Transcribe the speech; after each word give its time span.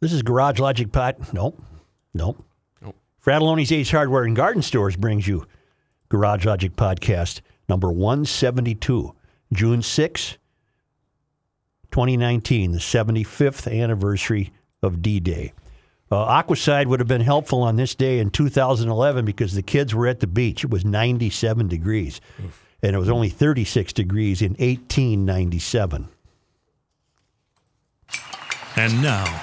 This 0.00 0.14
is 0.14 0.22
Garage 0.22 0.58
Logic 0.58 0.90
Pod. 0.90 1.16
Nope. 1.34 1.62
Nope. 2.14 2.42
Nope. 2.80 2.96
Fratallone's 3.24 3.70
Ace 3.70 3.90
Hardware 3.90 4.24
and 4.24 4.34
Garden 4.34 4.62
Stores 4.62 4.96
brings 4.96 5.28
you 5.28 5.46
Garage 6.08 6.46
Logic 6.46 6.74
Podcast 6.74 7.42
number 7.68 7.92
172, 7.92 9.14
June 9.52 9.82
6, 9.82 10.38
2019, 11.90 12.72
the 12.72 12.78
75th 12.78 13.70
anniversary 13.70 14.52
of 14.82 15.02
D 15.02 15.20
Day. 15.20 15.52
Uh, 16.10 16.42
Aquaside 16.42 16.86
would 16.86 16.98
have 16.98 17.06
been 17.06 17.20
helpful 17.20 17.62
on 17.62 17.76
this 17.76 17.94
day 17.94 18.18
in 18.20 18.30
2011 18.30 19.26
because 19.26 19.52
the 19.52 19.62
kids 19.62 19.94
were 19.94 20.06
at 20.08 20.20
the 20.20 20.26
beach. 20.26 20.64
It 20.64 20.70
was 20.70 20.84
97 20.84 21.68
degrees, 21.68 22.22
and 22.82 22.96
it 22.96 22.98
was 22.98 23.10
only 23.10 23.28
36 23.28 23.92
degrees 23.92 24.40
in 24.40 24.52
1897. 24.52 26.08
And 28.76 29.02
now, 29.02 29.42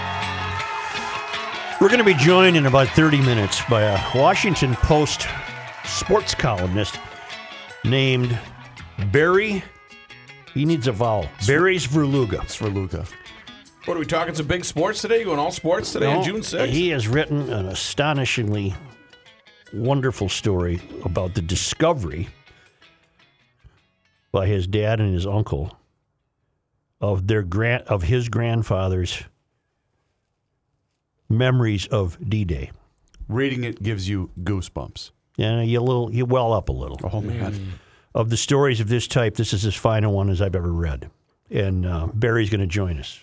We're 1.81 1.87
going 1.87 1.97
to 1.97 2.05
be 2.05 2.13
joined 2.13 2.55
in 2.55 2.67
about 2.67 2.89
30 2.89 3.21
minutes 3.21 3.63
by 3.67 3.81
a 3.81 3.99
Washington 4.15 4.75
Post 4.75 5.27
sports 5.83 6.35
columnist 6.35 6.99
named 7.83 8.37
Barry. 9.11 9.63
He 10.53 10.63
needs 10.63 10.85
a 10.85 10.91
vowel. 10.91 11.27
Barry 11.47 11.77
Svrluga. 11.77 12.43
It's 12.43 12.53
for 12.53 12.69
Luca. 12.69 13.03
What 13.85 13.97
are 13.97 13.99
we 13.99 14.05
talking? 14.05 14.35
Some 14.35 14.45
big 14.45 14.63
sports 14.63 15.01
today? 15.01 15.23
Going 15.23 15.39
all 15.39 15.49
sports 15.49 15.91
today 15.91 16.05
on 16.05 16.23
June 16.23 16.41
6th? 16.41 16.67
He 16.67 16.89
has 16.89 17.07
written 17.07 17.51
an 17.51 17.65
astonishingly 17.69 18.75
wonderful 19.73 20.29
story 20.29 20.79
about 21.03 21.33
the 21.33 21.41
discovery 21.41 22.29
by 24.31 24.45
his 24.45 24.67
dad 24.67 24.99
and 24.99 25.15
his 25.15 25.25
uncle 25.25 25.75
of 26.99 27.25
their 27.25 27.41
grand 27.41 27.81
of 27.87 28.03
his 28.03 28.29
grandfather's 28.29 29.23
memories 31.31 31.87
of 31.87 32.17
D-Day. 32.27 32.71
Reading 33.27 33.63
it 33.63 33.81
gives 33.81 34.09
you 34.09 34.29
goosebumps. 34.41 35.11
And 35.37 35.67
you 35.69 35.79
little 35.79 36.13
you 36.13 36.25
well 36.25 36.53
up 36.53 36.69
a 36.69 36.73
little. 36.73 36.99
Oh 37.11 37.21
man. 37.21 37.73
Of 38.13 38.29
the 38.29 38.37
stories 38.37 38.81
of 38.81 38.89
this 38.89 39.07
type, 39.07 39.35
this 39.35 39.53
is 39.53 39.65
as 39.65 39.75
fine 39.75 40.03
a 40.03 40.09
one 40.09 40.29
as 40.29 40.41
I've 40.41 40.55
ever 40.55 40.71
read. 40.71 41.09
And 41.49 41.85
uh, 41.85 42.07
Barry's 42.13 42.49
going 42.49 42.61
to 42.61 42.67
join 42.67 42.97
us. 42.97 43.21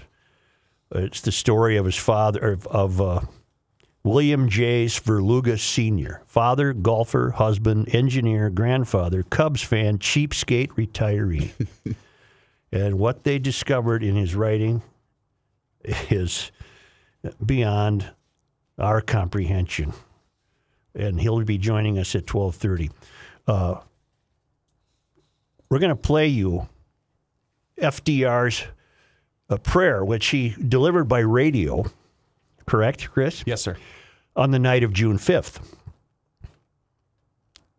It's 0.90 1.20
the 1.20 1.32
story 1.32 1.76
of 1.76 1.84
his 1.84 1.96
father, 1.96 2.52
of, 2.52 2.66
of 2.68 3.00
uh, 3.00 3.20
William 4.02 4.48
J. 4.48 4.86
Verluga 4.86 5.58
Sr., 5.58 6.22
father, 6.26 6.72
golfer, 6.72 7.30
husband, 7.32 7.94
engineer, 7.94 8.48
grandfather, 8.48 9.22
Cubs 9.22 9.62
fan, 9.62 9.98
cheapskate 9.98 10.68
retiree. 10.70 11.50
and 12.72 12.98
what 12.98 13.24
they 13.24 13.38
discovered 13.38 14.02
in 14.02 14.16
his 14.16 14.34
writing 14.34 14.82
is 15.84 16.50
beyond 17.44 18.10
our 18.78 19.00
comprehension. 19.00 19.92
And 20.94 21.20
he'll 21.20 21.42
be 21.44 21.58
joining 21.58 21.98
us 21.98 22.14
at 22.14 22.32
1230. 22.32 22.90
Uh, 23.46 23.80
we're 25.68 25.78
going 25.78 25.90
to 25.90 25.96
play 25.96 26.26
you 26.26 26.68
FDR's 27.80 28.64
uh, 29.50 29.56
prayer, 29.58 30.04
which 30.04 30.26
he 30.28 30.54
delivered 30.68 31.04
by 31.04 31.20
radio, 31.20 31.84
correct, 32.66 33.10
Chris? 33.10 33.42
Yes, 33.46 33.62
sir. 33.62 33.76
On 34.36 34.50
the 34.50 34.58
night 34.58 34.82
of 34.82 34.92
June 34.92 35.18
5th. 35.18 35.60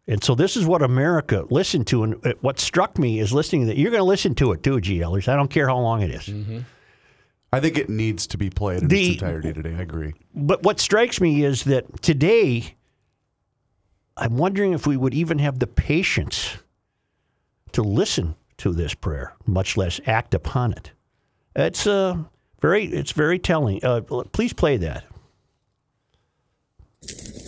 And 0.07 0.23
so 0.23 0.33
this 0.33 0.57
is 0.57 0.65
what 0.65 0.81
America 0.81 1.45
listened 1.51 1.85
to. 1.87 2.03
And 2.03 2.33
what 2.41 2.59
struck 2.59 2.97
me 2.97 3.19
is 3.19 3.31
listening 3.31 3.61
to 3.61 3.67
that 3.67 3.77
you're 3.77 3.91
going 3.91 4.01
to 4.01 4.05
listen 4.05 4.33
to 4.35 4.51
it 4.53 4.63
too, 4.63 4.77
GLers. 4.77 5.27
I 5.27 5.35
don't 5.35 5.51
care 5.51 5.67
how 5.67 5.77
long 5.77 6.01
it 6.01 6.09
is. 6.09 6.27
I 7.51 7.59
think 7.59 7.77
it 7.77 7.89
needs 7.89 8.27
to 8.27 8.37
be 8.37 8.49
played 8.49 8.83
in 8.83 8.87
The- 8.87 9.13
its 9.13 9.21
entirety 9.21 9.53
today. 9.53 9.75
I 9.75 9.81
agree. 9.81 10.13
But 10.35 10.63
what 10.63 10.79
strikes 10.79 11.19
me 11.19 11.43
is 11.43 11.63
that 11.63 12.01
today, 12.01 12.75
I'm 14.17 14.37
wondering 14.37 14.73
if 14.73 14.85
we 14.85 14.97
would 14.97 15.13
even 15.13 15.39
have 15.39 15.59
the 15.59 15.67
patience 15.67 16.57
to 17.71 17.81
listen 17.81 18.35
to 18.57 18.73
this 18.73 18.93
prayer, 18.93 19.33
much 19.45 19.77
less 19.77 19.99
act 20.05 20.33
upon 20.33 20.73
it. 20.73 20.91
It's 21.55 21.87
uh, 21.87 22.17
very, 22.61 22.85
it's 22.85 23.13
very 23.13 23.39
telling. 23.39 23.83
Uh, 23.83 24.01
please 24.31 24.53
play 24.53 24.77
that. 24.77 25.05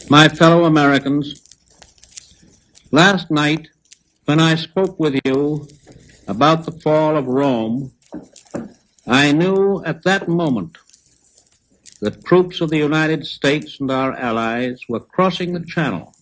My 0.10 0.28
fellow 0.30 0.66
Americans, 0.66 1.42
last 2.92 3.30
night 3.30 3.68
when 4.26 4.40
I 4.40 4.56
spoke 4.56 5.00
with 5.00 5.20
you 5.26 5.68
about 6.28 6.66
the 6.66 6.72
fall 6.72 7.18
of 7.18 7.28
Rome, 7.28 7.92
I 9.12 9.34
knew 9.34 9.84
at 9.84 10.04
that 10.04 10.30
moment 10.30 10.78
that 12.00 12.24
troops 12.24 12.62
of 12.62 12.70
the 12.70 12.78
United 12.78 13.26
States 13.26 13.82
and 13.82 13.92
our 13.92 14.14
allies 14.14 14.80
were 14.88 15.02
crossing 15.02 15.52
the 15.52 15.66
Channel 15.66 16.16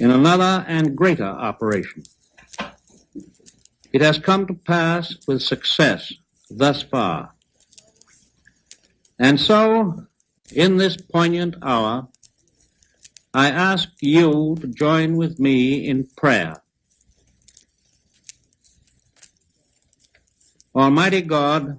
in 0.00 0.10
another 0.10 0.64
and 0.66 0.96
greater 0.96 1.22
operation. 1.22 2.02
It 3.92 4.00
has 4.00 4.18
come 4.18 4.44
to 4.48 4.54
pass 4.54 5.14
with 5.28 5.40
success 5.40 6.12
thus 6.50 6.82
far. 6.82 7.30
And 9.20 9.38
so, 9.38 10.06
in 10.50 10.78
this 10.78 10.96
poignant 10.96 11.54
hour, 11.62 12.08
I 13.32 13.50
ask 13.50 13.88
you 14.00 14.56
to 14.60 14.66
join 14.66 15.16
with 15.16 15.38
me 15.38 15.86
in 15.86 16.08
prayer. 16.16 16.56
Almighty 20.74 21.22
God, 21.22 21.78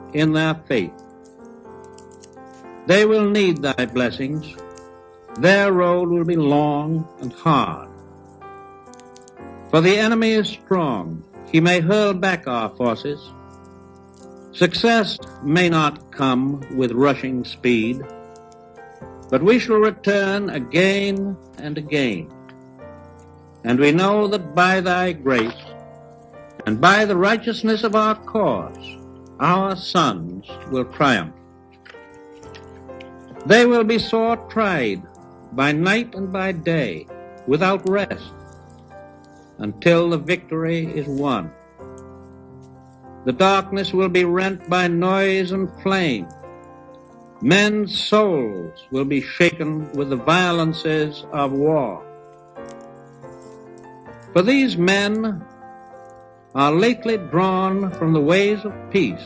in 0.13 0.33
their 0.33 0.55
faith. 0.67 0.93
They 2.87 3.05
will 3.05 3.29
need 3.29 3.61
thy 3.61 3.85
blessings. 3.85 4.55
Their 5.39 5.71
road 5.71 6.09
will 6.09 6.25
be 6.25 6.35
long 6.35 7.07
and 7.21 7.31
hard. 7.31 7.89
For 9.69 9.81
the 9.81 9.97
enemy 9.97 10.31
is 10.31 10.49
strong. 10.49 11.23
He 11.51 11.61
may 11.61 11.79
hurl 11.79 12.13
back 12.13 12.47
our 12.47 12.69
forces. 12.69 13.19
Success 14.51 15.17
may 15.43 15.69
not 15.69 16.11
come 16.11 16.61
with 16.75 16.91
rushing 16.91 17.45
speed 17.45 18.03
but 19.31 19.41
we 19.41 19.57
shall 19.57 19.77
return 19.77 20.49
again 20.49 21.37
and 21.57 21.77
again. 21.77 22.29
And 23.63 23.79
we 23.79 23.93
know 23.93 24.27
that 24.27 24.53
by 24.53 24.81
thy 24.81 25.13
grace 25.13 25.63
and 26.65 26.81
by 26.81 27.05
the 27.05 27.15
righteousness 27.15 27.85
of 27.85 27.95
our 27.95 28.15
cause, 28.15 28.97
our 29.41 29.75
sons 29.75 30.45
will 30.69 30.85
triumph. 30.85 31.33
They 33.47 33.65
will 33.65 33.83
be 33.83 33.97
sore 33.97 34.37
tried 34.49 35.01
by 35.53 35.71
night 35.71 36.13
and 36.13 36.31
by 36.31 36.51
day 36.51 37.07
without 37.47 37.89
rest 37.89 38.31
until 39.57 40.11
the 40.11 40.17
victory 40.19 40.85
is 40.85 41.07
won. 41.07 41.51
The 43.25 43.33
darkness 43.33 43.93
will 43.93 44.09
be 44.09 44.25
rent 44.25 44.69
by 44.69 44.87
noise 44.87 45.51
and 45.51 45.69
flame. 45.81 46.27
Men's 47.41 47.97
souls 47.97 48.85
will 48.91 49.05
be 49.05 49.21
shaken 49.21 49.91
with 49.93 50.11
the 50.11 50.17
violences 50.17 51.25
of 51.33 51.51
war. 51.51 52.05
For 54.33 54.43
these 54.43 54.77
men 54.77 55.43
are 56.53 56.71
lately 56.71 57.17
drawn 57.17 57.91
from 57.91 58.13
the 58.13 58.21
ways 58.21 58.65
of 58.65 58.73
peace. 58.91 59.25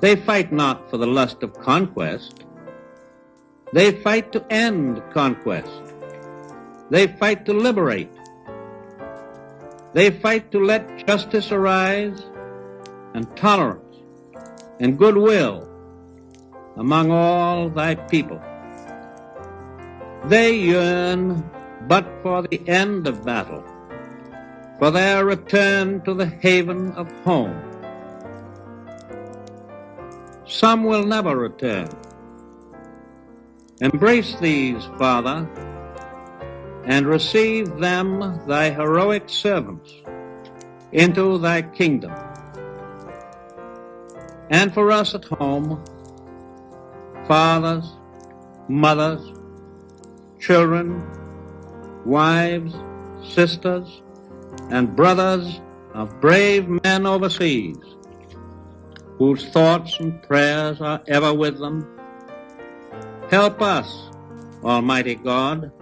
They 0.00 0.16
fight 0.16 0.52
not 0.52 0.88
for 0.90 0.96
the 0.96 1.06
lust 1.06 1.42
of 1.42 1.52
conquest, 1.60 2.44
They 3.72 3.92
fight 4.00 4.32
to 4.32 4.40
end 4.50 5.02
conquest. 5.12 5.82
They 6.88 7.06
fight 7.06 7.44
to 7.44 7.52
liberate. 7.52 8.08
They 9.92 10.10
fight 10.10 10.50
to 10.52 10.64
let 10.64 11.06
justice 11.06 11.52
arise 11.52 12.24
and 13.12 13.28
tolerance 13.36 13.96
and 14.80 14.98
goodwill 14.98 15.68
among 16.76 17.10
all 17.10 17.68
thy 17.68 17.94
people. 17.94 18.40
They 20.24 20.56
yearn 20.56 21.44
but 21.88 22.06
for 22.22 22.42
the 22.42 22.66
end 22.68 23.06
of 23.06 23.24
battle, 23.24 23.64
for 24.78 24.90
their 24.90 25.24
return 25.24 26.00
to 26.02 26.14
the 26.14 26.26
haven 26.26 26.92
of 26.92 27.10
home. 27.22 27.60
Some 30.46 30.84
will 30.84 31.04
never 31.04 31.36
return. 31.36 31.88
Embrace 33.80 34.34
these, 34.40 34.84
Father, 34.98 35.48
and 36.84 37.06
receive 37.06 37.78
them, 37.78 38.40
thy 38.46 38.70
heroic 38.70 39.28
servants, 39.28 39.92
into 40.92 41.38
thy 41.38 41.62
kingdom. 41.62 42.12
And 44.50 44.72
for 44.72 44.90
us 44.90 45.14
at 45.14 45.24
home, 45.24 45.84
fathers, 47.26 47.92
mothers, 48.68 49.20
children, 50.40 51.06
wives, 52.06 52.74
sisters, 53.22 54.02
and 54.70 54.94
brothers 54.94 55.60
of 55.94 56.20
brave 56.20 56.68
men 56.84 57.06
overseas, 57.06 57.76
whose 59.18 59.48
thoughts 59.50 59.98
and 60.00 60.22
prayers 60.22 60.80
are 60.80 61.02
ever 61.08 61.32
with 61.32 61.58
them. 61.58 61.86
Help 63.30 63.60
us, 63.60 64.10
Almighty 64.62 65.14
God, 65.14 65.72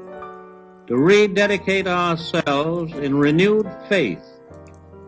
to 0.87 0.97
rededicate 0.97 1.87
ourselves 1.87 2.93
in 2.95 3.17
renewed 3.17 3.69
faith 3.89 4.25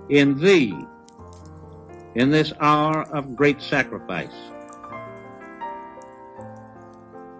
in 0.08 0.38
Thee 0.40 0.74
in 2.14 2.30
this 2.30 2.52
hour 2.60 3.02
of 3.14 3.36
great 3.36 3.62
sacrifice. 3.62 4.34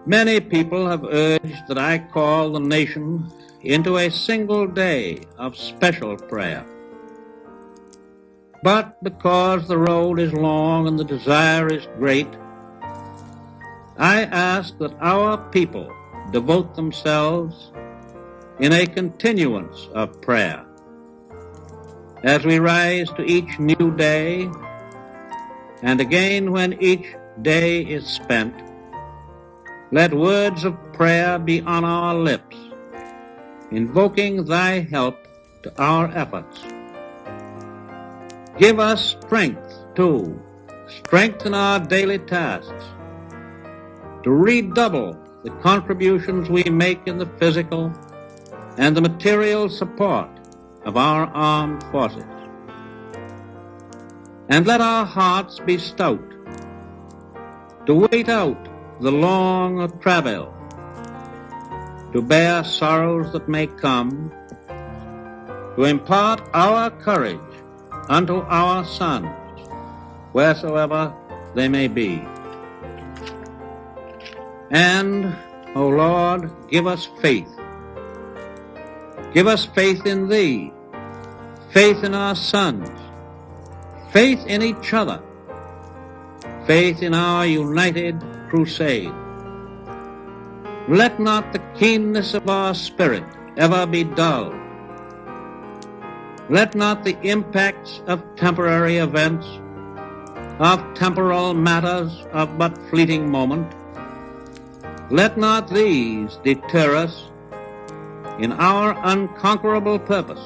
Many 0.05 0.39
people 0.39 0.87
have 0.87 1.03
urged 1.03 1.67
that 1.67 1.77
I 1.77 1.99
call 1.99 2.51
the 2.51 2.59
nation 2.59 3.29
into 3.61 3.97
a 3.97 4.09
single 4.09 4.67
day 4.67 5.21
of 5.37 5.57
special 5.57 6.15
prayer. 6.15 6.65
But 8.63 9.01
because 9.03 9.67
the 9.67 9.77
road 9.77 10.19
is 10.19 10.33
long 10.33 10.87
and 10.87 10.99
the 10.99 11.03
desire 11.03 11.67
is 11.67 11.87
great, 11.97 12.27
I 13.97 14.23
ask 14.23 14.77
that 14.79 14.95
our 15.01 15.37
people 15.51 15.91
devote 16.31 16.75
themselves 16.75 17.71
in 18.59 18.73
a 18.73 18.85
continuance 18.85 19.87
of 19.93 20.21
prayer. 20.21 20.65
As 22.23 22.45
we 22.45 22.59
rise 22.59 23.09
to 23.11 23.23
each 23.23 23.59
new 23.59 23.95
day, 23.95 24.49
and 25.81 26.01
again 26.01 26.51
when 26.51 26.73
each 26.81 27.15
day 27.41 27.81
is 27.81 28.05
spent, 28.05 28.53
let 29.91 30.13
words 30.13 30.65
of 30.65 30.77
prayer 30.93 31.39
be 31.39 31.61
on 31.61 31.85
our 31.85 32.13
lips, 32.13 32.57
invoking 33.71 34.45
thy 34.45 34.79
help 34.79 35.27
to 35.63 35.71
our 35.81 36.07
efforts. 36.15 36.63
Give 38.57 38.79
us 38.79 39.11
strength, 39.11 39.73
too, 39.95 40.41
strengthen 40.87 41.53
our 41.53 41.79
daily 41.79 42.19
tasks, 42.19 42.85
to 44.23 44.31
redouble 44.31 45.17
the 45.43 45.51
contributions 45.61 46.49
we 46.49 46.63
make 46.63 47.07
in 47.07 47.17
the 47.17 47.25
physical 47.37 47.93
and 48.77 48.95
the 48.95 49.01
material 49.01 49.69
support 49.69 50.29
of 50.83 50.97
our 50.97 51.27
armed 51.27 51.83
forces. 51.91 52.25
And 54.49 54.65
let 54.65 54.81
our 54.81 55.05
hearts 55.05 55.59
be 55.59 55.77
stout 55.77 56.23
to 57.85 57.93
wait 57.93 58.29
out 58.29 58.67
the 58.99 59.11
long 59.11 59.89
travel, 59.99 60.53
to 62.13 62.21
bear 62.21 62.63
sorrows 62.63 63.31
that 63.33 63.47
may 63.47 63.67
come, 63.67 64.31
to 65.75 65.83
impart 65.83 66.41
our 66.53 66.89
courage 66.89 67.39
unto 68.09 68.41
our 68.41 68.83
sons, 68.85 69.27
wheresoever 70.33 71.13
they 71.55 71.67
may 71.67 71.87
be. 71.87 72.21
And, 74.71 75.35
O 75.75 75.87
Lord, 75.87 76.51
give 76.69 76.87
us 76.87 77.07
faith. 77.21 77.49
Give 79.33 79.47
us 79.47 79.65
faith 79.65 80.05
in 80.05 80.27
Thee, 80.27 80.73
faith 81.71 82.03
in 82.03 82.15
our 82.15 82.35
sons, 82.35 82.89
faith 84.11 84.43
in 84.47 84.63
each 84.63 84.93
other, 84.93 85.21
faith 86.65 87.03
in 87.03 87.13
our 87.13 87.45
united 87.45 88.19
crusade. 88.49 89.13
Let 90.89 91.19
not 91.19 91.53
the 91.53 91.59
keenness 91.77 92.33
of 92.33 92.49
our 92.49 92.73
spirit 92.73 93.23
ever 93.57 93.85
be 93.85 94.03
dulled. 94.03 94.55
Let 96.49 96.73
not 96.73 97.03
the 97.03 97.15
impacts 97.21 98.01
of 98.07 98.23
temporary 98.35 98.97
events, 98.97 99.45
of 100.57 100.81
temporal 100.95 101.53
matters 101.53 102.25
of 102.31 102.57
but 102.57 102.75
fleeting 102.89 103.29
moment, 103.29 103.71
let 105.11 105.37
not 105.37 105.69
these 105.69 106.39
deter 106.43 106.95
us 106.95 107.29
in 108.39 108.51
our 108.53 108.97
unconquerable 109.03 109.99
purpose. 109.99 110.41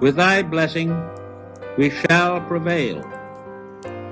With 0.00 0.16
thy 0.16 0.40
blessing, 0.42 0.96
we 1.76 1.90
shall 1.90 2.40
prevail 2.40 3.04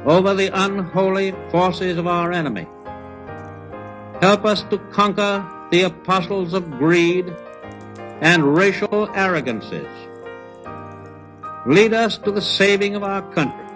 over 0.04 0.34
the 0.34 0.50
unholy 0.52 1.32
forces 1.50 1.96
of 1.96 2.06
our 2.06 2.32
enemy. 2.32 2.66
Help 4.20 4.44
us 4.44 4.62
to 4.64 4.78
conquer 4.92 5.46
the 5.70 5.82
apostles 5.82 6.54
of 6.54 6.70
greed 6.78 7.34
and 8.20 8.56
racial 8.56 9.10
arrogances. 9.14 9.86
Lead 11.66 11.92
us 11.92 12.16
to 12.18 12.30
the 12.30 12.40
saving 12.40 12.94
of 12.94 13.02
our 13.02 13.22
country 13.34 13.66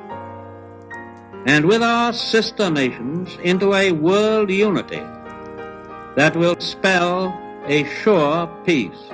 and 1.46 1.66
with 1.66 1.82
our 1.82 2.12
sister 2.12 2.70
nations 2.70 3.36
into 3.42 3.74
a 3.74 3.92
world 3.92 4.50
unity 4.50 5.02
that 6.16 6.36
will 6.36 6.58
spell 6.58 7.36
a 7.66 7.84
sure 8.02 8.46
peace, 8.64 9.10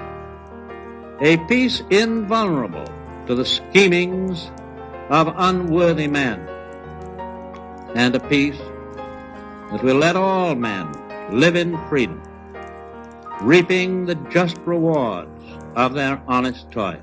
a 1.21 1.37
peace 1.49 1.83
invulnerable 1.91 2.87
to 3.27 3.35
the 3.35 3.45
schemings 3.45 4.51
of 5.09 5.33
unworthy 5.37 6.07
men, 6.07 6.49
and 7.95 8.15
a 8.15 8.21
peace 8.21 8.59
that 9.71 9.83
will 9.83 9.97
let 9.97 10.17
all 10.17 10.55
men 10.55 11.06
live 11.31 11.57
in 11.57 11.77
freedom, 11.89 12.23
reaping 13.43 14.07
the 14.07 14.15
just 14.31 14.57
rewards 14.59 15.43
of 15.75 15.95
their 15.95 16.23
honest 16.29 16.71
toil. 16.71 17.01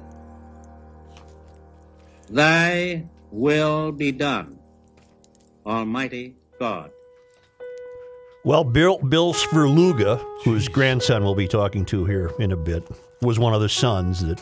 Thy 2.29 3.05
will 3.31 3.91
be 3.91 4.11
done, 4.11 4.57
Almighty 5.65 6.35
God. 6.59 6.91
Well, 8.45 8.63
Bill, 8.63 8.97
Bill 8.97 9.33
Svrluga, 9.33 10.23
whose 10.43 10.67
grandson 10.67 11.23
we'll 11.23 11.35
be 11.35 11.47
talking 11.47 11.85
to 11.85 12.05
here 12.05 12.31
in 12.39 12.51
a 12.51 12.57
bit, 12.57 12.87
was 13.21 13.39
one 13.39 13.53
of 13.53 13.61
the 13.61 13.69
sons 13.69 14.21
that 14.25 14.41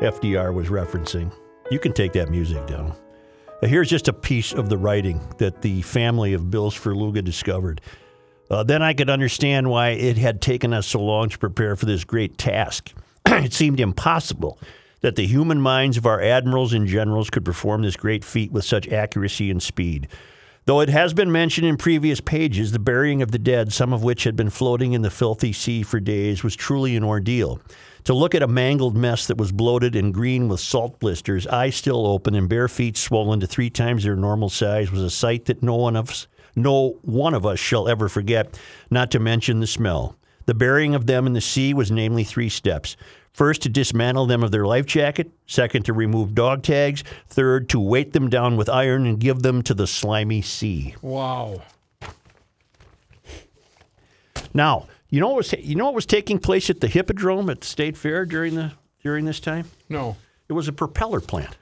FDR 0.00 0.52
was 0.52 0.68
referencing. 0.68 1.32
You 1.70 1.78
can 1.78 1.92
take 1.92 2.12
that 2.12 2.30
music 2.30 2.66
down. 2.66 2.94
Here's 3.62 3.88
just 3.88 4.06
a 4.08 4.12
piece 4.12 4.52
of 4.52 4.68
the 4.68 4.76
writing 4.76 5.20
that 5.38 5.62
the 5.62 5.82
family 5.82 6.34
of 6.34 6.50
Bill 6.50 6.70
Svrluga 6.70 7.24
discovered. 7.24 7.80
Uh, 8.50 8.62
then 8.62 8.82
I 8.82 8.94
could 8.94 9.10
understand 9.10 9.68
why 9.68 9.90
it 9.90 10.16
had 10.16 10.40
taken 10.40 10.72
us 10.72 10.86
so 10.86 11.00
long 11.00 11.28
to 11.28 11.38
prepare 11.38 11.76
for 11.76 11.86
this 11.86 12.04
great 12.04 12.38
task. 12.38 12.92
it 13.26 13.52
seemed 13.52 13.80
impossible 13.80 14.58
that 15.00 15.16
the 15.16 15.26
human 15.26 15.60
minds 15.60 15.96
of 15.96 16.06
our 16.06 16.20
admirals 16.20 16.72
and 16.72 16.86
generals 16.86 17.30
could 17.30 17.44
perform 17.44 17.82
this 17.82 17.96
great 17.96 18.24
feat 18.24 18.52
with 18.52 18.64
such 18.64 18.88
accuracy 18.88 19.50
and 19.50 19.62
speed. 19.62 20.08
Though 20.64 20.80
it 20.80 20.88
has 20.88 21.14
been 21.14 21.30
mentioned 21.30 21.66
in 21.68 21.76
previous 21.76 22.20
pages, 22.20 22.72
the 22.72 22.80
burying 22.80 23.22
of 23.22 23.30
the 23.30 23.38
dead, 23.38 23.72
some 23.72 23.92
of 23.92 24.02
which 24.02 24.24
had 24.24 24.34
been 24.34 24.50
floating 24.50 24.94
in 24.94 25.02
the 25.02 25.10
filthy 25.10 25.52
sea 25.52 25.84
for 25.84 26.00
days, 26.00 26.42
was 26.42 26.56
truly 26.56 26.96
an 26.96 27.04
ordeal. 27.04 27.60
To 28.02 28.14
look 28.14 28.34
at 28.34 28.42
a 28.42 28.48
mangled 28.48 28.96
mess 28.96 29.28
that 29.28 29.38
was 29.38 29.52
bloated 29.52 29.94
and 29.94 30.12
green 30.12 30.48
with 30.48 30.58
salt 30.58 30.98
blisters, 30.98 31.46
eyes 31.46 31.76
still 31.76 32.04
open, 32.04 32.34
and 32.34 32.48
bare 32.48 32.66
feet 32.66 32.96
swollen 32.96 33.38
to 33.40 33.46
three 33.46 33.70
times 33.70 34.02
their 34.02 34.16
normal 34.16 34.48
size 34.48 34.90
was 34.90 35.02
a 35.02 35.10
sight 35.10 35.44
that 35.44 35.62
no 35.62 35.76
one 35.76 35.94
of 35.94 36.10
us, 36.10 36.26
no 36.56 36.98
one 37.02 37.34
of 37.34 37.46
us 37.46 37.60
shall 37.60 37.86
ever 37.86 38.08
forget, 38.08 38.58
not 38.90 39.10
to 39.12 39.20
mention 39.20 39.60
the 39.60 39.66
smell. 39.66 40.16
The 40.46 40.54
burying 40.54 40.94
of 40.94 41.06
them 41.06 41.26
in 41.26 41.34
the 41.34 41.40
sea 41.40 41.74
was 41.74 41.90
namely 41.90 42.24
three 42.24 42.48
steps. 42.48 42.96
First, 43.32 43.62
to 43.62 43.68
dismantle 43.68 44.26
them 44.26 44.42
of 44.42 44.50
their 44.50 44.66
life 44.66 44.86
jacket. 44.86 45.30
Second, 45.46 45.84
to 45.84 45.92
remove 45.92 46.34
dog 46.34 46.62
tags. 46.62 47.04
Third, 47.28 47.68
to 47.68 47.78
weight 47.78 48.14
them 48.14 48.30
down 48.30 48.56
with 48.56 48.70
iron 48.70 49.04
and 49.04 49.20
give 49.20 49.42
them 49.42 49.60
to 49.64 49.74
the 49.74 49.86
slimy 49.86 50.40
sea. 50.40 50.94
Wow. 51.02 51.62
Now, 54.54 54.86
you 55.10 55.20
know 55.20 55.28
what 55.28 55.36
was 55.36 55.52
you 55.52 55.74
know 55.74 55.84
what 55.84 55.94
was 55.94 56.06
taking 56.06 56.38
place 56.38 56.70
at 56.70 56.80
the 56.80 56.88
Hippodrome 56.88 57.50
at 57.50 57.60
the 57.60 57.66
State 57.66 57.96
Fair 57.96 58.24
during 58.24 58.54
the 58.54 58.72
during 59.02 59.26
this 59.26 59.38
time? 59.38 59.66
No. 59.90 60.16
It 60.48 60.54
was 60.54 60.66
a 60.66 60.72
propeller 60.72 61.20
plant. 61.20 61.58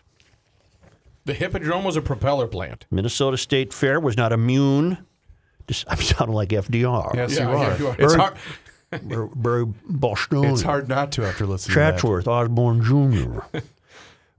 The 1.24 1.34
Hippodrome 1.34 1.84
was 1.84 1.96
a 1.96 2.02
propeller 2.02 2.46
plant. 2.46 2.86
Minnesota 2.90 3.36
State 3.38 3.72
Fair 3.72 3.98
was 4.00 4.16
not 4.16 4.32
immune. 4.32 4.98
Just, 5.66 5.84
I'm 5.88 5.96
sounding 5.98 6.34
like 6.34 6.50
FDR. 6.50 7.14
Yes, 7.14 7.36
Yeah, 7.38 7.50
you 7.50 7.56
yeah, 7.58 7.64
are. 7.74 7.78
you 7.78 7.86
are. 7.88 7.96
It's 7.98 8.14
Very- 8.14 8.20
hard. 8.20 8.36
Very, 9.02 9.28
very 9.34 9.64
Bostonian. 9.88 10.52
It's 10.52 10.62
hard 10.62 10.88
not 10.88 11.10
to 11.12 11.24
after 11.24 11.46
listening. 11.46 11.74
to 11.74 12.20
that. 12.24 12.28
Osborne 12.28 12.82
Jr. 12.82 13.40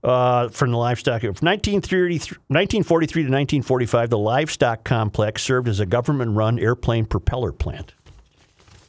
Uh, 0.04 0.48
from 0.50 0.70
the 0.70 0.76
livestock. 0.76 1.22
From 1.22 1.30
1933 1.30 2.36
1943 2.46 3.22
to 3.22 3.26
1945, 3.26 4.10
the 4.10 4.16
livestock 4.18 4.84
complex 4.84 5.42
served 5.42 5.66
as 5.66 5.80
a 5.80 5.86
government 5.86 6.36
run 6.36 6.60
airplane 6.60 7.06
propeller 7.06 7.50
plant. 7.50 7.92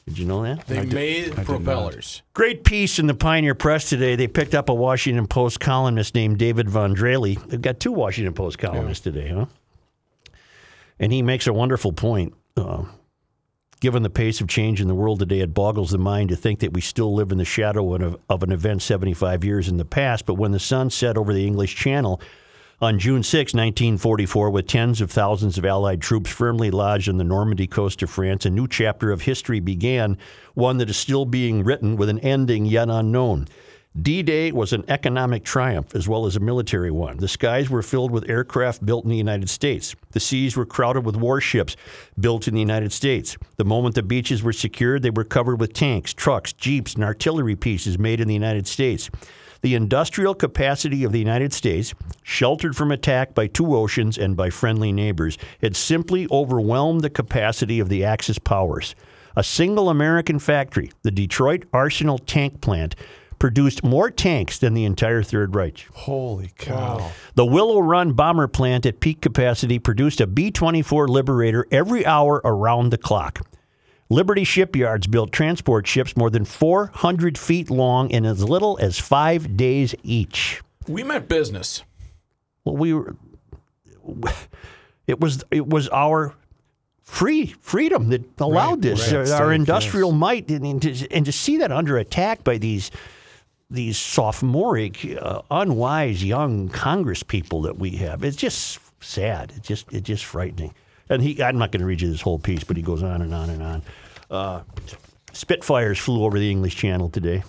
Did 0.08 0.20
you 0.20 0.26
know 0.26 0.44
that? 0.44 0.66
They 0.68 0.86
made 0.86 1.36
propellers. 1.36 2.22
Great 2.34 2.64
piece 2.64 2.98
in 2.98 3.08
the 3.08 3.14
Pioneer 3.14 3.54
Press 3.54 3.90
today. 3.90 4.16
They 4.16 4.30
picked 4.30 4.56
up 4.56 4.70
a 4.70 4.74
Washington 4.74 5.28
Post 5.28 5.60
columnist 5.60 6.16
named 6.16 6.38
David 6.38 6.70
Von 6.70 6.96
Drehle. 6.96 7.46
They've 7.48 7.62
got 7.62 7.82
two 7.82 7.92
Washington 7.92 8.34
Post 8.34 8.58
columnists 8.58 9.04
today, 9.04 9.28
huh? 9.28 9.48
And 10.98 11.12
he 11.12 11.22
makes 11.22 11.46
a 11.46 11.52
wonderful 11.52 11.92
point. 11.92 12.34
Uh, 12.56 12.86
given 13.82 14.02
the 14.02 14.10
pace 14.10 14.40
of 14.40 14.48
change 14.48 14.80
in 14.80 14.88
the 14.88 14.96
world 14.96 15.20
today, 15.20 15.42
it 15.42 15.54
boggles 15.54 15.92
the 15.92 15.98
mind 15.98 16.30
to 16.30 16.38
think 16.38 16.62
that 16.62 16.72
we 16.72 16.80
still 16.80 17.14
live 17.14 17.34
in 17.34 17.38
the 17.38 17.46
shadow 17.46 17.94
of, 17.94 18.18
of 18.30 18.44
an 18.44 18.54
event 18.54 18.82
75 18.82 19.44
years 19.44 19.68
in 19.68 19.76
the 19.76 19.86
past. 19.86 20.26
But 20.26 20.36
when 20.36 20.54
the 20.54 20.60
sun 20.60 20.90
set 20.90 21.18
over 21.18 21.34
the 21.34 21.46
English 21.46 21.76
Channel 21.76 22.22
on 22.80 23.00
June 23.00 23.24
6, 23.24 23.56
1944, 23.56 24.52
with 24.52 24.68
tens 24.68 25.02
of 25.02 25.10
thousands 25.10 25.58
of 25.58 25.66
Allied 25.66 26.00
troops 26.00 26.30
firmly 26.30 26.70
lodged 26.70 27.10
on 27.10 27.18
the 27.18 27.24
Normandy 27.24 27.66
coast 27.66 28.04
of 28.04 28.10
France, 28.10 28.46
a 28.46 28.52
new 28.52 28.68
chapter 28.68 29.12
of 29.12 29.22
history 29.22 29.60
began, 29.60 30.16
one 30.54 30.78
that 30.78 30.90
is 30.90 30.98
still 30.98 31.26
being 31.26 31.64
written 31.64 31.96
with 31.96 32.08
an 32.08 32.20
ending 32.20 32.68
yet 32.68 32.88
unknown. 32.88 33.48
D 34.00 34.22
Day 34.22 34.52
was 34.52 34.74
an 34.74 34.86
economic 34.90 35.44
triumph 35.44 35.96
as 35.96 36.08
well 36.08 36.28
as 36.28 36.36
a 36.36 36.40
military 36.40 36.92
one. 36.92 37.18
The 37.18 37.28
skies 37.28 37.68
were 37.68 37.82
filled 37.82 38.12
with 38.12 38.30
aircraft 38.30 38.86
built 38.86 39.06
in 39.06 39.10
the 39.10 39.18
United 39.18 39.50
States. 39.50 39.96
The 40.12 40.20
seas 40.20 40.56
were 40.56 40.68
crowded 40.68 41.04
with 41.04 41.16
warships 41.16 41.76
built 42.20 42.48
in 42.48 42.54
the 42.54 42.60
United 42.60 42.94
States. 42.94 43.38
The 43.56 43.66
moment 43.66 43.96
the 43.96 44.04
beaches 44.04 44.44
were 44.44 44.54
secured, 44.54 45.02
they 45.02 45.10
were 45.10 45.24
covered 45.24 45.60
with 45.60 45.74
tanks, 45.74 46.14
trucks, 46.14 46.54
jeeps, 46.54 46.94
and 46.94 47.04
artillery 47.04 47.56
pieces 47.56 47.98
made 47.98 48.22
in 48.22 48.28
the 48.28 48.36
United 48.36 48.68
States. 48.68 49.10
The 49.68 49.76
industrial 49.76 50.34
capacity 50.34 51.04
of 51.04 51.12
the 51.12 51.20
United 51.20 51.52
States, 51.52 51.94
sheltered 52.24 52.74
from 52.74 52.90
attack 52.90 53.36
by 53.36 53.48
two 53.48 53.76
oceans 53.76 54.18
and 54.18 54.34
by 54.34 54.50
friendly 54.50 54.94
neighbors, 54.94 55.38
had 55.60 55.76
simply 55.76 56.26
overwhelmed 56.32 57.02
the 57.02 57.10
capacity 57.10 57.82
of 57.82 57.90
the 57.90 58.06
Axis 58.06 58.40
powers. 58.40 58.96
A 59.36 59.44
single 59.44 59.90
American 59.90 60.40
factory, 60.40 60.94
the 61.02 61.12
Detroit 61.12 61.66
Arsenal 61.74 62.18
Tank 62.18 62.62
Plant, 62.62 62.96
produced 63.40 63.84
more 63.84 64.10
tanks 64.10 64.58
than 64.58 64.74
the 64.74 64.86
entire 64.86 65.22
Third 65.22 65.54
Reich. 65.54 65.86
Holy 65.94 66.54
cow! 66.58 67.12
The 67.36 67.46
Willow 67.46 67.80
Run 67.80 68.14
bomber 68.14 68.48
plant 68.48 68.86
at 68.86 69.02
peak 69.02 69.20
capacity 69.20 69.80
produced 69.80 70.22
a 70.22 70.28
B 70.28 70.50
24 70.50 71.10
Liberator 71.10 71.68
every 71.72 72.06
hour 72.06 72.40
around 72.46 72.92
the 72.92 72.98
clock. 72.98 73.46
Liberty 74.10 74.44
shipyards 74.46 75.06
built 75.08 75.32
transport 75.32 75.86
ships 75.86 76.16
more 76.16 76.30
than 76.30 76.46
400 76.46 77.38
feet 77.38 77.70
long 77.70 78.10
in 78.10 78.26
as 78.26 78.44
little 78.44 78.78
as 78.82 78.98
five 78.98 79.58
days 79.58 79.94
each. 80.04 80.62
We 80.88 81.04
meant 81.04 81.28
business. 81.28 81.84
Well, 82.64 82.78
we 82.78 82.94
were. 82.94 83.16
It 85.08 85.20
was 85.20 85.44
it 85.52 85.68
was 85.68 85.88
our 85.90 86.34
free 87.04 87.56
freedom 87.62 88.10
that 88.10 88.24
allowed 88.40 88.82
this, 88.82 89.12
right. 89.12 89.30
our 89.32 89.52
Yes. 89.52 89.60
industrial 89.60 90.12
might, 90.12 90.50
and, 90.50 90.66
and, 90.66 90.82
to, 90.82 91.12
and 91.12 91.26
to 91.26 91.32
see 91.32 91.58
that 91.58 91.72
under 91.72 91.98
attack 91.98 92.44
by 92.44 92.58
these 92.58 92.92
these 93.70 93.98
sophomoric, 93.98 95.06
uh, 95.22 95.42
unwise 95.52 96.24
young 96.24 96.70
Congress 96.70 97.22
people 97.24 97.62
that 97.64 97.78
we 97.78 97.92
have, 97.98 98.24
it's 98.24 98.38
just 98.38 98.80
sad. 99.02 99.52
It's 99.58 99.68
just 99.68 99.92
it's 99.94 100.08
just 100.08 100.24
frightening. 100.26 100.74
And 101.10 101.22
he, 101.22 101.42
I'm 101.42 101.58
not 101.58 101.72
going 101.72 101.82
to 101.82 101.86
read 101.86 102.02
you 102.02 102.12
this 102.12 102.22
whole 102.22 102.40
piece, 102.40 102.64
but 102.64 102.78
he 102.78 102.84
goes 102.84 103.04
on 103.04 103.22
and 103.22 103.34
on 103.34 103.50
and 103.50 103.64
on. 103.64 103.82
Uh, 104.30 104.64
Spitfires 105.34 106.00
flew 106.00 106.24
over 106.24 106.40
the 106.40 106.50
English 106.50 106.76
Channel 106.76 107.10
today. 107.10 107.44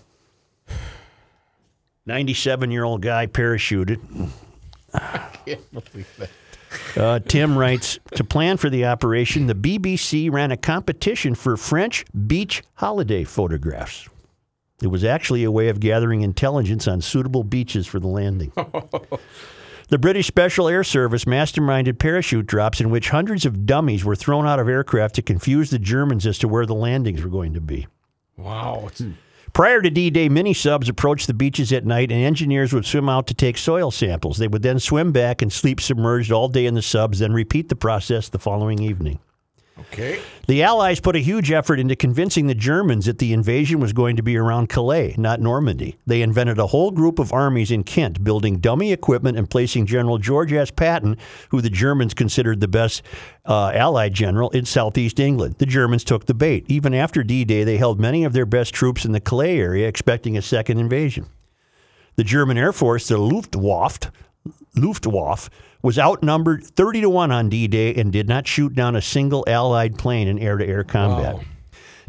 97 2.07 2.71
year 2.71 2.85
old 2.85 3.03
guy 3.03 3.27
parachuted. 3.27 4.01
Uh, 6.97 7.19
Tim 7.21 7.57
writes 7.57 7.99
To 8.15 8.25
plan 8.25 8.57
for 8.57 8.69
the 8.71 8.85
operation, 8.87 9.47
the 9.47 9.55
BBC 9.55 10.31
ran 10.31 10.51
a 10.51 10.57
competition 10.57 11.35
for 11.35 11.57
French 11.57 12.05
beach 12.27 12.63
holiday 12.75 13.25
photographs. 13.25 14.09
It 14.83 14.89
was 14.89 15.05
actually 15.05 15.45
a 15.45 15.51
way 15.51 15.69
of 15.69 15.81
gathering 15.81 16.23
intelligence 16.23 16.87
on 16.87 17.01
suitable 17.01 17.43
beaches 17.43 17.87
for 17.87 17.99
the 17.99 18.07
landing. 18.07 18.53
the 19.89 19.99
British 19.99 20.27
Special 20.27 20.69
Air 20.69 20.85
Service 20.85 21.25
masterminded 21.25 21.99
parachute 21.99 22.47
drops 22.47 22.81
in 22.81 22.91
which 22.91 23.09
hundreds 23.09 23.47
of 23.47 23.65
dummies 23.67 24.05
were 24.05 24.17
thrown 24.17 24.47
out 24.47 24.61
of 24.61 24.69
aircraft 24.69 25.15
to 25.17 25.23
confuse 25.23 25.71
the 25.71 25.79
Germans 25.79 26.27
as 26.27 26.39
to 26.39 26.49
where 26.49 26.67
the 26.67 26.75
landings 26.75 27.23
were 27.23 27.31
going 27.31 27.55
to 27.55 27.61
be. 27.61 27.87
Wow. 28.37 28.91
Prior 29.55 29.81
to 29.81 29.91
D 29.91 30.11
Day, 30.11 30.29
mini 30.29 30.53
subs 30.55 30.89
approached 30.89 31.27
the 31.27 31.35
beaches 31.35 31.73
at 31.73 31.87
night, 31.87 32.13
and 32.13 32.23
engineers 32.23 32.73
would 32.73 32.85
swim 32.85 33.09
out 33.09 33.27
to 33.29 33.35
take 33.35 33.57
soil 33.57 33.91
samples. 33.91 34.39
They 34.39 34.47
would 34.47 34.63
then 34.63 34.79
swim 34.79 35.11
back 35.11 35.43
and 35.43 35.53
sleep 35.53 35.81
submerged 35.81 36.31
all 36.31 36.49
day 36.49 36.67
in 36.67 36.75
the 36.75 36.83
subs, 36.83 37.19
then 37.19 37.33
repeat 37.33 37.69
the 37.69 37.77
process 37.77 38.29
the 38.29 38.39
following 38.39 38.81
evening. 38.83 39.19
Okay. 39.81 40.21
The 40.47 40.63
Allies 40.63 41.01
put 41.01 41.17
a 41.17 41.21
huge 41.21 41.51
effort 41.51 41.79
into 41.79 41.95
convincing 41.95 42.47
the 42.47 42.55
Germans 42.55 43.07
that 43.07 43.19
the 43.19 43.33
invasion 43.33 43.81
was 43.81 43.93
going 43.93 44.17
to 44.17 44.23
be 44.23 44.37
around 44.37 44.69
Calais, 44.69 45.15
not 45.19 45.41
Normandy. 45.41 45.99
They 46.07 46.23
invented 46.23 46.59
a 46.59 46.69
whole 46.69 46.91
group 46.91 47.19
of 47.19 47.33
armies 47.33 47.71
in 47.71 47.85
Kent, 47.85 48.25
building 48.25 48.59
dummy 48.59 48.93
equipment 48.93 49.37
and 49.37 49.49
placing 49.49 49.87
General 49.87 50.19
George 50.19 50.53
S. 50.53 50.71
Patton, 50.71 51.17
who 51.51 51.61
the 51.61 51.71
Germans 51.71 52.15
considered 52.15 52.61
the 52.61 52.69
best 52.69 53.03
uh, 53.45 53.73
Allied 53.75 54.15
general, 54.15 54.51
in 54.51 54.65
southeast 54.65 55.21
England. 55.21 55.57
The 55.59 55.67
Germans 55.67 56.05
took 56.05 56.27
the 56.27 56.35
bait. 56.35 56.65
Even 56.69 56.95
after 56.95 57.23
D 57.23 57.45
Day, 57.45 57.65
they 57.65 57.77
held 57.77 58.01
many 58.01 58.25
of 58.25 58.33
their 58.33 58.47
best 58.47 58.73
troops 58.73 59.05
in 59.05 59.13
the 59.13 59.21
Calais 59.21 59.59
area, 59.59 59.87
expecting 59.87 60.37
a 60.37 60.43
second 60.43 60.79
invasion. 60.79 61.27
The 62.17 62.25
German 62.25 62.59
Air 62.59 62.73
Force, 62.73 63.09
the 63.09 63.19
Luftwaffe, 63.19 64.11
Luftwaffe 64.75 65.51
was 65.83 65.99
outnumbered 65.99 66.65
30 66.65 67.03
to 67.03 67.11
1 67.11 67.31
on 67.31 67.49
D 67.49 67.69
Day 67.69 67.95
and 67.95 68.13
did 68.13 68.29
not 68.29 68.47
shoot 68.47 68.75
down 68.75 68.97
a 68.97 69.03
single 69.03 69.45
Allied 69.47 69.99
plane 69.99 70.29
in 70.29 70.39
air 70.39 70.57
to 70.57 70.67
air 70.67 70.85
combat. 70.85 71.37
Wow. 71.37 71.43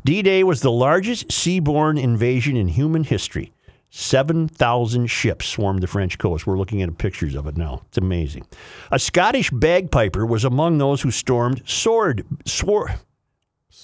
D 0.05 0.21
Day 0.21 0.43
was 0.43 0.61
the 0.61 0.71
largest 0.71 1.27
seaborne 1.27 2.01
invasion 2.01 2.55
in 2.55 2.67
human 2.67 3.03
history. 3.03 3.51
7,000 3.91 5.07
ships 5.07 5.47
swarmed 5.47 5.81
the 5.81 5.87
French 5.87 6.19
coast. 6.19 6.45
We're 6.45 6.57
looking 6.59 6.81
at 6.83 6.97
pictures 6.99 7.33
of 7.35 7.47
it 7.47 7.57
now. 7.57 7.81
It's 7.87 7.97
amazing. 7.97 8.45
A 8.91 8.99
Scottish 8.99 9.49
bagpiper 9.49 10.25
was 10.25 10.45
among 10.45 10.77
those 10.77 11.01
who 11.01 11.11
stormed 11.11 11.63
Sword. 11.65 12.25
Sword. 12.45 12.91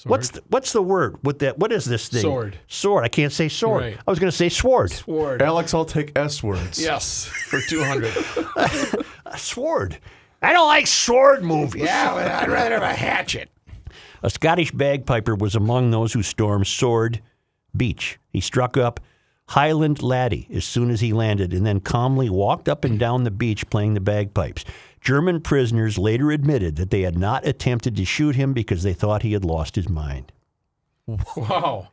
What's 0.04 0.30
the, 0.30 0.42
what's 0.48 0.72
the 0.72 0.82
word 0.82 1.16
with 1.22 1.38
that? 1.40 1.58
What 1.58 1.72
is 1.72 1.84
this 1.84 2.08
thing? 2.08 2.22
Sword. 2.22 2.58
Sword. 2.66 3.04
I 3.04 3.08
can't 3.08 3.32
say 3.32 3.48
sword. 3.48 3.82
Right. 3.82 3.98
I 4.06 4.10
was 4.10 4.18
going 4.18 4.30
to 4.30 4.36
say 4.36 4.48
sword. 4.48 4.90
Sword. 4.92 5.42
Alex, 5.42 5.72
I'll 5.74 5.84
take 5.84 6.16
S 6.18 6.42
words. 6.42 6.80
Yes, 6.82 7.24
for 7.46 7.60
200. 7.60 8.12
A 9.26 9.38
sword. 9.38 9.98
I 10.42 10.52
don't 10.52 10.66
like 10.66 10.86
sword 10.86 11.42
movies. 11.44 11.82
yeah, 11.84 12.14
but 12.14 12.30
I'd 12.30 12.48
rather 12.48 12.74
have 12.74 12.82
a 12.82 12.94
hatchet. 12.94 13.48
A 14.22 14.30
Scottish 14.30 14.72
bagpiper 14.72 15.34
was 15.34 15.54
among 15.54 15.90
those 15.90 16.12
who 16.12 16.22
stormed 16.22 16.66
Sword 16.66 17.22
Beach. 17.76 18.18
He 18.30 18.40
struck 18.40 18.76
up 18.76 19.00
Highland 19.48 20.02
Laddie 20.02 20.48
as 20.52 20.64
soon 20.64 20.90
as 20.90 21.00
he 21.00 21.12
landed 21.12 21.52
and 21.52 21.64
then 21.64 21.80
calmly 21.80 22.28
walked 22.28 22.68
up 22.68 22.84
and 22.84 22.98
down 22.98 23.24
the 23.24 23.30
beach 23.30 23.68
playing 23.70 23.94
the 23.94 24.00
bagpipes. 24.00 24.64
German 25.06 25.40
prisoners 25.40 25.98
later 25.98 26.32
admitted 26.32 26.74
that 26.74 26.90
they 26.90 27.02
had 27.02 27.16
not 27.16 27.46
attempted 27.46 27.94
to 27.94 28.04
shoot 28.04 28.34
him 28.34 28.52
because 28.52 28.82
they 28.82 28.92
thought 28.92 29.22
he 29.22 29.34
had 29.34 29.44
lost 29.44 29.76
his 29.76 29.88
mind. 29.88 30.32
Wow. 31.06 31.90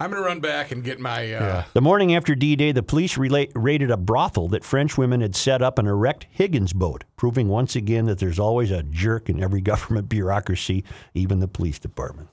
I'm 0.00 0.10
going 0.10 0.20
to 0.20 0.26
run 0.26 0.40
back 0.40 0.72
and 0.72 0.82
get 0.82 0.98
my. 0.98 1.22
Uh, 1.22 1.40
Yeah. 1.40 1.64
The 1.74 1.80
morning 1.80 2.16
after 2.16 2.34
D 2.34 2.56
Day, 2.56 2.72
the 2.72 2.82
police 2.82 3.14
rela- 3.16 3.52
raided 3.54 3.92
a 3.92 3.96
brothel 3.96 4.48
that 4.48 4.64
French 4.64 4.98
women 4.98 5.20
had 5.20 5.36
set 5.36 5.62
up 5.62 5.78
an 5.78 5.86
erect 5.86 6.26
Higgins 6.32 6.72
boat, 6.72 7.04
proving 7.16 7.46
once 7.46 7.76
again 7.76 8.06
that 8.06 8.18
there's 8.18 8.40
always 8.40 8.72
a 8.72 8.82
jerk 8.82 9.28
in 9.28 9.40
every 9.40 9.60
government 9.72 10.08
bureaucracy, 10.08 10.82
even 11.14 11.38
the 11.38 11.46
police 11.46 11.78
department. 11.78 12.28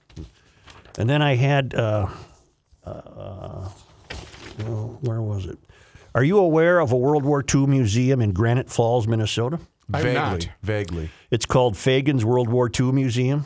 And 0.98 1.08
then 1.08 1.22
I 1.22 1.36
had, 1.36 1.76
uh, 1.76 2.08
uh, 2.84 3.70
well, 4.64 4.98
where 5.02 5.22
was 5.22 5.46
it? 5.46 5.60
Are 6.16 6.24
you 6.24 6.38
aware 6.38 6.80
of 6.80 6.94
a 6.94 6.98
World 6.98 7.26
War 7.26 7.44
II 7.44 7.68
museum 7.68 8.22
in 8.22 8.32
Granite 8.32 8.70
Falls, 8.70 9.06
Minnesota? 9.06 9.60
I'm 9.94 10.02
Vaguely. 10.02 10.14
not. 10.14 10.50
Vaguely. 10.64 11.10
It's 11.30 11.46
called 11.46 11.76
Fagen's 11.76 12.24
World 12.24 12.48
War 12.48 12.72
II 12.74 12.94
Museum. 12.94 13.44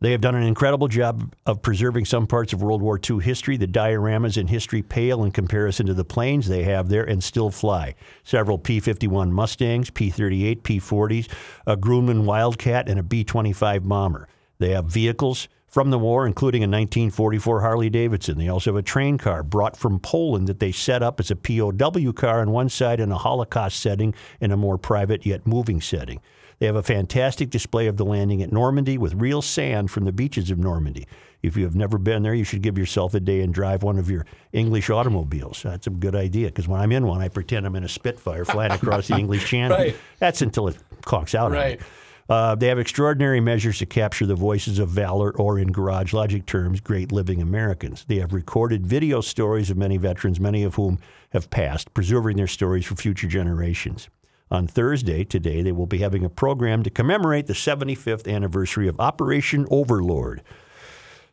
They 0.00 0.12
have 0.12 0.22
done 0.22 0.34
an 0.34 0.44
incredible 0.44 0.88
job 0.88 1.34
of 1.44 1.60
preserving 1.60 2.06
some 2.06 2.26
parts 2.26 2.54
of 2.54 2.62
World 2.62 2.80
War 2.80 2.98
II 2.98 3.18
history. 3.18 3.58
The 3.58 3.66
dioramas 3.66 4.38
in 4.38 4.46
history 4.46 4.80
pale 4.80 5.24
in 5.24 5.30
comparison 5.30 5.84
to 5.84 5.92
the 5.92 6.06
planes 6.06 6.48
they 6.48 6.62
have 6.62 6.88
there 6.88 7.04
and 7.04 7.22
still 7.22 7.50
fly. 7.50 7.96
Several 8.22 8.56
P 8.56 8.80
51 8.80 9.30
Mustangs, 9.30 9.90
P 9.90 10.08
38, 10.08 10.62
P 10.62 10.80
40s, 10.80 11.30
a 11.66 11.76
Grumman 11.76 12.24
Wildcat, 12.24 12.88
and 12.88 12.98
a 12.98 13.02
B 13.02 13.24
25 13.24 13.86
bomber. 13.86 14.26
They 14.58 14.70
have 14.70 14.86
vehicles, 14.86 15.48
from 15.74 15.90
the 15.90 15.98
war, 15.98 16.24
including 16.24 16.62
a 16.62 16.70
1944 16.70 17.60
Harley 17.60 17.90
Davidson. 17.90 18.38
They 18.38 18.46
also 18.46 18.70
have 18.70 18.78
a 18.78 18.82
train 18.82 19.18
car 19.18 19.42
brought 19.42 19.76
from 19.76 19.98
Poland 19.98 20.46
that 20.46 20.60
they 20.60 20.70
set 20.70 21.02
up 21.02 21.18
as 21.18 21.32
a 21.32 21.36
POW 21.36 22.12
car 22.12 22.40
on 22.40 22.52
one 22.52 22.68
side 22.68 23.00
in 23.00 23.10
a 23.10 23.18
Holocaust 23.18 23.80
setting 23.80 24.14
in 24.40 24.52
a 24.52 24.56
more 24.56 24.78
private 24.78 25.26
yet 25.26 25.48
moving 25.48 25.80
setting. 25.80 26.20
They 26.60 26.66
have 26.66 26.76
a 26.76 26.82
fantastic 26.84 27.50
display 27.50 27.88
of 27.88 27.96
the 27.96 28.04
landing 28.04 28.40
at 28.40 28.52
Normandy 28.52 28.96
with 28.98 29.14
real 29.14 29.42
sand 29.42 29.90
from 29.90 30.04
the 30.04 30.12
beaches 30.12 30.48
of 30.48 30.60
Normandy. 30.60 31.08
If 31.42 31.56
you 31.56 31.64
have 31.64 31.74
never 31.74 31.98
been 31.98 32.22
there, 32.22 32.34
you 32.34 32.44
should 32.44 32.62
give 32.62 32.78
yourself 32.78 33.12
a 33.12 33.18
day 33.18 33.40
and 33.40 33.52
drive 33.52 33.82
one 33.82 33.98
of 33.98 34.08
your 34.08 34.26
English 34.52 34.90
automobiles. 34.90 35.60
That's 35.64 35.88
a 35.88 35.90
good 35.90 36.14
idea 36.14 36.46
because 36.46 36.68
when 36.68 36.80
I'm 36.80 36.92
in 36.92 37.04
one, 37.04 37.20
I 37.20 37.26
pretend 37.26 37.66
I'm 37.66 37.74
in 37.74 37.82
a 37.82 37.88
Spitfire 37.88 38.44
flying 38.44 38.70
across 38.70 39.08
the 39.08 39.16
English 39.18 39.46
Channel. 39.46 39.76
Right. 39.76 39.96
That's 40.20 40.40
until 40.40 40.68
it 40.68 40.76
conks 41.02 41.34
out. 41.34 41.50
Right. 41.50 41.80
Uh, 42.28 42.54
they 42.54 42.68
have 42.68 42.78
extraordinary 42.78 43.40
measures 43.40 43.78
to 43.78 43.86
capture 43.86 44.24
the 44.24 44.34
voices 44.34 44.78
of 44.78 44.88
valor, 44.88 45.30
or 45.36 45.58
in 45.58 45.72
Garage 45.72 46.12
Logic 46.12 46.44
terms, 46.46 46.80
great 46.80 47.12
living 47.12 47.42
Americans. 47.42 48.04
They 48.08 48.16
have 48.16 48.32
recorded 48.32 48.86
video 48.86 49.20
stories 49.20 49.70
of 49.70 49.76
many 49.76 49.98
veterans, 49.98 50.40
many 50.40 50.62
of 50.62 50.76
whom 50.76 50.98
have 51.30 51.50
passed, 51.50 51.92
preserving 51.92 52.36
their 52.38 52.46
stories 52.46 52.86
for 52.86 52.94
future 52.94 53.28
generations. 53.28 54.08
On 54.50 54.66
Thursday, 54.66 55.24
today, 55.24 55.62
they 55.62 55.72
will 55.72 55.86
be 55.86 55.98
having 55.98 56.24
a 56.24 56.30
program 56.30 56.82
to 56.82 56.90
commemorate 56.90 57.46
the 57.46 57.54
75th 57.54 58.32
anniversary 58.32 58.88
of 58.88 58.98
Operation 59.00 59.66
Overlord. 59.70 60.42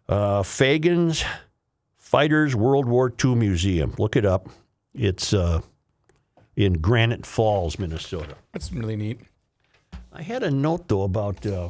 Uh, 0.09 0.43
Fagen's 0.43 1.23
Fighters 1.97 2.55
World 2.55 2.85
War 2.85 3.13
II 3.23 3.35
Museum. 3.35 3.93
Look 3.97 4.17
it 4.17 4.25
up. 4.25 4.49
It's 4.93 5.33
uh, 5.33 5.61
in 6.55 6.73
Granite 6.73 7.25
Falls, 7.25 7.79
Minnesota. 7.79 8.35
That's 8.51 8.73
really 8.73 8.97
neat. 8.97 9.19
I 10.13 10.21
had 10.21 10.43
a 10.43 10.51
note 10.51 10.87
though 10.87 11.03
about 11.03 11.45
uh, 11.45 11.69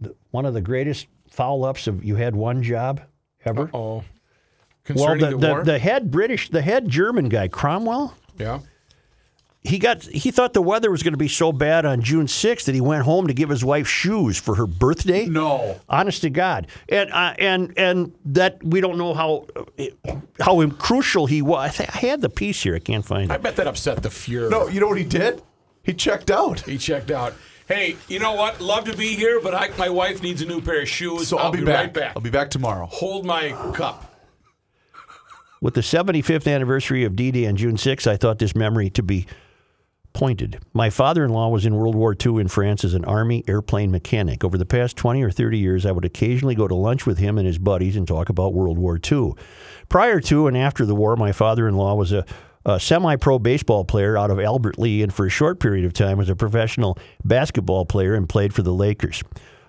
the, 0.00 0.14
one 0.30 0.46
of 0.46 0.54
the 0.54 0.60
greatest 0.60 1.06
foul 1.28 1.64
ups 1.64 1.86
of 1.86 2.04
you 2.04 2.16
had 2.16 2.34
one 2.34 2.62
job 2.62 3.02
ever. 3.44 3.70
Oh, 3.72 3.80
well, 3.80 4.04
concerning 4.84 5.24
the, 5.24 5.30
the, 5.30 5.36
the, 5.38 5.52
war. 5.52 5.64
the 5.64 5.78
head 5.78 6.10
British, 6.10 6.50
the 6.50 6.62
head 6.62 6.88
German 6.88 7.28
guy, 7.28 7.48
Cromwell. 7.48 8.14
yeah. 8.38 8.60
He 9.62 9.78
got 9.78 10.04
he 10.04 10.30
thought 10.30 10.54
the 10.54 10.62
weather 10.62 10.90
was 10.90 11.02
going 11.02 11.12
to 11.12 11.18
be 11.18 11.28
so 11.28 11.52
bad 11.52 11.84
on 11.84 12.00
June 12.00 12.24
6th 12.24 12.64
that 12.64 12.74
he 12.74 12.80
went 12.80 13.04
home 13.04 13.26
to 13.26 13.34
give 13.34 13.50
his 13.50 13.62
wife 13.62 13.86
shoes 13.86 14.38
for 14.38 14.54
her 14.54 14.66
birthday. 14.66 15.26
No. 15.26 15.78
Honest 15.86 16.22
to 16.22 16.30
God, 16.30 16.66
and 16.88 17.12
uh, 17.12 17.34
and 17.38 17.74
and 17.76 18.14
that 18.24 18.64
we 18.64 18.80
don't 18.80 18.96
know 18.96 19.12
how 19.12 19.46
how 20.40 20.66
crucial 20.70 21.26
he 21.26 21.42
was. 21.42 21.58
I, 21.58 21.68
think 21.68 21.94
I 21.94 21.98
had 21.98 22.22
the 22.22 22.30
piece 22.30 22.62
here. 22.62 22.74
I 22.74 22.78
can't 22.78 23.04
find 23.04 23.30
it. 23.30 23.34
I 23.34 23.36
bet 23.36 23.56
that 23.56 23.66
upset 23.66 24.02
the 24.02 24.08
Fuhrer. 24.08 24.50
No, 24.50 24.66
you 24.66 24.80
know 24.80 24.88
what 24.88 24.96
he 24.96 25.04
did? 25.04 25.42
He 25.82 25.94
checked 25.94 26.30
out. 26.30 26.60
He 26.60 26.78
checked 26.78 27.10
out. 27.10 27.34
Hey, 27.66 27.96
you 28.08 28.18
know 28.18 28.32
what? 28.32 28.60
Love 28.60 28.84
to 28.86 28.96
be 28.96 29.14
here, 29.14 29.40
but 29.40 29.54
I, 29.54 29.68
my 29.78 29.88
wife 29.88 30.22
needs 30.22 30.42
a 30.42 30.46
new 30.46 30.60
pair 30.60 30.82
of 30.82 30.88
shoes. 30.88 31.28
So 31.28 31.38
I'll, 31.38 31.52
be, 31.52 31.64
back. 31.64 31.84
right 31.84 31.94
back. 31.94 32.12
I'll 32.16 32.22
be 32.22 32.30
back 32.30 32.50
tomorrow. 32.50 32.86
Hold 32.86 33.24
my 33.24 33.50
cup. 33.74 34.12
With 35.60 35.74
the 35.74 35.82
75th 35.82 36.52
anniversary 36.52 37.04
of 37.04 37.14
D-Day 37.14 37.46
on 37.46 37.54
June 37.54 37.76
6, 37.76 38.06
I 38.06 38.16
thought 38.16 38.38
this 38.38 38.56
memory 38.56 38.90
to 38.90 39.02
be 39.02 39.26
pointed. 40.12 40.58
My 40.72 40.90
father-in-law 40.90 41.48
was 41.50 41.64
in 41.64 41.76
World 41.76 41.94
War 41.94 42.14
II 42.14 42.40
in 42.40 42.48
France 42.48 42.84
as 42.84 42.94
an 42.94 43.04
army 43.04 43.44
airplane 43.46 43.90
mechanic. 43.90 44.42
Over 44.42 44.58
the 44.58 44.66
past 44.66 44.96
20 44.96 45.22
or 45.22 45.30
30 45.30 45.58
years, 45.58 45.86
I 45.86 45.92
would 45.92 46.04
occasionally 46.04 46.54
go 46.54 46.66
to 46.66 46.74
lunch 46.74 47.06
with 47.06 47.18
him 47.18 47.38
and 47.38 47.46
his 47.46 47.58
buddies 47.58 47.96
and 47.96 48.08
talk 48.08 48.28
about 48.28 48.54
World 48.54 48.78
War 48.78 48.98
II. 48.98 49.34
Prior 49.88 50.20
to 50.20 50.46
and 50.46 50.56
after 50.56 50.84
the 50.84 50.94
war, 50.94 51.16
my 51.16 51.32
father-in-law 51.32 51.94
was 51.94 52.12
a 52.12 52.24
a 52.64 52.78
semi 52.78 53.16
pro 53.16 53.38
baseball 53.38 53.84
player 53.84 54.16
out 54.16 54.30
of 54.30 54.38
Albert 54.38 54.78
Lea, 54.78 55.02
and 55.02 55.12
for 55.12 55.26
a 55.26 55.30
short 55.30 55.60
period 55.60 55.84
of 55.84 55.92
time 55.92 56.18
was 56.18 56.28
a 56.28 56.36
professional 56.36 56.98
basketball 57.24 57.86
player 57.86 58.14
and 58.14 58.28
played 58.28 58.52
for 58.54 58.62
the 58.62 58.72
Lakers. 58.72 59.22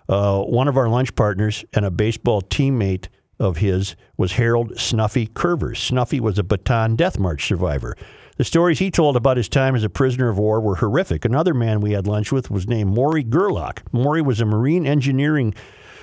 Uh, 0.09 0.41
one 0.41 0.67
of 0.67 0.77
our 0.77 0.89
lunch 0.89 1.15
partners 1.15 1.63
and 1.73 1.85
a 1.85 1.91
baseball 1.91 2.41
teammate 2.41 3.07
of 3.39 3.57
his 3.57 3.95
was 4.17 4.33
Harold 4.33 4.77
Snuffy 4.79 5.27
Curvers. 5.27 5.77
Snuffy 5.77 6.19
was 6.19 6.37
a 6.37 6.43
Bataan 6.43 6.95
Death 6.95 7.17
March 7.17 7.47
survivor. 7.47 7.95
The 8.37 8.43
stories 8.43 8.79
he 8.79 8.91
told 8.91 9.15
about 9.15 9.37
his 9.37 9.49
time 9.49 9.75
as 9.75 9.83
a 9.83 9.89
prisoner 9.89 10.29
of 10.29 10.37
war 10.37 10.59
were 10.59 10.75
horrific. 10.75 11.25
Another 11.25 11.53
man 11.53 11.79
we 11.81 11.91
had 11.91 12.07
lunch 12.07 12.31
with 12.31 12.49
was 12.49 12.67
named 12.67 12.93
Maury 12.93 13.23
Gerlach. 13.23 13.83
Maury 13.91 14.21
was 14.21 14.41
a 14.41 14.45
marine 14.45 14.85
engineering 14.85 15.53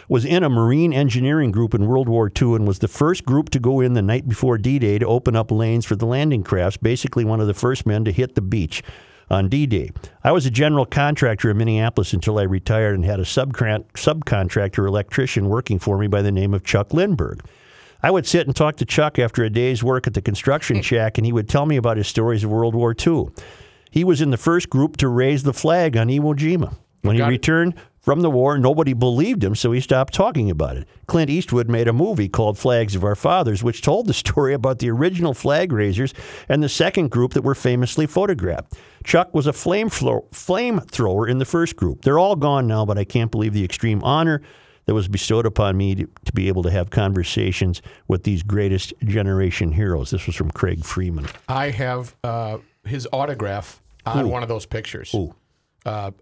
was 0.08 0.24
in 0.24 0.42
a 0.42 0.48
marine 0.48 0.92
engineering 0.92 1.50
group 1.50 1.74
in 1.74 1.86
World 1.86 2.08
War 2.08 2.30
II 2.34 2.54
and 2.54 2.66
was 2.66 2.78
the 2.78 2.88
first 2.88 3.24
group 3.24 3.50
to 3.50 3.58
go 3.58 3.80
in 3.80 3.92
the 3.92 4.02
night 4.02 4.26
before 4.26 4.56
D-Day 4.56 4.98
to 4.98 5.06
open 5.06 5.36
up 5.36 5.50
lanes 5.50 5.84
for 5.84 5.96
the 5.96 6.06
landing 6.06 6.42
crafts, 6.42 6.78
basically 6.78 7.24
one 7.24 7.40
of 7.40 7.46
the 7.46 7.54
first 7.54 7.86
men 7.86 8.04
to 8.04 8.12
hit 8.12 8.34
the 8.34 8.40
beach 8.40 8.82
on 9.30 9.48
D-Day. 9.48 9.90
I 10.24 10.32
was 10.32 10.46
a 10.46 10.50
general 10.50 10.86
contractor 10.86 11.50
in 11.50 11.58
Minneapolis 11.58 12.14
until 12.14 12.38
I 12.38 12.44
retired 12.44 12.94
and 12.94 13.04
had 13.04 13.20
a 13.20 13.24
subcon- 13.24 13.84
subcontractor 13.92 14.86
electrician 14.86 15.48
working 15.48 15.78
for 15.78 15.98
me 15.98 16.06
by 16.06 16.22
the 16.22 16.32
name 16.32 16.54
of 16.54 16.64
Chuck 16.64 16.90
Lindberg. 16.90 17.40
I 18.02 18.10
would 18.10 18.26
sit 18.26 18.46
and 18.46 18.54
talk 18.56 18.76
to 18.76 18.86
Chuck 18.86 19.18
after 19.18 19.44
a 19.44 19.50
day's 19.50 19.82
work 19.82 20.06
at 20.06 20.14
the 20.14 20.22
construction 20.22 20.80
shack, 20.82 21.18
and 21.18 21.26
he 21.26 21.32
would 21.32 21.48
tell 21.48 21.66
me 21.66 21.76
about 21.76 21.96
his 21.96 22.08
stories 22.08 22.44
of 22.44 22.50
World 22.50 22.74
War 22.74 22.94
II. 22.94 23.26
He 23.90 24.04
was 24.04 24.20
in 24.20 24.30
the 24.30 24.36
first 24.36 24.70
group 24.70 24.96
to 24.98 25.08
raise 25.08 25.42
the 25.42 25.52
flag 25.52 25.96
on 25.96 26.08
Iwo 26.08 26.34
Jima. 26.34 26.74
When 27.02 27.16
he 27.16 27.22
returned 27.22 27.74
from 28.08 28.22
the 28.22 28.30
war, 28.30 28.56
nobody 28.56 28.94
believed 28.94 29.44
him, 29.44 29.54
so 29.54 29.70
he 29.70 29.82
stopped 29.82 30.14
talking 30.14 30.50
about 30.50 30.78
it. 30.78 30.88
Clint 31.08 31.28
Eastwood 31.28 31.68
made 31.68 31.86
a 31.86 31.92
movie 31.92 32.26
called 32.26 32.56
Flags 32.56 32.96
of 32.96 33.04
Our 33.04 33.14
Fathers, 33.14 33.62
which 33.62 33.82
told 33.82 34.06
the 34.06 34.14
story 34.14 34.54
about 34.54 34.78
the 34.78 34.90
original 34.90 35.34
flag 35.34 35.72
raisers 35.72 36.14
and 36.48 36.62
the 36.62 36.70
second 36.70 37.10
group 37.10 37.34
that 37.34 37.42
were 37.42 37.54
famously 37.54 38.06
photographed. 38.06 38.78
Chuck 39.04 39.34
was 39.34 39.46
a 39.46 39.52
flamethrower 39.52 40.26
flamethrower 40.30 41.28
in 41.28 41.36
the 41.36 41.44
first 41.44 41.76
group. 41.76 42.00
They're 42.00 42.18
all 42.18 42.34
gone 42.34 42.66
now, 42.66 42.86
but 42.86 42.96
I 42.96 43.04
can't 43.04 43.30
believe 43.30 43.52
the 43.52 43.62
extreme 43.62 44.02
honor 44.02 44.40
that 44.86 44.94
was 44.94 45.06
bestowed 45.06 45.44
upon 45.44 45.76
me 45.76 45.94
to, 45.94 46.08
to 46.24 46.32
be 46.32 46.48
able 46.48 46.62
to 46.62 46.70
have 46.70 46.88
conversations 46.88 47.82
with 48.06 48.22
these 48.22 48.42
greatest 48.42 48.94
generation 49.04 49.70
heroes. 49.70 50.08
This 50.08 50.26
was 50.26 50.34
from 50.34 50.50
Craig 50.50 50.82
Freeman. 50.82 51.26
I 51.46 51.68
have 51.68 52.16
uh, 52.24 52.56
his 52.84 53.06
autograph 53.12 53.82
on 54.06 54.30
one 54.30 54.42
of 54.42 54.48
those 54.48 54.64
pictures. 54.64 55.12
Who? 55.12 55.34
Uh, 55.84 56.12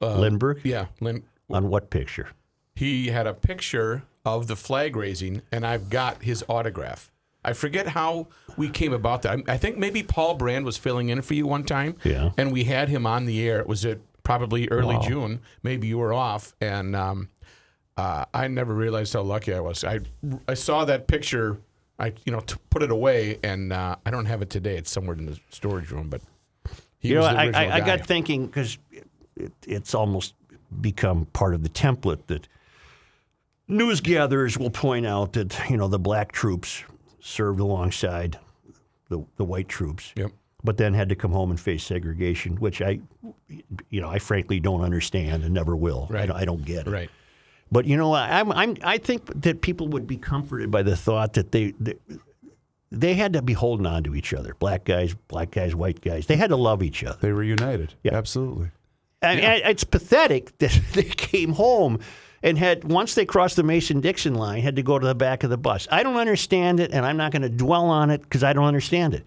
Lindberg? 0.00 0.60
yeah, 0.64 0.86
Lin, 1.00 1.22
On 1.50 1.68
what 1.68 1.90
picture? 1.90 2.28
he 2.74 3.08
had 3.08 3.26
a 3.26 3.34
picture 3.34 4.04
of 4.24 4.46
the 4.46 4.56
flag 4.56 4.94
raising, 4.94 5.42
and 5.50 5.66
I've 5.66 5.90
got 5.90 6.22
his 6.22 6.44
autograph. 6.48 7.10
I 7.44 7.52
forget 7.52 7.88
how 7.88 8.28
we 8.56 8.68
came 8.68 8.92
about 8.92 9.22
that. 9.22 9.38
I, 9.48 9.54
I 9.54 9.56
think 9.56 9.78
maybe 9.78 10.02
Paul 10.02 10.34
Brand 10.34 10.64
was 10.64 10.76
filling 10.76 11.08
in 11.08 11.22
for 11.22 11.34
you 11.34 11.46
one 11.46 11.64
time, 11.64 11.96
Yeah. 12.04 12.30
and 12.36 12.52
we 12.52 12.64
had 12.64 12.88
him 12.88 13.06
on 13.06 13.24
the 13.24 13.48
air. 13.48 13.58
It 13.60 13.66
was 13.66 13.84
at 13.84 13.98
probably 14.22 14.68
early 14.68 14.98
June. 15.06 15.40
Maybe 15.62 15.86
you 15.88 15.98
were 15.98 16.12
off, 16.12 16.54
and 16.60 16.94
um, 16.94 17.28
uh, 17.96 18.26
I 18.34 18.46
never 18.48 18.74
realized 18.74 19.12
how 19.14 19.22
lucky 19.22 19.54
I 19.54 19.60
was. 19.60 19.82
I 19.84 20.00
I 20.46 20.54
saw 20.54 20.84
that 20.84 21.06
picture. 21.08 21.58
I 21.98 22.12
you 22.24 22.32
know 22.32 22.40
t- 22.40 22.56
put 22.70 22.82
it 22.82 22.90
away, 22.90 23.38
and 23.42 23.72
uh, 23.72 23.96
I 24.06 24.10
don't 24.10 24.26
have 24.26 24.42
it 24.42 24.50
today. 24.50 24.76
It's 24.76 24.90
somewhere 24.90 25.16
in 25.16 25.26
the 25.26 25.38
storage 25.50 25.90
room, 25.90 26.08
but 26.10 26.20
he 26.98 27.08
You 27.08 27.14
know, 27.16 27.22
the 27.22 27.28
I, 27.30 27.44
I, 27.66 27.74
I 27.76 27.80
got 27.80 28.06
thinking 28.06 28.46
because 28.46 28.78
it, 29.38 29.52
it's 29.66 29.94
almost 29.94 30.34
become 30.80 31.24
part 31.32 31.54
of 31.54 31.62
the 31.62 31.68
template 31.70 32.26
that 32.26 32.46
news 33.66 34.00
gatherers 34.00 34.58
will 34.58 34.70
point 34.70 35.06
out 35.06 35.32
that 35.34 35.58
you 35.70 35.76
know 35.76 35.88
the 35.88 35.98
black 35.98 36.32
troops 36.32 36.82
served 37.20 37.60
alongside 37.60 38.38
the 39.08 39.24
the 39.36 39.44
white 39.44 39.68
troops, 39.68 40.12
Yep. 40.16 40.32
but 40.64 40.76
then 40.76 40.94
had 40.94 41.08
to 41.08 41.14
come 41.16 41.32
home 41.32 41.50
and 41.50 41.58
face 41.60 41.82
segregation, 41.84 42.56
which 42.56 42.82
I, 42.82 43.00
you 43.90 44.00
know, 44.00 44.08
I 44.08 44.18
frankly 44.18 44.60
don't 44.60 44.82
understand 44.82 45.44
and 45.44 45.54
never 45.54 45.74
will. 45.76 46.06
I, 46.10 46.12
Right. 46.12 46.26
don't, 46.26 46.36
I 46.36 46.44
don't 46.44 46.64
get 46.64 46.86
it. 46.86 46.90
Right. 46.90 47.10
But 47.70 47.84
you 47.86 47.96
know, 47.96 48.12
I- 48.12 48.40
I'm, 48.40 48.52
I'm, 48.52 48.76
I 48.82 48.98
think 48.98 49.42
that 49.42 49.60
people 49.60 49.88
would 49.88 50.06
be 50.06 50.16
comforted 50.16 50.70
by 50.70 50.82
the 50.82 50.96
thought 50.96 51.34
that 51.34 51.52
they, 51.52 51.72
they, 51.80 51.94
they 52.90 53.14
had 53.14 53.34
to 53.34 53.42
be 53.42 53.52
holding 53.52 53.84
on 53.86 54.02
to 54.04 54.14
each 54.14 54.32
other. 54.32 54.54
Black 54.58 54.84
guys, 54.84 55.14
black 55.28 55.50
guys, 55.50 55.74
white 55.74 56.00
guys. 56.00 56.26
They 56.26 56.36
had 56.36 56.48
to 56.50 56.56
love 56.56 56.82
each 56.82 57.04
other. 57.04 57.18
They 57.20 57.32
were 57.32 57.42
united. 57.42 57.92
Yeah. 58.02 58.14
Absolutely. 58.14 58.70
And, 59.22 59.40
and 59.40 59.62
it's 59.64 59.84
pathetic 59.84 60.56
that 60.58 60.80
they 60.94 61.04
came 61.04 61.52
home 61.52 62.00
and 62.42 62.56
had 62.56 62.84
once 62.84 63.14
they 63.14 63.26
crossed 63.26 63.56
the 63.56 63.62
Mason 63.62 64.00
Dixon 64.00 64.34
line, 64.34 64.62
had 64.62 64.76
to 64.76 64.82
go 64.82 64.98
to 64.98 65.06
the 65.06 65.14
back 65.14 65.42
of 65.44 65.50
the 65.50 65.58
bus. 65.58 65.88
I 65.90 66.02
don't 66.02 66.16
understand 66.16 66.80
it, 66.80 66.92
and 66.92 67.04
I'm 67.04 67.16
not 67.16 67.32
going 67.32 67.42
to 67.42 67.48
dwell 67.48 67.86
on 67.86 68.10
it 68.10 68.22
because 68.22 68.44
I 68.44 68.52
don't 68.52 68.64
understand 68.64 69.14
it. 69.14 69.26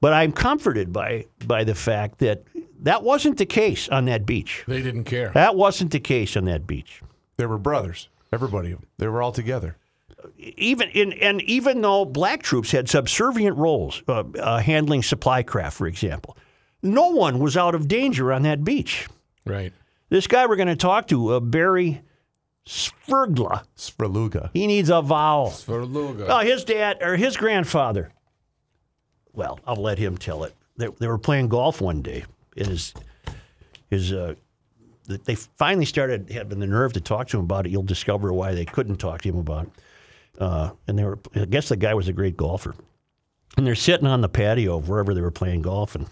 But 0.00 0.12
I'm 0.12 0.32
comforted 0.32 0.92
by 0.92 1.26
by 1.46 1.62
the 1.62 1.76
fact 1.76 2.18
that 2.18 2.42
that 2.80 3.04
wasn't 3.04 3.38
the 3.38 3.46
case 3.46 3.88
on 3.88 4.06
that 4.06 4.26
beach. 4.26 4.64
They 4.66 4.82
didn't 4.82 5.04
care. 5.04 5.30
That 5.34 5.54
wasn't 5.54 5.92
the 5.92 6.00
case 6.00 6.36
on 6.36 6.46
that 6.46 6.66
beach. 6.66 7.00
They 7.36 7.46
were 7.46 7.58
brothers. 7.58 8.08
Everybody. 8.32 8.76
They 8.98 9.06
were 9.06 9.22
all 9.22 9.30
together. 9.30 9.76
even 10.38 10.88
in, 10.90 11.12
and 11.14 11.40
even 11.42 11.80
though 11.80 12.04
black 12.04 12.42
troops 12.42 12.72
had 12.72 12.88
subservient 12.88 13.56
roles, 13.56 14.02
uh, 14.08 14.24
uh, 14.40 14.58
handling 14.58 15.02
supply 15.02 15.42
craft, 15.44 15.76
for 15.76 15.86
example, 15.86 16.36
no 16.82 17.08
one 17.08 17.38
was 17.38 17.56
out 17.56 17.74
of 17.74 17.88
danger 17.88 18.32
on 18.32 18.42
that 18.42 18.64
beach. 18.64 19.08
Right. 19.46 19.72
This 20.08 20.26
guy 20.26 20.46
we're 20.46 20.56
going 20.56 20.68
to 20.68 20.76
talk 20.76 21.08
to, 21.08 21.34
uh, 21.34 21.40
Barry 21.40 22.02
Svergla, 22.66 23.64
Svrluga. 23.76 24.50
he 24.52 24.66
needs 24.66 24.90
a 24.90 25.02
vowel. 25.02 25.50
For 25.50 25.84
Luga. 25.84 26.26
Oh, 26.28 26.40
his 26.40 26.64
dad 26.64 26.98
or 27.00 27.16
his 27.16 27.36
grandfather. 27.36 28.12
Well, 29.32 29.58
I'll 29.66 29.76
let 29.76 29.98
him 29.98 30.16
tell 30.16 30.44
it. 30.44 30.54
They, 30.76 30.88
they 30.98 31.06
were 31.08 31.18
playing 31.18 31.48
golf 31.48 31.80
one 31.80 32.02
day, 32.02 32.24
and 32.56 32.66
his 32.66 32.94
his 33.90 34.12
uh, 34.12 34.34
they 35.06 35.34
finally 35.34 35.84
started 35.84 36.30
having 36.30 36.60
the 36.60 36.66
nerve 36.66 36.92
to 36.94 37.00
talk 37.00 37.28
to 37.28 37.38
him 37.38 37.44
about 37.44 37.66
it. 37.66 37.70
You'll 37.72 37.82
discover 37.82 38.32
why 38.32 38.54
they 38.54 38.64
couldn't 38.64 38.96
talk 38.96 39.22
to 39.22 39.28
him 39.28 39.38
about 39.38 39.66
it. 39.66 39.72
Uh, 40.38 40.70
and 40.86 40.98
they 40.98 41.04
were, 41.04 41.18
I 41.34 41.44
guess 41.44 41.68
the 41.68 41.76
guy 41.76 41.94
was 41.94 42.08
a 42.08 42.12
great 42.12 42.36
golfer. 42.36 42.74
And 43.56 43.66
they're 43.66 43.74
sitting 43.74 44.06
on 44.06 44.22
the 44.22 44.28
patio 44.28 44.78
of 44.78 44.88
wherever 44.88 45.12
they 45.12 45.20
were 45.20 45.30
playing 45.30 45.62
golf, 45.62 45.94
and 45.94 46.06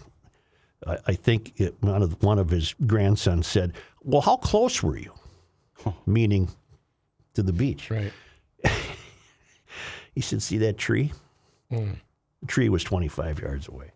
I, 0.87 0.97
I 1.07 1.13
think 1.13 1.53
it, 1.59 1.75
one 1.81 2.01
of 2.01 2.21
one 2.23 2.39
of 2.39 2.49
his 2.49 2.73
grandsons 2.85 3.47
said, 3.47 3.73
"Well, 4.03 4.21
how 4.21 4.37
close 4.37 4.81
were 4.83 4.97
you?" 4.97 5.13
Meaning 6.05 6.49
to 7.33 7.43
the 7.43 7.53
beach. 7.53 7.89
Right. 7.89 8.13
He 10.13 10.19
said, 10.19 10.41
"See 10.41 10.57
that 10.57 10.77
tree? 10.77 11.13
The 11.69 11.95
tree 12.47 12.67
was 12.67 12.83
25 12.83 13.39
yards 13.39 13.67
away." 13.69 13.91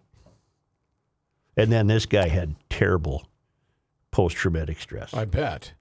And 1.58 1.70
then 1.72 1.88
this 1.88 2.06
guy 2.06 2.30
had 2.30 2.56
terrible 2.70 3.28
post-traumatic 4.12 4.80
stress, 4.80 5.14
I 5.14 5.26
bet. 5.26 5.74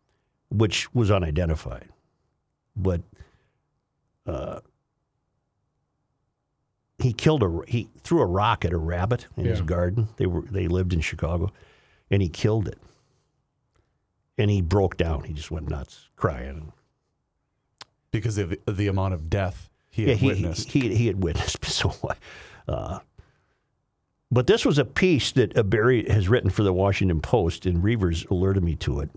which 0.51 0.93
was 0.93 1.11
unidentified, 1.11 1.89
but 2.75 3.03
uh, 4.27 4.61
he 7.05 7.13
killed 7.13 7.43
a 7.43 7.61
he 7.69 7.89
threw 8.03 8.23
a 8.23 8.27
rock 8.27 8.65
at 8.65 8.73
a 8.73 8.79
rabbit 8.79 9.27
in 9.37 9.45
his 9.45 9.61
garden. 9.61 10.09
They 10.17 10.25
were 10.25 10.41
they 10.41 10.69
lived 10.69 10.95
in 10.95 11.01
Chicago, 11.01 11.53
and 12.11 12.23
he 12.23 12.31
killed 12.31 12.67
it. 12.67 12.79
And 14.39 14.51
he 14.51 14.63
broke 14.63 14.97
down. 14.97 15.25
He 15.25 15.35
just 15.35 15.51
went 15.51 15.69
nuts, 15.69 16.09
crying. 16.17 16.73
because 18.11 18.39
of 18.39 18.51
the, 18.51 18.73
the 18.73 18.89
amount 18.89 19.15
of 19.15 19.31
death 19.31 19.69
he 19.91 20.05
yeah, 20.05 20.09
had 20.09 20.19
he, 20.19 20.27
witnessed. 20.27 20.73
He, 20.73 20.81
he, 20.81 20.95
he 20.97 21.07
had 21.07 21.23
witnessed. 21.23 21.59
So, 21.65 21.93
uh, 22.67 23.01
but 24.31 24.47
this 24.47 24.65
was 24.65 24.79
a 24.79 24.85
piece 24.85 25.33
that 25.33 25.57
uh, 25.57 25.63
Barry 25.63 26.09
has 26.09 26.29
written 26.29 26.51
for 26.51 26.63
the 26.63 26.73
Washington 26.73 27.21
Post, 27.21 27.67
and 27.67 27.85
Reuvers 27.85 28.25
alerted 28.31 28.65
me 28.65 28.77
to 28.77 29.01
it. 29.01 29.11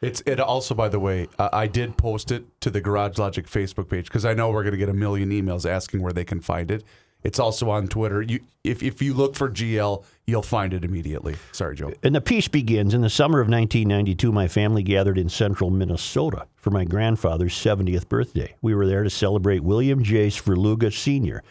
It's 0.00 0.22
it 0.24 0.40
also, 0.40 0.74
by 0.74 0.88
the 0.88 0.98
way, 0.98 1.28
uh, 1.38 1.50
I 1.52 1.66
did 1.66 1.98
post 1.98 2.30
it 2.30 2.44
to 2.60 2.70
the 2.70 2.80
Garage 2.80 3.18
Logic 3.18 3.46
Facebook 3.46 3.88
page 3.88 4.06
because 4.06 4.24
I 4.24 4.34
know 4.34 4.50
we're 4.50 4.62
going 4.62 4.72
to 4.72 4.78
get 4.78 4.88
a 4.88 4.94
million 4.94 5.30
emails 5.30 5.68
asking 5.68 6.00
where 6.00 6.12
they 6.12 6.24
can 6.24 6.40
find 6.40 6.70
it. 6.70 6.82
It's 7.26 7.40
also 7.40 7.70
on 7.70 7.88
Twitter. 7.88 8.22
You, 8.22 8.38
if 8.62 8.84
if 8.84 9.02
you 9.02 9.12
look 9.12 9.34
for 9.34 9.50
GL, 9.50 10.04
you'll 10.28 10.42
find 10.42 10.72
it 10.72 10.84
immediately. 10.84 11.34
Sorry, 11.50 11.74
Joe. 11.74 11.92
And 12.04 12.14
the 12.14 12.20
piece 12.20 12.46
begins 12.46 12.94
in 12.94 13.00
the 13.00 13.10
summer 13.10 13.40
of 13.40 13.48
1992. 13.48 14.30
My 14.30 14.46
family 14.46 14.84
gathered 14.84 15.18
in 15.18 15.28
central 15.28 15.70
Minnesota 15.70 16.46
for 16.54 16.70
my 16.70 16.84
grandfather's 16.84 17.52
70th 17.52 18.08
birthday. 18.08 18.54
We 18.62 18.76
were 18.76 18.86
there 18.86 19.02
to 19.02 19.10
celebrate 19.10 19.64
William 19.64 20.04
J. 20.04 20.28
Svrluga 20.28 20.92
Sr., 20.92 21.42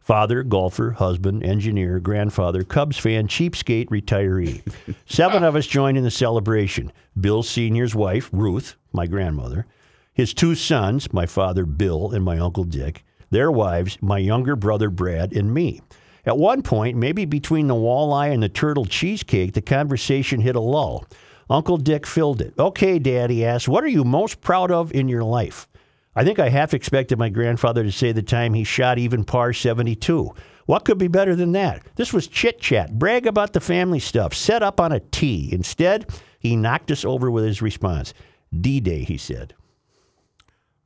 father, 0.00 0.42
golfer, 0.42 0.92
husband, 0.92 1.44
engineer, 1.44 2.00
grandfather, 2.00 2.64
Cubs 2.64 2.96
fan, 2.96 3.28
cheapskate, 3.28 3.90
retiree. 3.90 4.62
Seven 5.04 5.44
of 5.44 5.56
us 5.56 5.66
joined 5.66 5.98
in 5.98 6.04
the 6.04 6.10
celebration 6.10 6.90
Bill 7.20 7.42
Sr.'s 7.42 7.94
wife, 7.94 8.30
Ruth, 8.32 8.76
my 8.94 9.06
grandmother, 9.06 9.66
his 10.14 10.32
two 10.32 10.54
sons, 10.54 11.12
my 11.12 11.26
father, 11.26 11.66
Bill, 11.66 12.12
and 12.12 12.24
my 12.24 12.38
uncle 12.38 12.64
Dick, 12.64 13.04
their 13.30 13.50
wives, 13.50 13.98
my 14.00 14.18
younger 14.18 14.56
brother, 14.56 14.90
Brad, 14.90 15.32
and 15.32 15.52
me. 15.52 15.80
At 16.24 16.38
one 16.38 16.62
point, 16.62 16.96
maybe 16.96 17.24
between 17.24 17.68
the 17.68 17.74
walleye 17.74 18.32
and 18.32 18.42
the 18.42 18.48
turtle 18.48 18.84
cheesecake, 18.84 19.54
the 19.54 19.62
conversation 19.62 20.40
hit 20.40 20.56
a 20.56 20.60
lull. 20.60 21.06
Uncle 21.48 21.78
Dick 21.78 22.06
filled 22.06 22.42
it. 22.42 22.52
Okay, 22.58 22.98
Dad, 22.98 23.30
he 23.30 23.44
asked, 23.44 23.68
what 23.68 23.82
are 23.82 23.88
you 23.88 24.04
most 24.04 24.40
proud 24.40 24.70
of 24.70 24.92
in 24.92 25.08
your 25.08 25.24
life? 25.24 25.66
I 26.14 26.24
think 26.24 26.38
I 26.38 26.48
half 26.48 26.74
expected 26.74 27.18
my 27.18 27.28
grandfather 27.28 27.84
to 27.84 27.92
say 27.92 28.12
the 28.12 28.22
time 28.22 28.52
he 28.52 28.64
shot 28.64 28.98
even 28.98 29.24
par 29.24 29.52
72. 29.52 30.34
What 30.66 30.84
could 30.84 30.98
be 30.98 31.08
better 31.08 31.34
than 31.34 31.52
that? 31.52 31.82
This 31.96 32.12
was 32.12 32.28
chit 32.28 32.60
chat, 32.60 32.98
brag 32.98 33.26
about 33.26 33.54
the 33.54 33.60
family 33.60 34.00
stuff, 34.00 34.34
set 34.34 34.62
up 34.62 34.80
on 34.80 34.92
a 34.92 35.00
tee. 35.00 35.48
Instead, 35.50 36.10
he 36.40 36.56
knocked 36.56 36.90
us 36.90 37.04
over 37.04 37.30
with 37.30 37.44
his 37.44 37.62
response. 37.62 38.12
D 38.60 38.80
Day, 38.80 39.04
he 39.04 39.16
said. 39.16 39.54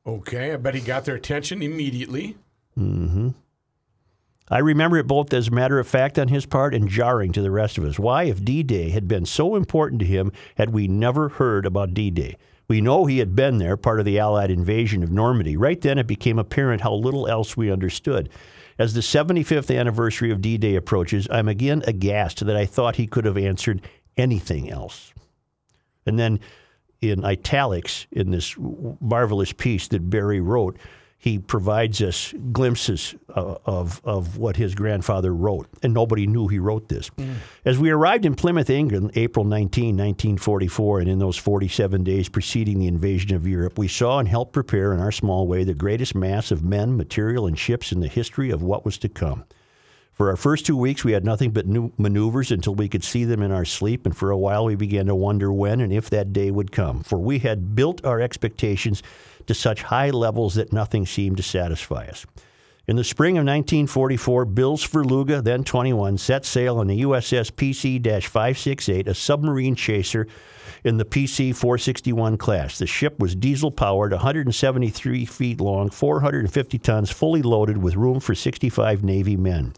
Okay. 0.05 0.53
I 0.53 0.57
bet 0.57 0.75
he 0.75 0.81
got 0.81 1.05
their 1.05 1.15
attention 1.15 1.61
immediately. 1.61 2.37
Mm-hmm. 2.77 3.29
I 4.49 4.59
remember 4.59 4.97
it 4.97 5.07
both 5.07 5.33
as 5.33 5.47
a 5.47 5.51
matter 5.51 5.79
of 5.79 5.87
fact 5.87 6.19
on 6.19 6.27
his 6.27 6.45
part 6.45 6.75
and 6.75 6.89
jarring 6.89 7.31
to 7.31 7.41
the 7.41 7.51
rest 7.51 7.77
of 7.77 7.85
us. 7.85 7.97
Why, 7.97 8.23
if 8.23 8.43
D 8.43 8.61
Day 8.61 8.89
had 8.89 9.07
been 9.07 9.25
so 9.25 9.55
important 9.55 9.99
to 10.01 10.05
him, 10.05 10.31
had 10.57 10.71
we 10.71 10.87
never 10.87 11.29
heard 11.29 11.65
about 11.65 11.93
D 11.93 12.11
Day? 12.11 12.35
We 12.67 12.81
know 12.81 13.05
he 13.05 13.19
had 13.19 13.35
been 13.35 13.57
there, 13.57 13.77
part 13.77 13.99
of 13.99 14.05
the 14.05 14.19
Allied 14.19 14.51
invasion 14.51 15.03
of 15.03 15.11
Normandy. 15.11 15.55
Right 15.57 15.79
then, 15.79 15.97
it 15.97 16.07
became 16.07 16.39
apparent 16.39 16.81
how 16.81 16.93
little 16.93 17.27
else 17.27 17.55
we 17.55 17.71
understood. 17.71 18.29
As 18.77 18.93
the 18.93 19.01
75th 19.01 19.75
anniversary 19.77 20.31
of 20.31 20.41
D 20.41 20.57
Day 20.57 20.75
approaches, 20.75 21.27
I'm 21.31 21.47
again 21.47 21.83
aghast 21.87 22.45
that 22.45 22.55
I 22.55 22.65
thought 22.65 22.97
he 22.97 23.07
could 23.07 23.25
have 23.25 23.37
answered 23.37 23.81
anything 24.17 24.69
else. 24.69 25.13
And 26.05 26.19
then 26.19 26.39
in 27.03 27.25
italics 27.25 28.07
in 28.11 28.31
this 28.31 28.55
marvelous 29.01 29.53
piece 29.53 29.87
that 29.89 30.09
Barry 30.09 30.39
wrote, 30.39 30.77
he 31.23 31.39
provides 31.39 32.01
us 32.01 32.33
glimpses 32.51 33.15
uh, 33.33 33.55
of, 33.65 34.01
of 34.03 34.37
what 34.37 34.57
his 34.57 34.75
grandfather 34.75 35.33
wrote, 35.33 35.69
and 35.81 35.93
nobody 35.93 36.27
knew 36.27 36.49
he 36.49 36.59
wrote 36.59 36.89
this. 36.89 37.09
As 37.63 37.79
we 37.79 37.91
arrived 37.91 38.25
in 38.25 38.35
Plymouth, 38.35 38.69
England, 38.69 39.11
April 39.15 39.45
19, 39.45 39.95
1944, 39.95 40.99
and 40.99 41.09
in 41.09 41.19
those 41.19 41.37
47 41.37 42.03
days 42.03 42.27
preceding 42.27 42.77
the 42.79 42.87
invasion 42.87 43.33
of 43.35 43.47
Europe, 43.47 43.77
we 43.77 43.87
saw 43.87 44.19
and 44.19 44.27
helped 44.27 44.51
prepare 44.51 44.91
in 44.93 44.99
our 44.99 45.13
small 45.13 45.47
way 45.47 45.63
the 45.63 45.73
greatest 45.73 46.13
mass 46.13 46.51
of 46.51 46.61
men, 46.61 46.97
material, 46.97 47.47
and 47.47 47.57
ships 47.57 47.93
in 47.93 48.01
the 48.01 48.09
history 48.09 48.51
of 48.51 48.61
what 48.61 48.83
was 48.83 48.97
to 48.97 49.07
come. 49.07 49.45
For 50.13 50.29
our 50.29 50.35
first 50.35 50.67
two 50.67 50.77
weeks, 50.77 51.03
we 51.03 51.13
had 51.13 51.25
nothing 51.25 51.51
but 51.51 51.65
new 51.65 51.91
maneuvers 51.97 52.51
until 52.51 52.75
we 52.75 52.87
could 52.87 53.03
see 53.03 53.25
them 53.25 53.41
in 53.41 53.51
our 53.51 53.65
sleep, 53.65 54.05
and 54.05 54.15
for 54.15 54.29
a 54.29 54.37
while 54.37 54.65
we 54.65 54.75
began 54.75 55.07
to 55.07 55.15
wonder 55.15 55.51
when 55.51 55.81
and 55.81 55.91
if 55.91 56.09
that 56.11 56.31
day 56.31 56.51
would 56.51 56.71
come. 56.71 57.01
For 57.01 57.17
we 57.17 57.39
had 57.39 57.75
built 57.75 58.05
our 58.05 58.21
expectations 58.21 59.01
to 59.47 59.55
such 59.55 59.81
high 59.81 60.11
levels 60.11 60.53
that 60.53 60.71
nothing 60.71 61.07
seemed 61.07 61.37
to 61.37 61.43
satisfy 61.43 62.05
us. 62.05 62.27
In 62.85 62.95
the 62.95 63.03
spring 63.03 63.37
of 63.37 63.45
1944, 63.45 64.45
Bill 64.45 64.77
Svrluga, 64.77 65.41
then 65.41 65.63
21, 65.63 66.17
set 66.17 66.45
sail 66.45 66.77
on 66.77 66.87
the 66.87 67.01
USS 67.01 67.49
PC 67.49 68.03
568, 68.03 69.07
a 69.07 69.15
submarine 69.15 69.73
chaser 69.73 70.27
in 70.83 70.97
the 70.97 71.05
PC 71.05 71.55
461 71.55 72.37
class. 72.37 72.77
The 72.77 72.85
ship 72.85 73.17
was 73.19 73.35
diesel 73.35 73.71
powered, 73.71 74.11
173 74.11 75.25
feet 75.25 75.61
long, 75.61 75.89
450 75.89 76.77
tons, 76.79 77.09
fully 77.09 77.41
loaded 77.41 77.77
with 77.77 77.95
room 77.95 78.19
for 78.19 78.35
65 78.35 79.01
Navy 79.01 79.37
men. 79.37 79.73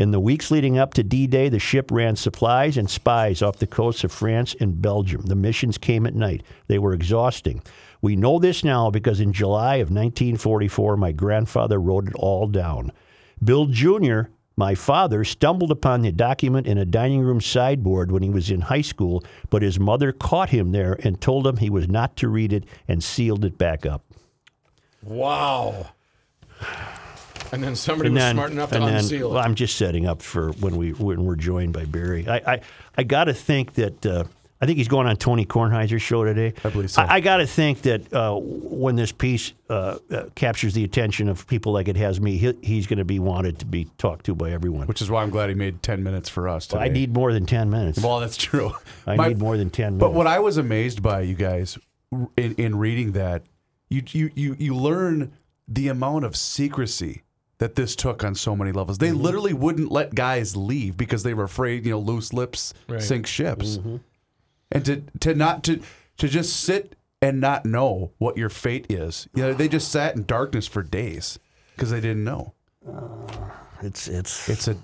In 0.00 0.12
the 0.12 0.18
weeks 0.18 0.50
leading 0.50 0.78
up 0.78 0.94
to 0.94 1.02
D 1.02 1.26
Day, 1.26 1.50
the 1.50 1.58
ship 1.58 1.90
ran 1.90 2.16
supplies 2.16 2.78
and 2.78 2.88
spies 2.88 3.42
off 3.42 3.58
the 3.58 3.66
coasts 3.66 4.02
of 4.02 4.10
France 4.10 4.56
and 4.58 4.80
Belgium. 4.80 5.20
The 5.26 5.34
missions 5.34 5.76
came 5.76 6.06
at 6.06 6.14
night. 6.14 6.42
They 6.68 6.78
were 6.78 6.94
exhausting. 6.94 7.62
We 8.00 8.16
know 8.16 8.38
this 8.38 8.64
now 8.64 8.90
because 8.90 9.20
in 9.20 9.34
July 9.34 9.74
of 9.74 9.90
1944, 9.90 10.96
my 10.96 11.12
grandfather 11.12 11.78
wrote 11.78 12.08
it 12.08 12.14
all 12.14 12.46
down. 12.46 12.92
Bill 13.44 13.66
Jr., 13.66 14.20
my 14.56 14.74
father, 14.74 15.22
stumbled 15.22 15.70
upon 15.70 16.00
the 16.00 16.12
document 16.12 16.66
in 16.66 16.78
a 16.78 16.86
dining 16.86 17.20
room 17.20 17.42
sideboard 17.42 18.10
when 18.10 18.22
he 18.22 18.30
was 18.30 18.50
in 18.50 18.62
high 18.62 18.80
school, 18.80 19.22
but 19.50 19.60
his 19.60 19.78
mother 19.78 20.12
caught 20.12 20.48
him 20.48 20.72
there 20.72 20.98
and 21.04 21.20
told 21.20 21.46
him 21.46 21.58
he 21.58 21.68
was 21.68 21.90
not 21.90 22.16
to 22.16 22.28
read 22.30 22.54
it 22.54 22.64
and 22.88 23.04
sealed 23.04 23.44
it 23.44 23.58
back 23.58 23.84
up. 23.84 24.02
Wow. 25.02 25.90
And 27.52 27.62
then 27.62 27.74
somebody 27.76 28.08
And 28.08 28.14
was 28.14 28.22
then- 28.24 28.36
smart 28.36 28.50
enough 28.52 28.70
to 28.70 28.78
then- 28.78 28.94
unseal 28.96 29.30
well, 29.30 29.38
it. 29.38 29.42
I'm 29.42 29.54
just 29.54 29.76
setting 29.76 30.06
up 30.06 30.22
for 30.22 30.52
when 30.52 30.76
we 30.76 30.90
when 30.92 31.24
we're 31.24 31.36
joined 31.36 31.72
by 31.72 31.84
Barry. 31.84 32.26
I 32.28 32.36
I, 32.54 32.60
I 32.98 33.02
got 33.02 33.24
to 33.24 33.34
think 33.34 33.74
that 33.74 34.06
uh, 34.06 34.24
I 34.62 34.66
think 34.66 34.76
he's 34.76 34.88
going 34.88 35.06
on 35.06 35.16
Tony 35.16 35.46
Kornheiser's 35.46 36.02
show 36.02 36.22
today. 36.22 36.52
I 36.62 36.68
believe 36.68 36.90
so. 36.90 37.00
I, 37.00 37.14
I 37.14 37.20
got 37.20 37.38
to 37.38 37.46
think 37.46 37.80
that 37.82 38.12
uh, 38.12 38.36
when 38.38 38.94
this 38.94 39.10
piece 39.10 39.54
uh, 39.70 39.96
uh, 40.10 40.24
captures 40.34 40.74
the 40.74 40.84
attention 40.84 41.30
of 41.30 41.46
people 41.46 41.72
like 41.72 41.88
it 41.88 41.96
has 41.96 42.20
me, 42.20 42.36
he, 42.36 42.52
he's 42.60 42.86
going 42.86 42.98
to 42.98 43.04
be 43.06 43.18
wanted 43.18 43.58
to 43.60 43.64
be 43.64 43.86
talked 43.96 44.26
to 44.26 44.34
by 44.34 44.50
everyone. 44.50 44.86
Which 44.86 45.00
is 45.00 45.10
why 45.10 45.22
I'm 45.22 45.30
glad 45.30 45.48
he 45.48 45.54
made 45.54 45.82
10 45.82 46.02
minutes 46.02 46.28
for 46.28 46.46
us 46.46 46.66
today. 46.66 46.82
I 46.84 46.88
need 46.88 47.14
more 47.14 47.32
than 47.32 47.46
ten 47.46 47.70
minutes. 47.70 48.02
Well, 48.02 48.20
that's 48.20 48.36
true. 48.36 48.72
I 49.06 49.16
My- 49.16 49.28
need 49.28 49.38
more 49.38 49.56
than 49.56 49.70
ten 49.70 49.94
minutes. 49.96 50.00
But 50.02 50.12
what 50.12 50.26
I 50.26 50.40
was 50.40 50.58
amazed 50.58 51.02
by, 51.02 51.22
you 51.22 51.34
guys, 51.34 51.78
in, 52.36 52.54
in 52.56 52.76
reading 52.76 53.12
that, 53.12 53.42
you, 53.88 54.02
you 54.10 54.30
you 54.34 54.56
you 54.58 54.74
learn 54.76 55.32
the 55.66 55.88
amount 55.88 56.24
of 56.26 56.36
secrecy 56.36 57.22
that 57.60 57.76
this 57.76 57.94
took 57.94 58.24
on 58.24 58.34
so 58.34 58.56
many 58.56 58.72
levels. 58.72 58.98
They 58.98 59.10
mm-hmm. 59.10 59.20
literally 59.20 59.52
wouldn't 59.52 59.92
let 59.92 60.14
guys 60.14 60.56
leave 60.56 60.96
because 60.96 61.22
they 61.22 61.34
were 61.34 61.44
afraid, 61.44 61.84
you 61.84 61.92
know, 61.92 61.98
loose 61.98 62.32
lips 62.32 62.72
Right. 62.88 63.02
sink 63.02 63.26
ships. 63.26 63.76
Mm-hmm. 63.76 63.96
And 64.72 64.84
to 64.86 65.02
to 65.20 65.34
not 65.34 65.62
to 65.64 65.80
to 66.16 66.28
just 66.28 66.58
sit 66.58 66.96
and 67.20 67.40
not 67.40 67.66
know 67.66 68.12
what 68.18 68.38
your 68.38 68.48
fate 68.48 68.86
is. 68.88 69.28
You 69.34 69.42
know, 69.42 69.52
they 69.52 69.68
just 69.68 69.92
sat 69.92 70.16
in 70.16 70.24
darkness 70.24 70.66
for 70.66 70.82
days 70.82 71.38
because 71.76 71.90
they 71.90 72.00
didn't 72.00 72.24
know. 72.24 72.54
Uh, 72.88 73.26
it's 73.82 74.08
it's 74.08 74.48
It's 74.48 74.66
a 74.66 74.76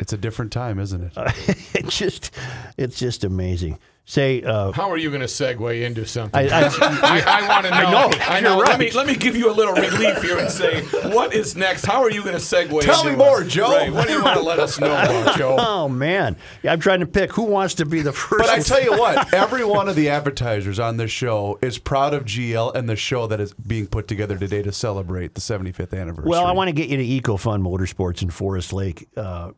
It's 0.00 0.12
a 0.12 0.16
different 0.16 0.52
time, 0.52 0.80
isn't 0.80 1.02
it? 1.04 1.12
it's 1.74 1.96
just, 1.96 2.32
it's 2.76 2.98
just 2.98 3.22
amazing. 3.22 3.78
Say, 4.06 4.42
uh, 4.42 4.70
How 4.72 4.90
are 4.90 4.98
you 4.98 5.08
going 5.08 5.22
to 5.22 5.26
segue 5.26 5.82
into 5.82 6.04
something? 6.04 6.38
I, 6.38 6.66
I, 6.66 6.66
I, 6.80 7.40
I 7.40 7.48
want 7.48 7.64
to 7.64 7.70
know. 7.70 7.90
know, 7.90 8.10
I 8.26 8.40
know. 8.40 8.58
Let 8.58 8.78
me 8.78 8.90
let 8.90 9.06
me 9.06 9.16
give 9.16 9.34
you 9.34 9.50
a 9.50 9.54
little 9.54 9.72
relief 9.72 10.20
here 10.20 10.36
and 10.38 10.50
say 10.50 10.82
what 11.14 11.32
is 11.32 11.56
next. 11.56 11.86
How 11.86 12.02
are 12.02 12.10
you 12.10 12.20
going 12.20 12.34
to 12.34 12.40
segue? 12.40 12.82
Tell 12.82 13.04
me 13.04 13.16
more, 13.16 13.42
it? 13.42 13.48
Joe. 13.48 13.70
Right. 13.70 13.90
What 13.90 14.06
do 14.06 14.12
you 14.12 14.22
want 14.22 14.36
to 14.36 14.42
let 14.42 14.58
us 14.58 14.78
know 14.78 14.92
about, 14.92 15.38
Joe? 15.38 15.56
oh 15.58 15.88
man, 15.88 16.36
yeah, 16.62 16.74
I'm 16.74 16.80
trying 16.80 17.00
to 17.00 17.06
pick 17.06 17.32
who 17.32 17.44
wants 17.44 17.74
to 17.76 17.86
be 17.86 18.02
the 18.02 18.12
first. 18.12 18.46
But 18.46 18.50
I 18.50 18.58
tell 18.60 18.82
you 18.82 18.92
what, 18.92 19.32
every 19.34 19.64
one 19.64 19.88
of 19.88 19.96
the 19.96 20.10
advertisers 20.10 20.78
on 20.78 20.98
this 20.98 21.10
show 21.10 21.58
is 21.62 21.78
proud 21.78 22.12
of 22.12 22.26
GL 22.26 22.74
and 22.74 22.86
the 22.86 22.96
show 22.96 23.26
that 23.28 23.40
is 23.40 23.54
being 23.54 23.86
put 23.86 24.06
together 24.06 24.36
today 24.36 24.60
to 24.60 24.72
celebrate 24.72 25.32
the 25.32 25.40
75th 25.40 25.98
anniversary. 25.98 26.28
Well, 26.28 26.44
I 26.44 26.52
want 26.52 26.68
to 26.68 26.72
get 26.72 26.90
you 26.90 26.98
to 26.98 27.22
EcoFun 27.22 27.62
Motorsports 27.62 28.20
in 28.20 28.28
Forest 28.28 28.74
Lake. 28.74 29.08
Uh, 29.16 29.52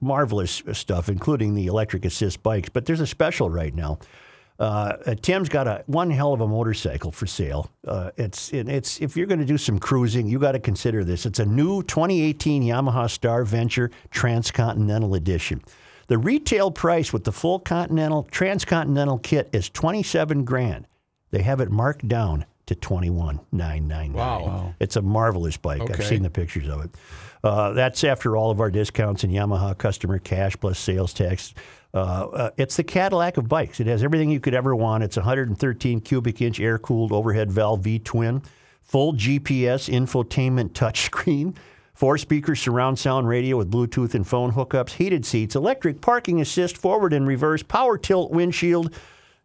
marvelous 0.00 0.62
stuff, 0.72 1.08
including 1.08 1.54
the 1.54 1.66
electric 1.66 2.04
assist 2.04 2.42
bikes. 2.42 2.68
But 2.68 2.86
there's 2.86 3.00
a 3.00 3.06
special 3.06 3.50
right 3.50 3.74
now. 3.74 3.98
Uh, 4.58 5.14
Tim's 5.22 5.48
got 5.48 5.66
a 5.66 5.82
one 5.86 6.10
hell 6.10 6.34
of 6.34 6.42
a 6.42 6.46
motorcycle 6.46 7.10
for 7.10 7.26
sale. 7.26 7.70
Uh, 7.86 8.10
it's 8.18 8.52
it, 8.52 8.68
it's 8.68 9.00
if 9.00 9.16
you're 9.16 9.26
going 9.26 9.38
to 9.38 9.46
do 9.46 9.56
some 9.56 9.78
cruising, 9.78 10.28
you 10.28 10.38
got 10.38 10.52
to 10.52 10.58
consider 10.58 11.02
this. 11.02 11.24
It's 11.24 11.38
a 11.38 11.46
new 11.46 11.82
2018 11.82 12.62
Yamaha 12.62 13.08
Star 13.08 13.44
Venture 13.44 13.90
Transcontinental 14.10 15.14
Edition. 15.14 15.62
The 16.08 16.18
retail 16.18 16.70
price 16.70 17.10
with 17.10 17.24
the 17.24 17.32
full 17.32 17.58
Continental 17.58 18.24
Transcontinental 18.24 19.18
kit 19.18 19.48
is 19.52 19.70
27 19.70 20.44
grand. 20.44 20.86
They 21.30 21.40
have 21.42 21.60
it 21.60 21.70
marked 21.70 22.06
down 22.06 22.44
to 22.66 22.74
21,999. 22.74 24.12
Wow. 24.12 24.74
It's 24.78 24.96
a 24.96 25.02
marvelous 25.02 25.56
bike. 25.56 25.82
I've 25.88 26.04
seen 26.04 26.22
the 26.22 26.30
pictures 26.30 26.68
of 26.68 26.84
it. 26.84 26.90
Uh, 27.42 27.72
that's 27.72 28.04
after 28.04 28.36
all 28.36 28.50
of 28.50 28.60
our 28.60 28.70
discounts 28.70 29.24
and 29.24 29.32
Yamaha 29.32 29.76
customer 29.76 30.18
cash 30.18 30.56
plus 30.60 30.78
sales 30.78 31.12
tax. 31.12 31.54
Uh, 31.92 31.96
uh, 31.96 32.50
it's 32.56 32.76
the 32.76 32.84
Cadillac 32.84 33.36
of 33.36 33.48
bikes. 33.48 33.80
It 33.80 33.86
has 33.86 34.04
everything 34.04 34.30
you 34.30 34.40
could 34.40 34.54
ever 34.54 34.76
want. 34.76 35.02
It's 35.02 35.16
113 35.16 36.00
cubic 36.00 36.40
inch 36.40 36.60
air 36.60 36.78
cooled 36.78 37.12
overhead 37.12 37.50
valve 37.50 37.80
V 37.80 37.98
twin, 37.98 38.42
full 38.82 39.14
GPS 39.14 39.88
infotainment 39.88 40.70
touchscreen, 40.70 41.56
four 41.94 42.16
speaker 42.16 42.54
surround 42.54 42.98
sound 42.98 43.26
radio 43.26 43.56
with 43.56 43.70
Bluetooth 43.70 44.14
and 44.14 44.26
phone 44.26 44.52
hookups, 44.52 44.90
heated 44.92 45.26
seats, 45.26 45.56
electric 45.56 46.00
parking 46.00 46.40
assist, 46.40 46.76
forward 46.76 47.12
and 47.12 47.26
reverse, 47.26 47.62
power 47.62 47.98
tilt 47.98 48.30
windshield. 48.30 48.94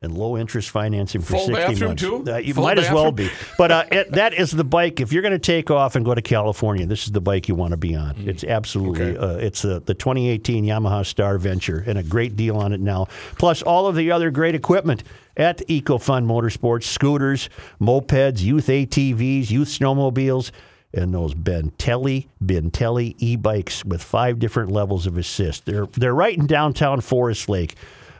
And 0.05 0.17
low 0.17 0.37
interest 0.37 0.69
financing 0.69 1.19
for 1.21 1.33
Full 1.33 1.45
60 1.47 1.53
bathroom, 1.53 1.89
months. 1.89 2.01
too? 2.01 2.23
Uh, 2.31 2.37
you 2.37 2.53
Full 2.53 2.63
might 2.63 2.79
as 2.79 2.89
well 2.91 3.11
bathroom? 3.11 3.29
be. 3.29 3.35
But 3.57 3.71
uh, 3.71 3.85
it, 3.91 4.11
that 4.13 4.33
is 4.33 4.51
the 4.51 4.63
bike. 4.63 5.01
If 5.01 5.11
you're 5.11 5.21
going 5.23 5.33
to 5.33 5.39
take 5.39 5.69
off 5.71 5.95
and 5.95 6.05
go 6.05 6.15
to 6.15 6.21
California, 6.21 6.85
this 6.85 7.05
is 7.05 7.11
the 7.11 7.19
bike 7.21 7.49
you 7.49 7.55
want 7.55 7.71
to 7.71 7.77
be 7.77 7.95
on. 7.95 8.15
It's 8.19 8.43
absolutely. 8.43 9.17
Okay. 9.17 9.17
Uh, 9.17 9.37
it's 9.37 9.63
the 9.63 9.81
the 9.81 9.93
2018 9.93 10.63
Yamaha 10.63 11.05
Star 11.05 11.37
Venture, 11.37 11.83
and 11.85 11.97
a 11.97 12.03
great 12.03 12.35
deal 12.37 12.55
on 12.57 12.71
it 12.71 12.79
now. 12.79 13.07
Plus 13.37 13.61
all 13.61 13.87
of 13.87 13.95
the 13.95 14.11
other 14.11 14.31
great 14.31 14.55
equipment 14.55 15.03
at 15.35 15.57
EcoFun 15.67 16.25
Motorsports: 16.25 16.83
scooters, 16.83 17.49
mopeds, 17.81 18.41
youth 18.41 18.67
ATVs, 18.67 19.49
youth 19.49 19.67
snowmobiles. 19.67 20.51
And 20.93 21.13
those 21.13 21.33
Bintelli, 21.33 22.27
Bintelli 22.41 23.15
e-bikes 23.17 23.83
with 23.83 24.01
five 24.01 24.39
different 24.39 24.71
levels 24.71 25.05
of 25.07 25.17
assist. 25.17 25.65
They're 25.65 25.87
they're 25.87 26.13
right 26.15 26.37
in 26.37 26.47
downtown 26.47 27.01
Forest 27.01 27.49
Lake, 27.49 27.75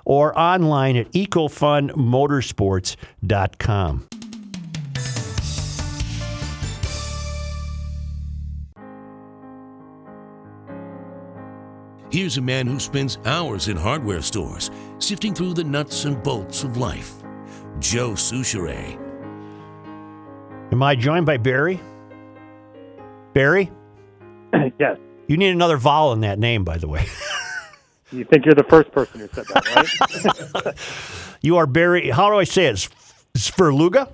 or 0.06 0.38
online 0.40 0.96
at 0.96 1.12
ecofunmotorsports.com. 1.12 4.08
Here's 12.12 12.38
a 12.38 12.42
man 12.42 12.66
who 12.66 12.80
spends 12.80 13.18
hours 13.26 13.68
in 13.68 13.76
hardware 13.76 14.22
stores 14.22 14.72
sifting 15.00 15.34
through 15.34 15.54
the 15.54 15.66
nuts 15.66 16.06
and 16.06 16.24
bolts 16.24 16.64
of 16.64 16.78
life. 16.78 17.16
Joe 17.80 18.12
Soucheray. 18.12 18.98
Am 20.72 20.82
I 20.82 20.96
joined 20.96 21.26
by 21.26 21.36
Barry? 21.36 21.82
Barry? 23.34 23.70
yes. 24.80 24.98
You 25.28 25.36
need 25.36 25.50
another 25.50 25.76
vowel 25.76 26.14
in 26.14 26.22
that 26.22 26.40
name, 26.40 26.64
by 26.64 26.78
the 26.78 26.88
way. 26.88 27.06
You 28.12 28.24
think 28.26 28.46
you're 28.46 28.54
the 28.56 28.64
first 28.70 28.92
person 28.92 29.20
who 29.20 29.28
said 29.30 29.46
that, 29.48 30.64
right? 30.66 30.76
You 31.42 31.58
are 31.58 31.68
Barry. 31.68 32.10
How 32.10 32.30
do 32.32 32.38
I 32.38 32.44
say 32.44 32.66
it? 32.66 32.88
Svrluga? 33.38 34.12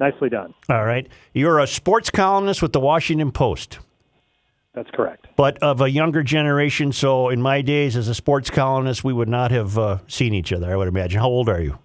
Nicely 0.00 0.28
done. 0.28 0.54
All 0.68 0.84
right. 0.84 1.06
You're 1.34 1.60
a 1.60 1.66
sports 1.68 2.10
columnist 2.10 2.62
with 2.62 2.72
the 2.72 2.80
Washington 2.80 3.30
Post, 3.30 3.78
That's 4.74 4.90
correct. 4.90 5.28
but 5.36 5.56
of 5.62 5.80
a 5.80 5.88
younger 5.88 6.24
generation. 6.24 6.90
So, 6.92 7.28
in 7.28 7.40
my 7.40 7.62
days 7.62 7.96
as 7.96 8.08
a 8.08 8.14
sports 8.14 8.50
columnist, 8.50 9.04
we 9.04 9.12
would 9.12 9.28
not 9.28 9.52
have 9.52 9.78
uh, 9.78 9.98
seen 10.08 10.34
each 10.34 10.52
other, 10.52 10.72
I 10.72 10.76
would 10.76 10.88
imagine. 10.88 11.20
How 11.20 11.28
old 11.28 11.48
are 11.48 11.60
you? 11.60 11.78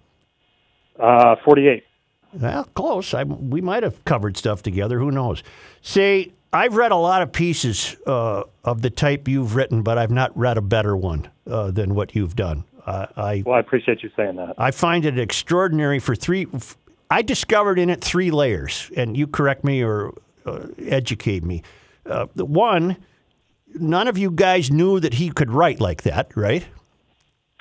Uh, 0.98 1.36
48. 1.44 1.84
Well, 2.32 2.64
close. 2.74 3.14
I, 3.14 3.22
we 3.22 3.60
might 3.60 3.84
have 3.84 4.04
covered 4.04 4.36
stuff 4.36 4.62
together. 4.62 4.98
Who 4.98 5.12
knows? 5.12 5.44
Say, 5.82 6.32
I've 6.52 6.76
read 6.76 6.92
a 6.92 6.96
lot 6.96 7.22
of 7.22 7.32
pieces 7.32 7.96
uh, 8.06 8.44
of 8.64 8.82
the 8.82 8.90
type 8.90 9.28
you've 9.28 9.54
written, 9.54 9.82
but 9.82 9.98
I've 9.98 10.10
not 10.10 10.36
read 10.36 10.56
a 10.56 10.62
better 10.62 10.96
one 10.96 11.30
uh, 11.46 11.70
than 11.70 11.94
what 11.94 12.14
you've 12.14 12.36
done. 12.36 12.64
Uh, 12.86 13.06
I 13.16 13.42
Well, 13.44 13.56
I 13.56 13.60
appreciate 13.60 14.02
you 14.02 14.10
saying 14.16 14.36
that. 14.36 14.54
I 14.56 14.70
find 14.70 15.04
it 15.04 15.18
extraordinary 15.18 15.98
for 15.98 16.14
three. 16.14 16.46
I 17.10 17.20
discovered 17.22 17.78
in 17.78 17.90
it 17.90 18.02
three 18.02 18.30
layers, 18.30 18.90
and 18.96 19.16
you 19.16 19.26
correct 19.26 19.62
me 19.62 19.82
or 19.82 20.14
uh, 20.46 20.68
educate 20.78 21.44
me. 21.44 21.62
Uh, 22.06 22.26
one, 22.36 22.96
none 23.74 24.08
of 24.08 24.16
you 24.16 24.30
guys 24.30 24.70
knew 24.70 25.00
that 25.00 25.14
he 25.14 25.30
could 25.30 25.50
write 25.50 25.80
like 25.80 26.02
that, 26.02 26.34
right? 26.34 26.66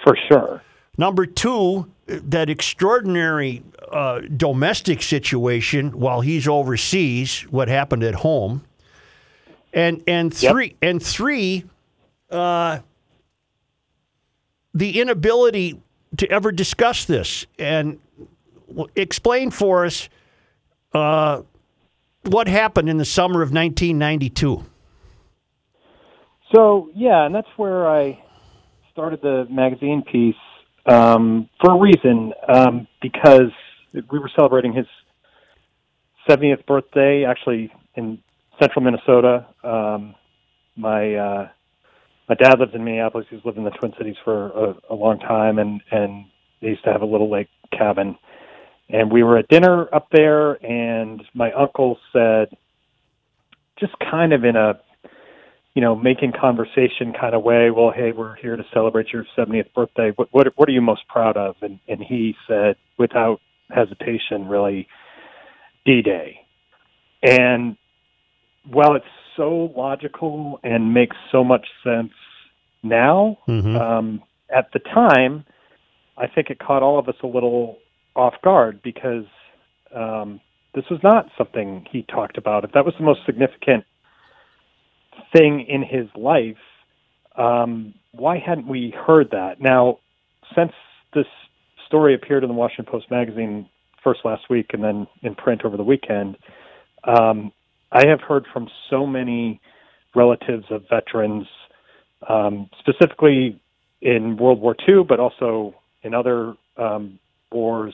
For 0.03 0.17
sure. 0.31 0.61
Number 0.97 1.25
two, 1.25 1.91
that 2.05 2.49
extraordinary 2.49 3.63
uh, 3.91 4.21
domestic 4.35 5.01
situation 5.01 5.91
while 5.99 6.21
he's 6.21 6.47
overseas, 6.47 7.41
what 7.49 7.67
happened 7.67 8.03
at 8.03 8.15
home, 8.15 8.63
and 9.73 10.03
and 10.07 10.41
Yep. 10.41 10.51
three 10.51 10.75
and 10.81 11.01
three, 11.01 11.65
uh, 12.29 12.79
the 14.73 14.99
inability 14.99 15.81
to 16.17 16.29
ever 16.29 16.51
discuss 16.51 17.05
this 17.05 17.45
and 17.59 17.99
explain 18.95 19.51
for 19.51 19.85
us 19.85 20.09
uh, 20.93 21.41
what 22.23 22.47
happened 22.47 22.89
in 22.89 22.97
the 22.97 23.05
summer 23.05 23.41
of 23.41 23.51
1992. 23.51 24.63
So, 26.53 26.89
yeah, 26.95 27.25
and 27.25 27.35
that's 27.35 27.47
where 27.57 27.87
I 27.87 28.23
started 28.91 29.21
the 29.21 29.45
magazine 29.49 30.03
piece 30.09 30.35
um, 30.85 31.49
for 31.61 31.73
a 31.73 31.77
reason, 31.77 32.33
um, 32.47 32.87
because 33.01 33.51
we 33.93 34.19
were 34.19 34.31
celebrating 34.35 34.73
his 34.73 34.85
70th 36.29 36.65
birthday, 36.65 37.25
actually 37.25 37.71
in 37.95 38.19
central 38.59 38.83
Minnesota. 38.83 39.45
Um, 39.63 40.15
my 40.75 41.15
uh, 41.15 41.49
my 42.29 42.35
dad 42.35 42.59
lives 42.59 42.73
in 42.73 42.83
Minneapolis. 42.83 43.27
He's 43.29 43.43
lived 43.45 43.57
in 43.57 43.63
the 43.63 43.71
Twin 43.71 43.93
Cities 43.97 44.15
for 44.23 44.47
a, 44.47 44.75
a 44.91 44.95
long 44.95 45.19
time, 45.19 45.59
and 45.59 45.81
and 45.91 46.25
they 46.61 46.69
used 46.69 46.83
to 46.83 46.91
have 46.91 47.01
a 47.01 47.05
little 47.05 47.31
lake 47.31 47.49
cabin. 47.71 48.17
And 48.89 49.11
we 49.11 49.23
were 49.23 49.37
at 49.37 49.49
dinner 49.49 49.93
up 49.93 50.07
there, 50.11 50.53
and 50.63 51.21
my 51.33 51.51
uncle 51.51 51.97
said, 52.13 52.47
just 53.77 53.93
kind 53.99 54.31
of 54.31 54.45
in 54.45 54.55
a 54.55 54.79
you 55.77 55.81
know, 55.81 55.95
making 55.95 56.31
conversation 56.31 57.13
kind 57.13 57.35
of 57.35 57.43
way. 57.43 57.69
Well, 57.69 57.93
hey, 57.95 58.11
we're 58.11 58.35
here 58.37 58.55
to 58.55 58.63
celebrate 58.73 59.13
your 59.13 59.27
70th 59.37 59.71
birthday. 59.75 60.11
What 60.15 60.27
what 60.31 60.47
what 60.55 60.67
are 60.67 60.71
you 60.71 60.81
most 60.81 61.07
proud 61.07 61.37
of? 61.37 61.55
And 61.61 61.79
and 61.87 62.01
he 62.01 62.35
said, 62.47 62.77
without 62.97 63.41
hesitation, 63.69 64.47
really, 64.47 64.87
D-Day. 65.85 66.39
And 67.21 67.77
while 68.69 68.95
it's 68.95 69.05
so 69.35 69.71
logical 69.75 70.59
and 70.63 70.93
makes 70.93 71.15
so 71.31 71.43
much 71.43 71.67
sense 71.83 72.11
now, 72.83 73.37
Mhm. 73.47 73.79
um, 73.79 74.23
at 74.49 74.71
the 74.71 74.79
time, 74.79 75.45
I 76.17 76.27
think 76.27 76.49
it 76.49 76.59
caught 76.59 76.83
all 76.83 76.97
of 76.97 77.07
us 77.07 77.15
a 77.21 77.27
little 77.27 77.79
off 78.15 78.41
guard 78.41 78.81
because 78.81 79.25
um, 79.93 80.41
this 80.73 80.89
was 80.89 81.01
not 81.01 81.29
something 81.37 81.87
he 81.89 82.03
talked 82.03 82.37
about. 82.37 82.63
If 82.63 82.73
that 82.73 82.85
was 82.85 82.93
the 82.97 83.03
most 83.03 83.25
significant 83.25 83.85
thing 85.31 85.61
in 85.61 85.81
his 85.81 86.07
life, 86.15 86.57
um, 87.37 87.93
why 88.11 88.37
hadn't 88.37 88.67
we 88.67 88.91
heard 88.91 89.31
that? 89.31 89.61
Now, 89.61 89.99
since 90.55 90.73
this 91.13 91.27
story 91.85 92.13
appeared 92.13 92.43
in 92.43 92.49
the 92.49 92.55
Washington 92.55 92.85
Post 92.91 93.09
magazine 93.09 93.69
first 94.03 94.25
last 94.25 94.49
week 94.49 94.73
and 94.73 94.83
then 94.83 95.07
in 95.21 95.35
print 95.35 95.63
over 95.63 95.77
the 95.77 95.83
weekend, 95.83 96.37
um, 97.05 97.51
I 97.91 98.07
have 98.07 98.21
heard 98.21 98.45
from 98.51 98.69
so 98.89 99.05
many 99.05 99.61
relatives 100.15 100.65
of 100.69 100.83
veterans, 100.89 101.47
um, 102.27 102.69
specifically 102.79 103.59
in 104.01 104.37
World 104.37 104.59
War 104.59 104.75
II, 104.87 105.03
but 105.03 105.19
also 105.19 105.75
in 106.03 106.13
other 106.13 106.55
um, 106.77 107.19
wars, 107.51 107.93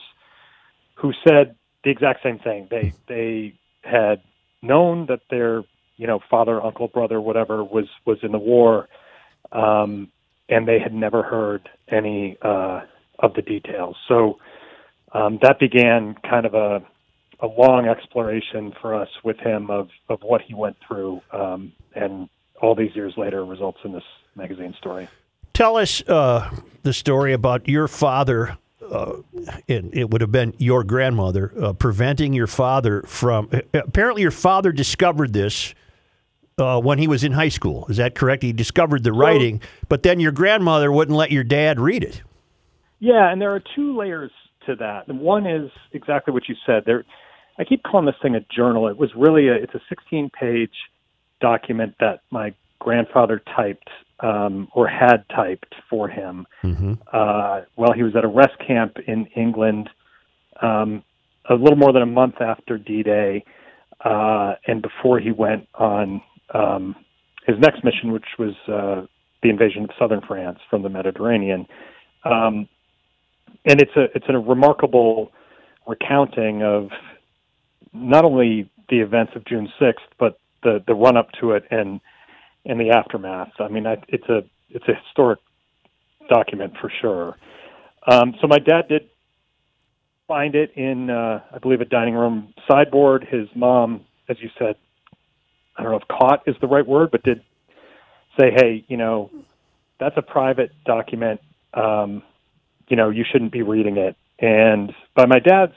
who 0.94 1.12
said 1.26 1.56
the 1.84 1.90
exact 1.90 2.22
same 2.22 2.38
thing. 2.38 2.68
They 2.70 2.92
they 3.08 3.54
had 3.82 4.22
known 4.62 5.06
that 5.06 5.20
their 5.30 5.62
you 5.96 6.06
know 6.06 6.20
father, 6.30 6.62
uncle, 6.62 6.88
brother, 6.88 7.20
whatever 7.20 7.62
was 7.62 7.86
was 8.04 8.18
in 8.22 8.32
the 8.32 8.38
war, 8.38 8.88
um, 9.52 10.08
and 10.48 10.66
they 10.66 10.78
had 10.78 10.92
never 10.92 11.22
heard 11.22 11.68
any 11.88 12.36
uh, 12.42 12.80
of 13.18 13.34
the 13.34 13.42
details. 13.42 13.96
So 14.08 14.38
um, 15.12 15.38
that 15.42 15.58
began 15.58 16.16
kind 16.28 16.46
of 16.46 16.54
a 16.54 16.82
a 17.44 17.60
long 17.60 17.86
exploration 17.86 18.72
for 18.80 18.94
us 18.94 19.08
with 19.22 19.38
him 19.38 19.70
of 19.70 19.88
of 20.08 20.20
what 20.22 20.40
he 20.40 20.54
went 20.54 20.76
through, 20.86 21.20
um, 21.32 21.72
and 21.94 22.28
all 22.60 22.74
these 22.74 22.94
years 22.94 23.12
later 23.16 23.44
results 23.44 23.78
in 23.84 23.92
this 23.92 24.02
magazine 24.34 24.74
story. 24.78 25.08
Tell 25.52 25.76
us 25.76 26.02
uh, 26.08 26.50
the 26.82 26.92
story 26.92 27.32
about 27.32 27.68
your 27.68 27.86
father. 27.86 28.56
Uh, 28.82 29.16
it, 29.66 29.84
it 29.92 30.10
would 30.10 30.20
have 30.20 30.32
been 30.32 30.54
your 30.58 30.84
grandmother 30.84 31.52
uh, 31.60 31.72
preventing 31.72 32.32
your 32.32 32.46
father 32.46 33.02
from. 33.02 33.50
Apparently, 33.72 34.22
your 34.22 34.30
father 34.30 34.72
discovered 34.72 35.32
this 35.32 35.74
uh, 36.58 36.80
when 36.80 36.98
he 36.98 37.06
was 37.06 37.24
in 37.24 37.32
high 37.32 37.48
school. 37.48 37.86
Is 37.88 37.98
that 37.98 38.14
correct? 38.14 38.42
He 38.42 38.52
discovered 38.52 39.04
the 39.04 39.12
writing, 39.12 39.60
but 39.88 40.02
then 40.02 40.20
your 40.20 40.32
grandmother 40.32 40.90
wouldn't 40.90 41.16
let 41.16 41.30
your 41.30 41.44
dad 41.44 41.78
read 41.78 42.02
it. 42.02 42.22
Yeah, 43.00 43.30
and 43.30 43.40
there 43.40 43.54
are 43.54 43.62
two 43.74 43.96
layers 43.96 44.30
to 44.66 44.76
that. 44.76 45.08
One 45.08 45.46
is 45.46 45.70
exactly 45.92 46.32
what 46.32 46.48
you 46.48 46.54
said. 46.66 46.84
There, 46.86 47.04
I 47.58 47.64
keep 47.64 47.82
calling 47.82 48.06
this 48.06 48.16
thing 48.22 48.34
a 48.34 48.40
journal. 48.54 48.88
It 48.88 48.96
was 48.96 49.10
really 49.16 49.48
a 49.48 49.54
it's 49.54 49.74
a 49.74 49.80
16 49.88 50.30
page 50.30 50.74
document 51.40 51.94
that 52.00 52.20
my 52.30 52.54
grandfather 52.78 53.42
typed 53.56 53.88
um, 54.20 54.68
or 54.74 54.86
had 54.88 55.24
typed 55.34 55.74
for 55.88 56.08
him 56.08 56.46
Mm-hmm. 56.62 56.94
uh, 57.12 57.60
while 57.74 57.92
he 57.92 58.02
was 58.02 58.16
at 58.16 58.24
a 58.24 58.28
rest 58.28 58.54
camp 58.66 58.96
in 59.06 59.26
England 59.36 59.90
um, 60.62 61.02
a 61.48 61.54
little 61.54 61.76
more 61.76 61.92
than 61.92 62.02
a 62.02 62.06
month 62.06 62.40
after 62.40 62.78
D-Day 62.78 63.44
uh, 64.04 64.54
and 64.66 64.82
before 64.82 65.18
he 65.18 65.30
went 65.30 65.68
on 65.74 66.22
um, 66.52 66.96
his 67.46 67.56
next 67.58 67.84
mission, 67.84 68.12
which 68.12 68.24
was 68.38 68.54
uh, 68.68 69.06
the 69.42 69.50
invasion 69.50 69.84
of 69.84 69.90
southern 69.98 70.20
France 70.22 70.58
from 70.70 70.82
the 70.82 70.88
Mediterranean. 70.88 71.66
Um, 72.24 72.68
and 73.66 73.80
it's 73.80 73.94
a 73.96 74.04
it's 74.14 74.26
a 74.28 74.38
remarkable 74.38 75.30
recounting 75.86 76.62
of 76.62 76.88
not 77.94 78.24
only 78.24 78.70
the 78.88 79.00
events 79.00 79.32
of 79.36 79.44
June 79.46 79.68
6th, 79.80 79.94
but 80.18 80.38
the 80.62 80.82
the 80.86 80.94
run 80.94 81.16
up 81.16 81.28
to 81.40 81.52
it 81.52 81.64
and 81.70 82.00
and 82.66 82.80
the 82.80 82.90
aftermath. 82.90 83.52
I 83.60 83.68
mean, 83.68 83.86
I, 83.86 83.96
it's 84.08 84.28
a 84.28 84.42
it's 84.70 84.86
a 84.88 84.94
historic 85.06 85.38
document 86.28 86.74
for 86.80 86.90
sure. 87.00 87.36
Um, 88.10 88.34
so 88.40 88.46
my 88.46 88.58
dad 88.58 88.88
did 88.88 89.08
find 90.26 90.54
it 90.54 90.72
in, 90.76 91.10
uh, 91.10 91.40
I 91.52 91.58
believe, 91.58 91.80
a 91.80 91.86
dining 91.86 92.14
room 92.14 92.54
sideboard. 92.68 93.26
His 93.30 93.46
mom, 93.54 94.04
as 94.28 94.36
you 94.40 94.48
said, 94.58 94.76
I 95.76 95.82
don't 95.82 95.92
know 95.92 95.98
if 95.98 96.08
caught 96.08 96.42
is 96.46 96.56
the 96.60 96.66
right 96.66 96.86
word, 96.86 97.10
but 97.10 97.22
did 97.22 97.42
say, 98.38 98.50
"Hey, 98.50 98.84
you 98.88 98.96
know, 98.96 99.30
that's 99.98 100.16
a 100.16 100.22
private 100.22 100.70
document. 100.84 101.40
Um, 101.74 102.22
you 102.88 102.96
know, 102.96 103.10
you 103.10 103.24
shouldn't 103.30 103.52
be 103.52 103.62
reading 103.62 103.96
it." 103.96 104.16
And 104.38 104.92
by 105.14 105.26
my 105.26 105.38
dad's 105.38 105.74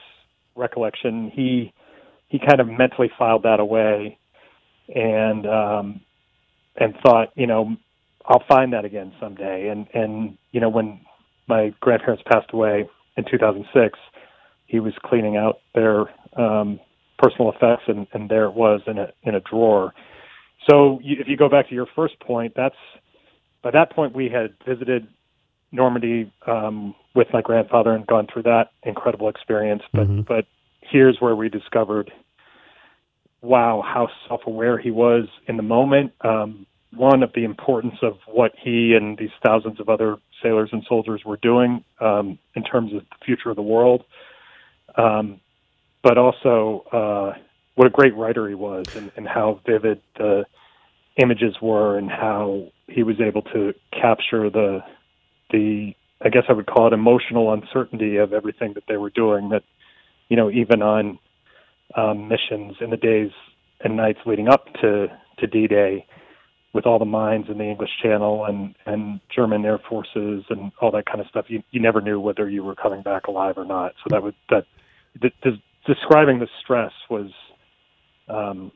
recollection, 0.56 1.30
he 1.30 1.74
he 2.28 2.40
kind 2.40 2.60
of 2.60 2.68
mentally 2.68 3.10
filed 3.18 3.44
that 3.44 3.60
away, 3.60 4.18
and 4.94 5.46
um, 5.48 6.02
and 6.76 6.96
thought, 7.04 7.30
you 7.36 7.48
know, 7.48 7.76
I'll 8.26 8.44
find 8.48 8.74
that 8.74 8.86
again 8.86 9.14
someday. 9.20 9.70
And 9.70 9.88
and 9.94 10.38
you 10.52 10.60
know, 10.60 10.70
when 10.70 11.02
my 11.48 11.74
grandparents 11.80 12.24
passed 12.32 12.52
away 12.52 12.90
in 13.16 13.24
2006, 13.30 13.98
he 14.66 14.80
was 14.80 14.94
cleaning 15.04 15.38
out 15.38 15.60
their 15.74 16.06
um, 16.38 16.80
personal 17.18 17.52
effects, 17.52 17.84
and, 17.88 18.08
and 18.14 18.30
there 18.30 18.46
it 18.46 18.54
was 18.54 18.82
in 18.88 18.98
a 18.98 19.08
in 19.24 19.36
a 19.36 19.40
drawer. 19.40 19.94
So 20.70 21.00
you, 21.02 21.18
if 21.20 21.28
you 21.28 21.38
go 21.38 21.50
back 21.50 21.70
to 21.70 21.76
your 21.76 21.88
first 21.96 22.20
point, 22.20 22.54
that's 22.56 22.76
by 23.64 23.72
that 23.72 23.92
point 23.92 24.16
we 24.16 24.30
had 24.30 24.54
visited 24.68 25.08
Normandy 25.72 26.32
um, 26.46 26.94
with 27.16 27.28
my 27.32 27.42
grandfather 27.42 27.92
and 27.92 28.06
gone 28.06 28.28
through 28.32 28.44
that 28.44 28.72
incredible 28.84 29.30
experience. 29.30 29.84
But 29.94 30.08
but 30.28 30.46
here's 30.90 31.18
where 31.20 31.36
we 31.36 31.50
discovered, 31.50 32.12
wow, 33.42 33.84
how 33.86 34.10
self-aware 34.28 34.78
he 34.78 34.92
was 34.92 35.28
in 35.48 35.58
the 35.58 35.64
moment. 35.64 36.14
Um, 36.22 36.66
one 36.94 37.22
of 37.24 37.32
the 37.34 37.44
importance 37.44 37.96
of 38.02 38.18
what 38.28 38.54
he 38.58 38.94
and 38.94 39.18
these 39.18 39.30
thousands 39.46 39.80
of 39.80 39.90
other 39.90 40.18
sailors 40.42 40.70
and 40.72 40.84
soldiers 40.88 41.22
were 41.26 41.38
doing 41.38 41.84
um, 42.00 42.40
in 42.56 42.64
terms 42.64 42.94
of 42.94 43.02
the 43.02 43.26
future 43.26 43.50
of 43.50 43.56
the 43.56 43.62
world, 43.62 44.04
um, 44.96 45.40
but 46.02 46.18
also 46.18 46.86
uh, 46.92 47.38
what 47.76 47.88
a 47.88 47.92
great 47.92 48.16
writer 48.16 48.48
he 48.48 48.56
was 48.56 48.96
and, 48.96 49.12
and 49.18 49.28
how 49.28 49.60
vivid 49.66 50.02
the 50.18 50.46
images 51.18 51.56
were 51.62 51.98
and 51.98 52.10
how 52.10 52.68
he 52.88 53.04
was 53.04 53.20
able 53.20 53.42
to 53.42 53.74
capture 53.92 54.50
the 54.50 54.80
the 55.52 55.94
I 56.22 56.30
guess 56.30 56.44
I 56.50 56.54
would 56.54 56.66
call 56.66 56.88
it 56.88 56.94
emotional 56.94 57.54
uncertainty 57.54 58.18
of 58.18 58.34
everything 58.34 58.74
that 58.74 58.84
they 58.88 58.98
were 58.98 59.12
doing. 59.12 59.50
That 59.50 59.64
you 60.30 60.38
know 60.38 60.50
even 60.50 60.82
on 60.82 61.20
um, 61.96 62.28
missions 62.28 62.78
in 62.82 62.90
the 62.90 62.98
days 62.98 63.32
and 63.82 63.96
nights 63.96 64.20
leading 64.26 64.48
up 64.48 64.66
to 64.82 65.08
to 65.40 65.46
D-Day, 65.46 66.06
with 66.74 66.86
all 66.86 66.98
the 66.98 67.06
mines 67.06 67.46
in 67.48 67.60
the 67.60 67.64
English 67.64 67.92
Channel 68.02 68.46
and 68.46 68.76
and 68.86 69.20
German 69.34 69.66
air 69.66 69.80
forces 69.90 70.44
and 70.50 70.72
all 70.82 70.92
that 70.92 71.06
kind 71.06 71.22
of 71.22 71.28
stuff, 71.28 71.46
you 71.48 71.64
you 71.72 71.82
never 71.82 72.02
knew 72.02 72.20
whether 72.20 72.50
you 72.50 72.64
were 72.64 72.76
coming 72.76 73.02
back 73.02 73.28
alive 73.28 73.58
or 73.58 73.66
not. 73.66 73.94
So 74.04 74.10
that 74.10 74.24
was 74.24 74.34
that. 74.50 74.66
The, 75.20 75.32
the, 75.42 75.58
describing 75.88 76.38
the 76.40 76.48
stress 76.62 76.92
was 77.10 77.32
um, 78.28 78.72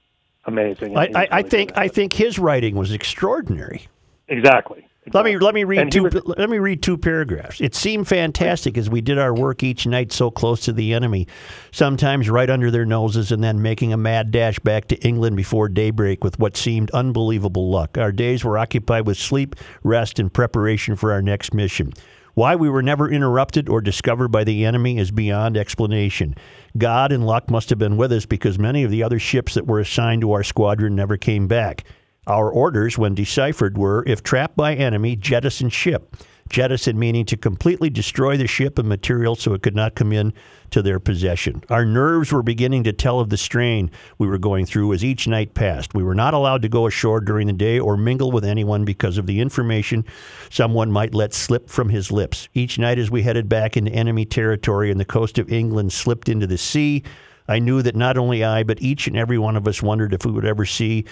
amazing. 0.45 0.97
I, 0.97 1.11
I, 1.13 1.27
I 1.31 1.41
think 1.43 1.73
I 1.75 1.87
think 1.87 2.13
his 2.13 2.39
writing 2.39 2.75
was 2.75 2.91
extraordinary. 2.91 3.87
exactly. 4.27 4.87
Let 5.13 5.25
me 5.25 5.35
let 5.39 5.55
me 5.55 5.63
read 5.63 5.79
And 5.79 5.91
two 5.91 6.03
was- 6.03 6.21
let 6.25 6.47
me 6.49 6.59
read 6.59 6.83
two 6.83 6.95
paragraphs. 6.95 7.59
It 7.59 7.73
seemed 7.73 8.07
fantastic 8.07 8.77
as 8.77 8.87
we 8.87 9.01
did 9.01 9.17
our 9.17 9.33
work 9.33 9.63
each 9.63 9.87
night 9.87 10.11
so 10.11 10.29
close 10.29 10.61
to 10.61 10.71
the 10.71 10.93
enemy, 10.93 11.27
sometimes 11.71 12.29
right 12.29 12.49
under 12.49 12.69
their 12.69 12.85
noses, 12.85 13.31
and 13.31 13.43
then 13.43 13.63
making 13.63 13.91
a 13.91 13.97
mad 13.97 14.29
dash 14.29 14.59
back 14.59 14.87
to 14.89 14.97
England 14.97 15.37
before 15.37 15.69
daybreak 15.69 16.23
with 16.23 16.37
what 16.37 16.55
seemed 16.55 16.91
unbelievable 16.91 17.71
luck. 17.71 17.97
Our 17.97 18.11
days 18.11 18.45
were 18.45 18.59
occupied 18.59 19.07
with 19.07 19.17
sleep, 19.17 19.55
rest, 19.83 20.19
and 20.19 20.31
preparation 20.31 20.95
for 20.95 21.11
our 21.11 21.21
next 21.23 21.51
mission. 21.51 21.93
Why 22.35 22.55
we 22.55 22.69
were 22.69 22.83
never 22.83 23.09
interrupted 23.09 23.69
or 23.69 23.81
discovered 23.81 24.29
by 24.29 24.43
the 24.43 24.65
enemy 24.65 24.99
is 24.99 25.09
beyond 25.09 25.57
explanation. 25.57 26.35
God 26.77 27.11
and 27.11 27.25
luck 27.25 27.49
must 27.49 27.71
have 27.71 27.79
been 27.79 27.97
with 27.97 28.11
us 28.11 28.27
because 28.27 28.59
many 28.59 28.83
of 28.83 28.91
the 28.91 29.01
other 29.01 29.19
ships 29.19 29.55
that 29.55 29.65
were 29.67 29.79
assigned 29.79 30.21
to 30.21 30.31
our 30.31 30.43
squadron 30.43 30.95
never 30.95 31.17
came 31.17 31.47
back. 31.47 31.83
Our 32.27 32.51
orders, 32.51 32.99
when 32.99 33.15
deciphered, 33.15 33.79
were 33.79 34.03
if 34.05 34.21
trapped 34.21 34.55
by 34.55 34.75
enemy, 34.75 35.15
jettison 35.15 35.69
ship. 35.69 36.15
Jettison 36.49 36.99
meaning 36.99 37.25
to 37.25 37.35
completely 37.35 37.89
destroy 37.89 38.37
the 38.37 38.45
ship 38.45 38.77
and 38.77 38.87
material 38.87 39.35
so 39.35 39.55
it 39.55 39.63
could 39.63 39.75
not 39.75 39.95
come 39.95 40.13
in 40.13 40.31
to 40.69 40.83
their 40.83 40.99
possession. 40.99 41.63
Our 41.69 41.83
nerves 41.83 42.31
were 42.31 42.43
beginning 42.43 42.83
to 42.83 42.93
tell 42.93 43.19
of 43.19 43.29
the 43.29 43.37
strain 43.37 43.89
we 44.19 44.27
were 44.27 44.37
going 44.37 44.67
through 44.67 44.93
as 44.93 45.03
each 45.03 45.27
night 45.27 45.55
passed. 45.55 45.95
We 45.95 46.03
were 46.03 46.13
not 46.13 46.35
allowed 46.35 46.61
to 46.61 46.69
go 46.69 46.85
ashore 46.85 47.21
during 47.21 47.47
the 47.47 47.53
day 47.53 47.79
or 47.79 47.97
mingle 47.97 48.31
with 48.31 48.45
anyone 48.45 48.85
because 48.85 49.17
of 49.17 49.25
the 49.25 49.39
information 49.39 50.05
someone 50.51 50.91
might 50.91 51.15
let 51.15 51.33
slip 51.33 51.71
from 51.71 51.89
his 51.89 52.11
lips. 52.11 52.49
Each 52.53 52.77
night 52.77 52.99
as 52.99 53.09
we 53.09 53.23
headed 53.23 53.49
back 53.49 53.77
into 53.77 53.91
enemy 53.91 54.25
territory 54.25 54.91
and 54.91 54.99
the 54.99 55.05
coast 55.05 55.39
of 55.39 55.51
England 55.51 55.91
slipped 55.91 56.29
into 56.29 56.45
the 56.45 56.59
sea, 56.59 57.01
I 57.47 57.57
knew 57.57 57.81
that 57.81 57.95
not 57.95 58.17
only 58.17 58.43
I, 58.43 58.61
but 58.61 58.79
each 58.79 59.07
and 59.07 59.17
every 59.17 59.39
one 59.39 59.57
of 59.57 59.67
us 59.67 59.81
wondered 59.81 60.13
if 60.13 60.23
we 60.23 60.31
would 60.31 60.45
ever 60.45 60.67
see 60.67 61.05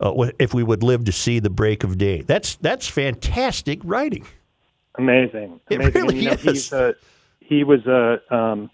uh, 0.00 0.30
if 0.38 0.54
we 0.54 0.62
would 0.62 0.82
live 0.82 1.04
to 1.04 1.12
see 1.12 1.38
the 1.38 1.50
break 1.50 1.84
of 1.84 1.98
day. 1.98 2.22
That's 2.22 2.56
that's 2.56 2.88
fantastic 2.88 3.80
writing. 3.84 4.26
Amazing. 4.96 5.60
It 5.70 5.76
Amazing. 5.76 5.92
really 5.94 6.26
and, 6.26 6.38
you 6.38 6.44
know, 6.46 6.52
is. 6.52 6.72
A, 6.72 6.94
he 7.40 7.64
was 7.64 7.86
a 7.86 8.20
um, 8.34 8.70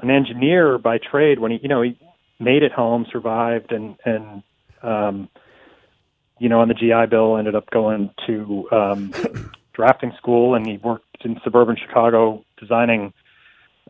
an 0.00 0.10
engineer 0.10 0.78
by 0.78 0.98
trade. 0.98 1.38
When 1.38 1.52
he, 1.52 1.60
you 1.62 1.68
know, 1.68 1.82
he 1.82 1.98
made 2.38 2.62
it 2.62 2.72
home, 2.72 3.06
survived, 3.10 3.72
and 3.72 3.96
and 4.04 4.42
um, 4.82 5.28
you 6.38 6.48
know, 6.48 6.60
on 6.60 6.68
the 6.68 6.74
GI 6.74 7.06
Bill, 7.10 7.36
ended 7.36 7.54
up 7.54 7.70
going 7.70 8.10
to 8.26 8.68
um, 8.70 9.12
drafting 9.72 10.12
school, 10.16 10.54
and 10.54 10.66
he 10.66 10.76
worked 10.78 11.24
in 11.24 11.40
suburban 11.42 11.76
Chicago 11.76 12.44
designing 12.58 13.12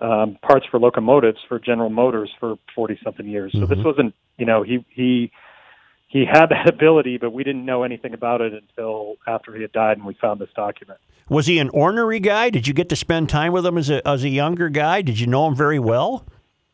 um, 0.00 0.38
parts 0.42 0.66
for 0.70 0.78
locomotives 0.78 1.38
for 1.48 1.58
General 1.58 1.90
Motors 1.90 2.30
for 2.38 2.56
forty 2.74 2.98
something 3.02 3.26
years. 3.26 3.52
So 3.52 3.66
this 3.66 3.84
wasn't, 3.84 4.14
you 4.36 4.46
know, 4.46 4.62
he 4.62 4.84
he 4.90 5.30
he 6.08 6.24
had 6.24 6.46
that 6.46 6.68
ability, 6.68 7.18
but 7.18 7.32
we 7.32 7.44
didn't 7.44 7.64
know 7.64 7.82
anything 7.84 8.14
about 8.14 8.40
it 8.40 8.52
until 8.52 9.16
after 9.26 9.54
he 9.54 9.62
had 9.62 9.72
died, 9.72 9.98
and 9.98 10.06
we 10.06 10.14
found 10.14 10.40
this 10.40 10.48
document. 10.56 10.98
Was 11.28 11.46
he 11.46 11.58
an 11.58 11.68
ornery 11.68 12.18
guy? 12.18 12.48
Did 12.48 12.66
you 12.66 12.72
get 12.72 12.88
to 12.88 12.96
spend 12.96 13.28
time 13.28 13.52
with 13.52 13.64
him 13.64 13.76
as 13.76 13.90
a 13.90 14.06
as 14.08 14.24
a 14.24 14.30
younger 14.30 14.70
guy? 14.70 15.02
Did 15.02 15.20
you 15.20 15.26
know 15.26 15.46
him 15.46 15.54
very 15.54 15.78
well? 15.78 16.24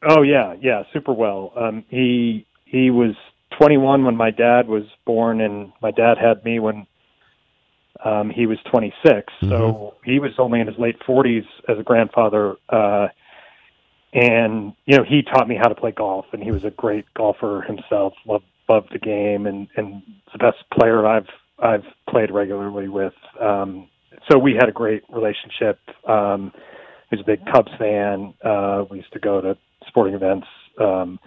Oh 0.08 0.22
yeah, 0.22 0.54
yeah, 0.60 0.84
super 0.92 1.12
well. 1.12 1.52
Um, 1.56 1.84
he 1.88 2.46
he 2.64 2.90
was 2.90 3.16
21 3.58 4.04
when 4.04 4.16
my 4.16 4.30
dad 4.30 4.68
was 4.68 4.84
born, 5.04 5.40
and 5.40 5.72
my 5.82 5.90
dad 5.90 6.16
had 6.18 6.44
me 6.44 6.60
when 6.60 6.86
um, 8.04 8.30
he 8.30 8.46
was 8.46 8.58
26. 8.70 9.32
So 9.40 9.94
he 10.04 10.18
was 10.18 10.32
only 10.38 10.60
in 10.60 10.66
his 10.66 10.78
late 10.78 11.00
40s 11.00 11.46
as 11.68 11.78
a 11.78 11.82
grandfather. 11.82 12.56
Uh, 12.68 13.08
and 14.12 14.74
you 14.84 14.96
know, 14.96 15.04
he 15.04 15.22
taught 15.22 15.48
me 15.48 15.56
how 15.56 15.68
to 15.68 15.74
play 15.74 15.90
golf, 15.90 16.26
and 16.32 16.42
he 16.42 16.52
was 16.52 16.62
a 16.62 16.70
great 16.70 17.06
golfer 17.14 17.64
himself. 17.66 18.12
loved 18.26 18.44
loved 18.68 18.88
the 18.92 18.98
game, 18.98 19.46
and 19.46 19.68
and 19.76 20.02
the 20.32 20.38
best 20.38 20.58
player 20.78 21.06
I've 21.06 21.28
I've 21.58 21.84
played 22.08 22.30
regularly 22.30 22.88
with. 22.88 23.14
Um, 23.40 23.88
so 24.30 24.38
we 24.38 24.54
had 24.54 24.68
a 24.68 24.72
great 24.72 25.02
relationship. 25.10 25.78
Um, 26.08 26.52
he 27.10 27.16
was 27.16 27.20
a 27.20 27.26
big 27.26 27.44
Cubs 27.52 27.72
fan. 27.78 28.34
Uh, 28.44 28.84
we 28.90 28.98
used 28.98 29.12
to 29.12 29.20
go 29.20 29.40
to 29.40 29.56
sporting 29.86 30.14
events, 30.14 30.46
um, 30.80 31.18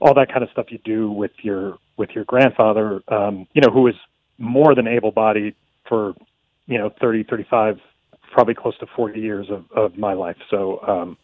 all 0.00 0.14
that 0.14 0.28
kind 0.28 0.42
of 0.42 0.50
stuff 0.50 0.66
you 0.70 0.78
do 0.84 1.10
with 1.10 1.32
your 1.42 1.78
with 1.96 2.10
your 2.10 2.24
grandfather. 2.24 3.00
Um, 3.08 3.46
you 3.54 3.62
know, 3.62 3.70
who 3.70 3.82
was 3.82 3.94
more 4.38 4.74
than 4.74 4.86
able-bodied 4.86 5.54
for 5.88 6.14
you 6.66 6.78
know 6.78 6.90
30, 7.00 7.24
35, 7.24 7.78
probably 8.32 8.54
close 8.54 8.76
to 8.78 8.86
40 8.96 9.20
years 9.20 9.46
of, 9.50 9.64
of 9.76 9.96
my 9.96 10.14
life. 10.14 10.36
So, 10.50 10.80
um, 10.86 11.16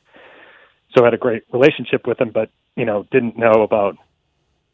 so 0.95 1.03
I 1.03 1.07
had 1.07 1.15
a 1.15 1.19
great 1.19 1.43
relationship 1.53 2.07
with 2.07 2.21
him, 2.21 2.31
but 2.33 2.51
you 2.77 2.85
know, 2.85 3.07
didn't 3.11 3.37
know 3.37 3.63
about 3.63 3.97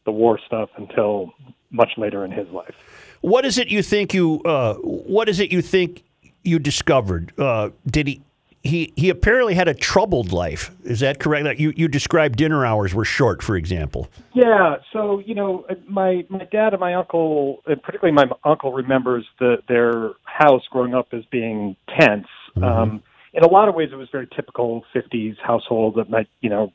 the 0.05 0.13
war 0.13 0.39
stuff 0.47 0.71
until 0.77 1.33
much 1.71 1.93
later 1.97 2.25
in 2.25 2.31
his 2.31 2.49
life. 2.49 2.75
What 3.21 3.45
is 3.45 3.59
it 3.59 3.69
you 3.69 3.83
think 3.83 4.15
you? 4.15 4.43
Uh, 4.45 4.75
what 4.75 5.29
is 5.29 5.41
it 5.41 5.51
you 5.51 5.63
think 5.63 6.03
you 6.43 6.59
discovered? 6.59 7.33
Uh, 7.39 7.71
did 7.87 8.07
he? 8.07 8.23
He 8.63 8.95
he 8.97 9.11
apparently 9.11 9.55
had 9.55 9.69
a 9.69 9.75
troubled 9.75 10.33
life. 10.33 10.71
Is 10.85 11.01
that 11.01 11.19
correct? 11.19 11.45
Like 11.45 11.61
you 11.61 11.75
you 11.77 11.87
described 11.87 12.37
dinner 12.37 12.65
hours 12.65 12.95
were 12.95 13.05
short, 13.05 13.43
for 13.43 13.57
example. 13.57 14.09
Yeah. 14.35 14.77
So 14.93 15.19
you 15.19 15.35
know, 15.35 15.67
my 15.87 16.25
my 16.31 16.47
dad 16.51 16.73
and 16.73 16.81
my 16.81 16.95
uncle, 16.95 17.63
and 17.67 17.83
particularly 17.83 18.15
my 18.15 18.25
uncle, 18.43 18.73
remembers 18.73 19.27
the 19.39 19.57
their 19.69 20.13
house 20.25 20.63
growing 20.71 20.95
up 20.95 21.09
as 21.13 21.25
being 21.31 21.77
tense. 21.99 22.27
Um, 22.63 23.03
in 23.35 23.43
a 23.43 23.49
lot 23.49 23.69
of 23.69 23.75
ways, 23.75 23.91
it 23.93 23.97
was 23.97 24.09
very 24.11 24.29
typical 24.35 24.85
'50s 24.95 25.37
household. 25.43 25.97
That 25.97 26.09
my 26.09 26.27
you 26.41 26.49
know, 26.49 26.73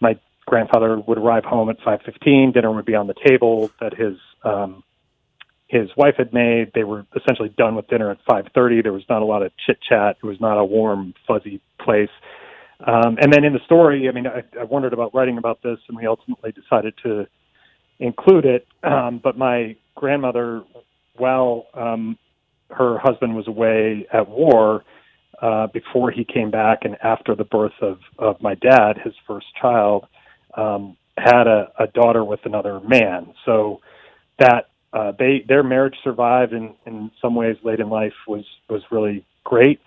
my 0.00 0.18
grandfather 0.46 0.98
would 0.98 1.18
arrive 1.18 1.44
home 1.44 1.70
at 1.70 1.78
5:15. 1.80 2.52
Dinner 2.52 2.72
would 2.72 2.84
be 2.84 2.94
on 2.94 3.06
the 3.06 3.14
table 3.26 3.70
that 3.80 3.94
his 3.94 4.16
um, 4.44 4.82
his 5.68 5.88
wife 5.96 6.16
had 6.18 6.32
made. 6.32 6.72
They 6.74 6.84
were 6.84 7.06
essentially 7.16 7.48
done 7.56 7.74
with 7.74 7.88
dinner 7.88 8.10
at 8.10 8.18
5:30. 8.28 8.82
There 8.82 8.92
was 8.92 9.08
not 9.08 9.22
a 9.22 9.24
lot 9.24 9.42
of 9.42 9.52
chit 9.66 9.78
chat. 9.80 10.18
It 10.22 10.26
was 10.26 10.40
not 10.40 10.58
a 10.58 10.64
warm, 10.64 11.14
fuzzy 11.26 11.60
place. 11.80 12.10
Um, 12.84 13.16
and 13.20 13.32
then 13.32 13.44
in 13.44 13.52
the 13.52 13.60
story, 13.64 14.08
I 14.08 14.12
mean, 14.12 14.26
I, 14.26 14.42
I 14.60 14.64
wondered 14.64 14.92
about 14.92 15.14
writing 15.14 15.38
about 15.38 15.62
this, 15.62 15.78
and 15.88 15.96
we 15.96 16.06
ultimately 16.06 16.52
decided 16.52 16.94
to 17.04 17.26
include 18.00 18.44
it. 18.44 18.66
Um, 18.82 19.20
but 19.22 19.38
my 19.38 19.76
grandmother, 19.94 20.64
while 21.16 21.66
um, 21.74 22.18
her 22.70 22.98
husband 22.98 23.36
was 23.36 23.46
away 23.46 24.06
at 24.12 24.28
war, 24.28 24.82
uh, 25.40 25.66
before 25.68 26.10
he 26.10 26.24
came 26.24 26.50
back 26.50 26.80
and 26.82 26.96
after 27.02 27.34
the 27.34 27.44
birth 27.44 27.72
of, 27.80 27.98
of 28.18 28.40
my 28.40 28.54
dad, 28.54 28.98
his 29.02 29.14
first 29.26 29.46
child, 29.60 30.06
um, 30.54 30.96
had 31.16 31.46
a, 31.46 31.72
a 31.78 31.86
daughter 31.88 32.24
with 32.24 32.40
another 32.44 32.80
man. 32.80 33.34
So 33.44 33.80
that 34.38 34.68
uh, 34.92 35.12
they 35.18 35.44
their 35.46 35.62
marriage 35.62 35.96
survived 36.02 36.52
in, 36.52 36.74
in 36.86 37.10
some 37.20 37.34
ways 37.34 37.56
late 37.62 37.80
in 37.80 37.88
life 37.88 38.14
was 38.26 38.44
was 38.68 38.82
really 38.90 39.24
great. 39.44 39.80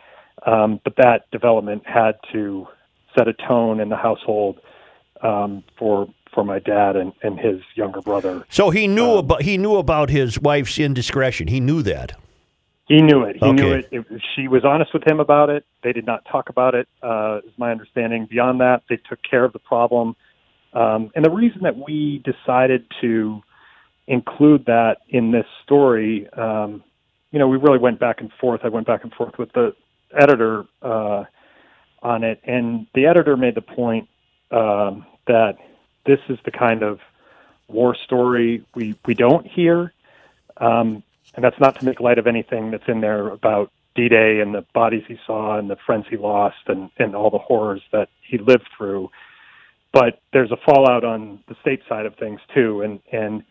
Um, 0.45 0.79
but 0.83 0.95
that 0.97 1.29
development 1.31 1.83
had 1.85 2.13
to 2.33 2.67
set 3.17 3.27
a 3.27 3.33
tone 3.33 3.79
in 3.79 3.89
the 3.89 3.95
household 3.95 4.59
um, 5.21 5.63
for 5.77 6.07
for 6.33 6.43
my 6.43 6.59
dad 6.59 6.95
and, 6.95 7.13
and 7.23 7.39
his 7.39 7.61
younger 7.75 8.01
brother. 8.01 8.45
So 8.49 8.69
he 8.69 8.87
knew 8.87 9.13
about 9.13 9.41
he 9.43 9.57
knew 9.57 9.77
about 9.77 10.09
his 10.09 10.39
wife's 10.39 10.77
indiscretion. 10.77 11.47
He 11.47 11.59
knew 11.59 11.81
that. 11.83 12.13
He 12.87 13.01
knew 13.01 13.23
it. 13.23 13.37
He 13.37 13.51
knew 13.51 13.71
it. 13.71 13.87
it. 13.91 14.05
She 14.35 14.47
was 14.47 14.63
honest 14.63 14.93
with 14.93 15.07
him 15.07 15.19
about 15.19 15.49
it. 15.49 15.65
They 15.81 15.91
did 15.91 16.05
not 16.05 16.23
talk 16.25 16.49
about 16.49 16.75
it, 16.75 16.87
uh, 17.01 17.39
is 17.43 17.57
my 17.57 17.71
understanding. 17.71 18.27
Beyond 18.29 18.61
that, 18.61 18.83
they 18.87 18.97
took 18.97 19.19
care 19.23 19.43
of 19.43 19.53
the 19.53 19.59
problem. 19.59 20.15
Um, 20.75 21.11
and 21.15 21.23
the 21.23 21.31
reason 21.31 21.61
that 21.63 21.77
we 21.77 22.21
decided 22.23 22.85
to 23.01 23.41
include 24.07 24.65
that 24.65 24.97
in 25.09 25.31
this 25.31 25.45
story, 25.63 26.29
um, 26.33 26.83
you 27.31 27.39
know, 27.39 27.47
we 27.47 27.57
really 27.57 27.79
went 27.79 27.99
back 27.99 28.21
and 28.21 28.31
forth. 28.39 28.61
I 28.63 28.69
went 28.69 28.85
back 28.85 29.03
and 29.03 29.13
forth 29.13 29.37
with 29.37 29.51
the 29.53 29.73
editor 30.15 30.65
uh, 30.81 31.23
on 32.03 32.23
it, 32.23 32.39
and 32.43 32.87
the 32.93 33.07
editor 33.07 33.35
made 33.37 33.55
the 33.55 33.61
point 33.61 34.09
um, 34.51 35.05
that 35.27 35.57
this 36.05 36.19
is 36.29 36.37
the 36.45 36.51
kind 36.51 36.83
of 36.83 36.99
war 37.67 37.95
story 37.95 38.63
we 38.75 38.95
we 39.05 39.15
don't 39.15 39.47
hear. 39.47 39.91
Um, 40.57 41.03
and 41.33 41.43
that's 41.43 41.59
not 41.59 41.79
to 41.79 41.85
make 41.85 41.99
light 41.99 42.17
of 42.17 42.27
anything 42.27 42.71
that's 42.71 42.87
in 42.87 43.01
there 43.01 43.27
about 43.29 43.71
D-Day 43.95 44.39
and 44.39 44.53
the 44.53 44.65
bodies 44.73 45.03
he 45.07 45.17
saw 45.25 45.57
and 45.57 45.69
the 45.69 45.75
friends 45.75 46.05
he 46.09 46.17
lost 46.17 46.57
and, 46.67 46.89
and 46.97 47.15
all 47.15 47.29
the 47.29 47.37
horrors 47.37 47.81
that 47.91 48.09
he 48.21 48.37
lived 48.37 48.67
through. 48.77 49.09
But 49.95 50.19
there's 50.33 50.51
a 50.51 50.57
fallout 50.65 51.05
on 51.05 51.39
the 51.47 51.55
state 51.61 51.79
side 51.87 52.05
of 52.05 52.15
things 52.17 52.41
too. 52.53 52.81
And 52.81 52.99
and 53.13 53.43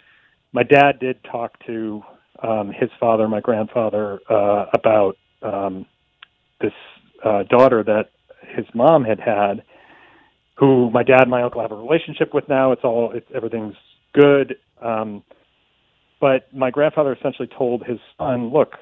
my 0.52 0.62
dad 0.62 1.00
did 1.00 1.16
talk 1.24 1.52
to 1.66 2.02
um, 2.42 2.68
his 2.70 2.90
father, 3.00 3.26
my 3.28 3.40
grandfather, 3.40 4.20
uh, 4.30 4.66
about 4.74 5.16
um, 5.42 5.86
this 6.60 6.74
uh, 7.24 7.44
daughter 7.44 7.82
that 7.84 8.10
his 8.54 8.66
mom 8.74 9.04
had 9.04 9.18
had, 9.18 9.64
who 10.58 10.90
my 10.90 11.02
dad 11.02 11.22
and 11.22 11.30
my 11.30 11.42
uncle 11.42 11.62
have 11.62 11.72
a 11.72 11.76
relationship 11.76 12.34
with 12.34 12.46
now. 12.46 12.72
It's 12.72 12.84
all 12.84 13.10
it's 13.14 13.26
everything's 13.34 13.76
good. 14.12 14.56
Um, 14.82 15.24
but 16.20 16.54
my 16.54 16.70
grandfather 16.70 17.14
essentially 17.14 17.48
told 17.56 17.84
his 17.86 17.98
son, 18.18 18.52
"Look, 18.52 18.74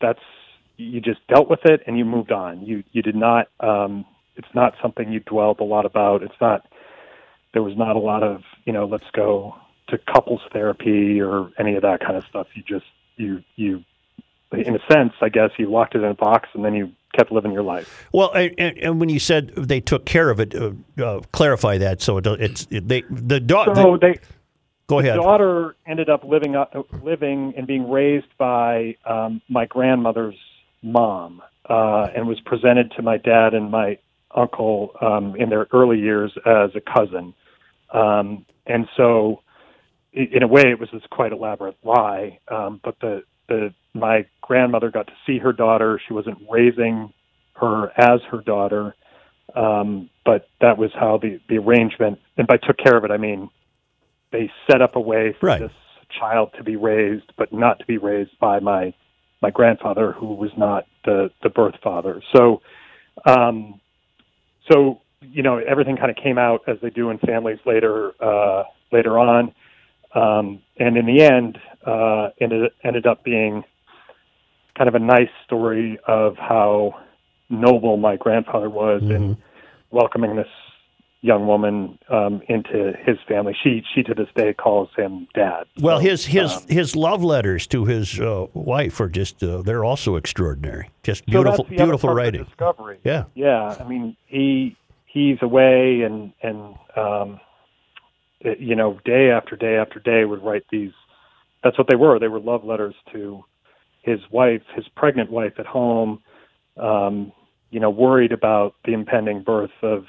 that's 0.00 0.20
you 0.78 1.02
just 1.02 1.20
dealt 1.28 1.50
with 1.50 1.60
it 1.66 1.82
and 1.86 1.98
you 1.98 2.06
moved 2.06 2.32
on. 2.32 2.62
You 2.62 2.82
you 2.92 3.02
did 3.02 3.14
not. 3.16 3.48
Um, 3.60 4.06
it's 4.36 4.48
not 4.54 4.72
something 4.80 5.12
you 5.12 5.20
dwelled 5.20 5.60
a 5.60 5.64
lot 5.64 5.84
about. 5.84 6.22
It's 6.22 6.40
not. 6.40 6.66
There 7.52 7.62
was 7.62 7.76
not 7.76 7.96
a 7.96 7.98
lot 7.98 8.22
of 8.22 8.42
you 8.64 8.72
know. 8.72 8.86
Let's 8.86 9.10
go 9.14 9.54
to 9.88 9.98
couples 9.98 10.40
therapy 10.52 11.20
or 11.20 11.50
any 11.58 11.74
of 11.74 11.82
that 11.82 12.00
kind 12.00 12.16
of 12.16 12.24
stuff. 12.28 12.46
You 12.54 12.62
just 12.62 12.86
you 13.16 13.42
you, 13.56 13.84
in 14.52 14.76
a 14.76 14.92
sense, 14.92 15.12
I 15.20 15.28
guess 15.28 15.50
you 15.58 15.70
locked 15.70 15.94
it 15.94 15.98
in 15.98 16.10
a 16.10 16.14
box 16.14 16.48
and 16.54 16.64
then 16.64 16.74
you 16.74 16.92
kept 17.16 17.32
living 17.32 17.52
your 17.52 17.62
life. 17.62 18.06
Well, 18.12 18.32
and, 18.32 18.58
and, 18.58 19.00
when 19.00 19.08
you 19.08 19.18
said 19.18 19.48
they 19.56 19.80
took 19.80 20.04
care 20.04 20.30
of 20.30 20.40
it, 20.40 20.54
uh, 20.54 20.72
uh, 21.02 21.20
clarify 21.32 21.78
that 21.78 22.02
so 22.02 22.18
it, 22.18 22.26
it's 22.26 22.66
it, 22.70 22.88
they 22.88 23.02
the 23.10 23.40
daughter. 23.40 23.74
So 23.74 23.96
they 24.00 24.18
go 24.86 25.00
the 25.00 25.08
ahead. 25.08 25.16
daughter 25.16 25.76
ended 25.86 26.08
up 26.08 26.24
living 26.24 26.54
up, 26.54 26.74
living 27.02 27.54
and 27.56 27.66
being 27.66 27.90
raised 27.90 28.36
by 28.36 28.96
um, 29.04 29.40
my 29.48 29.66
grandmother's 29.66 30.36
mom, 30.82 31.42
uh, 31.68 32.08
and 32.14 32.26
was 32.28 32.40
presented 32.40 32.92
to 32.92 33.02
my 33.02 33.16
dad 33.16 33.54
and 33.54 33.70
my 33.70 33.98
uncle 34.34 34.92
um, 35.00 35.34
in 35.36 35.48
their 35.48 35.66
early 35.72 35.98
years 35.98 36.32
as 36.46 36.70
a 36.74 36.80
cousin. 36.80 37.34
Um, 37.92 38.46
and 38.66 38.86
so, 38.96 39.42
in 40.12 40.42
a 40.42 40.48
way, 40.48 40.62
it 40.62 40.78
was 40.80 40.88
this 40.92 41.02
quite 41.10 41.32
elaborate 41.32 41.76
lie. 41.84 42.38
Um, 42.48 42.80
but 42.82 42.96
the 43.00 43.22
the 43.48 43.74
my 43.94 44.26
grandmother 44.42 44.90
got 44.90 45.06
to 45.06 45.12
see 45.26 45.38
her 45.38 45.52
daughter. 45.52 46.00
She 46.06 46.14
wasn't 46.14 46.38
raising 46.50 47.12
her 47.54 47.90
as 47.98 48.20
her 48.30 48.40
daughter, 48.42 48.94
um, 49.54 50.10
but 50.24 50.48
that 50.60 50.78
was 50.78 50.90
how 50.94 51.18
the 51.18 51.40
the 51.48 51.58
arrangement. 51.58 52.18
And 52.36 52.46
by 52.46 52.56
took 52.58 52.76
care 52.78 52.96
of 52.96 53.04
it, 53.04 53.10
I 53.10 53.16
mean 53.16 53.50
they 54.32 54.50
set 54.70 54.82
up 54.82 54.96
a 54.96 55.00
way 55.00 55.34
for 55.40 55.46
Right. 55.46 55.60
this 55.60 55.72
child 56.18 56.52
to 56.56 56.64
be 56.64 56.76
raised, 56.76 57.32
but 57.36 57.52
not 57.52 57.78
to 57.78 57.86
be 57.86 57.98
raised 57.98 58.38
by 58.38 58.60
my 58.60 58.92
my 59.40 59.50
grandfather, 59.50 60.12
who 60.12 60.34
was 60.34 60.50
not 60.56 60.86
the 61.04 61.30
the 61.42 61.48
birth 61.48 61.76
father. 61.82 62.22
So, 62.34 62.60
um, 63.24 63.80
so 64.70 65.00
you 65.20 65.42
know, 65.42 65.58
everything 65.58 65.96
kind 65.96 66.10
of 66.10 66.16
came 66.16 66.38
out 66.38 66.62
as 66.66 66.76
they 66.82 66.90
do 66.90 67.10
in 67.10 67.18
families 67.18 67.58
later 67.66 68.12
uh, 68.22 68.64
later 68.92 69.18
on, 69.18 69.52
um, 70.14 70.62
and 70.78 70.96
in 70.96 71.06
the 71.06 71.22
end, 71.22 71.58
uh, 71.86 72.30
ended 72.40 72.70
ended 72.84 73.06
up 73.06 73.24
being 73.24 73.64
kind 74.76 74.88
of 74.88 74.94
a 74.94 75.00
nice 75.00 75.30
story 75.44 75.98
of 76.06 76.36
how 76.36 76.94
noble 77.50 77.96
my 77.96 78.16
grandfather 78.16 78.70
was 78.70 79.02
in 79.02 79.36
welcoming 79.90 80.36
this 80.36 80.46
young 81.20 81.48
woman 81.48 81.98
um, 82.10 82.40
into 82.48 82.92
his 83.04 83.16
family. 83.26 83.56
She 83.64 83.82
she 83.92 84.04
to 84.04 84.14
this 84.14 84.28
day 84.36 84.54
calls 84.54 84.88
him 84.96 85.26
dad. 85.34 85.64
Well, 85.80 85.98
So, 85.98 86.08
his 86.08 86.26
his 86.26 86.52
um, 86.52 86.62
his 86.68 86.94
love 86.94 87.24
letters 87.24 87.66
to 87.68 87.84
his 87.86 88.20
uh, 88.20 88.46
wife 88.54 89.00
are 89.00 89.08
just 89.08 89.42
uh, 89.42 89.62
they're 89.62 89.84
also 89.84 90.14
extraordinary. 90.14 90.90
Just 91.02 91.24
so 91.24 91.32
beautiful 91.32 91.64
other 91.66 91.76
beautiful 91.76 92.10
writing. 92.10 92.44
discovery. 92.44 93.00
Yeah. 93.04 93.24
yeah. 93.34 93.76
I 93.80 93.84
mean, 93.84 94.16
he 94.26 94.76
he's 95.08 95.38
away, 95.42 96.02
and 96.02 96.32
and 96.42 96.74
um, 96.96 97.40
it- 98.40 98.60
you 98.60 98.76
know, 98.76 98.98
day 99.04 99.30
after 99.30 99.56
day 99.56 99.76
after 99.76 100.00
day 100.00 100.24
would 100.24 100.42
write 100.42 100.64
these. 100.70 100.92
That's 101.64 101.76
what 101.78 101.88
they 101.88 101.96
were. 101.96 102.18
They 102.18 102.28
were 102.28 102.40
love 102.40 102.64
letters 102.64 102.94
to 103.12 103.44
his 104.02 104.20
wife, 104.30 104.62
his 104.76 104.86
pregnant 104.96 105.30
wife 105.30 105.54
at 105.58 105.66
home. 105.66 106.20
Um, 106.76 107.32
you 107.70 107.80
know, 107.80 107.90
worried 107.90 108.32
about 108.32 108.74
the 108.84 108.92
impending 108.94 109.42
birth 109.42 109.72
of 109.82 110.04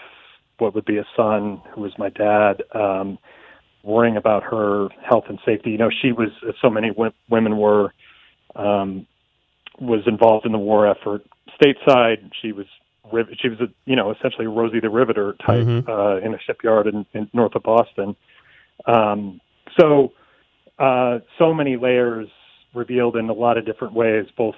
what 0.60 0.76
would 0.76 0.86
be 0.86 0.98
a 0.98 1.06
son, 1.18 1.62
who 1.74 1.82
was 1.82 1.92
my 1.98 2.10
dad. 2.10 2.64
Um, 2.74 3.18
worrying 3.84 4.18
about 4.18 4.44
her 4.44 4.90
health 5.08 5.24
and 5.30 5.40
safety. 5.46 5.72
You 5.72 5.78
know, 5.78 5.90
she 6.02 6.12
was, 6.12 6.30
as 6.48 6.54
so 6.62 6.70
many 6.70 6.90
w- 6.90 7.12
women 7.30 7.58
were, 7.58 7.94
um, 8.56 9.08
was 9.80 10.02
involved 10.06 10.46
in 10.46 10.52
the 10.52 10.58
war 10.58 10.86
effort 10.88 11.24
stateside. 11.62 12.30
She 12.42 12.52
was 12.52 12.66
she 13.40 13.50
was 13.50 13.60
a 13.60 13.68
you 13.86 13.96
know 13.96 14.12
essentially 14.12 14.48
Rosie 14.48 14.80
the 14.80 14.90
Riveter 14.90 15.36
type 15.46 15.68
uh, 15.88 16.18
in 16.18 16.34
a 16.34 16.40
shipyard 16.46 16.88
in, 16.88 17.06
in 17.14 17.30
north 17.34 17.56
of 17.56 17.64
Boston. 17.64 18.16
Um, 18.86 19.42
so 19.80 20.14
uh, 20.78 21.20
so 21.38 21.54
many 21.54 21.78
layers 21.78 22.28
revealed 22.74 23.16
in 23.16 23.30
a 23.30 23.34
lot 23.34 23.58
of 23.58 23.66
different 23.66 23.94
ways, 23.94 24.26
both 24.38 24.56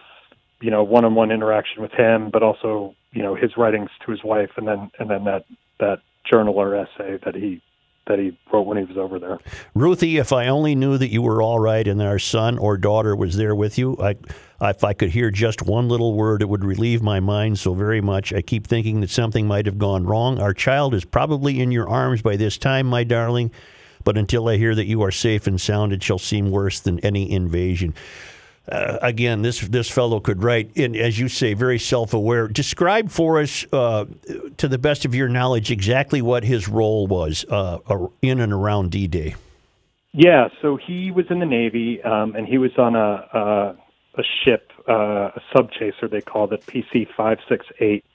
you 0.61 0.71
know 0.71 0.83
one-on-one 0.83 1.31
interaction 1.31 1.81
with 1.81 1.91
him, 1.91 2.29
but 2.31 2.43
also 2.43 2.95
you 3.11 3.23
know 3.23 3.35
his 3.35 3.57
writings 3.57 3.89
to 4.05 4.11
his 4.11 4.23
wife, 4.23 4.51
and 4.57 4.67
then 4.67 4.91
and 4.99 5.09
then 5.09 5.23
that 5.25 5.45
that 5.79 5.99
journal 6.29 6.55
or 6.55 6.75
essay 6.75 7.19
that 7.25 7.35
he 7.35 7.61
that 8.07 8.19
he 8.19 8.37
wrote 8.51 8.65
when 8.65 8.77
he 8.77 8.83
was 8.83 8.97
over 8.97 9.19
there. 9.19 9.39
Ruthie, 9.75 10.17
if 10.17 10.33
I 10.33 10.47
only 10.47 10.75
knew 10.75 10.97
that 10.97 11.11
you 11.11 11.21
were 11.21 11.41
all 11.41 11.59
right 11.59 11.87
and 11.87 12.01
our 12.01 12.19
son 12.19 12.57
or 12.57 12.77
daughter 12.77 13.15
was 13.15 13.37
there 13.37 13.55
with 13.55 13.77
you, 13.77 13.95
I, 14.01 14.15
if 14.61 14.83
I 14.83 14.93
could 14.93 15.09
hear 15.09 15.29
just 15.29 15.61
one 15.61 15.87
little 15.87 16.15
word, 16.15 16.41
it 16.41 16.49
would 16.49 16.65
relieve 16.65 17.01
my 17.01 17.19
mind 17.19 17.59
so 17.59 17.73
very 17.73 18.01
much. 18.01 18.33
I 18.33 18.41
keep 18.41 18.65
thinking 18.65 19.01
that 19.01 19.09
something 19.09 19.47
might 19.47 19.65
have 19.65 19.77
gone 19.77 20.05
wrong. 20.05 20.39
Our 20.39 20.53
child 20.53 20.93
is 20.93 21.05
probably 21.05 21.59
in 21.59 21.71
your 21.71 21.87
arms 21.87 22.21
by 22.21 22.37
this 22.37 22.57
time, 22.57 22.87
my 22.87 23.03
darling, 23.03 23.51
but 24.03 24.17
until 24.17 24.49
I 24.49 24.57
hear 24.57 24.73
that 24.73 24.87
you 24.87 25.03
are 25.03 25.11
safe 25.11 25.45
and 25.45 25.61
sound, 25.61 25.93
it 25.93 26.01
shall 26.01 26.19
seem 26.19 26.49
worse 26.49 26.79
than 26.79 26.99
any 27.01 27.31
invasion. 27.31 27.93
Uh, 28.69 28.99
again, 29.01 29.41
this 29.41 29.59
this 29.59 29.89
fellow 29.89 30.19
could 30.19 30.43
write, 30.43 30.71
and 30.77 30.95
as 30.95 31.19
you 31.19 31.27
say, 31.27 31.53
very 31.53 31.79
self-aware. 31.79 32.47
Describe 32.47 33.09
for 33.09 33.41
us, 33.41 33.65
uh, 33.73 34.05
to 34.57 34.67
the 34.67 34.77
best 34.77 35.03
of 35.03 35.15
your 35.15 35.27
knowledge, 35.27 35.71
exactly 35.71 36.21
what 36.21 36.43
his 36.43 36.67
role 36.67 37.07
was 37.07 37.43
uh, 37.49 37.79
in 38.21 38.39
and 38.39 38.53
around 38.53 38.91
D-Day. 38.91 39.35
Yeah, 40.13 40.49
so 40.61 40.77
he 40.77 41.09
was 41.09 41.25
in 41.29 41.39
the 41.39 41.45
Navy, 41.45 42.03
um, 42.03 42.35
and 42.35 42.45
he 42.45 42.57
was 42.57 42.71
on 42.77 42.95
a 42.95 43.27
a, 43.33 43.75
a 44.19 44.23
ship, 44.43 44.71
uh, 44.87 45.31
a 45.35 45.41
sub 45.55 45.71
chaser 45.71 46.07
they 46.07 46.21
called 46.21 46.53
it, 46.53 46.63
PC 46.65 47.07
five 47.17 47.39
six 47.49 47.65
eight, 47.79 48.05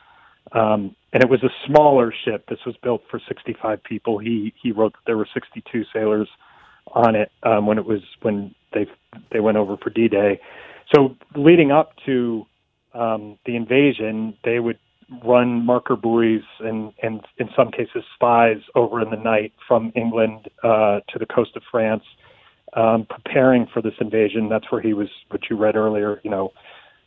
um, 0.52 0.94
and 1.12 1.24
it 1.24 1.28
was 1.28 1.42
a 1.42 1.50
smaller 1.66 2.14
ship. 2.24 2.48
This 2.48 2.60
was 2.64 2.76
built 2.82 3.02
for 3.10 3.20
sixty 3.26 3.56
five 3.60 3.82
people. 3.82 4.18
He 4.18 4.54
he 4.62 4.70
wrote 4.70 4.92
that 4.92 5.06
there 5.06 5.16
were 5.16 5.28
sixty 5.34 5.62
two 5.72 5.84
sailors 5.92 6.28
on 6.92 7.16
it 7.16 7.32
um, 7.42 7.66
when 7.66 7.78
it 7.78 7.84
was 7.84 8.02
when 8.22 8.54
they 8.76 8.86
they 9.32 9.40
went 9.46 9.56
over 9.62 9.74
for 9.82 9.90
D-Day. 9.98 10.32
So 10.92 11.16
leading 11.34 11.70
up 11.78 11.88
to 12.06 12.16
um, 13.02 13.22
the 13.46 13.54
invasion, 13.62 14.14
they 14.48 14.58
would 14.66 14.78
run 15.24 15.48
marker 15.64 15.96
buoys 16.04 16.46
and, 16.68 16.80
and 17.04 17.16
in 17.38 17.48
some 17.56 17.70
cases 17.78 18.02
spies 18.16 18.60
over 18.74 18.96
in 19.04 19.08
the 19.10 19.22
night 19.34 19.52
from 19.68 19.82
England 20.02 20.38
uh, 20.70 20.96
to 21.10 21.16
the 21.22 21.26
coast 21.36 21.52
of 21.56 21.62
France, 21.70 22.02
um, 22.82 23.06
preparing 23.16 23.62
for 23.72 23.80
this 23.86 23.94
invasion. 24.00 24.48
That's 24.48 24.68
where 24.70 24.82
he 24.88 24.94
was, 25.00 25.10
what 25.30 25.42
you 25.48 25.56
read 25.56 25.76
earlier. 25.76 26.20
You 26.24 26.30
know, 26.34 26.52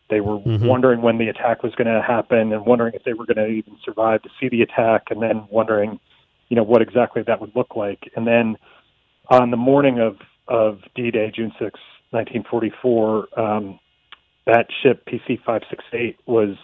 they 0.09 0.21
were 0.21 0.39
mm-hmm. 0.39 0.65
wondering 0.65 1.01
when 1.01 1.17
the 1.17 1.27
attack 1.27 1.57
was 1.61 1.73
going 1.75 1.91
to 1.93 2.01
happen 2.01 2.53
and 2.53 2.65
wondering 2.65 2.93
if 2.95 3.03
they 3.03 3.13
were 3.13 3.25
going 3.25 3.43
to 3.45 3.47
even 3.47 3.75
survive 3.83 4.21
to 4.23 4.29
see 4.39 4.49
the 4.49 4.61
attack, 4.61 5.03
and 5.11 5.21
then 5.21 5.37
wondering, 5.49 5.99
you 6.49 6.55
know, 6.57 6.63
what 6.71 6.81
exactly 6.81 7.21
that 7.27 7.39
would 7.41 7.53
look 7.55 7.75
like. 7.75 8.01
And 8.15 8.25
then 8.25 8.57
on 9.29 9.51
the 9.51 9.57
morning 9.71 9.99
of 9.99 10.17
of 10.49 10.79
D-Day, 10.95 11.31
June 11.35 11.51
6, 11.59 11.79
1944, 12.11 13.39
um, 13.39 13.79
that 14.45 14.65
ship, 14.81 15.05
PC 15.05 15.37
568, 15.45 16.17
was 16.25 16.57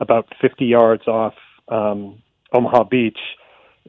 about 0.00 0.26
50 0.40 0.64
yards 0.64 1.06
off 1.08 1.34
um, 1.68 2.22
Omaha 2.52 2.84
Beach, 2.84 3.18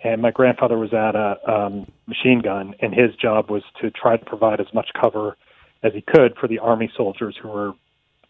and 0.03 0.21
my 0.21 0.31
grandfather 0.31 0.77
was 0.77 0.93
at 0.93 1.15
a 1.15 1.37
um, 1.49 1.91
machine 2.07 2.41
gun, 2.43 2.73
and 2.81 2.93
his 2.93 3.15
job 3.21 3.49
was 3.49 3.63
to 3.81 3.91
try 3.91 4.17
to 4.17 4.25
provide 4.25 4.59
as 4.59 4.67
much 4.73 4.89
cover 4.99 5.37
as 5.83 5.93
he 5.93 6.01
could 6.01 6.35
for 6.39 6.47
the 6.47 6.59
Army 6.59 6.91
soldiers 6.95 7.35
who 7.41 7.49
were 7.49 7.71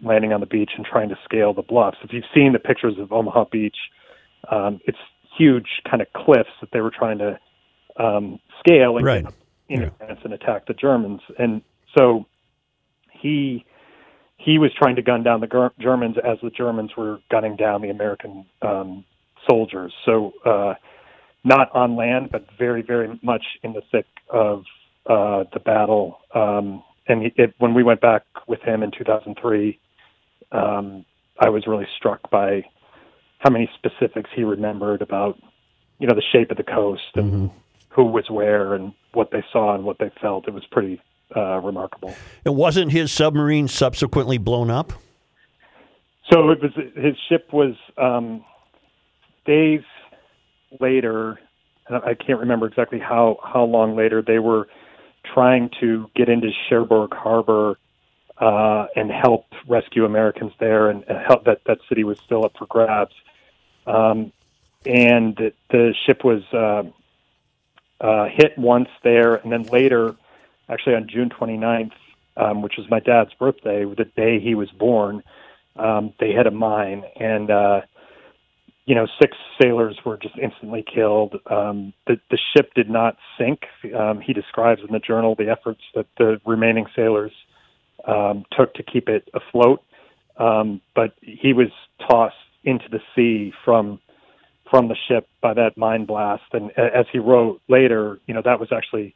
landing 0.02 0.34
on 0.34 0.40
the 0.40 0.46
beach 0.46 0.72
and 0.78 0.86
trying 0.86 1.10
to 1.10 1.16
scale 1.24 1.54
the 1.54 1.62
bluffs. 1.62 1.98
If 2.04 2.12
you've 2.14 2.26
seen 2.34 2.54
the 2.54 2.60
pictures 2.60 2.96
of 3.00 3.12
Omaha 3.12 3.46
Beach, 3.52 3.78
um, 4.52 4.80
it's 4.86 4.98
huge 5.38 5.68
kind 5.90 6.02
of 6.02 6.08
cliffs 6.14 6.50
that 6.62 6.70
they 6.72 6.82
were 6.82 6.92
trying 6.92 7.20
to 7.20 7.40
um, 8.00 8.40
scale 8.60 8.98
and 8.98 9.06
right. 9.06 9.24
get 9.24 9.34
in 9.70 9.82
yeah. 9.82 9.88
advance 9.88 10.20
and 10.24 10.34
attack 10.34 10.66
the 10.68 10.74
Germans. 10.74 11.22
And 11.38 11.62
so 11.98 12.26
he 13.12 13.66
he 14.38 14.60
was 14.60 14.72
trying 14.78 14.96
to 14.96 15.02
gun 15.02 15.24
down 15.24 15.42
the 15.42 15.72
Germans 15.80 16.16
as 16.24 16.38
the 16.42 16.52
Germans 16.52 16.92
were 16.96 17.20
gunning 17.30 17.56
down 17.56 17.82
the 17.82 17.90
American 17.90 18.46
um, 18.62 19.04
soldiers. 19.50 19.92
So 20.06 20.34
uh, 20.46 20.76
not 21.44 21.74
on 21.76 21.96
land, 21.96 22.30
but 22.32 22.46
very 22.58 22.82
very 22.82 23.20
much 23.24 23.44
in 23.64 23.74
the 23.74 23.82
thick 23.92 24.06
of 24.30 24.64
uh, 25.08 25.46
the 25.54 25.60
battle. 25.60 26.20
Um, 26.34 26.84
and 27.08 27.24
he, 27.24 27.34
it, 27.36 27.56
when 27.58 27.74
we 27.74 27.84
went 27.84 28.02
back 28.02 28.24
with 28.48 28.62
him 28.62 28.84
in 28.84 28.92
2003, 28.92 29.80
um, 30.52 31.06
I 31.40 31.50
was 31.50 31.66
really 31.66 31.88
struck 31.98 32.30
by 32.30 32.64
how 33.40 33.50
many 33.50 33.70
specifics 33.76 34.30
he 34.36 34.44
remembered 34.44 35.02
about, 35.02 35.40
you 36.00 36.08
know, 36.08 36.16
the 36.16 36.24
shape 36.34 36.52
of 36.52 36.58
the 36.58 36.64
coast 36.64 37.04
and 37.16 37.32
mm-hmm 37.32 37.58
who 37.98 38.06
was 38.06 38.30
where 38.30 38.76
and 38.76 38.94
what 39.14 39.32
they 39.32 39.44
saw 39.52 39.74
and 39.74 39.84
what 39.84 39.98
they 39.98 40.12
felt. 40.22 40.48
It 40.48 40.54
was 40.54 40.64
pretty 40.72 41.02
uh, 41.36 41.60
remarkable. 41.60 42.14
And 42.46 42.56
wasn't 42.56 42.92
his 42.92 43.12
submarine 43.12 43.68
subsequently 43.68 44.38
blown 44.38 44.70
up? 44.70 44.94
So 46.32 46.52
it 46.52 46.62
was 46.62 46.72
his 46.96 47.16
ship 47.28 47.52
was 47.52 47.74
um, 47.98 48.46
days 49.46 49.82
later. 50.80 51.40
I 51.90 52.14
can't 52.14 52.40
remember 52.40 52.68
exactly 52.68 53.00
how 53.00 53.40
how 53.44 53.64
long 53.64 53.96
later 53.96 54.22
they 54.22 54.40
were 54.40 54.68
trying 55.34 55.72
to 55.80 56.10
get 56.16 56.30
into 56.30 56.52
Cherbourg 56.70 57.14
Harbor 57.14 57.78
uh, 58.38 58.88
and 58.96 59.10
help 59.10 59.46
rescue 59.68 60.06
Americans 60.06 60.52
there, 60.60 60.90
and, 60.90 61.04
and 61.08 61.18
help 61.26 61.46
that 61.46 61.62
that 61.66 61.80
city 61.90 62.04
was 62.04 62.20
still 62.20 62.46
up 62.46 62.54
for 62.60 62.68
grabs. 62.68 63.16
Um, 63.88 64.32
and 64.86 65.36
the, 65.38 65.54
the 65.72 65.96
ship 66.06 66.24
was 66.24 66.44
uh, 66.54 66.84
uh, 68.02 68.28
hit 68.32 68.58
once 68.58 68.90
there, 69.04 69.36
and 69.36 69.52
then 69.52 69.64
later, 69.64 70.16
actually 70.70 70.96
on 70.96 71.08
June 71.08 71.30
29th, 71.30 71.92
um, 72.38 72.62
which 72.62 72.74
was 72.78 72.90
my 72.90 73.00
dad's 73.00 73.34
birthday, 73.34 73.86
the 73.86 74.06
day 74.16 74.40
he 74.40 74.56
was 74.56 74.70
born, 74.72 75.24
um, 75.78 76.14
they 76.20 76.32
hit 76.32 76.48
a 76.48 76.52
mine, 76.52 77.04
and 77.20 77.50
uh, 77.50 77.82
you 78.86 78.96
know, 78.96 79.06
six 79.22 79.36
sailors 79.62 79.98
were 80.06 80.18
just 80.18 80.36
instantly 80.42 80.84
killed. 80.84 81.36
Um, 81.52 81.94
the, 82.08 82.20
the 82.32 82.38
ship 82.56 82.74
did 82.74 82.90
not 82.90 83.18
sink. 83.38 83.66
Um, 83.94 84.22
he 84.22 84.32
describes 84.32 84.82
in 84.82 84.94
the 84.94 85.00
journal 85.00 85.36
the 85.36 85.50
efforts 85.50 85.82
that 85.94 86.08
the 86.18 86.40
remaining 86.46 86.86
sailors 86.96 87.34
um, 88.08 88.46
took 88.58 88.74
to 88.76 88.84
keep 88.84 89.10
it 89.10 89.30
afloat, 89.34 89.84
um, 90.38 90.80
but 90.96 91.14
he 91.22 91.52
was 91.52 91.68
tossed 92.10 92.36
into 92.64 92.86
the 92.90 93.02
sea 93.14 93.54
from 93.66 94.00
from 94.70 94.88
the 94.88 94.96
ship 95.08 95.28
by 95.42 95.54
that 95.54 95.78
mine 95.78 96.06
blast. 96.06 96.44
And 96.54 96.72
as 96.78 97.06
he 97.12 97.20
wrote 97.20 97.62
later, 97.68 98.20
you 98.28 98.34
know, 98.34 98.42
that 98.44 98.60
was 98.60 98.70
actually 98.72 99.16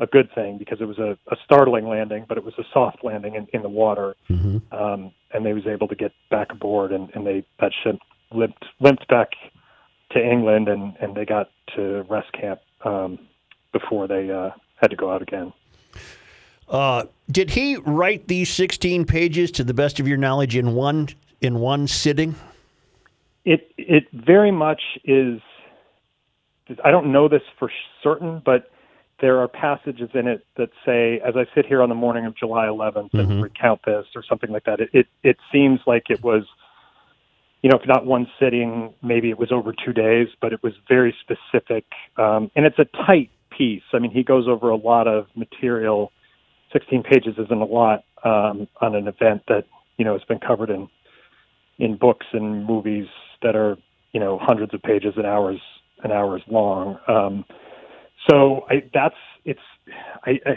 a 0.00 0.06
good 0.06 0.28
thing 0.34 0.58
because 0.58 0.80
it 0.80 0.84
was 0.84 0.98
a, 0.98 1.16
a 1.30 1.36
startling 1.44 1.88
landing, 1.88 2.24
but 2.28 2.38
it 2.38 2.44
was 2.44 2.54
a 2.58 2.64
soft 2.72 3.04
landing 3.04 3.34
in, 3.34 3.46
in 3.52 3.62
the 3.62 3.68
water. 3.68 4.16
Mm-hmm. 4.30 4.74
Um, 4.74 5.12
and 5.32 5.46
they 5.46 5.52
was 5.52 5.66
able 5.66 5.88
to 5.88 5.94
get 5.94 6.12
back 6.30 6.52
aboard 6.52 6.92
and, 6.92 7.10
and 7.14 7.26
they, 7.26 7.44
that 7.60 7.72
ship 7.82 7.96
limped, 8.32 8.64
limped 8.80 9.06
back 9.08 9.30
to 10.12 10.22
England 10.22 10.68
and, 10.68 10.96
and 11.00 11.14
they 11.14 11.24
got 11.24 11.50
to 11.76 12.04
rest 12.08 12.32
camp, 12.32 12.60
um, 12.84 13.18
before 13.72 14.06
they, 14.06 14.30
uh, 14.30 14.50
had 14.76 14.90
to 14.90 14.96
go 14.96 15.12
out 15.12 15.22
again. 15.22 15.52
Uh, 16.68 17.04
did 17.30 17.50
he 17.50 17.76
write 17.76 18.28
these 18.28 18.50
16 18.50 19.04
pages 19.04 19.50
to 19.52 19.64
the 19.64 19.74
best 19.74 20.00
of 20.00 20.08
your 20.08 20.16
knowledge 20.16 20.56
in 20.56 20.74
one, 20.74 21.08
in 21.40 21.60
one 21.60 21.86
sitting? 21.86 22.34
It 23.44 23.72
it 23.76 24.04
very 24.12 24.52
much 24.52 24.82
is. 25.04 25.40
I 26.84 26.90
don't 26.90 27.12
know 27.12 27.28
this 27.28 27.42
for 27.58 27.70
certain, 28.02 28.40
but 28.44 28.70
there 29.22 29.38
are 29.38 29.48
passages 29.48 30.10
in 30.14 30.26
it 30.26 30.44
that 30.56 30.68
say, 30.84 31.20
as 31.26 31.34
I 31.36 31.44
sit 31.54 31.64
here 31.64 31.80
on 31.80 31.88
the 31.88 31.94
morning 31.94 32.26
of 32.26 32.36
July 32.36 32.66
11th 32.66 33.12
mm-hmm. 33.12 33.18
and 33.18 33.42
recount 33.42 33.80
this 33.86 34.04
or 34.16 34.22
something 34.28 34.50
like 34.50 34.64
that, 34.64 34.80
it, 34.80 34.90
it, 34.92 35.06
it 35.22 35.36
seems 35.52 35.78
like 35.86 36.10
it 36.10 36.22
was, 36.22 36.42
you 37.62 37.70
know, 37.70 37.78
if 37.78 37.86
not 37.86 38.04
one 38.04 38.26
sitting, 38.40 38.92
maybe 39.00 39.30
it 39.30 39.38
was 39.38 39.52
over 39.52 39.72
two 39.72 39.92
days, 39.92 40.26
but 40.40 40.52
it 40.52 40.60
was 40.62 40.72
very 40.88 41.14
specific. 41.20 41.84
Um, 42.16 42.50
and 42.56 42.66
it's 42.66 42.80
a 42.80 42.84
tight 43.06 43.30
piece. 43.56 43.84
I 43.92 44.00
mean, 44.00 44.10
he 44.10 44.24
goes 44.24 44.48
over 44.48 44.70
a 44.70 44.76
lot 44.76 45.06
of 45.06 45.26
material. 45.36 46.10
16 46.72 47.04
pages 47.04 47.34
isn't 47.38 47.50
a 47.52 47.64
lot 47.64 48.04
um, 48.24 48.66
on 48.80 48.96
an 48.96 49.06
event 49.06 49.42
that, 49.46 49.66
you 49.98 50.04
know, 50.04 50.14
has 50.14 50.24
been 50.24 50.40
covered 50.40 50.70
in, 50.70 50.88
in 51.82 51.96
books 51.96 52.26
and 52.32 52.64
movies 52.64 53.08
that 53.42 53.56
are 53.56 53.76
you 54.12 54.20
know 54.20 54.38
hundreds 54.40 54.72
of 54.72 54.80
pages 54.82 55.14
and 55.16 55.26
hours 55.26 55.60
and 56.04 56.12
hours 56.12 56.40
long. 56.46 56.98
Um, 57.08 57.44
so 58.30 58.64
I, 58.70 58.88
that's 58.94 59.16
it's 59.44 59.60
I, 60.24 60.38
I, 60.46 60.52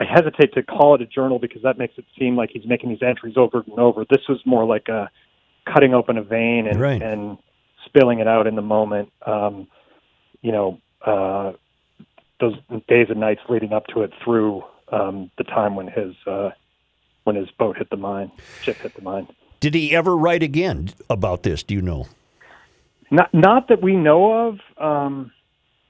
I 0.00 0.04
hesitate 0.04 0.54
to 0.54 0.62
call 0.62 0.94
it 0.94 1.02
a 1.02 1.06
journal 1.06 1.38
because 1.38 1.62
that 1.62 1.76
makes 1.76 1.98
it 1.98 2.06
seem 2.18 2.34
like 2.34 2.48
he's 2.50 2.66
making 2.66 2.88
these 2.88 3.02
entries 3.02 3.36
over 3.36 3.62
and 3.66 3.78
over. 3.78 4.06
This 4.08 4.22
was 4.26 4.40
more 4.46 4.64
like 4.64 4.88
a 4.88 5.10
cutting 5.72 5.92
open 5.92 6.16
a 6.16 6.22
vein 6.22 6.66
and 6.66 6.80
right. 6.80 7.02
and 7.02 7.36
spilling 7.84 8.20
it 8.20 8.26
out 8.26 8.46
in 8.46 8.56
the 8.56 8.62
moment. 8.62 9.12
Um, 9.26 9.68
you 10.40 10.50
know, 10.50 10.80
uh, 11.04 11.52
those 12.40 12.54
days 12.88 13.08
and 13.10 13.20
nights 13.20 13.42
leading 13.50 13.74
up 13.74 13.86
to 13.88 14.00
it 14.00 14.12
through 14.24 14.62
um, 14.90 15.30
the 15.36 15.44
time 15.44 15.76
when 15.76 15.88
his 15.88 16.14
uh, 16.26 16.50
when 17.24 17.36
his 17.36 17.50
boat 17.58 17.76
hit 17.76 17.90
the 17.90 17.98
mine, 17.98 18.32
ship 18.62 18.78
hit 18.78 18.94
the 18.94 19.02
mine. 19.02 19.28
Did 19.60 19.74
he 19.74 19.94
ever 19.94 20.16
write 20.16 20.42
again 20.42 20.90
about 21.08 21.42
this? 21.42 21.62
Do 21.62 21.74
you 21.74 21.82
know? 21.82 22.06
Not 23.10 23.32
not 23.34 23.68
that 23.68 23.82
we 23.82 23.94
know 23.94 24.48
of, 24.48 24.58
um, 24.78 25.32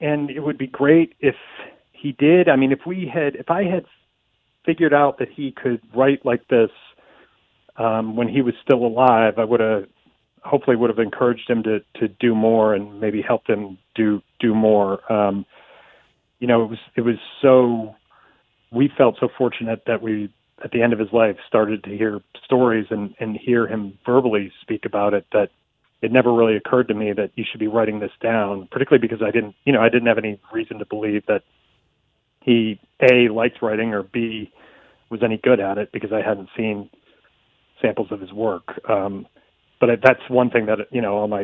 and 0.01 0.29
it 0.29 0.41
would 0.41 0.57
be 0.57 0.67
great 0.67 1.13
if 1.19 1.35
he 1.93 2.11
did. 2.13 2.49
I 2.49 2.55
mean, 2.55 2.71
if 2.71 2.79
we 2.85 3.09
had, 3.11 3.35
if 3.35 3.49
I 3.49 3.63
had 3.63 3.85
figured 4.65 4.93
out 4.93 5.19
that 5.19 5.29
he 5.29 5.51
could 5.51 5.81
write 5.95 6.25
like 6.25 6.47
this 6.47 6.69
um, 7.77 8.15
when 8.15 8.27
he 8.27 8.41
was 8.41 8.53
still 8.63 8.85
alive, 8.85 9.35
I 9.37 9.45
would 9.45 9.59
have 9.59 9.85
hopefully 10.43 10.75
would 10.75 10.89
have 10.89 10.99
encouraged 10.99 11.49
him 11.49 11.63
to 11.63 11.79
to 11.99 12.07
do 12.07 12.35
more 12.35 12.73
and 12.73 12.99
maybe 12.99 13.21
helped 13.21 13.49
him 13.49 13.77
do 13.95 14.21
do 14.39 14.53
more. 14.53 15.11
Um, 15.11 15.45
you 16.39 16.47
know, 16.47 16.63
it 16.63 16.69
was 16.69 16.79
it 16.97 17.01
was 17.01 17.17
so 17.41 17.95
we 18.71 18.89
felt 18.97 19.17
so 19.19 19.29
fortunate 19.37 19.83
that 19.85 20.01
we 20.01 20.33
at 20.63 20.71
the 20.71 20.81
end 20.81 20.93
of 20.93 20.99
his 20.99 21.11
life 21.11 21.37
started 21.47 21.83
to 21.83 21.89
hear 21.89 22.19
stories 22.43 22.87
and 22.89 23.13
and 23.19 23.37
hear 23.37 23.67
him 23.67 23.97
verbally 24.05 24.51
speak 24.61 24.85
about 24.85 25.13
it 25.13 25.25
that 25.31 25.49
it 26.01 26.11
never 26.11 26.33
really 26.33 26.55
occurred 26.55 26.87
to 26.87 26.93
me 26.93 27.13
that 27.13 27.31
you 27.35 27.43
should 27.49 27.59
be 27.59 27.67
writing 27.67 27.99
this 27.99 28.11
down, 28.21 28.67
particularly 28.71 29.07
because 29.07 29.21
I 29.21 29.29
didn't, 29.29 29.55
you 29.65 29.73
know, 29.73 29.81
I 29.81 29.89
didn't 29.89 30.07
have 30.07 30.17
any 30.17 30.39
reason 30.51 30.79
to 30.79 30.85
believe 30.85 31.23
that 31.27 31.43
he 32.41 32.79
a 33.11 33.29
liked 33.29 33.61
writing 33.61 33.93
or 33.93 34.01
b 34.03 34.51
was 35.11 35.21
any 35.23 35.37
good 35.37 35.59
at 35.59 35.77
it 35.77 35.91
because 35.91 36.11
I 36.11 36.27
hadn't 36.27 36.49
seen 36.57 36.89
samples 37.81 38.07
of 38.11 38.19
his 38.19 38.33
work. 38.33 38.81
Um, 38.89 39.27
but 39.79 39.89
that's 40.03 40.21
one 40.27 40.49
thing 40.49 40.65
that 40.67 40.79
you 40.91 41.01
know, 41.01 41.15
all 41.15 41.27
my 41.27 41.43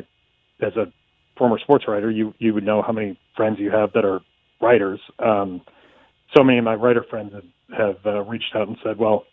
as 0.62 0.76
a 0.76 0.92
former 1.38 1.60
sports 1.60 1.86
writer, 1.88 2.10
you 2.10 2.34
you 2.40 2.54
would 2.54 2.64
know 2.64 2.82
how 2.82 2.94
many 2.94 3.20
friends 3.36 3.60
you 3.60 3.70
have 3.70 3.94
that 3.94 4.06
are 4.06 4.22
writers. 4.60 5.00
Um, 5.20 5.62
so 6.36 6.44
many 6.44 6.58
of 6.58 6.64
my 6.64 6.74
writer 6.74 7.06
friends 7.08 7.34
have, 7.34 7.44
have 7.76 7.98
uh, 8.06 8.22
reached 8.24 8.56
out 8.56 8.68
and 8.68 8.78
said, 8.84 8.98
"Well, 8.98 9.26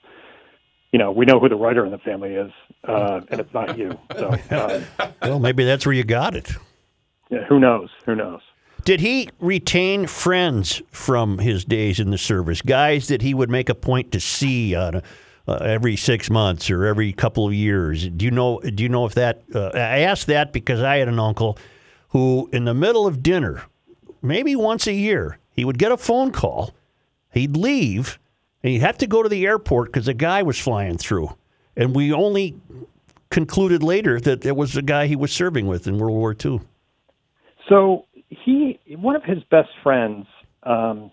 you 0.92 0.98
know, 0.98 1.12
we 1.12 1.24
know 1.24 1.38
who 1.40 1.48
the 1.48 1.56
writer 1.56 1.84
in 1.84 1.92
the 1.92 1.98
family 1.98 2.34
is, 2.34 2.52
uh, 2.88 3.20
and 3.30 3.40
it's 3.40 3.52
not 3.54 3.76
you." 3.78 3.98
So, 4.18 4.30
um, 4.50 5.08
Well, 5.22 5.38
maybe 5.38 5.64
that's 5.64 5.84
where 5.86 5.94
you 5.94 6.04
got 6.04 6.34
it. 6.34 6.52
yeah, 7.30 7.44
who 7.44 7.58
knows? 7.60 7.90
Who 8.06 8.14
knows? 8.14 8.40
Did 8.84 9.00
he 9.00 9.30
retain 9.40 10.06
friends 10.06 10.82
from 10.90 11.38
his 11.38 11.64
days 11.64 11.98
in 11.98 12.10
the 12.10 12.18
service? 12.18 12.60
Guys 12.60 13.08
that 13.08 13.22
he 13.22 13.32
would 13.32 13.48
make 13.48 13.68
a 13.70 13.74
point 13.74 14.12
to 14.12 14.20
see 14.20 14.74
on 14.74 14.96
a, 14.96 15.02
uh, 15.48 15.54
every 15.62 15.96
six 15.96 16.28
months 16.28 16.70
or 16.70 16.84
every 16.84 17.12
couple 17.12 17.46
of 17.46 17.54
years. 17.54 18.08
Do 18.08 18.24
you 18.24 18.30
know? 18.30 18.60
Do 18.60 18.82
you 18.82 18.88
know 18.88 19.06
if 19.06 19.14
that? 19.14 19.42
Uh, 19.54 19.68
I 19.74 20.00
asked 20.00 20.26
that 20.26 20.52
because 20.52 20.80
I 20.82 20.96
had 20.96 21.08
an 21.08 21.18
uncle 21.18 21.58
who, 22.08 22.48
in 22.52 22.64
the 22.66 22.74
middle 22.74 23.06
of 23.06 23.22
dinner, 23.22 23.62
maybe 24.22 24.54
once 24.54 24.86
a 24.86 24.92
year, 24.92 25.38
he 25.50 25.64
would 25.64 25.78
get 25.78 25.90
a 25.92 25.96
phone 25.96 26.30
call. 26.30 26.74
He'd 27.32 27.56
leave, 27.56 28.18
and 28.64 28.72
he'd 28.72 28.80
have 28.80 28.96
to 28.98 29.06
go 29.06 29.22
to 29.22 29.28
the 29.28 29.46
airport 29.46 29.92
because 29.92 30.08
a 30.08 30.14
guy 30.14 30.42
was 30.42 30.58
flying 30.58 30.96
through, 30.96 31.36
and 31.76 31.94
we 31.94 32.12
only 32.12 32.56
concluded 33.30 33.82
later 33.82 34.18
that 34.18 34.46
it 34.46 34.56
was 34.56 34.72
the 34.72 34.82
guy 34.82 35.06
he 35.06 35.14
was 35.14 35.30
serving 35.30 35.66
with 35.66 35.86
in 35.86 35.98
World 35.98 36.16
War 36.16 36.34
II. 36.44 36.60
So 37.68 38.06
he, 38.30 38.80
one 38.96 39.16
of 39.16 39.22
his 39.22 39.42
best 39.50 39.68
friends, 39.82 40.26
um, 40.62 41.10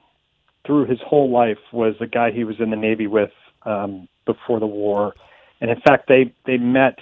through 0.66 0.86
his 0.86 1.00
whole 1.06 1.30
life 1.30 1.58
was 1.74 1.96
a 2.00 2.08
guy 2.08 2.32
he 2.32 2.46
was 2.46 2.56
in 2.60 2.70
the 2.70 2.78
Navy 2.78 3.08
with 3.08 3.32
um, 3.64 4.08
before 4.26 4.60
the 4.62 4.68
war, 4.68 5.14
and 5.60 5.70
in 5.70 5.80
fact, 5.82 6.08
they 6.08 6.34
they 6.46 6.58
met 6.58 6.98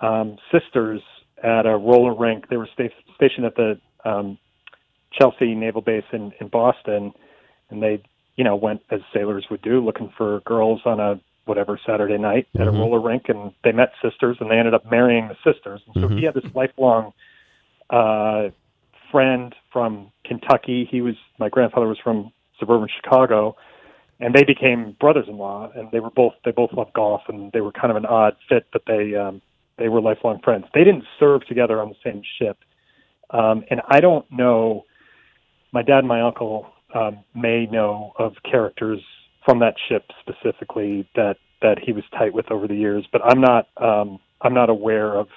um, 0.00 0.36
sisters 0.52 1.00
at 1.42 1.66
a 1.66 1.76
roller 1.76 2.14
rink. 2.14 2.48
They 2.48 2.56
were 2.56 2.68
sta- 2.74 2.94
stationed 3.16 3.46
at 3.46 3.56
the 3.56 3.80
um, 4.04 4.38
Chelsea 5.18 5.54
Naval 5.56 5.80
Base 5.80 6.04
in 6.12 6.32
in 6.40 6.46
Boston, 6.46 7.12
and 7.70 7.82
they 7.82 8.02
you 8.36 8.44
know 8.44 8.56
went 8.56 8.82
as 8.90 9.00
sailors 9.12 9.46
would 9.50 9.62
do, 9.62 9.84
looking 9.84 10.12
for 10.16 10.40
girls 10.40 10.80
on 10.84 11.00
a 11.00 11.20
whatever 11.46 11.78
Saturday 11.86 12.16
night 12.16 12.46
at 12.58 12.66
a 12.66 12.70
roller 12.70 13.00
rink, 13.00 13.28
and 13.28 13.52
they 13.62 13.72
met 13.72 13.92
sisters, 14.02 14.36
and 14.40 14.50
they 14.50 14.56
ended 14.56 14.74
up 14.74 14.90
marrying 14.90 15.28
the 15.28 15.36
sisters. 15.52 15.80
And 15.86 16.02
so 16.02 16.08
he 16.08 16.24
had 16.24 16.34
this 16.34 16.44
lifelong 16.54 17.12
uh, 17.90 18.48
friend 19.10 19.54
from 19.72 20.10
Kentucky. 20.24 20.88
He 20.90 21.00
was 21.00 21.14
my 21.38 21.48
grandfather 21.48 21.86
was 21.86 21.98
from 22.02 22.32
suburban 22.58 22.88
Chicago, 23.02 23.56
and 24.20 24.34
they 24.34 24.44
became 24.44 24.96
brothers-in-law. 24.98 25.72
And 25.74 25.90
they 25.90 26.00
were 26.00 26.10
both 26.10 26.34
they 26.44 26.50
both 26.50 26.72
loved 26.72 26.94
golf, 26.94 27.22
and 27.28 27.52
they 27.52 27.60
were 27.60 27.72
kind 27.72 27.90
of 27.90 27.96
an 27.96 28.06
odd 28.06 28.36
fit, 28.48 28.66
but 28.72 28.82
they 28.86 29.14
um, 29.14 29.42
they 29.76 29.88
were 29.88 30.00
lifelong 30.00 30.40
friends. 30.42 30.64
They 30.72 30.84
didn't 30.84 31.04
serve 31.18 31.46
together 31.46 31.80
on 31.80 31.90
the 31.90 31.96
same 32.02 32.22
ship, 32.38 32.58
um, 33.30 33.64
and 33.70 33.82
I 33.88 34.00
don't 34.00 34.30
know. 34.32 34.84
My 35.72 35.82
dad 35.82 35.98
and 35.98 36.08
my 36.08 36.22
uncle 36.22 36.70
um, 36.94 37.18
may 37.34 37.66
know 37.66 38.12
of 38.18 38.34
characters 38.48 39.00
from 39.44 39.58
that 39.58 39.74
ship 39.88 40.04
specifically 40.20 41.08
that 41.14 41.36
that 41.60 41.78
he 41.78 41.92
was 41.92 42.04
tight 42.12 42.34
with 42.34 42.50
over 42.50 42.68
the 42.68 42.74
years, 42.74 43.06
but 43.12 43.22
I'm 43.24 43.40
not 43.40 43.68
um, 43.76 44.18
I'm 44.40 44.54
not 44.54 44.70
aware 44.70 45.14
of 45.16 45.28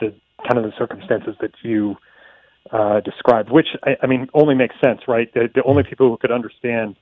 the 0.00 0.14
kind 0.46 0.58
of 0.58 0.64
the 0.64 0.72
circumstances 0.78 1.34
that 1.40 1.52
you 1.62 1.96
uh, 2.72 3.00
described, 3.00 3.50
which 3.50 3.68
I, 3.84 3.96
I 4.02 4.06
mean 4.06 4.28
only 4.34 4.54
makes 4.54 4.74
sense, 4.82 5.00
right? 5.08 5.32
The, 5.32 5.48
the 5.54 5.62
only 5.64 5.82
people 5.82 6.08
who 6.08 6.16
could 6.16 6.32
understand 6.32 6.96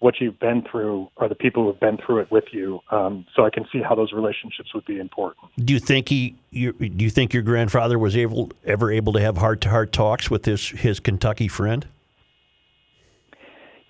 what 0.00 0.20
you've 0.20 0.38
been 0.40 0.64
through 0.68 1.08
are 1.16 1.28
the 1.28 1.34
people 1.34 1.64
who've 1.64 1.78
been 1.78 1.96
through 2.04 2.18
it 2.18 2.30
with 2.30 2.44
you. 2.50 2.80
Um, 2.90 3.24
so 3.36 3.44
I 3.44 3.50
can 3.50 3.64
see 3.72 3.80
how 3.80 3.94
those 3.94 4.12
relationships 4.12 4.74
would 4.74 4.84
be 4.84 4.98
important. 4.98 5.46
Do 5.64 5.72
you 5.72 5.78
think 5.78 6.08
he? 6.08 6.34
You, 6.50 6.72
do 6.72 7.04
you 7.04 7.10
think 7.10 7.32
your 7.32 7.44
grandfather 7.44 7.98
was 7.98 8.16
able 8.16 8.50
ever 8.64 8.90
able 8.90 9.12
to 9.12 9.20
have 9.20 9.38
heart 9.38 9.60
to 9.62 9.70
heart 9.70 9.92
talks 9.92 10.30
with 10.30 10.44
his 10.44 10.68
his 10.70 11.00
Kentucky 11.00 11.48
friend? 11.48 11.86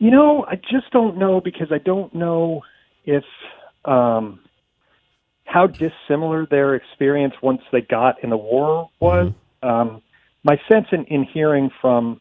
You 0.02 0.10
know, 0.10 0.44
I 0.48 0.56
just 0.56 0.90
don't 0.90 1.16
know 1.16 1.40
because 1.40 1.68
I 1.70 1.78
don't 1.78 2.12
know 2.12 2.62
if 3.04 3.22
um, 3.84 4.40
how 5.44 5.68
dissimilar 5.68 6.44
their 6.44 6.74
experience 6.74 7.34
once 7.40 7.60
they 7.70 7.82
got 7.82 8.16
in 8.24 8.30
the 8.30 8.36
war 8.36 8.90
was. 8.98 9.32
Um, 9.62 10.02
my 10.42 10.56
sense 10.68 10.86
in, 10.90 11.04
in 11.04 11.22
hearing 11.22 11.70
from 11.80 12.20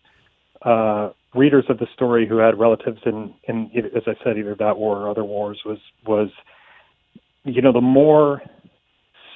uh, 0.61 1.09
readers 1.33 1.65
of 1.69 1.79
the 1.79 1.87
story 1.95 2.27
who 2.27 2.37
had 2.37 2.59
relatives 2.59 2.99
in, 3.03 3.33
in, 3.45 3.71
as 3.95 4.03
I 4.05 4.13
said, 4.23 4.37
either 4.37 4.53
that 4.59 4.77
war 4.77 4.97
or 4.97 5.09
other 5.09 5.23
wars 5.23 5.59
was 5.65 5.79
was, 6.05 6.29
you 7.45 7.63
know, 7.63 7.73
the 7.73 7.81
more 7.81 8.43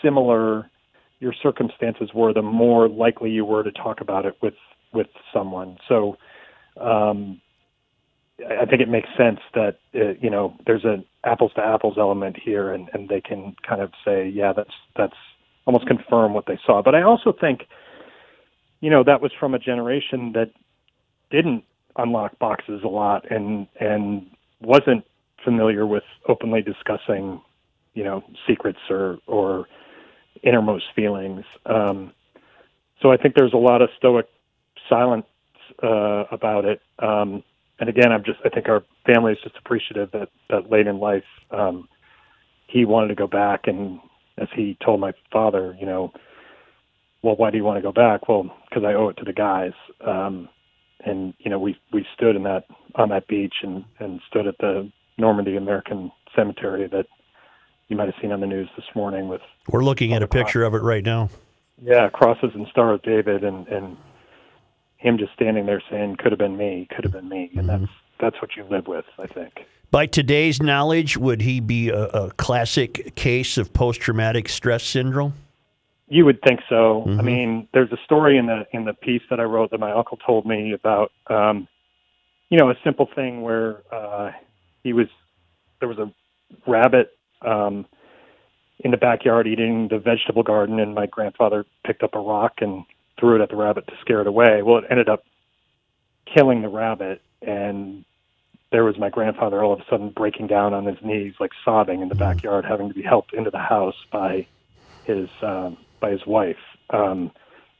similar 0.03 0.69
your 1.19 1.33
circumstances 1.41 2.11
were, 2.13 2.31
the 2.31 2.43
more 2.43 2.87
likely 2.87 3.31
you 3.31 3.43
were 3.43 3.63
to 3.63 3.71
talk 3.71 4.01
about 4.01 4.27
it 4.27 4.35
with 4.43 4.53
with 4.93 5.07
someone. 5.33 5.79
So. 5.89 6.17
Um, 6.79 7.41
I 8.39 8.65
think 8.65 8.81
it 8.81 8.89
makes 8.89 9.07
sense 9.17 9.39
that 9.53 9.79
uh, 9.95 10.13
you 10.19 10.29
know 10.29 10.55
there's 10.65 10.83
an 10.83 11.05
apples 11.23 11.51
to 11.55 11.61
apples 11.61 11.95
element 11.97 12.37
here, 12.43 12.73
and, 12.73 12.89
and 12.93 13.07
they 13.07 13.21
can 13.21 13.55
kind 13.67 13.81
of 13.81 13.91
say, 14.03 14.27
yeah, 14.27 14.51
that's 14.53 14.73
that's 14.97 15.15
almost 15.65 15.87
confirm 15.87 16.33
what 16.33 16.45
they 16.45 16.59
saw. 16.65 16.81
But 16.81 16.95
I 16.95 17.01
also 17.01 17.33
think, 17.39 17.61
you 18.81 18.89
know, 18.89 19.03
that 19.03 19.21
was 19.21 19.31
from 19.39 19.53
a 19.53 19.59
generation 19.59 20.33
that 20.33 20.51
didn't 21.31 21.63
unlock 21.97 22.37
boxes 22.39 22.81
a 22.83 22.87
lot 22.87 23.29
and 23.31 23.67
and 23.79 24.27
wasn't 24.61 25.05
familiar 25.43 25.85
with 25.85 26.03
openly 26.27 26.61
discussing, 26.61 27.41
you 27.93 28.03
know, 28.03 28.21
secrets 28.47 28.79
or 28.89 29.19
or 29.27 29.65
innermost 30.43 30.85
feelings. 30.95 31.45
Um, 31.65 32.11
so 33.01 33.11
I 33.11 33.17
think 33.17 33.35
there's 33.35 33.53
a 33.53 33.57
lot 33.57 33.81
of 33.81 33.89
stoic 33.97 34.27
silence 34.89 35.25
uh, 35.81 36.25
about 36.31 36.65
it. 36.65 36.81
Um, 36.99 37.43
and 37.79 37.89
again, 37.89 38.11
I'm 38.11 38.23
just 38.23 38.39
I 38.45 38.49
think 38.49 38.69
our 38.69 38.83
family 39.05 39.33
is 39.33 39.39
just 39.43 39.55
appreciative 39.57 40.11
that 40.11 40.29
that 40.49 40.71
late 40.71 40.87
in 40.87 40.99
life 40.99 41.23
um, 41.51 41.87
he 42.67 42.85
wanted 42.85 43.09
to 43.09 43.15
go 43.15 43.27
back, 43.27 43.61
and 43.67 43.99
as 44.37 44.47
he 44.55 44.77
told 44.83 44.99
my 44.99 45.13
father, 45.31 45.75
you 45.79 45.85
know, 45.85 46.11
well, 47.21 47.35
why 47.35 47.51
do 47.51 47.57
you 47.57 47.63
want 47.63 47.77
to 47.77 47.81
go 47.81 47.91
back? 47.91 48.27
Well, 48.27 48.43
because 48.69 48.83
I 48.83 48.93
owe 48.93 49.09
it 49.09 49.17
to 49.17 49.25
the 49.25 49.33
guys. 49.33 49.73
Um, 50.05 50.49
and 51.03 51.33
you 51.39 51.49
know, 51.49 51.59
we 51.59 51.77
we 51.91 52.05
stood 52.15 52.35
in 52.35 52.43
that 52.43 52.65
on 52.95 53.09
that 53.09 53.27
beach 53.27 53.55
and 53.63 53.83
and 53.99 54.21
stood 54.29 54.47
at 54.47 54.57
the 54.59 54.91
Normandy 55.17 55.55
American 55.57 56.11
Cemetery 56.35 56.87
that 56.87 57.05
you 57.87 57.95
might 57.95 58.05
have 58.05 58.15
seen 58.21 58.31
on 58.31 58.41
the 58.41 58.47
news 58.47 58.69
this 58.75 58.85
morning 58.95 59.27
with 59.27 59.41
We're 59.69 59.83
looking 59.83 60.13
at 60.13 60.23
a 60.23 60.27
picture 60.27 60.63
of 60.63 60.73
it 60.73 60.81
right 60.81 61.03
now. 61.03 61.29
yeah 61.81 62.09
crosses 62.09 62.51
and 62.53 62.67
Star 62.71 62.93
of 62.93 63.01
David 63.03 63.43
and 63.43 63.67
and 63.67 63.97
him 65.05 65.17
just 65.17 65.33
standing 65.33 65.65
there 65.65 65.81
saying 65.89 66.17
could 66.17 66.31
have 66.31 66.39
been 66.39 66.57
me 66.57 66.87
could 66.93 67.03
have 67.03 67.13
been 67.13 67.29
me. 67.29 67.51
And 67.55 67.69
that's 67.69 67.91
that's 68.19 68.41
what 68.41 68.55
you 68.55 68.63
live 68.69 68.87
with 68.87 69.05
I 69.19 69.27
think. 69.27 69.65
By 69.91 70.07
today's 70.07 70.61
knowledge, 70.61 71.15
would 71.15 71.41
he 71.41 71.59
be 71.59 71.89
a, 71.89 72.05
a 72.05 72.31
classic 72.31 73.15
case 73.15 73.57
of 73.57 73.71
post 73.71 74.01
traumatic 74.01 74.49
stress 74.49 74.83
syndrome? 74.83 75.33
you 76.07 76.25
would 76.25 76.39
think 76.41 76.59
so. 76.69 77.03
I 77.07 77.21
mean 77.21 77.67
there's 77.73 77.91
a 77.91 77.97
story 78.03 78.37
in 78.37 78.45
the 78.45 78.65
in 78.71 78.85
the 78.85 78.93
piece 78.93 79.23
that 79.29 79.39
I 79.39 79.43
wrote 79.43 79.71
that 79.71 79.79
my 79.79 79.91
uncle 79.91 80.17
told 80.17 80.45
me 80.45 80.73
about 80.73 81.11
um 81.27 81.67
you 82.49 82.57
know 82.57 82.69
a 82.69 82.75
simple 82.83 83.09
thing 83.15 83.41
where 83.41 83.81
uh 83.91 84.31
he 84.83 84.93
was 84.93 85.07
there 85.79 85.89
was 85.89 85.97
a 85.97 86.11
rabbit 86.67 87.17
um 87.41 87.85
in 88.79 88.91
the 88.91 88.97
backyard 88.97 89.47
eating 89.47 89.87
the 89.87 89.97
vegetable 89.97 90.43
garden 90.43 90.79
and 90.79 90.93
my 90.93 91.07
grandfather 91.07 91.65
picked 91.85 92.03
up 92.03 92.13
a 92.13 92.19
rock 92.19 92.53
and 92.59 92.85
threw 93.19 93.35
it 93.35 93.41
at 93.41 93.49
the 93.49 93.55
rabbit 93.55 93.85
to 93.87 93.93
scare 94.01 94.21
it 94.21 94.27
away 94.27 94.61
well 94.61 94.77
it 94.77 94.85
ended 94.89 95.09
up 95.09 95.23
killing 96.33 96.61
the 96.61 96.69
rabbit 96.69 97.21
and 97.41 98.03
there 98.71 98.83
was 98.83 98.97
my 98.97 99.09
grandfather 99.09 99.63
all 99.63 99.73
of 99.73 99.79
a 99.79 99.85
sudden 99.89 100.09
breaking 100.09 100.47
down 100.47 100.73
on 100.73 100.85
his 100.85 100.97
knees 101.03 101.33
like 101.39 101.51
sobbing 101.63 102.01
in 102.01 102.09
the 102.09 102.15
backyard 102.15 102.65
having 102.65 102.87
to 102.89 102.93
be 102.95 103.03
helped 103.03 103.33
into 103.33 103.49
the 103.49 103.59
house 103.59 103.95
by 104.11 104.45
his 105.05 105.29
um 105.41 105.77
by 105.99 106.09
his 106.11 106.25
wife 106.25 106.57
um 106.89 107.31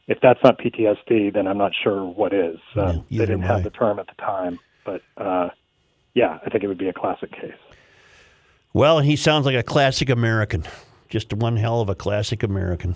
if 0.08 0.20
that's 0.22 0.40
not 0.44 0.60
PTSD 0.60 1.34
then 1.34 1.48
I'm 1.48 1.58
not 1.58 1.72
sure 1.84 2.06
what 2.06 2.32
is 2.34 2.58
um, 2.76 3.04
Yeah, 3.10 3.20
they 3.22 3.26
didn't 3.26 3.42
way. 3.42 3.48
have 3.48 3.64
the 3.64 3.72
term 3.72 3.98
at 4.00 4.06
the 4.08 4.14
time 4.22 4.60
but 4.86 5.02
uh 5.18 5.50
yeah 6.14 6.38
I 6.46 6.50
think 6.50 6.64
it 6.64 6.68
would 6.68 6.78
be 6.78 6.88
a 6.90 6.94
classic 6.94 7.32
case 7.32 7.52
Well, 8.74 9.00
he 9.00 9.16
sounds 9.16 9.46
like 9.46 9.56
a 9.56 9.64
classic 9.64 10.10
American. 10.10 10.64
Just 11.10 11.34
one 11.34 11.56
hell 11.58 11.82
of 11.82 11.90
a 11.90 11.96
classic 11.96 12.44
American. 12.44 12.96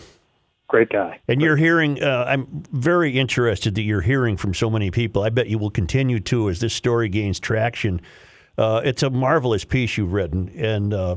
Great 0.69 0.89
guy. 0.89 1.19
And 1.27 1.41
you're 1.41 1.57
hearing, 1.57 2.01
uh, 2.01 2.25
I'm 2.27 2.63
very 2.71 3.17
interested 3.17 3.73
that 3.73 3.81
you're 3.81 4.01
hearing 4.01 4.37
from 4.37 4.53
so 4.53 4.69
many 4.69 4.91
people. 4.91 5.23
I 5.23 5.29
bet 5.29 5.47
you 5.47 5.57
will 5.57 5.71
continue 5.71 6.19
to 6.21 6.47
as 6.47 6.59
this 6.59 6.75
story 6.75 7.09
gains 7.09 7.39
traction. 7.39 8.01
Uh, 8.55 8.79
it's 8.85 9.01
a 9.01 9.09
marvelous 9.09 9.65
piece 9.65 9.97
you've 9.97 10.13
written. 10.13 10.49
And, 10.55 10.93
uh, 10.93 11.15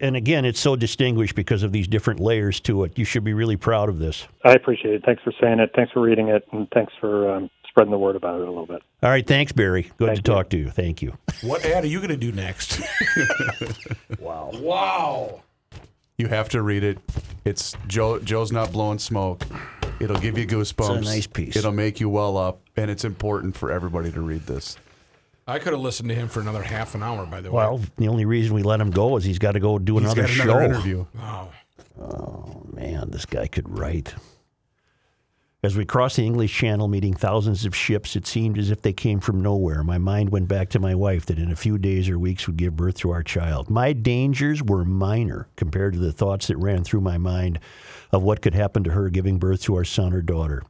and 0.00 0.16
again, 0.16 0.44
it's 0.44 0.58
so 0.58 0.74
distinguished 0.74 1.36
because 1.36 1.62
of 1.62 1.70
these 1.70 1.86
different 1.86 2.18
layers 2.18 2.58
to 2.60 2.82
it. 2.82 2.98
You 2.98 3.04
should 3.04 3.22
be 3.22 3.34
really 3.34 3.56
proud 3.56 3.88
of 3.88 4.00
this. 4.00 4.26
I 4.44 4.54
appreciate 4.54 4.94
it. 4.94 5.04
Thanks 5.06 5.22
for 5.22 5.32
saying 5.40 5.60
it. 5.60 5.70
Thanks 5.76 5.92
for 5.92 6.00
reading 6.00 6.28
it, 6.28 6.44
and 6.50 6.68
thanks 6.74 6.92
for 7.00 7.32
um, 7.32 7.50
spreading 7.68 7.92
the 7.92 7.98
word 7.98 8.16
about 8.16 8.40
it 8.40 8.48
a 8.48 8.50
little 8.50 8.66
bit. 8.66 8.82
All 9.04 9.10
right. 9.10 9.24
Thanks, 9.24 9.52
Barry. 9.52 9.82
Good 9.96 10.08
Thank 10.08 10.24
to 10.24 10.30
you. 10.32 10.34
talk 10.34 10.48
to 10.50 10.56
you. 10.56 10.70
Thank 10.70 11.02
you. 11.02 11.16
What 11.42 11.64
ad 11.64 11.84
are 11.84 11.86
you 11.86 11.98
going 11.98 12.10
to 12.10 12.16
do 12.16 12.32
next? 12.32 12.80
wow. 14.18 14.50
Wow. 14.54 15.42
You 16.18 16.28
have 16.28 16.48
to 16.50 16.62
read 16.62 16.82
it. 16.82 16.98
It's 17.44 17.74
Joe. 17.86 18.18
Joe's 18.18 18.50
not 18.52 18.72
blowing 18.72 18.98
smoke. 18.98 19.44
It'll 20.00 20.18
give 20.18 20.38
you 20.38 20.46
goosebumps. 20.46 20.98
It's 20.98 21.06
a 21.08 21.10
nice 21.10 21.26
piece. 21.26 21.56
It'll 21.56 21.72
make 21.72 22.00
you 22.00 22.08
well 22.08 22.36
up, 22.36 22.60
and 22.76 22.90
it's 22.90 23.04
important 23.04 23.56
for 23.56 23.70
everybody 23.70 24.10
to 24.12 24.20
read 24.20 24.46
this. 24.46 24.76
I 25.46 25.58
could 25.58 25.72
have 25.72 25.80
listened 25.80 26.08
to 26.08 26.14
him 26.14 26.28
for 26.28 26.40
another 26.40 26.62
half 26.62 26.94
an 26.94 27.02
hour, 27.02 27.24
by 27.26 27.40
the 27.40 27.50
way. 27.50 27.56
Well, 27.56 27.80
the 27.98 28.08
only 28.08 28.24
reason 28.24 28.54
we 28.54 28.62
let 28.62 28.80
him 28.80 28.90
go 28.90 29.16
is 29.16 29.24
he's 29.24 29.38
got 29.38 29.52
to 29.52 29.60
go 29.60 29.78
do 29.78 29.94
He's 29.98 30.04
another 30.04 30.22
got 30.22 30.30
show. 30.30 30.42
another 30.44 30.62
interview. 30.64 31.06
Wow. 31.14 31.50
Oh 32.00 32.62
man, 32.72 33.10
this 33.10 33.26
guy 33.26 33.46
could 33.46 33.68
write. 33.78 34.14
As 35.66 35.76
we 35.76 35.84
crossed 35.84 36.14
the 36.14 36.24
English 36.24 36.54
Channel, 36.54 36.86
meeting 36.86 37.12
thousands 37.12 37.66
of 37.66 37.74
ships, 37.74 38.14
it 38.14 38.24
seemed 38.24 38.56
as 38.56 38.70
if 38.70 38.82
they 38.82 38.92
came 38.92 39.18
from 39.18 39.42
nowhere. 39.42 39.82
My 39.82 39.98
mind 39.98 40.30
went 40.30 40.46
back 40.46 40.68
to 40.68 40.78
my 40.78 40.94
wife 40.94 41.26
that 41.26 41.40
in 41.40 41.50
a 41.50 41.56
few 41.56 41.76
days 41.76 42.08
or 42.08 42.20
weeks 42.20 42.46
would 42.46 42.56
give 42.56 42.76
birth 42.76 42.98
to 42.98 43.10
our 43.10 43.24
child. 43.24 43.68
My 43.68 43.92
dangers 43.92 44.62
were 44.62 44.84
minor 44.84 45.48
compared 45.56 45.94
to 45.94 45.98
the 45.98 46.12
thoughts 46.12 46.46
that 46.46 46.56
ran 46.58 46.84
through 46.84 47.00
my 47.00 47.18
mind 47.18 47.58
of 48.12 48.22
what 48.22 48.42
could 48.42 48.54
happen 48.54 48.84
to 48.84 48.92
her 48.92 49.10
giving 49.10 49.40
birth 49.40 49.60
to 49.62 49.74
our 49.74 49.82
son 49.82 50.12
or 50.12 50.22
daughter. 50.22 50.62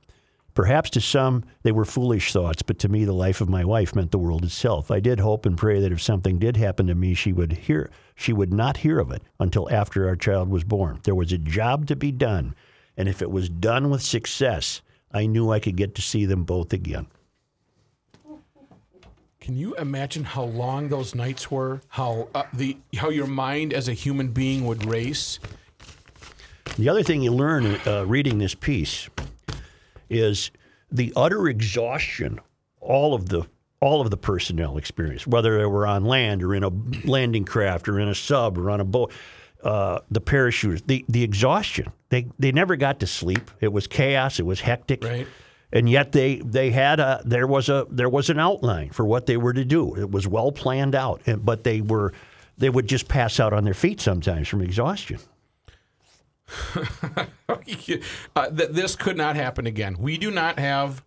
Perhaps 0.55 0.89
to 0.89 1.03
some 1.03 1.45
they 1.63 1.73
were 1.73 1.85
foolish 1.85 2.33
thoughts, 2.33 2.63
but 2.63 2.79
to 2.79 2.89
me 2.89 3.05
the 3.05 3.13
life 3.13 3.43
of 3.43 3.51
my 3.51 3.67
wife 3.67 3.95
meant 3.95 4.13
the 4.13 4.19
world 4.19 4.45
itself. 4.45 4.91
I 4.91 5.01
did 5.01 5.21
hope 5.21 5.45
and 5.45 5.59
pray 5.59 5.79
that 5.79 5.93
if 5.93 6.01
something 6.01 6.39
did 6.39 6.57
happen 6.57 6.87
to 6.87 6.95
me, 6.95 7.13
she 7.13 7.35
would 7.35 7.53
hear 7.53 7.91
she 8.15 8.33
would 8.33 8.51
not 8.51 8.79
hear 8.79 8.99
of 8.99 9.11
it 9.11 9.21
until 9.39 9.71
after 9.71 10.09
our 10.09 10.17
child 10.17 10.49
was 10.49 10.65
born. 10.65 11.01
There 11.03 11.15
was 11.15 11.33
a 11.33 11.39
job 11.39 11.87
to 11.89 11.97
be 11.97 12.13
done, 12.13 12.55
and 12.97 13.11
if 13.11 13.21
it 13.21 13.31
was 13.31 13.51
done 13.51 13.91
with 13.91 14.01
success, 14.01 14.81
I 15.17 15.25
knew 15.25 15.51
I 15.51 15.61
could 15.61 15.77
get 15.77 15.95
to 15.95 16.03
see 16.03 16.27
them 16.27 16.45
both 16.45 16.75
again. 16.75 17.07
Can 19.41 19.57
you 19.57 19.75
imagine 19.77 20.25
how 20.25 20.43
long 20.43 20.89
those 20.89 21.15
nights 21.15 21.51
were? 21.51 21.81
How 21.89 22.29
uh, 22.35 22.43
the 22.53 22.77
how 22.97 23.09
your 23.09 23.27
mind 23.27 23.73
as 23.73 23.89
a 23.89 23.95
human 23.95 24.29
being 24.29 24.67
would 24.67 24.85
race? 24.85 25.39
The 26.77 26.89
other 26.89 27.03
thing 27.03 27.23
you 27.23 27.33
learn 27.33 27.81
uh, 27.87 28.05
reading 28.07 28.39
this 28.39 28.55
piece 28.55 29.09
is 30.11 30.51
the 30.91 31.13
utter 31.17 31.49
exhaustion 31.49 32.41
all 32.81 33.15
of 33.15 33.29
the 33.29 33.47
all 33.81 34.01
of 34.01 34.11
the 34.11 34.17
personnel 34.17 34.77
experience, 34.77 35.27
whether 35.27 35.59
they 35.59 35.67
were 35.67 35.87
on 35.87 36.05
land 36.05 36.43
or 36.43 36.55
in 36.55 36.65
a 36.65 36.71
landing 37.05 37.45
craft 37.45 37.89
or 37.89 38.01
in 38.01 38.09
a 38.09 38.15
sub 38.15 38.59
or 38.59 38.71
on 38.71 38.81
a 38.81 38.85
boat. 38.85 39.13
Uh, 39.63 40.01
the 40.11 40.21
parachuters, 40.21 40.87
the, 40.87 41.05
the 41.09 41.23
exhaustion. 41.25 41.91
They 42.11 42.27
they 42.39 42.53
never 42.53 42.77
got 42.77 43.01
to 43.01 43.07
sleep. 43.07 43.51
It 43.61 43.73
was 43.73 43.87
chaos. 43.87 44.39
It 44.39 44.47
was 44.47 44.61
hectic. 44.61 45.03
Right. 45.03 45.27
And 45.73 45.91
yet 45.91 46.13
they 46.13 46.37
they 46.37 46.71
had 46.71 47.01
a 47.01 47.21
there 47.25 47.47
was 47.47 47.69
a 47.69 47.87
there 47.91 48.09
was 48.09 48.31
an 48.31 48.39
outline 48.39 48.91
for 48.91 49.05
what 49.05 49.27
they 49.27 49.37
were 49.37 49.53
to 49.53 49.65
do. 49.65 49.97
It 49.97 50.11
was 50.11 50.29
well 50.29 50.53
planned 50.53 50.95
out. 50.95 51.21
And- 51.27 51.45
But 51.45 51.65
they 51.65 51.81
were 51.81 52.13
they 52.59 52.71
would 52.71 52.87
just 52.87 53.09
pass 53.09 53.41
out 53.41 53.53
on 53.53 53.65
their 53.65 53.75
feet 53.75 54.01
sometimes 54.01 54.47
from 54.49 54.61
exhaustion. 54.63 55.19
uh, 58.37 58.51
th- 58.51 58.71
this 58.71 58.95
could 58.97 59.17
not 59.17 59.37
happen 59.37 59.67
again. 59.67 59.97
We 59.99 60.17
do 60.17 60.31
not 60.31 60.59
have 60.59 61.03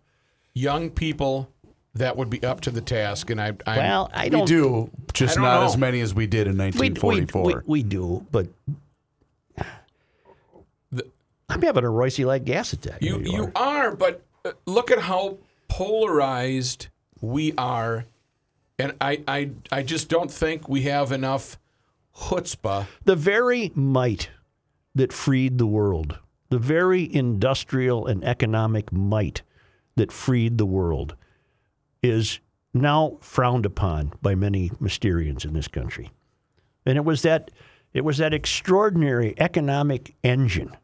young 0.54 0.90
people 0.90 1.50
that 1.94 2.16
would 2.16 2.30
be 2.30 2.42
up 2.44 2.60
to 2.62 2.70
the 2.70 2.80
task, 2.80 3.30
and 3.30 3.40
I, 3.40 3.52
I 3.66 3.76
Well, 3.78 4.10
I 4.14 4.24
We 4.24 4.30
don't 4.30 4.46
do, 4.46 4.90
just 5.12 5.34
don't 5.34 5.44
not 5.44 5.60
know. 5.60 5.66
as 5.66 5.76
many 5.76 6.00
as 6.00 6.14
we 6.14 6.26
did 6.26 6.46
in 6.46 6.52
We, 6.56 6.70
we, 6.70 6.90
1944. 6.90 7.42
we, 7.44 7.54
we 7.66 7.82
do, 7.82 8.26
but 8.30 8.46
I'm 11.48 11.62
having 11.62 11.84
a 11.84 11.90
Royce 11.90 12.18
like 12.20 12.44
gas 12.44 12.72
attack. 12.72 13.02
You 13.02 13.18
There 13.18 13.26
you 13.26 13.52
are. 13.56 13.86
are, 13.88 13.96
but 13.96 14.22
uh, 14.44 14.52
look 14.66 14.90
at 14.90 15.00
how 15.00 15.38
polarized 15.68 16.86
we 17.20 17.52
are, 17.58 18.04
and 18.78 18.92
I 19.00 19.22
I 19.26 19.50
I 19.72 19.82
just 19.82 20.08
don't 20.08 20.30
think 20.30 20.68
we 20.68 20.82
have 20.82 21.10
enough 21.10 21.58
chutzpah. 22.16 22.86
the 23.04 23.16
very 23.16 23.72
might 23.74 24.30
that 24.94 25.12
freed 25.12 25.58
the 25.58 25.66
world, 25.66 26.18
the 26.50 26.58
very 26.58 27.12
industrial 27.12 28.06
and 28.06 28.22
economic 28.24 28.92
might 28.92 29.42
that 29.96 30.12
freed 30.12 30.56
the 30.56 30.66
world, 30.66 31.16
is 32.02 32.40
now 32.72 33.18
frowned 33.20 33.66
upon 33.66 34.12
by 34.22 34.34
many 34.34 34.70
Mysterians 34.80 35.44
in 35.44 35.52
this 35.52 35.68
country. 35.68 36.10
And 36.86 36.96
it 36.96 37.04
was 37.04 37.22
that 37.22 37.50
it 37.92 38.04
was 38.04 38.18
that 38.18 38.32
extraordinary 38.32 39.34
economic 39.38 40.14
engine 40.22 40.76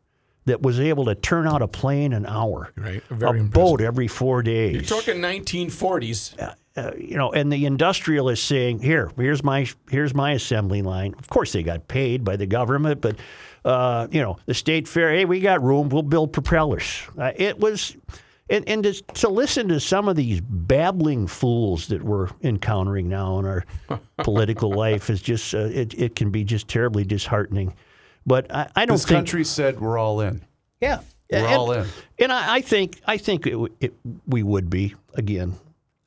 that 0.46 0.62
was 0.62 0.78
able 0.80 1.04
to 1.06 1.14
turn 1.14 1.46
out 1.46 1.62
a 1.62 1.68
plane 1.68 2.12
an 2.12 2.26
hour, 2.26 2.72
Right, 2.76 3.02
a 3.10 3.14
very 3.14 3.40
impressive. 3.40 3.52
boat 3.52 3.80
every 3.80 4.08
four 4.08 4.42
days. 4.42 4.72
You're 4.74 4.82
talking 5.00 5.20
1940s. 5.20 6.54
uh, 6.76 6.90
you 6.98 7.16
know, 7.16 7.32
and 7.32 7.50
the 7.52 7.64
industrialist 7.64 8.44
saying, 8.44 8.80
"Here, 8.80 9.10
here's 9.16 9.42
my 9.42 9.66
here's 9.90 10.14
my 10.14 10.32
assembly 10.32 10.82
line." 10.82 11.14
Of 11.18 11.28
course, 11.28 11.52
they 11.52 11.62
got 11.62 11.88
paid 11.88 12.22
by 12.24 12.36
the 12.36 12.46
government, 12.46 13.00
but 13.00 13.16
uh, 13.64 14.08
you 14.10 14.20
know, 14.20 14.36
the 14.46 14.54
state 14.54 14.86
fair. 14.86 15.10
Hey, 15.12 15.24
we 15.24 15.40
got 15.40 15.62
room. 15.62 15.88
We'll 15.88 16.02
build 16.02 16.32
propellers. 16.32 17.02
Uh, 17.18 17.32
it 17.34 17.58
was, 17.58 17.96
and, 18.48 18.68
and 18.68 18.82
to, 18.84 18.92
to 18.92 19.28
listen 19.28 19.68
to 19.68 19.80
some 19.80 20.08
of 20.08 20.16
these 20.16 20.40
babbling 20.40 21.26
fools 21.26 21.88
that 21.88 22.02
we're 22.02 22.28
encountering 22.42 23.08
now 23.08 23.38
in 23.38 23.44
our 23.46 23.64
political 24.18 24.70
life 24.72 25.10
is 25.10 25.20
just 25.20 25.54
uh, 25.54 25.58
it. 25.58 25.94
It 25.94 26.14
can 26.16 26.30
be 26.30 26.44
just 26.44 26.68
terribly 26.68 27.04
disheartening. 27.04 27.74
But 28.24 28.52
I, 28.54 28.68
I 28.76 28.86
don't 28.86 28.94
this 28.96 29.04
think 29.04 29.16
country 29.18 29.44
said 29.44 29.80
we're 29.80 29.98
all 29.98 30.20
in. 30.20 30.42
yeah, 30.80 31.00
We're 31.30 31.38
and, 31.38 31.46
all 31.46 31.72
in. 31.72 31.86
And 32.18 32.32
I, 32.32 32.56
I 32.56 32.60
think 32.60 33.00
I 33.06 33.16
think 33.18 33.46
it, 33.46 33.72
it, 33.80 33.94
we 34.26 34.42
would 34.42 34.68
be 34.70 34.94
again. 35.14 35.54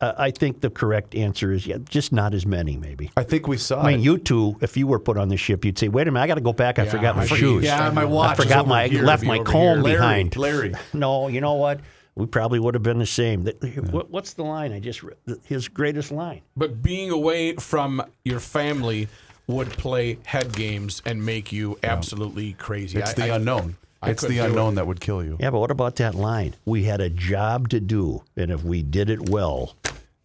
Uh, 0.02 0.14
I 0.18 0.32
think 0.32 0.62
the 0.62 0.70
correct 0.70 1.14
answer 1.14 1.52
is 1.52 1.68
yeah, 1.68 1.78
just 1.90 2.14
not 2.14 2.34
as 2.34 2.46
many, 2.46 2.78
maybe. 2.78 3.12
I 3.18 3.24
think 3.24 3.50
we 3.50 3.58
saw 3.58 3.82
I 3.82 3.92
mean, 3.92 4.00
it. 4.00 4.04
you 4.04 4.18
two, 4.18 4.56
if 4.62 4.78
you 4.78 4.88
were 4.88 5.00
put 5.00 5.18
on 5.18 5.28
the 5.28 5.36
ship, 5.36 5.66
you'd 5.66 5.78
say, 5.78 5.90
"Wait 5.90 6.08
a 6.08 6.12
minute, 6.12 6.24
I 6.24 6.28
got 6.28 6.36
to 6.36 6.42
go 6.42 6.54
back. 6.54 6.80
I 6.80 6.86
forgot 6.86 7.18
my 7.18 7.26
shoes. 7.26 7.66
yeah, 7.66 7.90
my 7.90 8.06
watch 8.06 8.40
I 8.40 8.44
forgot 8.44 8.66
my 8.66 8.88
here. 8.88 9.04
left 9.04 9.24
my 9.26 9.40
comb 9.40 9.84
behind." 9.84 10.38
Larry. 10.38 10.74
No, 10.94 11.28
you 11.28 11.42
know 11.42 11.56
what? 11.56 11.82
We 12.20 12.26
probably 12.26 12.60
would 12.60 12.74
have 12.74 12.84
been 12.84 13.00
the 13.00 13.06
same. 13.06 13.46
That- 13.46 13.64
what- 13.94 14.12
What's 14.12 14.34
the 14.34 14.44
line 14.44 14.74
I 14.74 14.82
just 14.82 15.02
read? 15.04 15.16
His 15.46 15.70
greatest 15.70 16.12
line. 16.12 16.42
But 16.58 16.84
being 16.84 17.12
away 17.12 17.54
from 17.56 18.04
your 18.26 18.42
family 18.42 19.08
would 19.48 19.70
play 19.70 20.18
head 20.26 20.52
games 20.52 21.02
and 21.06 21.26
make 21.26 21.54
you 21.54 21.80
absolutely 21.82 22.54
crazy. 22.54 23.00
It's 23.00 23.12
I- 23.12 23.14
the 23.14 23.32
I- 23.32 23.36
unknown. 23.38 23.78
I 24.02 24.12
it's 24.12 24.22
the 24.22 24.38
unknown 24.40 24.74
it. 24.74 24.76
that 24.76 24.88
would 24.88 25.00
kill 25.00 25.24
you. 25.24 25.38
Yeah, 25.40 25.50
but 25.52 25.60
what 25.60 25.72
about 25.72 25.96
that 25.98 26.14
line? 26.14 26.56
We 26.66 26.84
had 26.84 27.00
a 27.00 27.10
job 27.10 27.70
to 27.70 27.80
do, 27.80 28.24
and 28.36 28.52
if 28.52 28.64
we 28.64 28.82
did 28.84 29.10
it 29.10 29.30
well, 29.30 29.76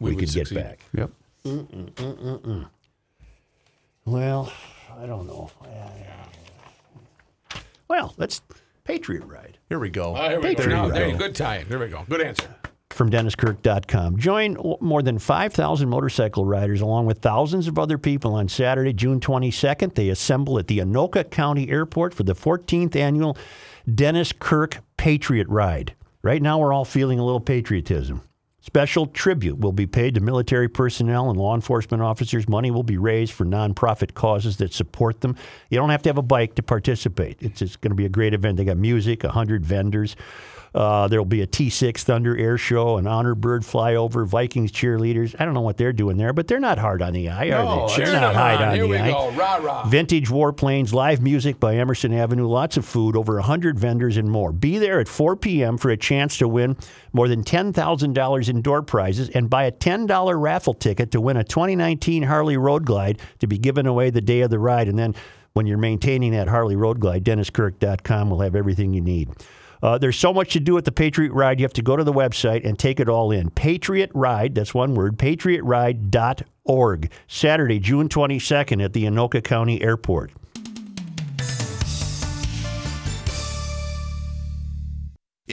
we, 0.00 0.10
We 0.10 0.16
would 0.16 0.24
could 0.26 0.34
get 0.34 0.52
back. 0.54 0.80
Yep. 0.94 1.10
Well, 4.04 4.52
I 4.98 5.06
don't 5.06 5.26
know. 5.28 5.50
Well, 7.88 8.14
let's 8.16 8.40
Patriot 8.84 9.24
Ride 9.24 9.53
Here 9.68 9.78
we 9.78 9.90
go. 9.90 10.14
Oh, 10.16 10.28
here 10.28 10.40
we. 10.40 10.54
There 10.54 10.68
Now, 10.68 10.86
you 10.86 10.92
there 10.92 11.06
go. 11.06 11.12
you 11.12 11.18
Good 11.18 11.34
tie. 11.34 11.64
There 11.64 11.78
we 11.78 11.88
go. 11.88 12.04
Good 12.08 12.20
answer. 12.20 12.48
from 12.90 13.10
DennisKirk.com. 13.10 14.18
Join 14.18 14.56
more 14.80 15.02
than 15.02 15.18
5,000 15.18 15.88
motorcycle 15.88 16.44
riders 16.44 16.80
along 16.80 17.06
with 17.06 17.18
thousands 17.18 17.66
of 17.66 17.76
other 17.78 17.98
people 17.98 18.34
on 18.34 18.48
Saturday, 18.48 18.92
June 18.92 19.18
22nd. 19.20 19.94
They 19.94 20.10
assemble 20.10 20.58
at 20.58 20.68
the 20.68 20.78
Anoka 20.78 21.28
County 21.28 21.70
Airport 21.70 22.14
for 22.14 22.22
the 22.22 22.34
14th 22.36 22.94
annual 22.94 23.36
Dennis 23.92 24.32
Kirk 24.32 24.78
Patriot 24.96 25.48
Ride. 25.48 25.94
Right 26.22 26.40
now, 26.40 26.58
we're 26.58 26.72
all 26.72 26.84
feeling 26.84 27.18
a 27.18 27.24
little 27.24 27.40
patriotism. 27.40 28.22
Special 28.66 29.06
tribute 29.08 29.58
will 29.58 29.72
be 29.72 29.86
paid 29.86 30.14
to 30.14 30.22
military 30.22 30.70
personnel 30.70 31.28
and 31.28 31.38
law 31.38 31.54
enforcement 31.54 32.02
officers. 32.02 32.48
Money 32.48 32.70
will 32.70 32.82
be 32.82 32.96
raised 32.96 33.34
for 33.34 33.44
nonprofit 33.44 34.14
causes 34.14 34.56
that 34.56 34.72
support 34.72 35.20
them. 35.20 35.36
You 35.68 35.76
don't 35.76 35.90
have 35.90 36.00
to 36.04 36.08
have 36.08 36.16
a 36.16 36.22
bike 36.22 36.54
to 36.54 36.62
participate. 36.62 37.36
It's, 37.40 37.60
it's 37.60 37.76
going 37.76 37.90
to 37.90 37.94
be 37.94 38.06
a 38.06 38.08
great 38.08 38.32
event. 38.32 38.56
They 38.56 38.64
got 38.64 38.78
music, 38.78 39.22
100 39.22 39.66
vendors. 39.66 40.16
Uh, 40.74 41.06
there'll 41.06 41.24
be 41.24 41.40
a 41.40 41.46
T6 41.46 41.98
Thunder 42.00 42.36
Air 42.36 42.58
Show, 42.58 42.96
an 42.96 43.06
Honor 43.06 43.36
Bird 43.36 43.62
flyover, 43.62 44.26
Vikings 44.26 44.72
cheerleaders. 44.72 45.36
I 45.38 45.44
don't 45.44 45.54
know 45.54 45.60
what 45.60 45.76
they're 45.76 45.92
doing 45.92 46.16
there, 46.16 46.32
but 46.32 46.48
they're 46.48 46.58
not 46.58 46.78
hard 46.78 47.00
on 47.00 47.12
the 47.12 47.28
eye, 47.28 47.50
are 47.50 47.64
No, 47.64 47.86
they? 47.86 47.96
They're 47.96 48.06
cheer 48.06 48.14
not 48.20 48.32
them 48.32 48.34
hard 48.34 48.56
on. 48.56 48.68
on 48.70 48.74
Here 48.74 48.82
the 48.82 48.88
we 48.88 48.96
eye. 48.98 49.10
go. 49.12 49.30
Rah, 49.32 49.56
rah. 49.56 49.86
Vintage 49.86 50.28
warplanes, 50.30 50.92
live 50.92 51.22
music 51.22 51.60
by 51.60 51.76
Emerson 51.76 52.12
Avenue, 52.12 52.48
lots 52.48 52.76
of 52.76 52.84
food, 52.84 53.14
over 53.16 53.34
100 53.34 53.78
vendors, 53.78 54.16
and 54.16 54.28
more. 54.28 54.50
Be 54.52 54.78
there 54.78 54.98
at 54.98 55.06
4 55.06 55.36
p.m. 55.36 55.78
for 55.78 55.90
a 55.90 55.96
chance 55.96 56.38
to 56.38 56.48
win 56.48 56.76
more 57.12 57.28
than 57.28 57.44
$10,000 57.44 58.48
in 58.48 58.60
door 58.62 58.82
prizes 58.82 59.28
and 59.28 59.48
buy 59.48 59.64
a 59.64 59.72
$10 59.72 60.40
raffle 60.42 60.74
ticket 60.74 61.12
to 61.12 61.20
win 61.20 61.36
a 61.36 61.44
2019 61.44 62.24
Harley 62.24 62.56
Road 62.56 62.84
Glide 62.84 63.20
to 63.38 63.46
be 63.46 63.58
given 63.58 63.86
away 63.86 64.10
the 64.10 64.20
day 64.20 64.40
of 64.40 64.50
the 64.50 64.58
ride. 64.58 64.88
And 64.88 64.98
then 64.98 65.14
when 65.52 65.66
you're 65.66 65.78
maintaining 65.78 66.32
that 66.32 66.48
Harley 66.48 66.74
Road 66.74 66.98
Glide, 66.98 67.22
DennisKirk.com 67.24 68.30
will 68.30 68.40
have 68.40 68.56
everything 68.56 68.92
you 68.92 69.00
need. 69.00 69.28
Uh, 69.84 69.98
there's 69.98 70.18
so 70.18 70.32
much 70.32 70.54
to 70.54 70.60
do 70.60 70.78
at 70.78 70.86
the 70.86 70.92
Patriot 70.92 71.30
Ride. 71.32 71.60
You 71.60 71.64
have 71.66 71.74
to 71.74 71.82
go 71.82 71.94
to 71.94 72.02
the 72.02 72.12
website 72.12 72.64
and 72.64 72.78
take 72.78 73.00
it 73.00 73.08
all 73.08 73.30
in. 73.30 73.50
Patriot 73.50 74.10
Ride, 74.14 74.54
that's 74.54 74.72
one 74.72 74.94
word, 74.94 75.18
patriotride.org. 75.18 77.12
Saturday, 77.28 77.78
June 77.80 78.08
22nd 78.08 78.82
at 78.82 78.94
the 78.94 79.04
Anoka 79.04 79.44
County 79.44 79.82
Airport. 79.82 80.32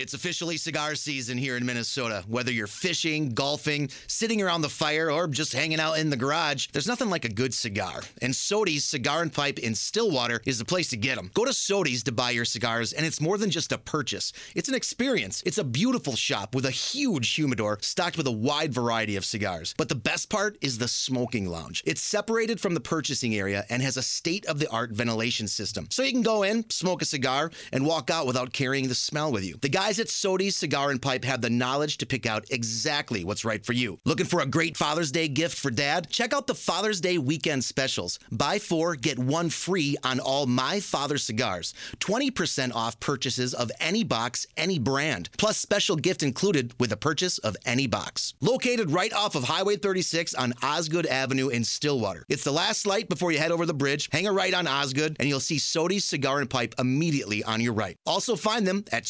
It's 0.02 0.16
officially 0.16 0.58
cigar 0.58 0.96
season 0.96 1.38
here 1.38 1.56
in 1.58 1.64
Minnesota. 1.64 2.24
Whether 2.28 2.52
you're 2.52 2.66
fishing, 2.66 3.30
golfing, 3.36 3.92
sitting 4.08 4.42
around 4.42 4.62
the 4.62 4.70
fire, 4.70 5.12
or 5.12 5.28
just 5.28 5.54
hanging 5.54 5.80
out 5.80 6.00
in 6.00 6.10
the 6.10 6.18
garage, 6.18 6.70
there's 6.74 6.88
nothing 6.88 7.12
like 7.12 7.24
a 7.24 7.30
good 7.30 7.54
cigar. 7.54 8.02
And 8.20 8.34
Sodi's 8.34 8.84
Cigar 8.84 9.22
and 9.22 9.32
Pipe 9.32 9.60
in 9.60 9.76
Stillwater 9.76 10.42
is 10.44 10.58
the 10.58 10.66
place 10.66 10.90
to 10.90 10.98
get 10.98 11.18
them. 11.18 11.30
Go 11.36 11.46
to 11.46 11.54
Sodi's 11.54 12.02
to 12.06 12.12
buy 12.12 12.32
your 12.32 12.46
cigars, 12.46 12.94
and 12.94 13.06
it's 13.06 13.22
more 13.22 13.38
than 13.38 13.52
just 13.52 13.72
a 13.72 13.78
purchase. 13.78 14.34
It's 14.56 14.70
an 14.70 14.74
experience. 14.74 15.44
It's 15.46 15.60
a 15.60 15.64
beautiful 15.64 16.16
shop 16.16 16.56
with 16.56 16.66
a 16.66 16.72
huge 16.72 17.36
humidor 17.36 17.78
stocked 17.82 18.18
with 18.18 18.26
a 18.26 18.32
wide 18.32 18.74
variety 18.74 19.18
of 19.18 19.24
cigars. 19.24 19.76
But 19.78 19.88
the 19.88 19.94
best 19.94 20.32
part 20.32 20.58
is 20.62 20.80
the 20.80 20.88
smoking 20.88 21.46
lounge. 21.48 21.84
It's 21.86 22.02
separated 22.02 22.60
from 22.60 22.74
the 22.74 22.80
purchasing 22.80 23.36
area 23.36 23.66
and 23.70 23.84
has 23.84 23.98
a 23.98 24.02
state-of-the-art 24.02 24.94
ventilation 24.94 25.48
system. 25.48 25.86
So 25.92 26.02
you 26.02 26.12
can 26.12 26.24
go 26.24 26.42
in, 26.42 26.68
smoke 26.72 27.04
a 27.04 27.06
cigar, 27.06 27.52
and 27.72 27.86
walk 27.86 28.10
out 28.10 28.26
without 28.26 28.52
carrying 28.52 28.88
the 28.88 28.96
smell 28.96 29.32
with 29.32 29.46
you. 29.46 29.58
The 29.62 29.70
guys 29.92 30.00
at 30.00 30.08
Sodi's 30.08 30.56
Cigar 30.56 30.90
and 30.90 31.02
Pipe 31.02 31.26
have 31.26 31.42
the 31.42 31.50
knowledge 31.50 31.98
to 31.98 32.06
pick 32.06 32.26
out 32.26 32.46
exactly 32.50 33.26
what's 33.26 33.44
right 33.44 33.66
for 33.66 33.74
you. 33.74 34.00
Looking 34.06 34.26
for 34.26 34.40
a 34.40 34.46
great 34.46 34.78
Father's 34.78 35.12
Day 35.12 35.28
gift 35.28 35.58
for 35.58 35.70
dad? 35.70 36.10
Check 36.10 36.32
out 36.32 36.48
the 36.48 36.56
Father's 36.56 37.02
Day 37.02 37.18
weekend 37.18 37.66
specials. 37.66 38.18
Buy 38.32 38.58
four, 38.58 38.96
get 38.96 39.20
one 39.20 39.50
free 39.50 39.98
on 40.02 40.22
all 40.22 40.46
My 40.46 40.80
Father 40.80 41.18
cigars. 41.18 41.74
20% 42.00 42.74
off 42.74 43.02
purchases 43.02 43.54
of 43.54 43.70
any 43.82 44.06
box, 44.06 44.48
any 44.56 44.80
brand. 44.80 45.30
Plus 45.38 45.58
special 45.58 45.98
gift 45.98 46.24
included 46.24 46.74
with 46.80 46.92
the 46.92 46.96
purchase 46.96 47.38
of 47.40 47.58
any 47.66 47.86
box. 47.86 48.34
Located 48.40 48.92
right 48.92 49.12
off 49.12 49.36
of 49.36 49.44
Highway 49.44 49.76
36 49.76 50.34
on 50.36 50.54
Osgood 50.64 51.06
Avenue 51.06 51.50
in 51.50 51.66
Stillwater. 51.66 52.24
It's 52.30 52.46
the 52.46 52.54
last 52.54 52.86
light 52.86 53.10
before 53.10 53.34
you 53.34 53.40
head 53.40 53.52
over 53.52 53.66
the 53.66 53.74
bridge. 53.74 54.08
Hang 54.14 54.26
a 54.26 54.32
right 54.32 54.54
on 54.54 54.68
Osgood 54.68 55.18
and 55.20 55.28
you'll 55.28 55.42
see 55.42 55.58
Sodi's 55.58 56.06
Cigar 56.06 56.40
and 56.40 56.50
Pipe 56.50 56.76
immediately 56.80 57.44
on 57.44 57.60
your 57.60 57.74
right. 57.74 57.98
Also 58.06 58.38
find 58.38 58.66
them 58.66 58.86
at 58.94 59.04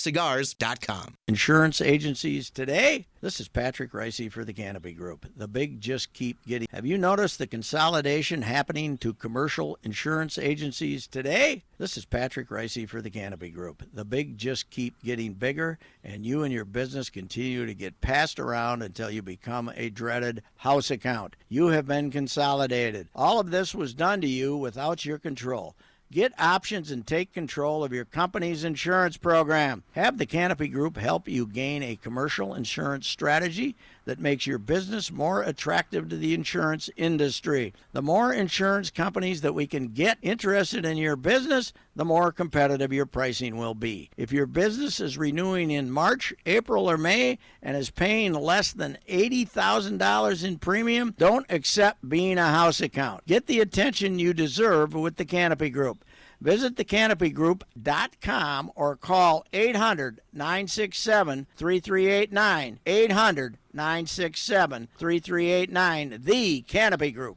sodiscigars.com. 0.00 1.16
Insurance 1.28 1.80
agencies 1.80 2.50
today. 2.50 3.06
This 3.20 3.38
is 3.38 3.48
Patrick 3.48 3.92
Ricey 3.92 4.32
for 4.32 4.44
the 4.44 4.52
Canopy 4.54 4.94
Group. 4.94 5.26
The 5.36 5.46
big 5.46 5.80
just 5.80 6.14
keep 6.14 6.38
getting. 6.46 6.68
Have 6.70 6.86
you 6.86 6.96
noticed 6.96 7.38
the 7.38 7.46
consolidation 7.46 8.40
happening 8.42 8.96
to 8.98 9.12
commercial 9.12 9.78
insurance 9.82 10.38
agencies 10.38 11.06
today? 11.06 11.64
This 11.76 11.98
is 11.98 12.06
Patrick 12.06 12.48
Ricey 12.48 12.88
for 12.88 13.02
the 13.02 13.10
Canopy 13.10 13.50
Group. 13.50 13.82
The 13.92 14.06
big 14.06 14.38
just 14.38 14.70
keep 14.70 15.02
getting 15.02 15.34
bigger, 15.34 15.78
and 16.02 16.24
you 16.24 16.44
and 16.44 16.52
your 16.52 16.64
business 16.64 17.10
continue 17.10 17.66
to 17.66 17.74
get 17.74 18.00
passed 18.00 18.40
around 18.40 18.82
until 18.82 19.10
you 19.10 19.20
become 19.20 19.70
a 19.76 19.90
dreaded 19.90 20.42
house 20.56 20.90
account. 20.90 21.36
You 21.50 21.68
have 21.68 21.86
been 21.86 22.10
consolidated. 22.10 23.08
All 23.14 23.38
of 23.38 23.50
this 23.50 23.74
was 23.74 23.92
done 23.92 24.22
to 24.22 24.28
you 24.28 24.56
without 24.56 25.04
your 25.04 25.18
control. 25.18 25.76
Get 26.12 26.32
options 26.40 26.90
and 26.90 27.06
take 27.06 27.32
control 27.32 27.84
of 27.84 27.92
your 27.92 28.04
company's 28.04 28.64
insurance 28.64 29.16
program. 29.16 29.84
Have 29.92 30.18
the 30.18 30.26
Canopy 30.26 30.66
Group 30.66 30.96
help 30.96 31.28
you 31.28 31.46
gain 31.46 31.84
a 31.84 31.94
commercial 31.94 32.52
insurance 32.52 33.06
strategy 33.06 33.76
that 34.04 34.18
makes 34.18 34.46
your 34.46 34.58
business 34.58 35.10
more 35.10 35.42
attractive 35.42 36.08
to 36.08 36.16
the 36.16 36.34
insurance 36.34 36.90
industry. 36.96 37.72
The 37.92 38.02
more 38.02 38.32
insurance 38.32 38.90
companies 38.90 39.40
that 39.42 39.54
we 39.54 39.66
can 39.66 39.88
get 39.88 40.18
interested 40.22 40.84
in 40.84 40.96
your 40.96 41.16
business, 41.16 41.72
the 41.96 42.04
more 42.04 42.32
competitive 42.32 42.92
your 42.92 43.06
pricing 43.06 43.56
will 43.56 43.74
be. 43.74 44.10
If 44.16 44.32
your 44.32 44.46
business 44.46 45.00
is 45.00 45.18
renewing 45.18 45.70
in 45.70 45.90
March, 45.90 46.32
April, 46.46 46.90
or 46.90 46.96
May 46.96 47.38
and 47.62 47.76
is 47.76 47.90
paying 47.90 48.32
less 48.32 48.72
than 48.72 48.98
$80,000 49.08 50.44
in 50.44 50.58
premium, 50.58 51.14
don't 51.18 51.46
accept 51.50 52.08
being 52.08 52.38
a 52.38 52.48
house 52.48 52.80
account. 52.80 53.26
Get 53.26 53.46
the 53.46 53.60
attention 53.60 54.18
you 54.18 54.32
deserve 54.32 54.94
with 54.94 55.16
the 55.16 55.24
Canopy 55.24 55.70
Group. 55.70 56.04
Visit 56.40 56.76
thecanopygroup.com 56.76 58.72
or 58.74 58.96
call 58.96 59.44
800 59.52 60.20
967 60.32 61.46
3389. 61.56 62.80
800 62.86 63.58
967 63.72 64.88
3389. 64.96 66.20
The 66.22 66.62
Canopy 66.62 67.10
Group. 67.10 67.36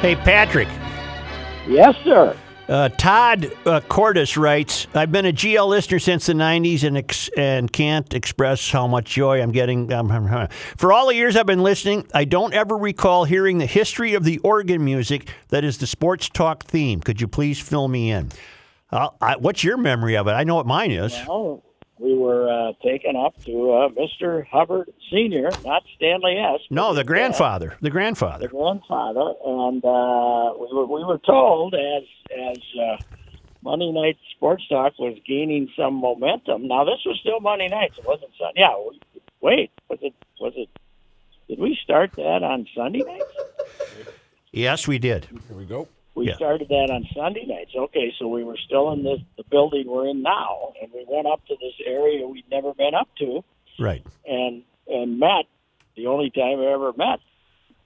Hey, 0.00 0.16
Patrick. 0.16 0.68
Yes, 1.66 1.96
sir. 2.04 2.36
Uh, 2.66 2.88
Todd 2.88 3.52
uh, 3.66 3.80
writes, 4.36 4.86
"I've 4.94 5.12
been 5.12 5.26
a 5.26 5.32
GL 5.32 5.68
listener 5.68 5.98
since 5.98 6.26
the 6.26 6.32
'90s 6.32 6.82
and 6.82 6.96
ex- 6.96 7.28
and 7.36 7.70
can't 7.70 8.12
express 8.14 8.70
how 8.70 8.86
much 8.86 9.06
joy 9.06 9.42
I'm 9.42 9.52
getting. 9.52 9.92
Um, 9.92 10.48
for 10.76 10.92
all 10.92 11.08
the 11.08 11.14
years 11.14 11.36
I've 11.36 11.44
been 11.46 11.62
listening, 11.62 12.06
I 12.14 12.24
don't 12.24 12.54
ever 12.54 12.76
recall 12.76 13.24
hearing 13.24 13.58
the 13.58 13.66
history 13.66 14.14
of 14.14 14.24
the 14.24 14.38
organ 14.38 14.82
music 14.82 15.28
that 15.48 15.62
is 15.62 15.78
the 15.78 15.86
sports 15.86 16.30
talk 16.30 16.64
theme. 16.64 17.00
Could 17.00 17.20
you 17.20 17.28
please 17.28 17.60
fill 17.60 17.88
me 17.88 18.10
in? 18.10 18.30
Uh, 18.90 19.10
I, 19.20 19.36
what's 19.36 19.62
your 19.62 19.76
memory 19.76 20.16
of 20.16 20.26
it? 20.26 20.32
I 20.32 20.44
know 20.44 20.54
what 20.54 20.66
mine 20.66 20.90
is. 20.90 21.12
Well, 21.28 21.62
we 21.98 22.16
were 22.16 22.48
uh, 22.50 22.72
taken 22.82 23.16
up 23.16 23.36
to 23.44 23.70
uh, 23.72 23.88
Mr. 23.90 24.46
Hubbard 24.46 24.92
Senior, 25.10 25.50
not 25.64 25.82
Stanley 25.96 26.36
S. 26.36 26.60
No, 26.70 26.92
the 26.94 27.04
grandfather. 27.04 27.76
The 27.80 27.84
the 27.84 27.90
grandfather. 27.90 28.48
grandfather, 28.48 29.32
and 29.44 29.84
uh, 29.84 30.52
we 30.58 30.68
were 30.72 30.86
we 30.86 31.04
were 31.04 31.18
told 31.18 31.74
as 31.74 32.02
as 32.50 32.58
uh, 32.80 32.96
Monday 33.62 33.92
Night 33.92 34.18
Sports 34.36 34.64
Talk 34.68 34.98
was 34.98 35.16
gaining 35.26 35.68
some 35.76 35.94
momentum. 35.94 36.66
Now 36.68 36.84
this 36.84 37.00
was 37.06 37.18
still 37.20 37.40
Monday 37.40 37.68
nights. 37.68 37.98
It 37.98 38.04
wasn't 38.06 38.30
Sunday. 38.38 38.60
Yeah. 38.60 38.74
we- 38.78 39.00
Wait, 39.40 39.70
was 39.90 39.98
it 40.00 40.14
was 40.40 40.54
it? 40.56 40.70
Did 41.48 41.58
we 41.58 41.78
start 41.84 42.12
that 42.12 42.42
on 42.42 42.66
Sunday 42.74 43.00
nights? 43.00 43.24
Yes, 44.52 44.88
we 44.88 44.98
did. 44.98 45.26
Here 45.26 45.56
we 45.56 45.66
go. 45.66 45.86
We 46.14 46.28
Yeah. 46.28 46.36
started 46.36 46.68
that 46.68 46.90
on 46.90 47.04
Sunday 47.14 47.44
nights. 47.44 47.74
Okay, 47.74 48.12
so 48.18 48.28
we 48.28 48.44
were 48.44 48.56
still 48.56 48.90
in 48.92 49.02
this 49.02 49.20
the 49.36 49.44
building 49.44 49.86
we're 49.88 50.06
in 50.08 50.22
now, 50.22 50.72
and 50.80 50.92
we 50.92 51.04
went 51.08 51.26
up 51.26 51.44
to 51.46 51.56
this 51.60 51.74
area 51.84 52.26
we'd 52.26 52.48
never 52.50 52.72
been 52.72 52.94
up 52.94 53.08
to, 53.16 53.42
Right. 53.78 54.02
and 54.26 54.62
and 54.86 55.18
met 55.18 55.46
the 55.96 56.06
only 56.06 56.30
time 56.30 56.60
I 56.60 56.66
ever 56.66 56.92
met 56.92 57.20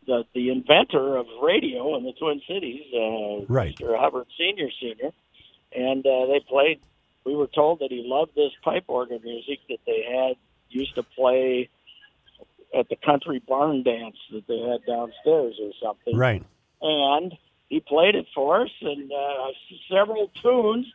the 0.06 0.26
the 0.34 0.50
inventor 0.50 1.16
of 1.16 1.26
radio 1.42 1.96
in 1.96 2.04
the 2.04 2.12
Twin 2.12 2.40
Cities, 2.46 2.84
uh, 2.94 3.46
Right. 3.48 3.74
Mr. 3.76 3.98
Hubbard 3.98 4.26
Senior 4.36 4.70
Senior, 4.72 5.12
and 5.72 6.06
uh, 6.06 6.26
they 6.26 6.40
played. 6.40 6.80
We 7.24 7.34
were 7.34 7.46
told 7.48 7.78
that 7.80 7.90
he 7.90 8.02
loved 8.06 8.34
this 8.34 8.52
pipe 8.62 8.84
organ 8.88 9.20
music 9.22 9.60
that 9.68 9.80
they 9.86 10.02
had 10.02 10.36
used 10.70 10.94
to 10.96 11.02
play 11.02 11.68
at 12.74 12.88
the 12.90 12.96
country 12.96 13.38
barn 13.38 13.82
dance 13.82 14.16
that 14.32 14.46
they 14.46 14.58
had 14.58 14.84
downstairs 14.86 15.58
or 15.60 15.72
something 15.82 16.14
Right. 16.16 16.42
and 16.82 17.36
he 17.68 17.80
played 17.80 18.14
it 18.14 18.26
for 18.34 18.62
us 18.62 18.70
and 18.80 19.10
uh, 19.12 19.46
several 19.90 20.30
tunes. 20.42 20.86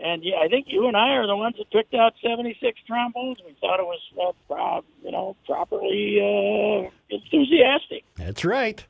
And 0.00 0.22
yeah, 0.22 0.36
I 0.36 0.48
think 0.48 0.66
you 0.68 0.86
and 0.86 0.96
I 0.96 1.10
are 1.14 1.26
the 1.26 1.34
ones 1.36 1.56
that 1.58 1.70
picked 1.72 1.94
out 1.94 2.14
76 2.22 2.78
trombones. 2.86 3.38
We 3.44 3.56
thought 3.60 3.80
it 3.80 3.86
was, 3.86 4.00
uh, 4.20 4.32
pro- 4.46 4.84
you 5.04 5.10
know, 5.10 5.36
properly 5.44 6.18
uh, 6.20 6.90
enthusiastic. 7.10 8.04
That's 8.16 8.44
right. 8.44 8.84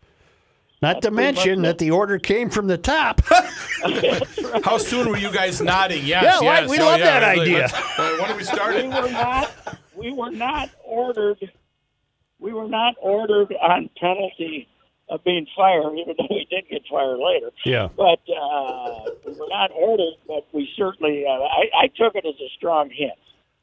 Not 0.81 1.01
to 1.03 1.11
That's 1.11 1.15
pretty 1.15 1.17
mention 1.17 1.63
that 1.63 1.79
the 1.79 1.91
order 1.93 2.19
came 2.19 2.51
from 2.51 2.67
the 2.69 2.79
top. 2.79 3.21
How 4.65 4.79
soon 4.79 5.09
were 5.09 5.17
you 5.17 5.33
guys 5.33 5.61
nodding? 5.61 6.05
Yes, 6.05 6.23
Yeah, 6.25 6.41
why- 6.47 6.61
yes. 6.61 6.71
we 6.71 6.79
Oh, 6.79 6.85
love 6.85 6.99
yeah. 7.01 7.21
that 7.21 7.37
Like, 7.37 7.41
idea. 7.49 7.65
uh, 7.67 8.17
when 8.19 8.29
did 8.29 8.37
we 8.37 8.45
start 8.45 8.75
we 8.77 8.83
were 8.89 9.11
not, 9.11 9.51
we 9.97 10.13
were 10.13 10.31
not 10.31 10.71
ordered, 10.85 11.51
we 12.39 12.53
were 12.53 12.69
not 12.69 12.95
ordered 13.01 13.53
on 13.61 13.89
penalty 14.01 14.69
of 15.11 15.25
being 15.25 15.47
fired, 15.57 15.93
even 15.99 16.15
though 16.19 16.27
we 16.31 16.47
did 16.51 16.69
get 16.69 16.83
fired 16.91 17.19
later. 17.19 17.51
yeah. 17.65 17.89
But 17.97 18.21
uh, 18.29 19.11
we 19.27 19.33
were 19.35 19.49
not 19.49 19.71
ordered, 19.75 20.15
but 20.27 20.47
we 20.53 20.69
certainly, 20.77 21.25
uh, 21.27 21.31
I, 21.33 21.85
I 21.85 21.87
took 21.89 22.15
it 22.15 22.25
as 22.27 22.35
a 22.35 22.49
strong 22.57 22.91
hint. 22.91 23.19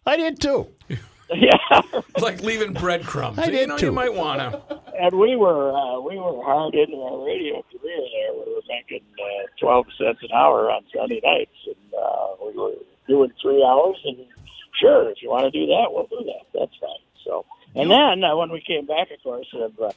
I 0.06 0.18
did 0.18 0.40
too. 0.40 0.68
yeah. 1.34 1.58
It's 1.94 2.22
like 2.22 2.42
leaving 2.44 2.74
breadcrumbs. 2.74 3.40
I 3.40 3.46
you 3.46 3.52
did 3.52 3.70
know, 3.70 3.78
too. 3.78 3.88
you 3.88 3.92
might 3.92 4.14
want 4.14 4.40
to. 4.42 4.80
and 5.00 5.18
we 5.18 5.36
were 5.36 5.74
uh, 5.76 6.00
we 6.00 6.18
were 6.18 6.44
hard 6.44 6.76
into 6.76 6.98
our 6.98 7.26
radio 7.26 7.64
career 7.72 7.98
there. 7.98 8.34
We 8.34 8.54
were 8.54 8.62
making 8.70 9.02
uh, 9.18 9.48
twelve 9.60 9.88
cents 9.98 10.20
an 10.22 10.30
hour 10.36 10.70
on 10.70 10.84
Sunday 10.96 11.22
nights, 11.24 11.58
and 11.66 11.94
uh, 12.00 12.28
we 12.46 12.56
were 12.56 12.74
doing 13.08 13.32
three 13.42 13.64
hours. 13.66 13.98
And 14.06 14.18
sure, 14.80 15.10
if 15.10 15.18
you 15.24 15.32
want 15.32 15.52
to 15.52 15.60
do 15.60 15.66
that, 15.66 15.88
we'll 15.90 16.06
do 16.06 16.24
that. 16.26 16.46
That's 16.54 16.78
fine. 16.80 17.02
So, 17.26 17.46
and 17.74 17.90
then 17.90 18.24
uh, 18.24 18.36
when 18.36 18.52
we 18.52 18.62
came 18.62 18.86
back, 18.86 19.10
of 19.10 19.24
course, 19.24 19.48
of, 19.56 19.80
uh, 19.80 19.92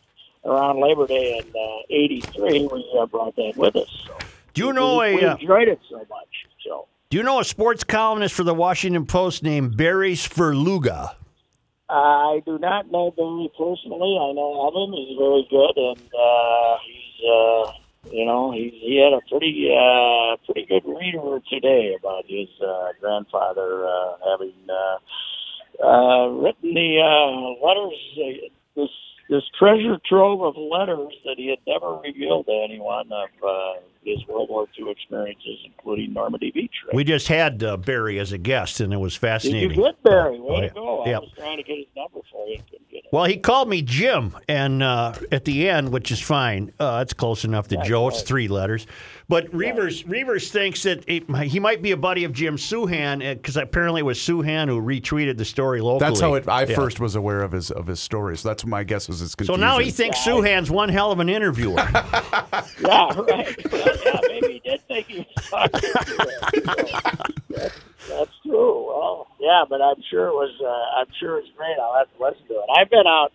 around 0.49 0.81
Labor 0.81 1.07
Day 1.07 1.39
in 1.39 1.45
uh, 1.49 1.83
'83, 1.91 2.69
we 2.73 2.99
uh, 2.99 3.07
brought 3.07 3.37
that 3.37 3.53
with 3.57 3.77
us. 3.77 3.89
So 4.07 4.17
Do 4.55 4.67
you 4.67 4.73
know 4.73 4.99
we, 4.99 5.17
we 5.17 5.23
a 5.23 5.33
uh, 5.33 5.37
enjoyed 5.37 5.69
it 5.69 5.81
so 5.89 5.99
much. 5.99 6.47
So. 6.65 6.87
Do 7.11 7.17
you 7.17 7.23
know 7.23 7.41
a 7.41 7.45
sports 7.45 7.85
columnist 7.85 8.35
for 8.35 8.45
the 8.45 8.55
Washington 8.55 9.07
Post 9.07 9.43
named 9.43 9.77
Barry 9.77 10.15
Svrluga? 10.15 11.15
I 11.91 12.43
do 12.45 12.59
not 12.59 12.91
know 12.91 13.11
Barry 13.13 13.51
personally. 13.57 14.19
I 14.21 14.33
know 14.33 14.69
of 14.69 14.75
him. 14.75 14.93
He's 14.95 15.17
very 15.17 15.47
good, 15.49 15.77
and 15.77 16.15
uh, 16.15 16.77
he's 16.85 17.25
uh, 17.25 17.73
you 18.13 18.25
know 18.27 18.53
he's 18.53 18.73
he 18.73 18.97
had 19.03 19.15
a 19.15 19.23
pretty 19.31 19.71
uh, 19.73 20.37
pretty 20.45 20.67
good 20.67 20.85
reader 20.85 21.41
today 21.49 21.97
about 21.99 22.25
his 22.27 22.49
uh, 22.61 22.89
grandfather 23.01 23.87
uh, 23.87 24.17
having 24.31 24.53
uh, 24.69 25.85
uh, 25.85 26.29
written 26.29 26.75
the 26.75 27.01
uh, 27.01 27.67
letters. 27.67 27.99
Uh, 28.19 28.49
this 28.77 28.91
this 29.29 29.43
treasure 29.59 29.99
trove 30.09 30.43
of 30.43 30.57
letters 30.57 31.13
that 31.25 31.35
he 31.37 31.49
had 31.49 31.59
never 31.67 31.97
revealed 31.97 32.47
to 32.47 32.53
anyone 32.65 33.11
of 33.13 33.29
uh, 33.47 33.81
his 34.03 34.19
World 34.27 34.49
War 34.49 34.67
II 34.79 34.91
experiences, 34.91 35.59
including 35.67 36.15
Normandy 36.15 36.51
Beach. 36.51 36.73
Right? 36.87 36.95
We 36.97 37.05
just 37.05 37.29
had 37.29 37.63
uh, 37.63 37.77
Barry 37.77 38.19
as 38.19 38.33
a 38.33 38.39
guest, 38.39 38.81
and 38.81 38.93
it 38.93 38.97
was 38.97 39.15
Did 39.15 39.21
fascinating. 39.21 39.71
you 39.73 39.77
get 39.85 40.03
Barry? 40.03 40.41
Way 40.41 40.49
Oh, 40.49 40.61
to 40.61 40.63
yeah. 40.67 40.69
go! 40.75 41.03
I 41.03 41.09
Yep. 41.11 41.21
was 41.23 41.31
trying 41.37 41.57
to 41.59 41.63
get 41.63 41.77
his 41.79 41.87
number 41.97 42.21
for 42.33 42.47
you. 42.47 42.57
Couldn't 42.71 42.91
get 42.91 42.97
it. 42.99 43.05
Well, 43.13 43.25
he 43.25 43.37
called 43.37 43.69
me 43.69 43.83
Jim, 43.83 44.35
and 44.49 44.83
uh, 44.83 45.15
at 45.33 45.45
the 45.45 45.69
end, 45.69 45.91
which 45.91 46.11
is 46.11 46.21
fine. 46.21 46.73
Uh, 46.81 47.01
it's 47.03 47.13
close 47.13 47.45
enough 47.45 47.69
to 47.69 47.77
Joe. 47.85 48.09
It's 48.09 48.23
three 48.23 48.49
letters. 48.49 48.87
But 49.31 49.53
Reuvers 49.53 50.07
Reuvers 50.07 50.51
thinks 50.51 50.85
that 50.85 51.05
it, 51.07 51.29
he 51.49 51.61
might 51.61 51.83
be 51.83 51.91
a 51.91 51.99
buddy 51.99 52.25
of 52.25 52.33
Jim 52.33 52.57
Souhan 52.57 53.19
because 53.37 53.59
apparently 53.59 54.01
it 54.01 54.05
was 54.05 54.19
Souhan 54.19 54.69
who 54.69 54.81
retweeted 54.81 55.37
the 55.37 55.45
story 55.45 55.83
locally. 55.83 56.09
That's 56.09 56.21
how 56.21 56.33
it, 56.35 56.49
I 56.49 56.63
Yeah. 56.65 56.75
first 56.75 56.99
was 56.99 57.15
aware 57.15 57.43
of 57.43 57.53
his 57.53 57.71
of 57.71 57.87
his 57.89 58.01
story. 58.01 58.39
So 58.39 58.49
that's 58.49 58.65
my 58.65 58.85
guess 58.85 59.03
is 59.05 59.09
was 59.09 59.21
his 59.21 59.35
So 59.47 59.57
now 59.57 59.79
he 59.79 59.91
thinks 59.91 60.19
Souhan's 60.21 60.71
one 60.71 60.89
hell 60.89 61.13
of 61.13 61.21
an 61.21 61.29
interviewer. 61.29 61.77
Yeah, 62.81 63.21
right. 63.21 63.73
Well, 63.73 63.97
yeah, 64.05 64.21
maybe 64.29 64.53
he 64.55 64.61
did 64.61 64.81
think 64.89 65.07
he 65.09 65.19
was 65.37 65.45
talking 65.51 65.81
to 65.81 65.99
us. 66.01 67.33
That's, 67.49 67.75
that's 68.09 68.31
true. 68.47 68.87
Well, 68.87 69.27
yeah, 69.41 69.65
but 69.69 69.83
I'm 69.83 70.01
sure 70.11 70.29
it 70.29 70.33
was. 70.33 70.51
Uh, 70.63 71.01
I'm 71.01 71.07
sure 71.21 71.39
it's 71.39 71.49
great. 71.57 71.77
I'll 71.81 71.95
have 71.99 72.07
to 72.17 72.23
listen 72.25 72.47
to 72.49 72.55
it. 72.55 72.65
I've 72.79 72.89
been 72.89 73.07
out. 73.07 73.33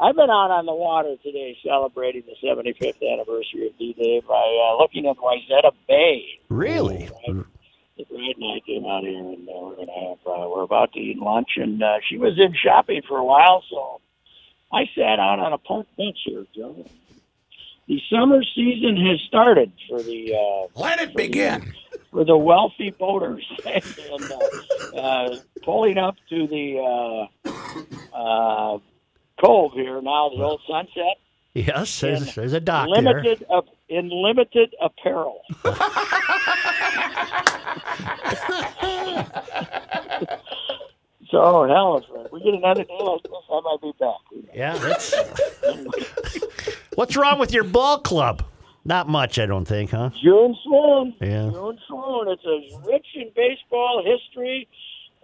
I've 0.00 0.14
been 0.14 0.30
out 0.30 0.50
on 0.52 0.66
the 0.66 0.74
water 0.74 1.16
today 1.24 1.56
celebrating 1.66 2.22
the 2.26 2.36
75th 2.46 3.02
anniversary 3.02 3.66
of 3.66 3.76
D-Day 3.78 4.22
by 4.28 4.34
uh, 4.70 4.76
looking 4.78 5.06
at 5.06 5.16
Wayzata 5.16 5.72
Bay. 5.88 6.24
really? 6.48 7.10
The 7.26 8.04
bride 8.04 8.36
and 8.40 8.44
I 8.44 8.60
came 8.64 8.84
out 8.86 9.02
here, 9.02 9.18
and 9.18 9.48
uh, 9.48 9.52
we're 9.54 9.74
gonna 9.74 9.90
have. 9.92 10.18
Uh, 10.24 10.48
we're 10.48 10.62
about 10.62 10.92
to 10.92 11.00
eat 11.00 11.18
lunch, 11.18 11.48
and 11.56 11.82
uh, 11.82 11.96
she 12.08 12.16
was 12.16 12.38
in 12.38 12.54
shopping 12.64 13.02
for 13.08 13.18
a 13.18 13.24
while, 13.24 13.64
so 13.68 14.00
I 14.72 14.84
sat 14.94 15.18
out 15.18 15.40
on 15.40 15.52
a 15.52 15.58
park 15.58 15.86
bench 15.96 16.16
here, 16.24 16.44
Joe. 16.54 16.86
The 17.88 18.00
summer 18.08 18.40
season 18.54 18.96
has 19.04 19.18
started 19.26 19.72
for 19.88 20.00
the 20.00 20.32
uh, 20.32 20.80
Let 20.80 21.00
it 21.00 21.16
begin. 21.16 21.72
for 22.12 22.24
the 22.24 22.36
wealthy 22.36 22.90
boaters 22.90 23.44
and 23.66 24.32
uh, 24.94 24.96
uh, 24.96 25.36
pulling 25.64 25.98
up 25.98 26.14
to 26.28 26.46
the 26.46 27.28
uh, 27.44 27.50
uh, 28.16 28.78
cove 29.40 29.72
here 29.72 30.00
now, 30.00 30.30
the 30.30 30.42
old 30.42 30.60
Sunset. 30.68 31.18
Yes, 31.54 32.00
there's, 32.00 32.34
there's 32.34 32.52
a 32.52 32.60
dock 32.60 32.88
there. 32.92 33.02
limited 33.02 33.44
uh, 33.50 33.62
in 33.88 34.10
limited 34.10 34.74
apparel. 34.80 35.40
so 41.30 41.66
hell, 41.66 41.96
if 41.96 42.32
we 42.32 42.40
get 42.42 42.54
another 42.54 42.84
day 42.84 42.98
like 43.00 43.22
this, 43.22 43.32
I 43.50 43.60
might 43.64 43.78
be 43.82 43.92
back. 43.98 44.20
Yeah, 44.54 44.76
that's. 44.76 45.14
What's 46.94 47.16
wrong 47.16 47.38
with 47.38 47.52
your 47.52 47.64
ball 47.64 48.00
club? 48.00 48.44
Not 48.84 49.08
much, 49.08 49.38
I 49.38 49.46
don't 49.46 49.66
think, 49.66 49.90
huh? 49.90 50.10
June 50.22 50.56
Swoon. 50.64 51.14
Yeah. 51.20 51.50
June 51.50 51.78
Swoon. 51.86 52.28
It's 52.28 52.42
as 52.42 52.86
rich 52.86 53.06
in 53.14 53.30
baseball 53.36 54.02
history 54.04 54.68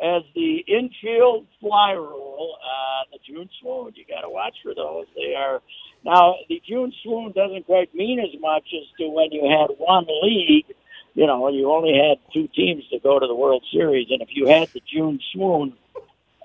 as 0.03 0.22
the 0.34 0.64
infield 0.66 1.47
fly 1.61 1.92
rule. 1.92 2.57
Uh, 2.62 2.84
the 3.12 3.18
June 3.26 3.49
Swoon. 3.61 3.92
You 3.95 4.05
got 4.09 4.22
to 4.22 4.30
watch 4.30 4.57
for 4.62 4.74
those. 4.74 5.07
They 5.16 5.34
are 5.34 5.61
now 6.05 6.36
the 6.49 6.61
June 6.66 6.92
Swoon 7.03 7.32
doesn't 7.32 7.66
quite 7.66 7.95
mean 7.95 8.20
as 8.20 8.38
much 8.40 8.64
as 8.74 8.86
to 8.99 9.09
when 9.09 9.32
you 9.32 9.42
had 9.49 9.74
one 9.78 10.07
league. 10.22 10.66
You 11.14 11.26
know, 11.26 11.49
you 11.49 11.70
only 11.70 11.95
had 11.95 12.18
two 12.32 12.49
teams 12.49 12.84
to 12.90 12.99
go 12.99 13.20
to 13.20 13.26
the 13.26 13.34
World 13.34 13.64
Series, 13.72 14.09
and 14.11 14.20
if 14.20 14.30
you 14.32 14.49
had 14.49 14.68
the 14.70 14.82
June 14.84 15.20
Swoon, 15.32 15.74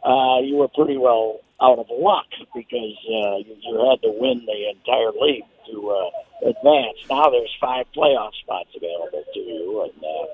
uh, 0.03 0.39
you 0.41 0.57
were 0.57 0.67
pretty 0.67 0.97
well 0.97 1.39
out 1.59 1.79
of 1.79 1.87
luck 1.89 2.27
because 2.55 2.95
uh, 3.09 3.37
you, 3.37 3.57
you 3.61 3.89
had 3.89 4.01
to 4.03 4.11
win 4.11 4.45
the 4.45 4.69
entire 4.69 5.11
league 5.19 5.43
to 5.71 5.89
uh, 5.89 6.49
advance. 6.49 6.97
Now 7.09 7.29
there's 7.31 7.53
five 7.59 7.87
playoff 7.95 8.33
spots 8.35 8.69
available 8.75 9.23
to 9.33 9.39
you, 9.39 9.81
and 9.83 10.03
uh, 10.03 10.25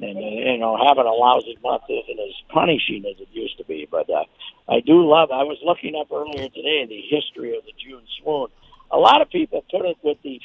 and 0.00 0.18
you 0.18 0.58
know 0.58 0.76
having 0.76 1.06
a 1.06 1.12
lousy 1.12 1.58
month 1.62 1.84
isn't 1.88 2.20
as 2.20 2.34
punishing 2.48 3.04
as 3.06 3.20
it 3.20 3.28
used 3.32 3.58
to 3.58 3.64
be. 3.64 3.88
But 3.90 4.08
uh, 4.10 4.24
I 4.68 4.80
do 4.80 5.06
love. 5.06 5.30
I 5.30 5.44
was 5.44 5.58
looking 5.64 5.94
up 5.96 6.08
earlier 6.12 6.48
today 6.48 6.86
the 6.86 7.02
history 7.08 7.56
of 7.56 7.64
the 7.64 7.72
June 7.78 8.02
Swoon. 8.20 8.48
A 8.90 8.98
lot 8.98 9.20
of 9.20 9.30
people 9.30 9.64
put 9.70 9.84
it 9.84 9.96
with 10.02 10.18
the 10.22 10.40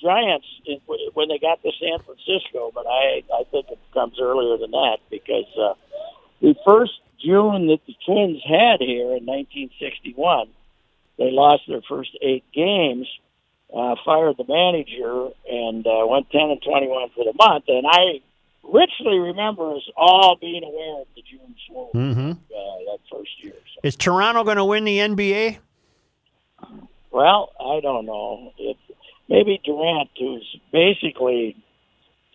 Giants 0.00 0.46
in, 0.66 0.80
when 1.14 1.28
they 1.28 1.38
got 1.38 1.62
to 1.62 1.70
San 1.80 1.98
Francisco, 2.04 2.70
but 2.74 2.86
I 2.86 3.22
I 3.32 3.44
think 3.50 3.66
it 3.70 3.78
comes 3.92 4.18
earlier 4.20 4.58
than 4.58 4.72
that 4.72 4.98
because 5.10 5.48
uh, 5.58 5.74
the 6.40 6.54
first 6.64 6.92
June 7.24 7.68
that 7.68 7.80
the 7.86 7.96
Twins 8.04 8.42
had 8.44 8.80
here 8.80 9.16
in 9.16 9.24
1961, 9.24 10.48
they 11.16 11.30
lost 11.30 11.62
their 11.68 11.80
first 11.88 12.10
eight 12.20 12.44
games, 12.52 13.08
uh, 13.74 13.94
fired 14.04 14.36
the 14.36 14.44
manager, 14.46 15.30
and 15.50 15.86
uh, 15.86 16.06
went 16.06 16.30
10 16.30 16.40
and 16.50 16.62
21 16.62 17.10
for 17.14 17.24
the 17.24 17.32
month. 17.38 17.64
And 17.68 17.86
I 17.86 18.20
richly 18.72 19.18
remember 19.18 19.74
us 19.74 19.82
all 19.96 20.36
being 20.40 20.62
aware 20.64 21.02
of 21.02 21.06
the 21.14 21.22
June 21.22 21.54
swoon 21.66 21.88
Mm-hmm. 21.94 22.30
uh, 22.30 22.34
that 22.92 22.98
first 23.10 23.30
year. 23.42 23.52
So. 23.74 23.80
Is 23.82 23.96
Toronto 23.96 24.44
going 24.44 24.56
to 24.56 24.64
win 24.64 24.84
the 24.84 24.98
NBA? 24.98 25.58
Well, 27.10 27.50
I 27.60 27.80
don't 27.80 28.06
know. 28.06 28.52
It, 28.58 28.76
maybe 29.28 29.60
Durant, 29.64 30.10
who's 30.18 30.56
basically, 30.72 31.56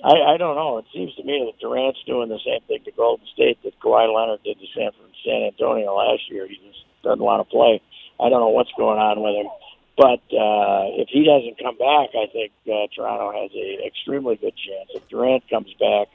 I, 0.03 0.33
I 0.33 0.37
don't 0.37 0.55
know. 0.55 0.77
It 0.77 0.85
seems 0.93 1.13
to 1.15 1.23
me 1.23 1.43
that 1.51 1.59
Durant's 1.59 1.99
doing 2.05 2.29
the 2.29 2.39
same 2.45 2.61
thing 2.67 2.83
to 2.85 2.91
Golden 2.91 3.25
State 3.33 3.61
that 3.63 3.79
Kawhi 3.81 4.13
Leonard 4.13 4.43
did 4.43 4.59
to 4.59 4.65
San, 4.75 4.91
San 5.25 5.43
Antonio 5.43 5.93
last 5.95 6.21
year. 6.29 6.47
He 6.47 6.55
just 6.55 6.85
doesn't 7.03 7.19
want 7.23 7.45
to 7.45 7.49
play. 7.51 7.81
I 8.19 8.29
don't 8.29 8.39
know 8.39 8.49
what's 8.49 8.71
going 8.77 8.99
on 8.99 9.21
with 9.21 9.35
him. 9.35 9.47
But 9.97 10.23
uh, 10.31 10.95
if 10.95 11.09
he 11.09 11.25
doesn't 11.25 11.59
come 11.59 11.75
back, 11.75 12.15
I 12.15 12.31
think 12.31 12.53
uh, 12.71 12.87
Toronto 12.95 13.33
has 13.35 13.51
a 13.51 13.85
extremely 13.85 14.37
good 14.37 14.55
chance. 14.55 14.89
If 14.95 15.09
Durant 15.09 15.43
comes 15.49 15.73
back, 15.77 16.07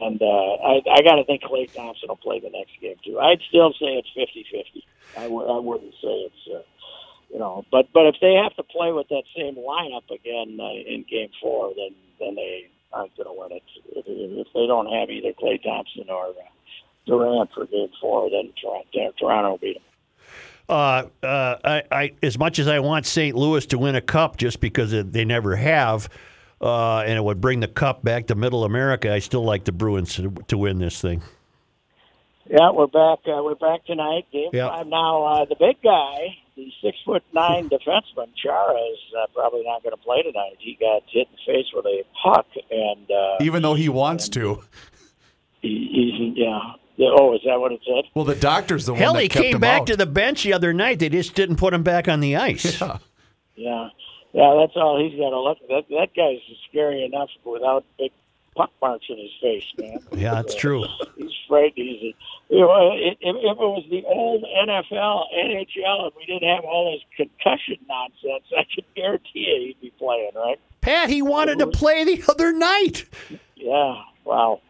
and 0.00 0.20
uh, 0.20 0.26
I, 0.26 0.80
I 0.90 1.02
got 1.02 1.16
to 1.16 1.24
think 1.24 1.42
Klay 1.42 1.72
Thompson 1.72 2.08
will 2.08 2.16
play 2.16 2.40
the 2.40 2.50
next 2.50 2.72
game 2.80 2.96
too. 3.04 3.18
I'd 3.18 3.40
still 3.48 3.72
say 3.72 3.98
it's 3.98 4.08
fifty-fifty. 4.14 4.84
I 5.16 5.22
w- 5.24 5.46
I 5.46 5.58
wouldn't 5.58 5.94
say 5.94 6.28
it's. 6.30 6.48
Uh, 6.52 6.62
you 7.30 7.40
know, 7.40 7.64
but 7.72 7.92
but 7.92 8.06
if 8.06 8.16
they 8.20 8.34
have 8.34 8.54
to 8.56 8.62
play 8.62 8.92
with 8.92 9.08
that 9.08 9.24
same 9.36 9.56
lineup 9.56 10.08
again 10.10 10.58
uh, 10.60 10.70
in 10.70 11.04
Game 11.10 11.30
Four, 11.42 11.72
then 11.76 11.94
then 12.20 12.34
they 12.36 12.68
aren't 12.92 13.16
going 13.16 13.26
to 13.26 13.32
win 13.32 13.52
it. 13.52 13.62
If, 13.90 14.04
if 14.06 14.46
they 14.54 14.66
don't 14.66 14.86
have 14.86 15.10
either 15.10 15.32
Klay 15.32 15.62
Thompson 15.62 16.08
or 16.08 16.28
uh, 16.28 16.48
Durant 17.06 17.50
for 17.52 17.66
Game 17.66 17.90
Four, 18.00 18.30
then 18.30 18.52
Toronto, 18.60 19.12
Toronto 19.18 19.50
will 19.50 19.58
beat 19.58 19.74
them. 19.74 19.82
Uh, 20.68 21.06
uh, 21.22 21.56
I, 21.64 21.82
I, 21.92 22.12
as 22.22 22.38
much 22.38 22.58
as 22.58 22.66
I 22.66 22.80
want 22.80 23.06
St. 23.06 23.36
Louis 23.36 23.64
to 23.66 23.78
win 23.78 23.94
a 23.94 24.00
cup 24.00 24.36
just 24.36 24.60
because 24.60 24.90
they 24.90 25.24
never 25.24 25.54
have, 25.56 26.08
uh, 26.60 27.00
and 27.00 27.12
it 27.18 27.22
would 27.24 27.40
bring 27.40 27.60
the 27.60 27.68
cup 27.68 28.02
back 28.02 28.26
to 28.28 28.34
Middle 28.34 28.64
America, 28.64 29.12
I 29.12 29.18
still 29.20 29.44
like 29.44 29.64
the 29.64 29.72
Bruins 29.72 30.14
to, 30.16 30.30
to 30.48 30.58
win 30.58 30.78
this 30.78 31.00
thing. 31.00 31.22
Yeah, 32.48 32.70
we're 32.72 32.86
back. 32.86 33.18
Uh, 33.26 33.42
we're 33.42 33.56
back 33.56 33.84
tonight. 33.86 34.26
Game 34.32 34.50
Yeah. 34.52 34.68
five. 34.68 34.86
Now 34.86 35.24
uh, 35.24 35.44
the 35.46 35.56
big 35.58 35.82
guy, 35.82 36.36
the 36.56 36.70
six 36.80 36.96
foot 37.04 37.24
nine 37.34 37.68
defenseman 37.70 38.28
Chara, 38.40 38.72
is 38.74 38.98
uh, 39.20 39.26
probably 39.34 39.64
not 39.64 39.82
going 39.82 39.96
to 39.96 40.02
play 40.02 40.22
tonight. 40.22 40.54
He 40.60 40.76
got 40.80 41.02
hit 41.10 41.26
in 41.26 41.32
the 41.32 41.52
face 41.52 41.66
with 41.74 41.84
a 41.86 42.02
puck, 42.22 42.46
and 42.70 43.10
uh, 43.10 43.36
Even 43.44 43.62
though 43.62 43.74
he 43.74 43.88
wants 43.88 44.28
to. 44.30 44.62
he, 45.60 45.88
he's 45.92 46.36
yeah. 46.36 46.60
Yeah, 46.98 47.08
Oh, 47.18 47.34
is 47.34 47.40
that 47.44 47.60
what 47.60 47.72
it 47.72 47.80
said? 47.84 48.04
Well, 48.14 48.24
the 48.24 48.34
doctor's 48.36 48.86
the 48.86 48.94
Hell, 48.94 49.08
one 49.08 49.16
that 49.16 49.22
he 49.24 49.28
kept 49.28 49.42
came 49.44 49.54
him 49.56 49.60
back 49.60 49.80
out. 49.82 49.86
to 49.88 49.96
the 49.96 50.06
bench 50.06 50.44
the 50.44 50.54
other 50.54 50.72
night. 50.72 50.98
They 51.00 51.10
just 51.10 51.34
didn't 51.34 51.56
put 51.56 51.74
him 51.74 51.82
back 51.82 52.08
on 52.08 52.20
the 52.20 52.36
ice. 52.36 52.80
Yeah. 52.80 52.98
Yeah, 53.56 53.88
yeah. 54.36 54.54
That's 54.60 54.76
all 54.76 54.98
he's 55.02 55.18
got 55.18 55.30
to 55.30 55.40
look. 55.40 55.58
That 55.68 55.84
that 55.90 56.14
guy's 56.14 56.40
scary 56.68 57.04
enough 57.04 57.30
without 57.44 57.84
big 57.98 58.12
puck 58.54 58.70
marks 58.80 59.04
in 59.10 59.18
his 59.18 59.30
face, 59.40 59.64
man. 59.78 59.98
Yeah, 60.18 60.34
that's 60.34 60.54
Uh, 60.54 60.58
true. 60.58 60.84
He's 61.16 61.30
afraid. 61.46 61.72
He's 61.76 62.00
a, 62.02 62.14
You 62.54 62.60
know, 62.60 62.90
if, 62.94 63.18
if 63.20 63.36
it 63.36 63.58
was 63.58 63.84
the 63.90 64.02
old 64.06 64.44
NFL, 64.44 65.24
NHL, 65.34 66.04
and 66.04 66.12
we 66.16 66.24
didn't 66.26 66.48
have 66.48 66.64
all 66.64 66.92
this 66.92 67.02
concussion 67.16 67.76
nonsense, 67.88 68.44
I 68.56 68.64
can 68.74 68.84
guarantee 68.94 69.40
you 69.40 69.66
he'd 69.66 69.80
be 69.80 69.92
playing, 69.98 70.30
right? 70.34 70.58
Pat, 70.80 71.10
he 71.10 71.20
wanted 71.20 71.58
to 71.58 71.66
play 71.66 72.04
the 72.04 72.22
other 72.30 72.52
night. 72.52 73.04
Yeah, 73.56 73.96
wow. 74.24 74.60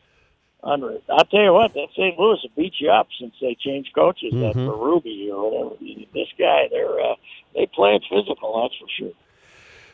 Unreal. 0.65 1.01
I'll 1.09 1.25
tell 1.27 1.43
you 1.43 1.53
what, 1.53 1.75
that 1.75 1.89
St. 1.93 2.19
Louis 2.19 2.41
will 2.43 2.51
beat 2.57 2.75
you 2.81 2.91
up 2.91 3.07
since 3.21 3.35
they 3.41 3.55
changed 3.55 3.93
coaches. 3.95 4.33
That 4.33 4.55
Mhm. 4.57 4.67
Berube 4.67 5.31
or 5.33 5.51
whatever. 5.51 6.07
This 6.13 6.29
guy, 6.39 6.67
they're 6.73 6.99
uh, 7.01 7.15
they 7.55 7.67
play 7.67 7.95
it 7.95 8.03
physical. 8.11 8.63
That's 8.63 8.75
for 8.81 8.89
sure. 8.99 9.13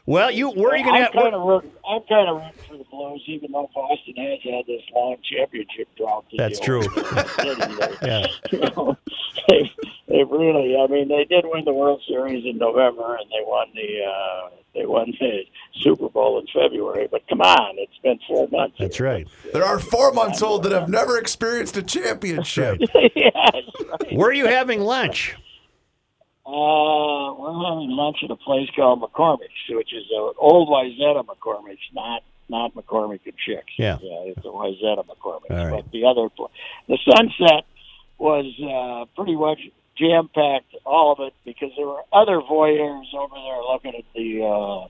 Well, 0.05 0.31
you 0.33 0.51
where 0.51 0.71
are 0.73 0.77
you 0.77 0.85
going 0.85 1.03
I'm 1.03 1.13
to 1.13 1.19
kind 1.19 1.35
of 1.35 1.43
rooting, 1.47 1.71
I'm 1.89 2.03
kind 2.09 2.29
of 2.29 2.37
rooting 2.37 2.53
for 2.69 2.77
the 2.77 2.85
Blues, 2.91 3.23
even 3.27 3.53
though 3.53 3.71
Boston 3.75 4.15
has 4.17 4.41
had 4.43 4.67
this 4.67 4.83
long 4.93 5.17
championship 5.23 5.89
drought. 5.97 6.25
That's 6.37 6.59
deal 6.59 6.83
true. 6.83 6.89
They- 7.39 7.97
Yeah. 8.03 8.27
you 8.51 8.59
know, 8.77 8.97
they 9.49 9.71
they 10.09 10.25
really. 10.25 10.77
I 10.77 10.87
mean, 10.89 11.09
they 11.09 11.25
did 11.25 11.45
win 11.47 11.65
the 11.65 11.73
World 11.73 12.03
Series 12.09 12.45
in 12.45 12.59
November, 12.59 13.15
and 13.17 13.31
they 13.31 13.45
won 13.47 13.69
the 13.75 14.05
uh, 14.05 14.51
they 14.75 14.87
won 14.87 15.13
the 15.21 15.43
Super 15.81 16.09
Bowl 16.09 16.41
in 16.41 16.47
February. 16.53 17.07
But 17.11 17.23
come 17.29 17.41
on, 17.41 17.77
it's 17.79 17.97
been 18.03 18.19
four 18.27 18.49
months. 18.49 18.77
That's 18.81 18.99
right. 18.99 19.29
There 19.53 19.65
are 19.65 19.79
four 19.79 20.13
months 20.13 20.43
old 20.43 20.65
that 20.65 20.73
have 20.73 20.89
never 20.89 21.17
experienced 21.19 21.77
a 21.77 21.83
championship. 21.83 22.81
yes, 23.15 23.33
right. 23.45 24.13
Where 24.13 24.29
are 24.29 24.33
you 24.35 24.47
having 24.47 24.81
lunch? 24.81 25.37
Uh, 26.53 27.33
we're 27.33 27.65
having 27.65 27.91
lunch 27.97 28.19
at 28.23 28.31
a 28.31 28.37
place 28.37 28.69
called 28.77 29.01
McCormick's, 29.01 29.65
which 29.71 29.95
is 29.95 30.05
an 30.11 30.33
old 30.37 30.69
Wayzata 30.69 31.25
McCormick's, 31.25 31.81
not 31.95 32.23
not 32.51 32.75
McCormick 32.75 33.21
and 33.25 33.35
Chicks. 33.39 33.73
Yeah. 33.79 33.97
yeah, 34.03 34.25
it's 34.27 34.45
a 34.45 34.49
Wayzata 34.49 35.07
McCormick's. 35.07 35.51
All 35.51 35.57
right. 35.57 35.83
But 35.83 35.91
the 35.93 36.05
other, 36.05 36.29
the 36.89 36.99
Sunset 37.09 37.65
was 38.19 38.45
uh, 38.61 39.07
pretty 39.17 39.35
much 39.35 39.61
jam 39.97 40.29
packed, 40.35 40.75
all 40.85 41.13
of 41.13 41.27
it, 41.27 41.33
because 41.47 41.71
there 41.77 41.87
were 41.87 42.03
other 42.13 42.41
voyeurs 42.41 43.15
over 43.15 43.35
there 43.35 43.63
looking 43.63 43.95
at 43.95 44.05
the 44.15 44.45
uh, 44.45 44.89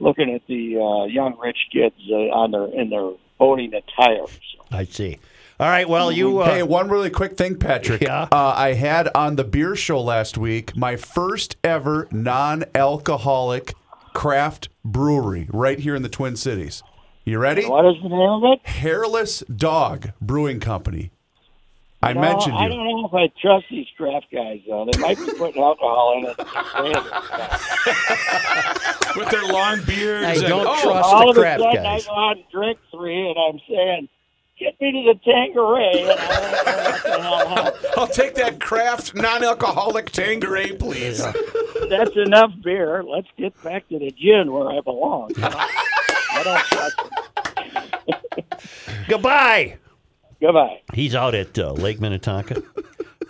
looking 0.00 0.34
at 0.34 0.46
the 0.46 0.76
uh, 0.76 1.06
young 1.06 1.38
rich 1.38 1.58
kids 1.72 1.96
uh, 2.10 2.36
on 2.36 2.50
their 2.50 2.66
in 2.66 2.90
their 2.90 3.12
boating 3.38 3.72
attire. 3.72 4.26
So. 4.26 4.64
I 4.70 4.84
see. 4.84 5.18
All 5.60 5.68
right. 5.68 5.88
Well, 5.88 6.12
you. 6.12 6.38
Uh, 6.38 6.44
hey, 6.46 6.62
one 6.62 6.88
really 6.88 7.10
quick 7.10 7.36
thing, 7.36 7.56
Patrick. 7.56 8.00
Yeah. 8.00 8.28
Uh, 8.30 8.54
I 8.56 8.74
had 8.74 9.08
on 9.14 9.34
the 9.36 9.44
beer 9.44 9.74
show 9.74 10.00
last 10.00 10.38
week 10.38 10.76
my 10.76 10.94
first 10.96 11.56
ever 11.64 12.06
non-alcoholic 12.12 13.74
craft 14.14 14.68
brewery 14.84 15.48
right 15.52 15.78
here 15.80 15.96
in 15.96 16.02
the 16.02 16.08
Twin 16.08 16.36
Cities. 16.36 16.82
You 17.24 17.38
ready? 17.38 17.66
What 17.66 17.84
is 17.86 18.00
the 18.02 18.08
name 18.08 18.20
of 18.20 18.44
it? 18.44 18.64
Hairless 18.66 19.40
Dog 19.54 20.12
Brewing 20.20 20.60
Company. 20.60 21.10
I 22.00 22.12
No, 22.12 22.20
mentioned 22.20 22.54
I 22.54 22.68
don't 22.68 22.84
know 22.86 23.06
if 23.06 23.12
I 23.14 23.26
trust 23.40 23.66
these 23.68 23.88
craft 23.96 24.26
guys 24.32 24.60
though. 24.68 24.86
They 24.90 24.96
might 25.00 25.18
be 25.18 25.32
putting 25.36 25.60
alcohol 25.60 26.14
in 26.18 26.26
it. 26.26 26.38
with 29.16 29.28
their 29.30 29.42
long 29.44 29.82
beards. 29.84 30.24
I 30.26 30.34
and- 30.34 30.42
don't 30.42 30.66
oh, 30.68 30.80
trust 30.82 31.12
All 31.12 31.32
the 31.34 31.40
of 31.40 31.46
a 31.46 31.58
sudden, 31.58 31.82
guys. 31.82 32.06
I 32.06 32.08
go 32.08 32.14
out 32.16 32.36
and 32.36 32.44
drink 32.52 32.78
three, 32.92 33.28
and 33.28 33.36
I'm 33.36 33.58
saying, 33.68 34.08
"Get 34.58 34.80
me 34.80 34.92
to 34.92 35.12
the 35.14 35.20
Tanqueray." 35.30 36.02
And 36.02 36.10
I 36.10 36.16
don't 36.20 36.52
know 36.72 36.90
what 36.90 37.02
the 37.02 37.22
hell 37.22 37.48
happened. 37.48 37.86
I'll 37.96 38.06
take 38.08 38.34
that 38.36 38.60
craft 38.60 39.14
non-alcoholic 39.14 40.10
Tanqueray, 40.10 40.72
please. 40.76 41.18
That's 41.88 42.16
enough 42.16 42.50
beer. 42.62 43.02
Let's 43.04 43.28
get 43.36 43.60
back 43.62 43.88
to 43.88 43.98
the 43.98 44.10
gin 44.10 44.52
where 44.52 44.68
I 44.70 44.80
belong. 44.80 45.30
I 45.42 46.42
don't 46.44 46.60
trust 46.64 46.96
them. 46.96 48.54
Goodbye. 49.08 49.78
Goodbye. 50.40 50.82
He's 50.94 51.14
out 51.14 51.34
at 51.34 51.58
uh, 51.58 51.72
Lake 51.72 52.00
Minnetonka. 52.00 52.62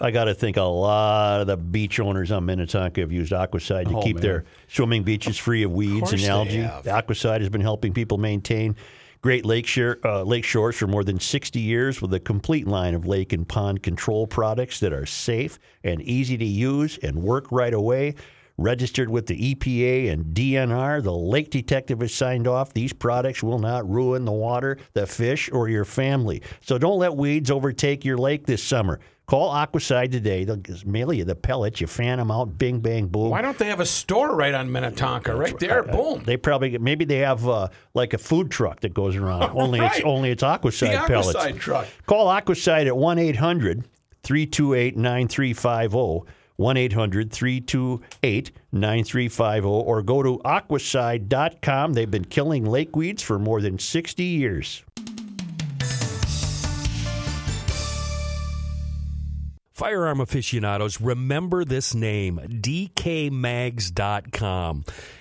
I 0.01 0.11
got 0.12 0.24
to 0.24 0.35
think 0.35 0.57
a 0.57 0.62
lot 0.62 1.41
of 1.41 1.47
the 1.49 1.57
beach 1.57 1.99
owners 1.99 2.31
on 2.31 2.45
Minnetonka 2.47 3.01
have 3.01 3.11
used 3.11 3.33
Aquacide 3.33 3.89
to 3.89 3.97
Oh, 3.97 4.03
keep 4.03 4.16
man. 4.16 4.22
their 4.22 4.45
swimming 4.68 5.03
beaches 5.03 5.37
free 5.39 5.62
of 5.64 5.72
weeds 5.72 6.01
course 6.01 6.12
and 6.12 6.20
they 6.22 6.29
algae. 6.29 6.57
have. 6.62 6.85
Aquacide 6.85 7.41
has 7.41 7.49
been 7.49 7.61
helping 7.62 7.93
people 7.93 8.16
maintain 8.18 8.76
great 9.21 9.45
lake, 9.45 9.66
share, 9.66 9.99
uh, 10.05 10.23
lake 10.23 10.45
shores 10.45 10.77
for 10.77 10.87
more 10.87 11.05
than 11.05 11.19
60 11.19 11.61
years 11.61 12.01
with 12.01 12.12
a 12.14 12.21
complete 12.21 12.66
line 12.66 12.95
of 12.95 13.07
lake 13.07 13.33
and 13.33 13.49
pond 13.49 13.83
control 13.83 14.27
products 14.27 14.81
that 14.81 14.93
are 14.93 15.07
safe 15.07 15.59
and 15.85 16.01
easy 16.03 16.37
to 16.37 16.45
use 16.45 16.99
and 17.03 17.23
work 17.23 17.51
right 17.51 17.75
away. 17.75 18.14
Registered 18.61 19.09
with 19.09 19.27
the 19.27 19.55
EPA 19.55 20.11
and 20.11 20.35
DNR, 20.35 21.01
the 21.01 21.12
lake 21.12 21.51
detective 21.51 22.01
has 22.01 22.12
signed 22.12 22.49
off. 22.49 22.75
These 22.75 22.93
products 22.93 23.41
will 23.41 23.61
not 23.61 23.89
ruin 23.89 24.25
the 24.25 24.33
water, 24.33 24.79
the 24.95 25.07
fish, 25.07 25.49
or 25.53 25.69
your 25.69 25.85
family. 25.85 26.43
So 26.61 26.77
don't 26.77 26.99
let 26.99 27.14
weeds 27.14 27.53
overtake 27.53 28.05
your 28.05 28.19
lake 28.19 28.47
this 28.47 28.62
summer. 28.62 28.99
Call 29.29 29.53
Aquacide 29.53 30.11
today. 30.11 30.45
They'll 30.45 30.62
mail 30.87 31.12
you 31.12 31.22
the 31.22 31.35
pellets. 31.35 31.83
You 31.83 31.87
fan 31.87 32.16
them 32.16 32.31
out, 32.31 32.57
bing, 32.57 32.81
bang, 32.81 33.09
boom. 33.09 33.29
Why 33.29 33.43
don't 33.43 33.59
they 33.59 33.66
have 33.66 33.79
a 33.79 33.87
store 33.87 34.35
right 34.35 34.55
on 34.55 34.72
Minnetonka, 34.72 35.37
right 35.37 35.57
there? 35.59 35.83
Boom. 35.83 36.22
They 36.24 36.39
probably 36.39 36.79
maybe 36.79 37.05
they 37.05 37.18
have 37.18 37.47
uh, 37.47 37.68
like 37.93 38.14
a 38.14 38.18
food 38.18 38.51
truck 38.51 38.81
that 38.81 38.95
goes 38.95 39.16
around. 39.16 39.51
Only 39.55 39.81
it's 39.81 40.01
only 40.03 40.31
it's 40.31 40.41
The 40.41 40.47
Aquacide 40.47 41.07
pellets. 41.07 41.39
Aquacide 41.39 41.59
truck. 41.59 41.87
Call 42.07 42.29
Aquacide 42.29 42.87
at 42.87 42.97
1 42.97 43.18
800 43.18 43.85
328 44.22 44.97
9350. 44.97 46.33
1 46.57 46.76
800 46.76 47.31
328 47.31 48.51
9350 48.72 49.68
or 49.68 50.03
go 50.03 50.22
to 50.22 50.39
aquacide.com. 50.39 51.93
They've 51.93 52.11
been 52.11 52.24
killing 52.24 52.64
lake 52.64 52.97
weeds 52.97 53.22
for 53.22 53.39
more 53.39 53.61
than 53.61 53.79
60 53.79 54.24
years. 54.24 54.83
Firearm 59.79 60.20
aficionados, 60.20 61.01
remember 61.01 61.64
this 61.64 61.95
name, 61.95 62.41
DKMags.com. 62.49 63.45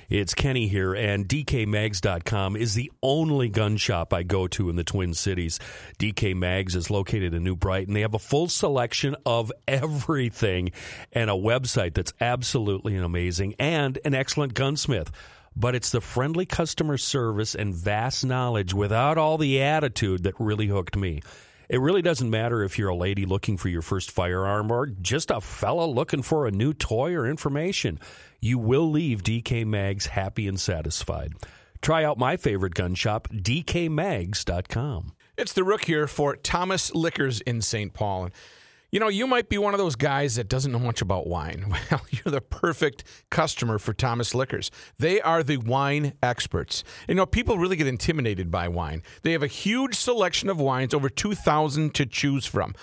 It's 0.09 0.33
Kenny 0.33 0.67
here, 0.67 0.95
and 0.95 1.27
DKMags.com 1.27 2.55
is 2.55 2.73
the 2.73 2.91
only 3.03 3.49
gun 3.49 3.77
shop 3.77 4.15
I 4.15 4.23
go 4.23 4.47
to 4.47 4.71
in 4.71 4.75
the 4.75 4.83
Twin 4.83 5.13
Cities. 5.13 5.59
DK 5.99 6.35
Mags 6.35 6.75
is 6.75 6.89
located 6.89 7.35
in 7.35 7.43
New 7.43 7.55
Brighton. 7.55 7.93
They 7.93 8.01
have 8.01 8.15
a 8.15 8.19
full 8.19 8.49
selection 8.49 9.15
of 9.27 9.51
everything 9.67 10.71
and 11.13 11.29
a 11.29 11.33
website 11.33 11.93
that's 11.93 12.13
absolutely 12.19 12.97
amazing 12.97 13.53
and 13.59 13.99
an 14.05 14.15
excellent 14.15 14.55
gunsmith. 14.55 15.11
But 15.55 15.75
it's 15.75 15.91
the 15.91 16.01
friendly 16.01 16.47
customer 16.47 16.97
service 16.97 17.53
and 17.53 17.75
vast 17.75 18.25
knowledge 18.25 18.73
without 18.73 19.19
all 19.19 19.37
the 19.37 19.61
attitude 19.61 20.23
that 20.23 20.33
really 20.39 20.65
hooked 20.65 20.95
me. 20.95 21.21
It 21.69 21.81
really 21.81 22.01
doesn't 22.01 22.29
matter 22.29 22.63
if 22.63 22.77
you're 22.77 22.89
a 22.89 22.95
lady 22.95 23.25
looking 23.25 23.57
for 23.57 23.67
your 23.67 23.81
first 23.81 24.09
firearm 24.09 24.71
or 24.71 24.85
just 24.85 25.29
a 25.29 25.41
fella 25.41 25.85
looking 25.85 26.21
for 26.21 26.47
a 26.47 26.51
new 26.51 26.73
toy 26.73 27.13
or 27.13 27.27
information. 27.27 27.99
You 28.39 28.57
will 28.57 28.89
leave 28.89 29.21
DK 29.21 29.65
Mags 29.65 30.07
happy 30.07 30.47
and 30.47 30.57
satisfied. 30.57 31.33
Try 31.81 32.05
out 32.05 32.17
my 32.17 32.37
favorite 32.37 32.73
gun 32.73 32.95
shop, 32.95 33.27
dkmags.com. 33.29 35.11
It's 35.37 35.53
the 35.53 35.63
Rook 35.63 35.83
here 35.83 36.07
for 36.07 36.35
Thomas 36.37 36.95
Liquors 36.95 37.41
in 37.41 37.61
St. 37.61 37.93
Paul. 37.93 38.29
You 38.91 38.99
know, 38.99 39.09
you 39.09 39.27
might 39.27 39.49
be 39.49 39.57
one 39.57 39.73
of 39.73 39.79
those 39.79 39.95
guys 39.95 40.35
that 40.35 40.47
doesn't 40.47 40.71
know 40.71 40.79
much 40.79 41.01
about 41.01 41.27
wine. 41.27 41.73
Well, 41.91 42.01
you're 42.09 42.31
the 42.31 42.41
perfect 42.41 43.03
customer 43.29 43.77
for 43.77 43.93
Thomas 43.93 44.35
Liquors. 44.35 44.71
They 44.99 45.21
are 45.21 45.41
the 45.41 45.57
wine 45.57 46.13
experts. 46.21 46.83
You 47.07 47.15
know, 47.15 47.25
people 47.25 47.57
really 47.57 47.77
get 47.77 47.87
intimidated 47.87 48.51
by 48.51 48.67
wine. 48.67 49.03
They 49.21 49.31
have 49.31 49.43
a 49.43 49.47
huge 49.47 49.95
selection 49.95 50.49
of 50.49 50.59
wines, 50.59 50.93
over 50.93 51.09
2,000 51.09 51.93
to 51.95 52.05
choose 52.05 52.45
from. 52.45 52.73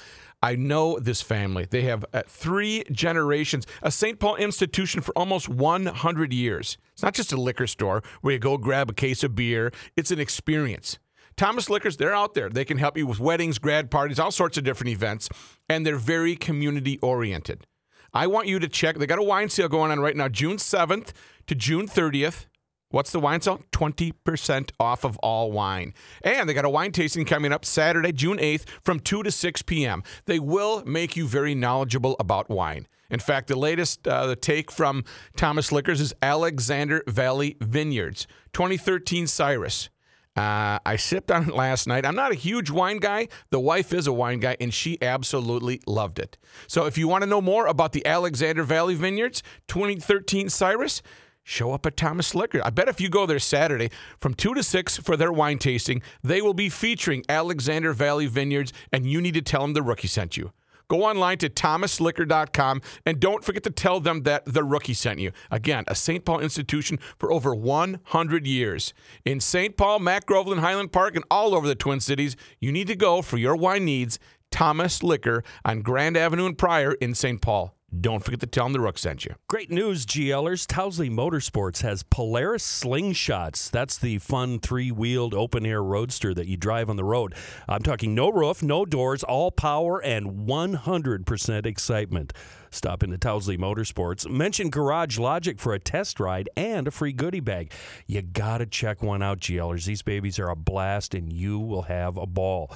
I 0.42 0.56
know 0.56 0.98
this 0.98 1.22
family. 1.22 1.66
They 1.68 1.82
have 1.82 2.04
uh, 2.12 2.22
three 2.26 2.84
generations, 2.92 3.66
a 3.82 3.90
St. 3.90 4.18
Paul 4.18 4.36
institution 4.36 5.00
for 5.00 5.16
almost 5.16 5.48
100 5.48 6.32
years. 6.32 6.76
It's 6.92 7.02
not 7.02 7.14
just 7.14 7.32
a 7.32 7.40
liquor 7.40 7.66
store 7.66 8.02
where 8.20 8.34
you 8.34 8.38
go 8.38 8.58
grab 8.58 8.90
a 8.90 8.94
case 8.94 9.24
of 9.24 9.34
beer, 9.34 9.72
it's 9.96 10.10
an 10.10 10.20
experience. 10.20 10.98
Thomas 11.36 11.68
Liquors, 11.68 11.96
they're 11.96 12.14
out 12.14 12.34
there. 12.34 12.48
They 12.48 12.64
can 12.64 12.78
help 12.78 12.96
you 12.96 13.06
with 13.06 13.20
weddings, 13.20 13.58
grad 13.58 13.90
parties, 13.90 14.18
all 14.18 14.30
sorts 14.30 14.56
of 14.56 14.64
different 14.64 14.90
events, 14.90 15.28
and 15.68 15.84
they're 15.84 15.96
very 15.96 16.36
community 16.36 16.98
oriented. 16.98 17.66
I 18.12 18.28
want 18.28 18.46
you 18.46 18.60
to 18.60 18.68
check. 18.68 18.96
They 18.96 19.06
got 19.06 19.18
a 19.18 19.24
wine 19.24 19.48
sale 19.48 19.68
going 19.68 19.90
on 19.90 19.98
right 19.98 20.16
now, 20.16 20.28
June 20.28 20.56
7th 20.56 21.12
to 21.48 21.54
June 21.54 21.88
30th. 21.88 22.46
What's 22.90 23.10
the 23.10 23.18
wine 23.18 23.40
sale? 23.40 23.60
20% 23.72 24.70
off 24.78 25.04
of 25.04 25.18
all 25.18 25.50
wine. 25.50 25.94
And 26.22 26.48
they 26.48 26.54
got 26.54 26.64
a 26.64 26.70
wine 26.70 26.92
tasting 26.92 27.24
coming 27.24 27.52
up 27.52 27.64
Saturday, 27.64 28.12
June 28.12 28.38
8th 28.38 28.68
from 28.82 29.00
2 29.00 29.24
to 29.24 29.32
6 29.32 29.62
p.m. 29.62 30.04
They 30.26 30.38
will 30.38 30.84
make 30.84 31.16
you 31.16 31.26
very 31.26 31.56
knowledgeable 31.56 32.14
about 32.20 32.48
wine. 32.48 32.86
In 33.10 33.18
fact, 33.18 33.48
the 33.48 33.58
latest 33.58 34.06
uh, 34.06 34.26
the 34.26 34.36
take 34.36 34.70
from 34.70 35.04
Thomas 35.36 35.72
Liquors 35.72 36.00
is 36.00 36.14
Alexander 36.22 37.02
Valley 37.08 37.56
Vineyards, 37.60 38.28
2013 38.52 39.26
Cyrus. 39.26 39.90
Uh, 40.36 40.80
I 40.84 40.96
sipped 40.96 41.30
on 41.30 41.48
it 41.48 41.54
last 41.54 41.86
night. 41.86 42.04
I'm 42.04 42.16
not 42.16 42.32
a 42.32 42.34
huge 42.34 42.68
wine 42.70 42.98
guy. 42.98 43.28
The 43.50 43.60
wife 43.60 43.92
is 43.92 44.08
a 44.08 44.12
wine 44.12 44.40
guy, 44.40 44.56
and 44.60 44.74
she 44.74 45.00
absolutely 45.00 45.80
loved 45.86 46.18
it. 46.18 46.36
So 46.66 46.86
if 46.86 46.98
you 46.98 47.06
want 47.06 47.22
to 47.22 47.30
know 47.30 47.40
more 47.40 47.66
about 47.66 47.92
the 47.92 48.04
Alexander 48.04 48.64
Valley 48.64 48.96
Vineyards 48.96 49.44
2013 49.68 50.48
Cyrus, 50.48 51.02
show 51.44 51.72
up 51.72 51.86
at 51.86 51.96
Thomas 51.96 52.34
Liquor. 52.34 52.60
I 52.64 52.70
bet 52.70 52.88
if 52.88 53.00
you 53.00 53.08
go 53.08 53.26
there 53.26 53.38
Saturday 53.38 53.90
from 54.18 54.34
2 54.34 54.54
to 54.54 54.62
6 54.62 54.96
for 54.96 55.16
their 55.16 55.32
wine 55.32 55.58
tasting, 55.58 56.02
they 56.24 56.42
will 56.42 56.54
be 56.54 56.68
featuring 56.68 57.22
Alexander 57.28 57.92
Valley 57.92 58.26
Vineyards, 58.26 58.72
and 58.92 59.06
you 59.06 59.20
need 59.20 59.34
to 59.34 59.42
tell 59.42 59.60
them 59.60 59.74
the 59.74 59.82
rookie 59.82 60.08
sent 60.08 60.36
you. 60.36 60.52
Go 60.94 61.06
online 61.06 61.38
to 61.38 61.50
thomasliquor.com 61.50 62.80
and 63.04 63.18
don't 63.18 63.42
forget 63.42 63.64
to 63.64 63.70
tell 63.70 63.98
them 63.98 64.22
that 64.22 64.44
the 64.44 64.62
rookie 64.62 64.94
sent 64.94 65.18
you. 65.18 65.32
Again, 65.50 65.82
a 65.88 65.94
St. 65.96 66.24
Paul 66.24 66.38
institution 66.38 67.00
for 67.18 67.32
over 67.32 67.52
100 67.52 68.46
years. 68.46 68.94
In 69.24 69.40
St. 69.40 69.76
Paul, 69.76 69.98
Mac 69.98 70.24
Groveland, 70.24 70.60
Highland 70.60 70.92
Park, 70.92 71.16
and 71.16 71.24
all 71.32 71.52
over 71.52 71.66
the 71.66 71.74
Twin 71.74 71.98
Cities, 71.98 72.36
you 72.60 72.70
need 72.70 72.86
to 72.86 72.94
go 72.94 73.22
for 73.22 73.38
your 73.38 73.56
wine 73.56 73.84
needs. 73.84 74.20
Thomas 74.52 75.02
Liquor 75.02 75.42
on 75.64 75.82
Grand 75.82 76.16
Avenue 76.16 76.46
and 76.46 76.56
Prior 76.56 76.92
in 76.92 77.16
St. 77.16 77.42
Paul. 77.42 77.73
Don't 78.00 78.24
forget 78.24 78.40
to 78.40 78.46
tell 78.46 78.64
them 78.64 78.72
the 78.72 78.80
Rook 78.80 78.98
sent 78.98 79.24
you. 79.24 79.34
Great 79.48 79.70
news, 79.70 80.06
GLers. 80.06 80.66
Tousley 80.66 81.10
Motorsports 81.10 81.82
has 81.82 82.02
Polaris 82.02 82.64
Slingshots. 82.64 83.70
That's 83.70 83.98
the 83.98 84.18
fun 84.18 84.58
three 84.58 84.90
wheeled 84.90 85.34
open 85.34 85.66
air 85.66 85.82
roadster 85.82 86.32
that 86.34 86.46
you 86.46 86.56
drive 86.56 86.88
on 86.88 86.96
the 86.96 87.04
road. 87.04 87.34
I'm 87.68 87.82
talking 87.82 88.14
no 88.14 88.30
roof, 88.30 88.62
no 88.62 88.84
doors, 88.84 89.22
all 89.22 89.50
power, 89.50 90.02
and 90.02 90.46
100% 90.48 91.66
excitement. 91.66 92.32
Stop 92.70 93.04
into 93.04 93.18
Tousley 93.18 93.56
Motorsports. 93.56 94.28
Mention 94.28 94.70
Garage 94.70 95.18
Logic 95.18 95.60
for 95.60 95.74
a 95.74 95.78
test 95.78 96.18
ride 96.18 96.48
and 96.56 96.88
a 96.88 96.90
free 96.90 97.12
goodie 97.12 97.40
bag. 97.40 97.72
You 98.06 98.22
got 98.22 98.58
to 98.58 98.66
check 98.66 99.02
one 99.02 99.22
out, 99.22 99.38
GLers. 99.38 99.84
These 99.84 100.02
babies 100.02 100.38
are 100.40 100.48
a 100.48 100.56
blast, 100.56 101.14
and 101.14 101.32
you 101.32 101.60
will 101.60 101.82
have 101.82 102.16
a 102.16 102.26
ball. 102.26 102.72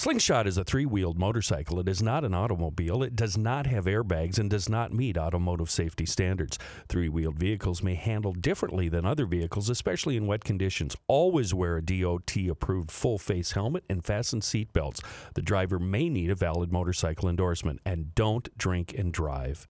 Slingshot 0.00 0.46
is 0.46 0.56
a 0.56 0.62
three 0.62 0.86
wheeled 0.86 1.18
motorcycle. 1.18 1.80
It 1.80 1.88
is 1.88 2.00
not 2.00 2.24
an 2.24 2.32
automobile. 2.32 3.02
It 3.02 3.16
does 3.16 3.36
not 3.36 3.66
have 3.66 3.86
airbags 3.86 4.38
and 4.38 4.48
does 4.48 4.68
not 4.68 4.92
meet 4.92 5.18
automotive 5.18 5.68
safety 5.68 6.06
standards. 6.06 6.56
Three 6.88 7.08
wheeled 7.08 7.36
vehicles 7.36 7.82
may 7.82 7.96
handle 7.96 8.32
differently 8.32 8.88
than 8.88 9.04
other 9.04 9.26
vehicles, 9.26 9.68
especially 9.68 10.16
in 10.16 10.28
wet 10.28 10.44
conditions. 10.44 10.94
Always 11.08 11.52
wear 11.52 11.78
a 11.78 11.82
DOT 11.82 12.36
approved 12.48 12.92
full 12.92 13.18
face 13.18 13.50
helmet 13.50 13.82
and 13.90 14.04
fasten 14.04 14.40
seat 14.40 14.72
belts. 14.72 15.00
The 15.34 15.42
driver 15.42 15.80
may 15.80 16.08
need 16.08 16.30
a 16.30 16.36
valid 16.36 16.70
motorcycle 16.70 17.28
endorsement. 17.28 17.80
And 17.84 18.14
don't 18.14 18.56
drink 18.56 18.94
and 18.96 19.12
drive. 19.12 19.66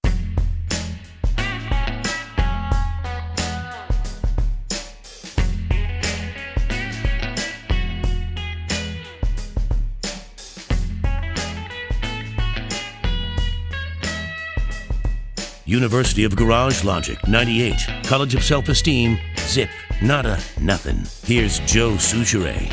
University 15.68 16.24
of 16.24 16.34
Garage 16.34 16.82
Logic 16.82 17.18
98. 17.28 17.86
College 18.04 18.34
of 18.34 18.42
Self 18.42 18.70
Esteem. 18.70 19.18
Zip. 19.36 19.68
Nada. 20.00 20.40
Nothing. 20.58 21.04
Here's 21.24 21.58
Joe 21.60 21.92
Soucheray. 21.92 22.72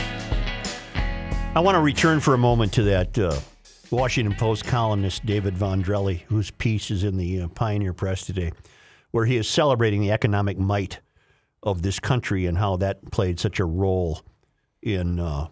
I 1.56 1.60
want 1.60 1.76
to 1.76 1.82
return 1.82 2.22
for 2.22 2.34
a 2.34 2.38
moment 2.38 2.72
to 2.74 2.84
that 2.84 3.20
uh, 3.20 3.38
Washington 3.92 4.34
Post 4.34 4.64
columnist 4.64 5.26
David 5.26 5.58
Von 5.58 5.84
Drehle, 5.84 6.22
whose 6.22 6.52
piece 6.52 6.90
is 6.90 7.04
in 7.04 7.18
the 7.18 7.42
uh, 7.42 7.48
Pioneer 7.50 7.92
Press 7.92 8.26
today, 8.26 8.54
where 9.12 9.26
he 9.26 9.36
is 9.36 9.50
celebrating 9.50 10.00
the 10.00 10.12
economic 10.12 10.58
might 10.58 11.02
of 11.62 11.82
this 11.82 12.00
country 12.00 12.46
and 12.46 12.58
how 12.58 12.78
that 12.78 13.12
played 13.12 13.42
such 13.42 13.60
a 13.60 13.66
role 13.66 14.22
in 14.82 15.20
uh, 15.20 15.48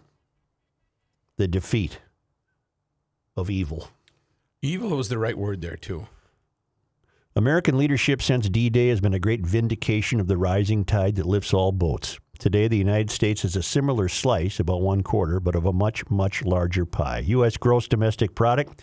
the 1.36 1.46
defeat 1.46 2.00
of 3.36 3.50
evil. 3.50 3.90
Evil 4.62 4.96
was 4.96 5.10
the 5.10 5.18
right 5.18 5.36
word 5.36 5.60
there, 5.60 5.76
too. 5.76 6.06
American 7.36 7.76
leadership 7.76 8.22
since 8.22 8.48
D 8.48 8.70
Day 8.70 8.90
has 8.90 9.00
been 9.00 9.12
a 9.12 9.18
great 9.18 9.44
vindication 9.44 10.20
of 10.20 10.28
the 10.28 10.36
rising 10.36 10.84
tide 10.84 11.16
that 11.16 11.26
lifts 11.26 11.52
all 11.52 11.72
boats. 11.72 12.20
Today, 12.38 12.68
the 12.68 12.76
United 12.76 13.10
States 13.10 13.44
is 13.44 13.56
a 13.56 13.62
similar 13.62 14.08
slice, 14.08 14.60
about 14.60 14.82
one 14.82 15.02
quarter, 15.02 15.40
but 15.40 15.56
of 15.56 15.66
a 15.66 15.72
much, 15.72 16.08
much 16.08 16.44
larger 16.44 16.86
pie. 16.86 17.24
U.S. 17.26 17.56
gross 17.56 17.88
domestic 17.88 18.36
product 18.36 18.82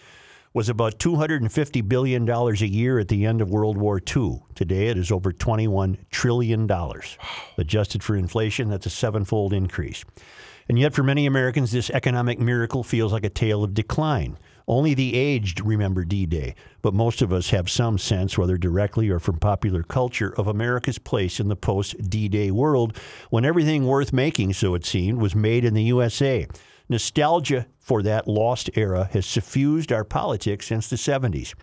was 0.54 0.68
about 0.68 1.00
$250 1.00 1.88
billion 1.88 2.30
a 2.30 2.52
year 2.66 3.00
at 3.00 3.08
the 3.08 3.26
end 3.26 3.40
of 3.40 3.50
World 3.50 3.78
War 3.78 4.02
II. 4.06 4.44
Today, 4.54 4.88
it 4.88 4.98
is 4.98 5.14
over 5.14 5.32
$21 5.32 5.98
trillion. 6.12 6.70
Adjusted 7.58 8.04
for 8.04 8.18
inflation, 8.18 8.70
that's 8.70 8.86
a 8.86 8.90
sevenfold 8.90 9.54
increase. 9.54 10.04
And 10.68 10.78
yet, 10.78 10.94
for 10.94 11.04
many 11.04 11.26
Americans, 11.26 11.72
this 11.72 11.90
economic 11.90 12.38
miracle 12.38 12.84
feels 12.84 13.14
like 13.14 13.24
a 13.24 13.30
tale 13.30 13.64
of 13.64 13.74
decline. 13.74 14.38
Only 14.68 14.94
the 14.94 15.16
aged 15.16 15.66
remember 15.66 16.04
D 16.06 16.26
Day, 16.26 16.56
but 16.82 16.94
most 16.94 17.22
of 17.22 17.34
us 17.34 17.50
have 17.50 17.70
some 17.70 17.98
sense, 17.98 18.38
whether 18.38 18.58
directly 18.58 19.10
or 19.10 19.20
from 19.20 19.40
popular 19.40 19.84
culture, 19.84 20.34
of 20.38 20.48
America's 20.48 20.98
place 20.98 21.40
in 21.40 21.48
the 21.48 21.56
post 21.56 22.10
D 22.10 22.28
Day 22.28 22.52
world 22.52 22.98
when 23.30 23.46
everything 23.46 23.86
worth 23.86 24.14
making, 24.14 24.54
so 24.54 24.76
it 24.76 24.86
seemed, 24.86 25.20
was 25.20 25.36
made 25.36 25.66
in 25.66 25.74
the 25.74 25.84
USA. 25.84 26.48
Nostalgia 26.90 27.68
for 27.80 28.04
that 28.04 28.28
lost 28.28 28.70
era 28.76 29.10
has 29.14 29.26
suffused 29.26 29.92
our 29.92 30.04
politics 30.04 30.68
since 30.68 30.90
the 30.90 30.96
70s. 30.96 31.54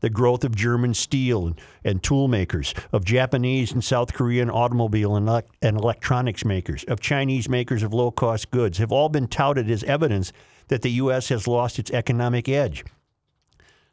The 0.00 0.10
growth 0.10 0.44
of 0.44 0.54
German 0.54 0.94
steel 0.94 1.54
and, 1.84 2.02
tool 2.02 2.28
makers, 2.28 2.72
of 2.92 3.04
Japanese 3.04 3.72
and 3.72 3.82
South 3.82 4.14
Korean 4.14 4.48
automobile 4.48 5.16
and, 5.16 5.28
and 5.60 5.76
electronics 5.76 6.44
makers, 6.44 6.84
of 6.84 7.00
Chinese 7.00 7.48
makers 7.48 7.82
of 7.82 7.92
low 7.92 8.10
cost 8.10 8.50
goods 8.50 8.78
have 8.78 8.92
all 8.92 9.08
been 9.08 9.26
touted 9.26 9.68
as 9.70 9.82
evidence 9.84 10.32
that 10.68 10.82
the 10.82 10.92
U.S. 10.92 11.28
has 11.28 11.48
lost 11.48 11.78
its 11.78 11.90
economic 11.90 12.48
edge. 12.48 12.84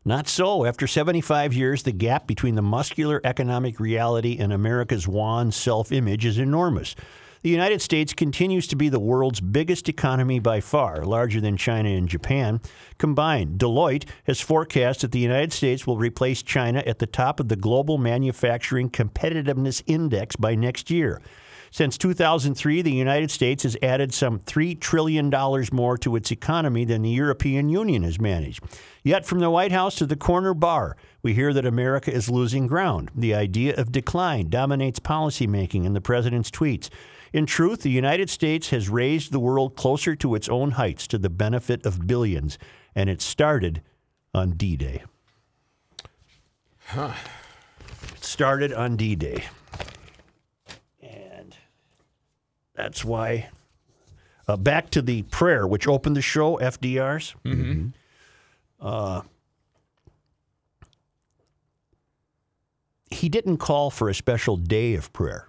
Not 0.08 0.28
so. 0.28 0.66
After 0.66 0.86
75 0.86 1.54
years, 1.54 1.82
the 1.82 1.92
gap 1.92 2.28
between 2.28 2.54
the 2.54 2.62
muscular 2.62 3.20
economic 3.24 3.80
reality 3.80 4.38
and 4.40 4.54
America's 4.54 5.08
wan 5.08 5.52
self 5.52 5.92
image 5.92 6.26
is 6.26 6.38
enormous. 6.38 6.96
The 7.42 7.52
United 7.52 7.80
States 7.82 8.14
continues 8.14 8.66
to 8.68 8.76
be 8.76 8.90
the 8.90 9.00
world's 9.00 9.40
biggest 9.40 9.88
economy 9.88 10.40
by 10.40 10.62
far, 10.62 11.06
larger 11.06 11.40
than 11.40 11.58
China 11.58 11.90
and 11.90 12.10
Japan. 12.10 12.60
Combined, 12.98 13.60
Deloitte 13.60 14.08
has 14.24 14.42
forecast 14.42 15.02
that 15.02 15.12
the 15.12 15.20
United 15.20 15.54
States 15.54 15.86
will 15.86 15.98
replace 15.98 16.42
China 16.42 16.84
at 16.88 16.98
the 16.98 17.06
top 17.06 17.40
of 17.40 17.50
the 17.50 17.56
Global 17.56 18.00
Manufacturing 18.00 18.90
Competitiveness 18.90 19.84
Index 19.86 20.36
by 20.36 20.56
next 20.56 20.90
year. 20.90 21.22
Since 21.76 21.98
2003, 21.98 22.84
the 22.84 22.94
United 22.94 23.30
States 23.30 23.64
has 23.64 23.76
added 23.84 24.14
some 24.14 24.40
$3 24.40 24.80
trillion 24.80 25.30
more 25.74 25.98
to 25.98 26.16
its 26.16 26.32
economy 26.32 26.86
than 26.86 27.02
the 27.02 27.10
European 27.10 27.68
Union 27.68 28.04
has 28.04 28.18
managed. 28.18 28.64
Yet, 29.04 29.26
from 29.26 29.40
the 29.40 29.50
White 29.50 29.74
House 29.74 29.96
to 29.96 30.06
the 30.06 30.16
corner 30.16 30.54
bar, 30.54 30.96
we 31.22 31.34
hear 31.34 31.52
that 31.52 31.66
America 31.66 32.14
is 32.14 32.30
losing 32.30 32.66
ground. 32.66 33.12
The 33.14 33.36
idea 33.36 33.76
of 33.76 33.92
decline 33.92 34.50
dominates 34.50 35.02
policymaking 35.02 35.84
in 35.84 35.92
the 35.92 36.00
president's 36.00 36.50
tweets. 36.50 36.88
In 37.34 37.46
truth, 37.46 37.82
the 37.82 37.92
United 37.92 38.30
States 38.30 38.70
has 38.70 38.88
raised 38.88 39.34
the 39.34 39.40
world 39.42 39.76
closer 39.76 40.16
to 40.16 40.34
its 40.34 40.48
own 40.48 40.72
heights 40.72 41.08
to 41.08 41.18
the 41.18 41.30
benefit 41.30 41.86
of 41.86 42.08
billions, 42.08 42.58
and 42.96 43.10
it 43.10 43.22
started 43.22 43.82
on 44.34 44.52
D 44.52 44.78
Day. 44.78 45.04
Huh. 46.86 47.12
It 48.14 48.24
started 48.24 48.72
on 48.72 48.96
D 48.96 49.18
Day. 49.18 49.44
That's 52.76 53.04
why. 53.04 53.50
Uh, 54.48 54.58
back 54.58 54.90
to 54.92 55.02
the 55.02 55.24
prayer, 55.24 55.66
which 55.66 55.88
opened 55.88 56.16
the 56.16 56.22
show, 56.22 56.58
FDR's. 56.58 57.36
Mm-hmm. 57.44 57.88
Uh, 58.80 59.22
he 63.10 63.30
didn't 63.30 63.58
call 63.58 63.90
for 63.90 64.10
a 64.10 64.14
special 64.14 64.58
day 64.58 64.94
of 64.94 65.12
prayer. 65.14 65.48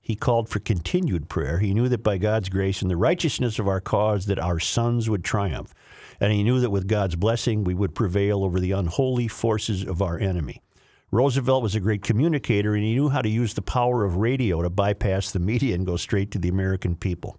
He 0.00 0.14
called 0.14 0.48
for 0.48 0.58
continued 0.58 1.28
prayer. 1.28 1.58
He 1.58 1.74
knew 1.74 1.88
that 1.88 2.02
by 2.02 2.16
God's 2.16 2.48
grace 2.48 2.80
and 2.80 2.90
the 2.90 2.96
righteousness 2.96 3.58
of 3.58 3.68
our 3.68 3.80
cause 3.80 4.26
that 4.26 4.38
our 4.38 4.58
sons 4.58 5.10
would 5.10 5.22
triumph. 5.22 5.74
And 6.20 6.32
he 6.32 6.42
knew 6.42 6.60
that 6.60 6.70
with 6.70 6.88
God's 6.88 7.16
blessing 7.16 7.62
we 7.62 7.74
would 7.74 7.94
prevail 7.94 8.42
over 8.42 8.58
the 8.58 8.72
unholy 8.72 9.28
forces 9.28 9.84
of 9.84 10.00
our 10.00 10.18
enemy. 10.18 10.62
Roosevelt 11.10 11.62
was 11.62 11.74
a 11.74 11.80
great 11.80 12.02
communicator 12.02 12.74
and 12.74 12.84
he 12.84 12.92
knew 12.92 13.08
how 13.08 13.22
to 13.22 13.28
use 13.28 13.54
the 13.54 13.62
power 13.62 14.04
of 14.04 14.16
radio 14.16 14.60
to 14.60 14.68
bypass 14.68 15.30
the 15.30 15.38
media 15.38 15.74
and 15.74 15.86
go 15.86 15.96
straight 15.96 16.30
to 16.32 16.38
the 16.38 16.50
American 16.50 16.96
people. 16.96 17.38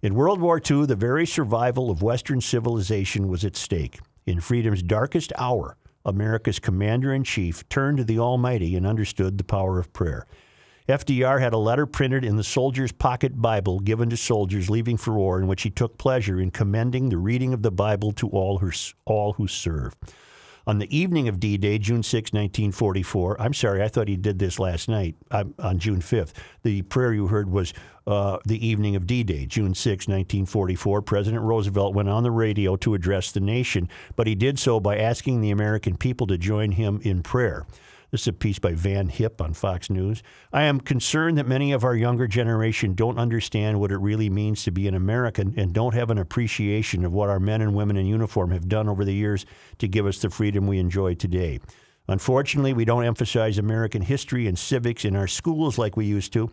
In 0.00 0.14
World 0.14 0.40
War 0.40 0.58
II, 0.58 0.86
the 0.86 0.96
very 0.96 1.26
survival 1.26 1.90
of 1.90 2.02
Western 2.02 2.40
civilization 2.40 3.28
was 3.28 3.44
at 3.44 3.56
stake. 3.56 3.98
In 4.26 4.40
freedom's 4.40 4.82
darkest 4.82 5.34
hour, 5.36 5.76
America's 6.06 6.58
commander 6.58 7.12
in 7.12 7.24
chief 7.24 7.68
turned 7.68 7.98
to 7.98 8.04
the 8.04 8.18
Almighty 8.18 8.74
and 8.74 8.86
understood 8.86 9.36
the 9.36 9.44
power 9.44 9.78
of 9.78 9.92
prayer. 9.92 10.26
FDR 10.88 11.40
had 11.40 11.52
a 11.52 11.58
letter 11.58 11.84
printed 11.84 12.24
in 12.24 12.36
the 12.36 12.44
Soldier's 12.44 12.92
Pocket 12.92 13.42
Bible 13.42 13.80
given 13.80 14.08
to 14.08 14.16
soldiers 14.16 14.70
leaving 14.70 14.96
for 14.96 15.12
war, 15.12 15.38
in 15.38 15.46
which 15.46 15.62
he 15.62 15.68
took 15.68 15.98
pleasure 15.98 16.40
in 16.40 16.50
commending 16.50 17.10
the 17.10 17.18
reading 17.18 17.52
of 17.52 17.60
the 17.60 17.70
Bible 17.70 18.12
to 18.12 18.28
all 18.30 18.58
who, 18.58 18.70
all 19.04 19.34
who 19.34 19.46
serve. 19.46 19.94
On 20.68 20.76
the 20.76 20.94
evening 20.94 21.28
of 21.28 21.40
D 21.40 21.56
Day, 21.56 21.78
June 21.78 22.02
6, 22.02 22.34
1944, 22.34 23.40
I'm 23.40 23.54
sorry, 23.54 23.82
I 23.82 23.88
thought 23.88 24.06
he 24.06 24.18
did 24.18 24.38
this 24.38 24.58
last 24.58 24.86
night 24.86 25.16
um, 25.30 25.54
on 25.58 25.78
June 25.78 26.02
5th. 26.02 26.34
The 26.62 26.82
prayer 26.82 27.14
you 27.14 27.28
heard 27.28 27.50
was 27.50 27.72
uh, 28.06 28.36
the 28.44 28.66
evening 28.66 28.94
of 28.94 29.06
D 29.06 29.24
Day, 29.24 29.46
June 29.46 29.74
6, 29.74 30.06
1944. 30.06 31.00
President 31.00 31.42
Roosevelt 31.42 31.94
went 31.94 32.10
on 32.10 32.22
the 32.22 32.30
radio 32.30 32.76
to 32.76 32.92
address 32.92 33.32
the 33.32 33.40
nation, 33.40 33.88
but 34.14 34.26
he 34.26 34.34
did 34.34 34.58
so 34.58 34.78
by 34.78 34.98
asking 34.98 35.40
the 35.40 35.50
American 35.50 35.96
people 35.96 36.26
to 36.26 36.36
join 36.36 36.72
him 36.72 37.00
in 37.02 37.22
prayer. 37.22 37.64
This 38.10 38.22
is 38.22 38.28
a 38.28 38.32
piece 38.32 38.58
by 38.58 38.72
Van 38.72 39.10
Hipp 39.10 39.38
on 39.42 39.52
Fox 39.52 39.90
News. 39.90 40.22
I 40.50 40.62
am 40.62 40.80
concerned 40.80 41.36
that 41.36 41.46
many 41.46 41.72
of 41.72 41.84
our 41.84 41.94
younger 41.94 42.26
generation 42.26 42.94
don't 42.94 43.18
understand 43.18 43.78
what 43.78 43.92
it 43.92 43.98
really 43.98 44.30
means 44.30 44.62
to 44.62 44.70
be 44.70 44.88
an 44.88 44.94
American 44.94 45.52
and 45.58 45.74
don't 45.74 45.92
have 45.92 46.08
an 46.10 46.16
appreciation 46.16 47.04
of 47.04 47.12
what 47.12 47.28
our 47.28 47.38
men 47.38 47.60
and 47.60 47.74
women 47.74 47.98
in 47.98 48.06
uniform 48.06 48.50
have 48.50 48.66
done 48.66 48.88
over 48.88 49.04
the 49.04 49.12
years 49.12 49.44
to 49.76 49.88
give 49.88 50.06
us 50.06 50.20
the 50.20 50.30
freedom 50.30 50.66
we 50.66 50.78
enjoy 50.78 51.14
today. 51.14 51.60
Unfortunately, 52.08 52.72
we 52.72 52.86
don't 52.86 53.04
emphasize 53.04 53.58
American 53.58 54.00
history 54.00 54.46
and 54.46 54.58
civics 54.58 55.04
in 55.04 55.14
our 55.14 55.26
schools 55.26 55.76
like 55.76 55.94
we 55.94 56.06
used 56.06 56.32
to. 56.32 56.50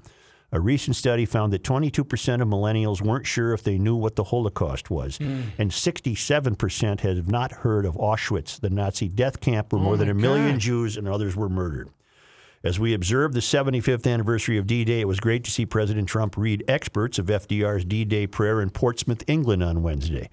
A 0.55 0.59
recent 0.61 0.95
study 0.95 1.25
found 1.25 1.51
that 1.51 1.63
22% 1.63 1.99
of 2.41 2.47
millennials 2.47 3.01
weren't 3.01 3.27
sure 3.27 3.53
if 3.53 3.61
they 3.61 3.77
knew 3.77 3.97
what 3.97 4.15
the 4.15 4.23
Holocaust 4.23 4.89
was, 4.89 5.17
hmm. 5.17 5.41
and 5.57 5.69
67% 5.69 7.01
have 7.01 7.27
not 7.29 7.51
heard 7.51 7.85
of 7.85 7.95
Auschwitz, 7.95 8.61
the 8.61 8.69
Nazi 8.69 9.09
death 9.09 9.41
camp 9.41 9.73
where 9.73 9.81
more 9.81 9.95
oh 9.95 9.97
than 9.97 10.09
a 10.09 10.13
million 10.13 10.57
Jews 10.57 10.95
and 10.95 11.09
others 11.09 11.35
were 11.35 11.49
murdered. 11.49 11.89
As 12.63 12.79
we 12.79 12.93
observed 12.93 13.33
the 13.33 13.41
75th 13.41 14.09
anniversary 14.09 14.57
of 14.57 14.65
D 14.65 14.85
Day, 14.85 15.01
it 15.01 15.09
was 15.09 15.19
great 15.19 15.43
to 15.43 15.51
see 15.51 15.65
President 15.65 16.07
Trump 16.07 16.37
read 16.37 16.63
experts 16.69 17.19
of 17.19 17.25
FDR's 17.25 17.83
D 17.83 18.05
Day 18.05 18.25
prayer 18.25 18.61
in 18.61 18.69
Portsmouth, 18.69 19.25
England 19.27 19.61
on 19.61 19.83
Wednesday. 19.83 20.29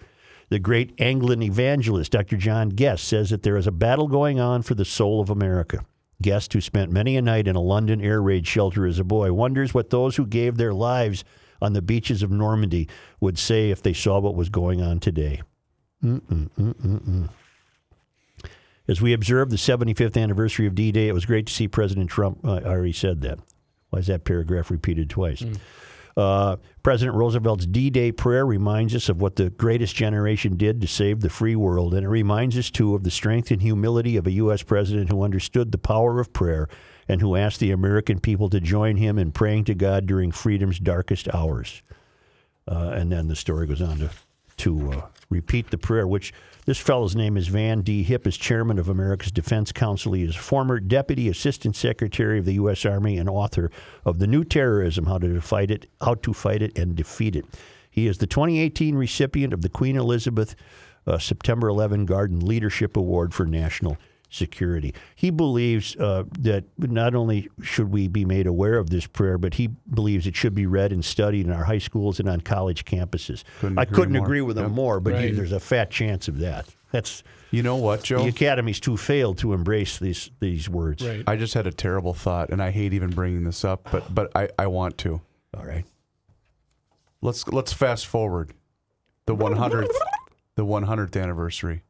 The 0.50 0.60
great 0.60 0.94
Anglican 1.00 1.42
evangelist, 1.42 2.12
Dr. 2.12 2.36
John 2.36 2.68
Guest, 2.68 3.08
says 3.08 3.30
that 3.30 3.42
there 3.42 3.56
is 3.56 3.66
a 3.66 3.72
battle 3.72 4.06
going 4.06 4.38
on 4.38 4.62
for 4.62 4.76
the 4.76 4.84
soul 4.84 5.20
of 5.20 5.30
America. 5.30 5.84
Guest, 6.22 6.52
who 6.52 6.60
spent 6.60 6.90
many 6.90 7.16
a 7.16 7.22
night 7.22 7.46
in 7.46 7.56
a 7.56 7.60
London 7.60 8.00
air 8.00 8.22
raid 8.22 8.46
shelter 8.46 8.86
as 8.86 8.98
a 8.98 9.04
boy, 9.04 9.32
wonders 9.32 9.74
what 9.74 9.90
those 9.90 10.16
who 10.16 10.26
gave 10.26 10.56
their 10.56 10.72
lives 10.72 11.24
on 11.60 11.72
the 11.72 11.82
beaches 11.82 12.22
of 12.22 12.30
Normandy 12.30 12.88
would 13.20 13.38
say 13.38 13.70
if 13.70 13.82
they 13.82 13.92
saw 13.92 14.18
what 14.18 14.34
was 14.34 14.48
going 14.48 14.80
on 14.80 14.98
today. 14.98 15.42
Mm-mm, 16.02 16.50
mm-mm-mm. 16.58 17.28
As 18.88 19.00
we 19.00 19.12
observed 19.12 19.52
the 19.52 19.56
75th 19.56 20.20
anniversary 20.20 20.66
of 20.66 20.74
D 20.74 20.90
Day, 20.90 21.08
it 21.08 21.12
was 21.12 21.24
great 21.24 21.46
to 21.46 21.52
see 21.52 21.68
President 21.68 22.10
Trump. 22.10 22.44
Uh, 22.44 22.54
I 22.54 22.64
already 22.64 22.92
said 22.92 23.20
that. 23.20 23.38
Why 23.90 24.00
is 24.00 24.08
that 24.08 24.24
paragraph 24.24 24.70
repeated 24.70 25.08
twice? 25.08 25.44
Uh, 26.16 26.56
President 26.82 27.16
Roosevelt's 27.16 27.66
D 27.66 27.90
Day 27.90 28.12
prayer 28.12 28.44
reminds 28.44 28.94
us 28.94 29.08
of 29.08 29.20
what 29.20 29.36
the 29.36 29.50
greatest 29.50 29.94
generation 29.94 30.56
did 30.56 30.80
to 30.80 30.86
save 30.86 31.20
the 31.20 31.30
free 31.30 31.56
world. 31.56 31.94
And 31.94 32.04
it 32.04 32.08
reminds 32.08 32.58
us, 32.58 32.70
too, 32.70 32.94
of 32.94 33.04
the 33.04 33.10
strength 33.10 33.50
and 33.50 33.62
humility 33.62 34.16
of 34.16 34.26
a 34.26 34.32
U.S. 34.32 34.62
president 34.62 35.10
who 35.10 35.22
understood 35.22 35.72
the 35.72 35.78
power 35.78 36.20
of 36.20 36.32
prayer 36.32 36.68
and 37.08 37.20
who 37.20 37.36
asked 37.36 37.60
the 37.60 37.70
American 37.70 38.20
people 38.20 38.48
to 38.50 38.60
join 38.60 38.96
him 38.96 39.18
in 39.18 39.32
praying 39.32 39.64
to 39.64 39.74
God 39.74 40.06
during 40.06 40.30
freedom's 40.30 40.78
darkest 40.78 41.32
hours. 41.34 41.82
Uh, 42.68 42.92
and 42.94 43.10
then 43.10 43.28
the 43.28 43.36
story 43.36 43.66
goes 43.66 43.82
on 43.82 43.98
to 43.98 44.10
to 44.62 44.92
uh, 44.92 45.06
repeat 45.28 45.70
the 45.70 45.78
prayer, 45.78 46.06
which 46.06 46.32
this 46.66 46.78
fellow's 46.78 47.16
name 47.16 47.36
is 47.36 47.48
Van 47.48 47.80
D. 47.80 48.04
Hipp, 48.04 48.28
is 48.28 48.36
chairman 48.36 48.78
of 48.78 48.88
America's 48.88 49.32
Defense 49.32 49.72
Council. 49.72 50.12
He 50.12 50.22
is 50.22 50.36
former 50.36 50.78
deputy 50.78 51.28
assistant 51.28 51.74
secretary 51.74 52.38
of 52.38 52.44
the 52.44 52.54
U.S. 52.54 52.86
Army 52.86 53.18
and 53.18 53.28
author 53.28 53.72
of 54.04 54.20
The 54.20 54.28
New 54.28 54.44
Terrorism: 54.44 55.06
How 55.06 55.18
to 55.18 55.40
Fight 55.40 55.72
It, 55.72 55.90
How 56.00 56.14
to 56.14 56.32
Fight 56.32 56.62
It 56.62 56.78
and 56.78 56.94
Defeat 56.94 57.34
It. 57.34 57.44
He 57.90 58.06
is 58.06 58.18
the 58.18 58.28
2018 58.28 58.94
recipient 58.94 59.52
of 59.52 59.62
the 59.62 59.68
Queen 59.68 59.96
Elizabeth 59.96 60.54
uh, 61.08 61.18
September 61.18 61.68
11 61.68 62.06
Garden 62.06 62.38
Leadership 62.38 62.96
Award 62.96 63.34
for 63.34 63.44
National 63.44 63.98
security. 64.32 64.94
He 65.14 65.30
believes 65.30 65.94
uh, 65.96 66.24
that 66.40 66.64
not 66.78 67.14
only 67.14 67.48
should 67.62 67.92
we 67.92 68.08
be 68.08 68.24
made 68.24 68.46
aware 68.46 68.78
of 68.78 68.90
this 68.90 69.06
prayer, 69.06 69.38
but 69.38 69.54
he 69.54 69.68
believes 69.92 70.26
it 70.26 70.34
should 70.34 70.54
be 70.54 70.66
read 70.66 70.92
and 70.92 71.04
studied 71.04 71.46
in 71.46 71.52
our 71.52 71.64
high 71.64 71.78
schools 71.78 72.18
and 72.18 72.28
on 72.28 72.40
college 72.40 72.84
campuses. 72.84 73.44
Couldn't 73.60 73.78
I 73.78 73.82
agree 73.82 73.94
couldn't 73.96 74.14
more. 74.14 74.22
agree 74.24 74.40
with 74.40 74.58
him 74.58 74.72
more, 74.72 75.00
but 75.00 75.20
he- 75.20 75.30
there's 75.30 75.52
a 75.52 75.60
fat 75.60 75.90
chance 75.90 76.28
of 76.28 76.38
that. 76.38 76.66
That's 76.90 77.22
You 77.50 77.62
know 77.62 77.76
what, 77.76 78.02
Joe? 78.02 78.22
the 78.22 78.28
academy's 78.28 78.78
too 78.80 78.96
failed 78.96 79.38
to 79.38 79.52
embrace 79.54 79.98
these 79.98 80.30
these 80.40 80.68
words. 80.68 81.06
Right. 81.06 81.22
I 81.26 81.36
just 81.36 81.54
had 81.54 81.66
a 81.66 81.72
terrible 81.72 82.12
thought, 82.14 82.50
and 82.50 82.62
I 82.62 82.70
hate 82.70 82.92
even 82.92 83.10
bringing 83.10 83.44
this 83.44 83.64
up, 83.64 83.88
but 83.90 84.14
but 84.14 84.30
I, 84.34 84.48
I 84.58 84.66
want 84.66 84.98
to. 84.98 85.20
All 85.56 85.64
right. 85.64 85.84
Let's 87.20 87.46
let's 87.48 87.72
fast 87.72 88.06
forward 88.06 88.52
the 89.26 89.34
100th 89.36 89.88
the 90.56 90.64
100th 90.66 91.20
anniversary. 91.22 91.82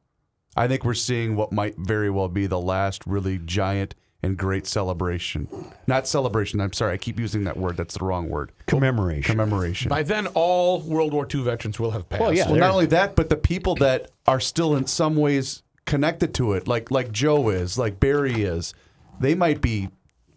I 0.57 0.69
think 0.69 0.85
we're 0.85 0.95
seeing 0.95 1.37
what 1.37 1.53
might 1.53 1.77
very 1.77 2.11
well 2.11 2.29
be 2.29 2.47
the 2.47 2.61
last 2.61 3.07
really 3.07 3.39
giant 3.39 3.95
and 4.23 4.37
great 4.37 4.66
celebration. 4.66 5.49
Not 5.87 6.07
celebration. 6.07 6.61
I'm 6.61 6.73
sorry. 6.73 6.93
I 6.93 6.97
keep 6.97 7.19
using 7.19 7.45
that 7.45 7.57
word. 7.57 7.77
That's 7.77 7.99
the 7.99 8.05
wrong 8.05 8.29
word. 8.29 8.53
Commemoration. 8.66 9.33
Commemoration. 9.33 9.89
By 9.89 10.03
then, 10.05 10.29
all 10.29 10.81
World 10.81 11.12
War 11.12 11.27
II 11.33 11.43
veterans 11.43 11.81
will 11.81 11.91
have 11.91 12.09
passed. 12.09 12.20
Well, 12.20 12.35
yeah. 12.35 12.47
well, 12.47 12.61
not 12.61 12.70
only 12.70 12.87
that, 12.87 13.16
but 13.16 13.31
the 13.31 13.37
people 13.37 13.74
that 13.77 14.11
are 14.27 14.41
still 14.41 14.77
in 14.77 14.87
some 14.87 15.16
ways 15.16 15.62
connected 15.87 16.35
to 16.35 16.53
it, 16.53 16.69
like 16.69 16.91
like 16.91 17.11
Joe 17.11 17.49
is, 17.49 17.79
like 17.79 17.99
Barry 17.99 18.43
is, 18.43 18.74
they 19.19 19.35
might 19.35 19.61
be 19.61 19.89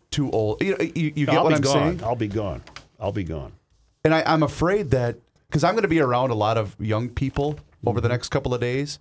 too 0.09 0.31
old. 0.31 0.63
You, 0.63 0.75
you, 0.79 1.13
you 1.15 1.25
get 1.25 1.35
I'll 1.35 1.43
what 1.43 1.49
be 1.49 1.55
I'm 1.55 1.61
gone. 1.61 1.73
saying? 1.73 2.03
I'll 2.03 2.15
be 2.15 2.27
gone. 2.27 2.63
I'll 2.99 3.11
be 3.11 3.23
gone. 3.23 3.51
And 4.03 4.13
I, 4.13 4.23
I'm 4.25 4.43
afraid 4.43 4.91
that 4.91 5.17
because 5.47 5.63
I'm 5.63 5.73
going 5.73 5.83
to 5.83 5.87
be 5.87 5.99
around 5.99 6.31
a 6.31 6.35
lot 6.35 6.57
of 6.57 6.75
young 6.79 7.09
people 7.09 7.59
over 7.85 8.01
the 8.01 8.09
next 8.09 8.29
couple 8.29 8.53
of 8.53 8.61
days, 8.61 8.99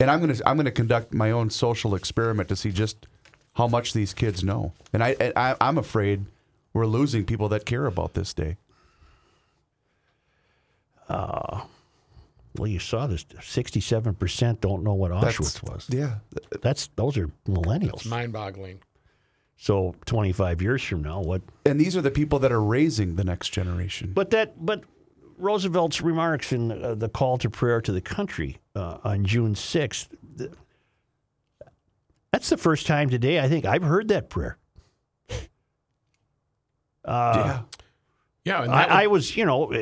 and 0.00 0.10
I'm 0.10 0.20
going 0.20 0.34
to 0.34 0.48
I'm 0.48 0.56
going 0.56 0.66
to 0.66 0.70
conduct 0.70 1.12
my 1.12 1.30
own 1.30 1.50
social 1.50 1.94
experiment 1.94 2.48
to 2.48 2.56
see 2.56 2.70
just 2.70 3.06
how 3.54 3.66
much 3.66 3.92
these 3.92 4.12
kids 4.14 4.44
know. 4.44 4.72
And 4.92 5.02
I, 5.02 5.16
and 5.18 5.32
I 5.36 5.56
I'm 5.60 5.78
afraid 5.78 6.26
we're 6.72 6.86
losing 6.86 7.24
people 7.24 7.48
that 7.50 7.64
care 7.64 7.86
about 7.86 8.14
this 8.14 8.34
day. 8.34 8.56
Uh, 11.08 11.62
well, 12.56 12.66
you 12.66 12.78
saw 12.78 13.06
this. 13.06 13.24
Sixty-seven 13.40 14.14
percent 14.14 14.60
don't 14.60 14.82
know 14.82 14.94
what 14.94 15.10
Auschwitz 15.12 15.62
was. 15.62 15.86
Yeah, 15.88 16.16
That's 16.62 16.88
those 16.96 17.16
are 17.16 17.30
millennials. 17.48 17.94
It's 17.96 18.06
mind-boggling. 18.06 18.80
So 19.56 19.94
twenty-five 20.04 20.60
years 20.60 20.82
from 20.82 21.02
now, 21.02 21.20
what? 21.20 21.42
and 21.64 21.80
these 21.80 21.96
are 21.96 22.02
the 22.02 22.10
people 22.10 22.38
that 22.40 22.52
are 22.52 22.62
raising 22.62 23.16
the 23.16 23.24
next 23.24 23.50
generation. 23.50 24.12
But 24.14 24.30
that, 24.30 24.64
but 24.64 24.84
Roosevelt's 25.36 26.00
remarks 26.00 26.52
in 26.52 26.72
uh, 26.72 26.94
the 26.94 27.08
call 27.08 27.38
to 27.38 27.50
prayer 27.50 27.80
to 27.80 27.92
the 27.92 28.00
country 28.00 28.58
uh, 28.74 28.98
on 29.04 29.24
June 29.24 29.54
6th, 29.54 30.08
that's 32.32 32.48
the 32.48 32.56
first 32.56 32.86
time 32.86 33.08
today 33.08 33.40
I 33.40 33.48
think 33.48 33.64
I've 33.64 33.82
heard 33.82 34.08
that 34.08 34.28
prayer. 34.28 34.58
yeah, 37.06 37.62
Yeah, 38.44 38.62
and 38.62 38.72
that 38.72 38.90
I, 38.90 39.04
I 39.04 39.06
was, 39.06 39.36
you 39.36 39.44
know, 39.46 39.72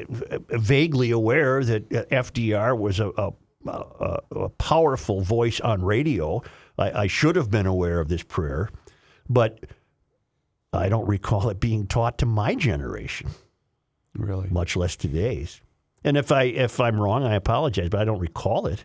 vaguely 0.50 1.10
aware 1.10 1.64
that 1.64 1.92
uh, 1.92 2.04
FDR 2.04 2.78
was 2.78 3.00
a, 3.00 3.10
a, 3.16 3.32
a, 3.66 4.18
a 4.36 4.48
powerful 4.50 5.20
voice 5.20 5.60
on 5.60 5.82
radio. 5.82 6.42
I, 6.78 6.90
I 7.02 7.06
should 7.06 7.36
have 7.36 7.50
been 7.50 7.66
aware 7.66 8.00
of 8.00 8.08
this 8.08 8.22
prayer, 8.22 8.68
but 9.28 9.60
I 10.72 10.88
don't 10.88 11.06
recall 11.06 11.48
it 11.48 11.60
being 11.60 11.86
taught 11.86 12.18
to 12.18 12.26
my 12.26 12.54
generation, 12.54 13.30
really. 14.16 14.48
much 14.50 14.76
less 14.76 14.96
today's. 14.96 15.60
And 16.02 16.16
if 16.16 16.30
I 16.30 16.44
if 16.44 16.80
I'm 16.80 17.00
wrong, 17.00 17.24
I 17.24 17.34
apologize, 17.34 17.88
but 17.88 18.00
I 18.00 18.04
don't 18.04 18.18
recall 18.18 18.66
it. 18.66 18.84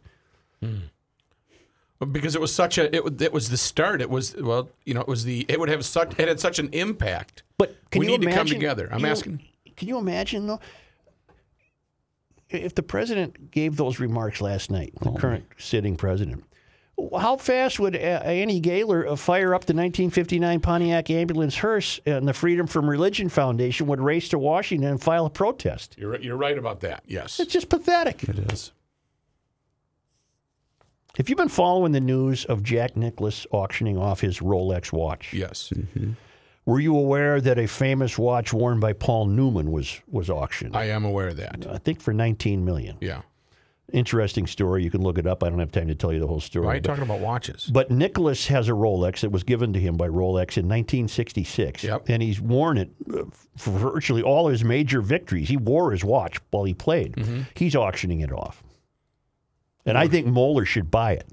Hmm. 0.62 0.78
because 2.12 2.36
it 2.36 2.42
was 2.42 2.54
such 2.54 2.78
a 2.78 2.94
it, 2.96 3.22
it 3.22 3.34
was 3.34 3.50
the 3.50 3.58
start. 3.58 4.02
It 4.02 4.10
was 4.10 4.36
well, 4.36 4.70
you 4.86 4.94
know, 4.94 5.02
it 5.02 5.08
was 5.08 5.26
the 5.26 5.46
it 5.50 5.60
would 5.60 5.70
have 5.70 5.86
such 5.86 6.18
it 6.20 6.28
had 6.28 6.40
such 6.40 6.60
an 6.60 6.70
impact. 6.72 7.44
But 7.58 7.76
can 7.92 8.00
we 8.00 8.06
you 8.06 8.12
need 8.12 8.24
imagine, 8.24 8.32
to 8.32 8.38
come 8.38 8.48
together. 8.60 8.90
I'm 8.92 9.00
you 9.00 9.06
know, 9.06 9.12
asking. 9.12 9.42
Can 9.76 9.88
you 9.88 9.98
imagine 9.98 10.48
though? 10.48 10.60
If 12.50 12.74
the 12.74 12.84
president 12.84 13.52
gave 13.52 13.76
those 13.76 14.00
remarks 14.00 14.42
last 14.42 14.72
night, 14.72 14.94
Oh, 15.02 15.12
the 15.12 15.20
current 15.20 15.46
sitting 15.58 15.96
president, 15.96 16.44
how 17.20 17.38
fast 17.38 17.80
would 17.80 17.96
uh, 17.96 18.00
Annie 18.00 18.60
Gaylor 18.60 19.08
uh, 19.08 19.16
fire 19.16 19.54
up 19.56 19.62
the 19.66 19.74
1959 19.74 20.60
Pontiac 20.60 21.10
ambulance 21.10 21.56
hearse 21.58 22.00
uh, 22.06 22.12
and 22.12 22.28
the 22.28 22.34
Freedom 22.34 22.68
from 22.68 22.90
Religion 22.90 23.30
Foundation 23.30 23.88
would 23.88 24.02
race 24.02 24.30
to 24.30 24.38
Washington 24.40 24.90
and 24.92 25.02
file 25.02 25.26
a 25.26 25.30
protest? 25.30 25.96
You're 25.98 26.12
right- 26.12 26.22
you're 26.24 26.38
right 26.38 26.58
about 26.58 26.80
that. 26.82 27.04
Yes. 27.08 27.40
It's 27.40 27.54
just 27.54 27.70
pathetic. 27.70 28.24
It 28.24 28.40
is. 28.52 28.72
Have 31.18 31.28
you 31.30 31.36
been 31.36 31.50
following 31.50 31.92
the 31.92 32.00
news 32.00 32.46
of 32.46 32.64
Jack 32.64 32.96
Nicklaus 32.96 33.46
auctioning 33.52 33.98
off 33.98 34.22
his 34.22 34.40
Rolex 34.40 34.94
watch? 34.94 35.34
Yes. 35.34 35.74
Mm-hmm. 35.76 36.12
Were 36.66 36.80
you 36.80 36.96
aware 36.96 37.42
that 37.42 37.58
a 37.58 37.68
famous 37.68 38.18
watch 38.18 38.54
worn 38.54 38.80
by 38.80 38.94
Paul 38.94 39.26
Newman 39.26 39.72
was 39.72 40.00
was 40.08 40.30
auctioned? 40.30 40.76
I 40.78 40.86
am 40.86 41.04
aware 41.04 41.30
of 41.30 41.38
that. 41.38 41.66
I 41.70 41.78
think 41.80 42.00
for 42.00 42.14
19 42.14 42.64
million. 42.64 42.98
Yeah. 43.02 43.22
Interesting 43.94 44.48
story. 44.48 44.84
You 44.84 44.92
can 44.92 45.02
look 45.02 45.18
it 45.18 45.28
up. 45.28 45.44
I 45.44 45.50
don't 45.50 45.60
have 45.60 45.72
time 45.72 45.88
to 45.88 45.96
tell 45.96 46.14
you 46.14 46.20
the 46.20 46.28
whole 46.28 46.40
story. 46.40 46.66
Why 46.66 46.72
are 46.74 46.76
you 46.76 46.82
but, 46.82 46.88
talking 46.88 47.04
about 47.04 47.20
watches? 47.20 47.70
but 47.72 47.92
Nicklaus 47.92 48.48
has 48.48 48.68
a 48.70 48.74
Rolex 48.74 49.22
that 49.22 49.32
was 49.32 49.44
given 49.44 49.74
to 49.74 49.80
him 49.80 49.98
by 49.98 50.08
Rolex 50.08 50.58
in 50.58 50.68
1966. 50.68 51.84
Yep. 51.84 52.10
And 52.10 52.22
he's 52.22 52.40
worn 52.40 52.78
it 52.78 52.90
uh, 53.14 53.24
for 53.58 53.72
virtually 53.72 54.22
all 54.22 54.48
his 54.48 54.64
major 54.64 55.02
victories. 55.02 55.50
He 55.50 55.58
wore 55.58 55.92
his 55.92 56.04
watch 56.04 56.38
while 56.52 56.64
he 56.64 56.74
played. 56.74 57.14
Mm-hmm. 57.14 57.42
He's 57.56 57.76
auctioning 57.76 58.22
it 58.22 58.32
off. 58.32 58.64
And 59.86 59.98
I 59.98 60.08
think 60.08 60.28
Moeller 60.28 60.66
should 60.66 60.92
buy 60.92 61.14
it. 61.14 61.28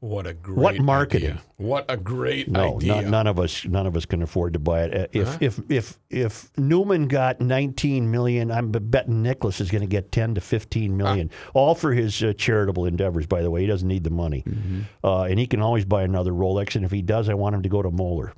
What 0.00 0.28
a 0.28 0.32
great 0.34 0.58
What 0.58 0.78
marketing? 0.78 1.30
idea. 1.30 1.42
What 1.56 1.84
a 1.88 1.96
great 1.96 2.48
No, 2.48 2.76
idea. 2.76 3.02
none, 3.02 3.10
none 3.10 3.26
of 3.26 3.40
us, 3.40 3.64
none 3.64 3.84
of 3.84 3.96
us 3.96 4.06
can 4.06 4.22
afford 4.22 4.52
to 4.52 4.60
buy 4.60 4.82
it. 4.84 4.94
Uh, 4.94 5.06
If 5.12 5.28
Huh? 5.28 5.38
if 5.40 5.60
if 5.68 5.98
if 6.08 6.50
Newman 6.56 7.08
got 7.08 7.40
19 7.40 8.08
million, 8.08 8.52
I'm 8.52 8.70
betting 8.70 9.22
Nicklaus 9.24 9.60
is 9.60 9.72
going 9.72 9.80
to 9.82 9.88
get 9.88 10.12
10 10.12 10.36
to 10.36 10.40
15 10.40 10.96
million, 10.96 11.30
all 11.52 11.74
for 11.74 11.92
his 11.92 12.22
uh, 12.22 12.32
charitable 12.34 12.84
endeavors. 12.84 13.26
By 13.26 13.42
the 13.42 13.50
way, 13.50 13.62
he 13.62 13.66
doesn't 13.66 13.88
need 13.88 14.04
the 14.04 14.10
money, 14.10 14.44
Mm-hmm. 14.46 14.80
uh, 15.02 15.22
and 15.24 15.36
he 15.40 15.48
can 15.48 15.60
always 15.60 15.84
buy 15.84 16.04
another 16.04 16.30
Rolex. 16.32 16.76
And 16.76 16.84
if 16.84 16.92
he 16.92 17.02
does, 17.02 17.28
I 17.28 17.34
want 17.34 17.56
him 17.56 17.62
to 17.62 17.68
go 17.68 17.82
to 17.82 17.90
Moeller. 17.90 18.34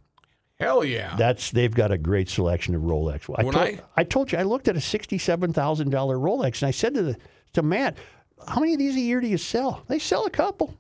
Hell 0.59 0.83
yeah. 0.83 1.15
That's 1.17 1.51
they've 1.51 1.75
got 1.75 1.91
a 1.93 1.99
great 1.99 2.31
selection 2.31 2.75
of 2.75 2.81
Rolex. 2.83 3.29
I, 3.39 3.45
When 3.45 3.53
told, 3.55 3.67
I- 3.67 3.81
I 3.99 4.05
told 4.05 4.33
you 4.33 4.39
I 4.39 4.45
looked 4.45 4.67
at 4.69 4.77
a 4.77 4.81
sixty-seven 4.81 5.53
thousand 5.53 5.91
dollar 5.91 6.17
Rolex, 6.17 6.63
and 6.63 6.69
I 6.69 6.71
said 6.71 6.95
to 6.95 7.03
the 7.03 7.17
to 7.53 7.63
Matt, 7.63 7.99
"How 8.49 8.61
many 8.61 8.73
of 8.73 8.79
these 8.79 8.97
a 8.97 9.01
year 9.01 9.21
do 9.21 9.27
you 9.27 9.37
sell?" 9.39 9.85
They 9.89 9.99
sell 9.99 10.25
a 10.25 10.31
couple. 10.31 10.75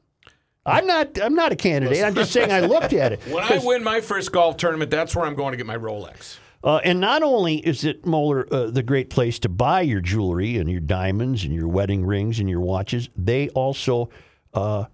I'm 0.67 0.87
not. 0.87 1.21
I'm 1.21 1.35
not 1.35 1.53
a 1.53 1.57
candidate. 1.57 2.05
I'm 2.05 2.15
just 2.15 2.33
saying 2.33 2.53
I 2.53 2.61
looked 2.61 2.93
at 2.93 3.13
it. 3.13 3.21
when 3.29 3.43
I 3.43 3.59
win 3.65 3.83
my 3.83 4.01
first 4.01 4.31
golf 4.31 4.57
tournament, 4.57 4.91
that's 4.91 5.17
where 5.17 5.25
I'm 5.25 5.35
going 5.35 5.53
to 5.53 5.57
get 5.57 5.67
my 5.67 5.77
Rolex. 5.77 6.39
Uh, 6.63 6.77
and 6.85 7.01
not 7.01 7.23
only 7.23 7.57
is 7.57 7.85
it 7.85 8.05
Moeller 8.05 8.47
uh, 8.53 8.71
the 8.71 8.83
great 8.83 9.09
place 9.09 9.39
to 9.39 9.49
buy 9.49 9.81
your 9.81 10.03
jewelry 10.03 10.59
and 10.59 10.71
your 10.71 10.81
diamonds 10.81 11.45
and 11.45 11.55
your 11.55 11.69
wedding 11.69 12.05
rings 12.05 12.39
and 12.39 12.51
your 12.51 12.61
watches, 12.61 13.09
they 13.17 13.49
also 13.51 14.11
uh, 14.53 14.85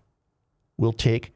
will 0.76 0.93
take 0.93 1.32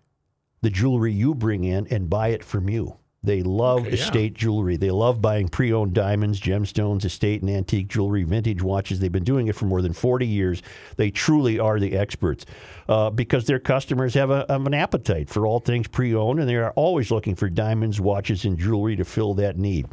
the 0.62 0.70
jewelry 0.70 1.12
you 1.12 1.34
bring 1.34 1.64
in 1.64 1.88
and 1.88 2.08
buy 2.08 2.28
it 2.28 2.44
from 2.44 2.68
you. 2.68 2.99
They 3.22 3.42
love 3.42 3.80
Okay, 3.80 3.90
yeah. 3.90 4.02
estate 4.02 4.34
jewelry. 4.34 4.76
They 4.76 4.90
love 4.90 5.20
buying 5.20 5.48
pre 5.48 5.72
owned 5.72 5.92
diamonds, 5.92 6.40
gemstones, 6.40 7.04
estate 7.04 7.42
and 7.42 7.50
antique 7.50 7.88
jewelry, 7.88 8.24
vintage 8.24 8.62
watches. 8.62 8.98
They've 8.98 9.12
been 9.12 9.24
doing 9.24 9.48
it 9.48 9.54
for 9.56 9.66
more 9.66 9.82
than 9.82 9.92
40 9.92 10.26
years. 10.26 10.62
They 10.96 11.10
truly 11.10 11.58
are 11.58 11.78
the 11.78 11.96
experts 11.96 12.46
uh, 12.88 13.10
because 13.10 13.44
their 13.44 13.58
customers 13.58 14.14
have, 14.14 14.30
a, 14.30 14.46
have 14.48 14.66
an 14.66 14.72
appetite 14.72 15.28
for 15.28 15.46
all 15.46 15.60
things 15.60 15.86
pre 15.86 16.14
owned 16.14 16.40
and 16.40 16.48
they 16.48 16.56
are 16.56 16.72
always 16.72 17.10
looking 17.10 17.34
for 17.34 17.50
diamonds, 17.50 18.00
watches, 18.00 18.44
and 18.46 18.58
jewelry 18.58 18.96
to 18.96 19.04
fill 19.04 19.34
that 19.34 19.58
need. 19.58 19.86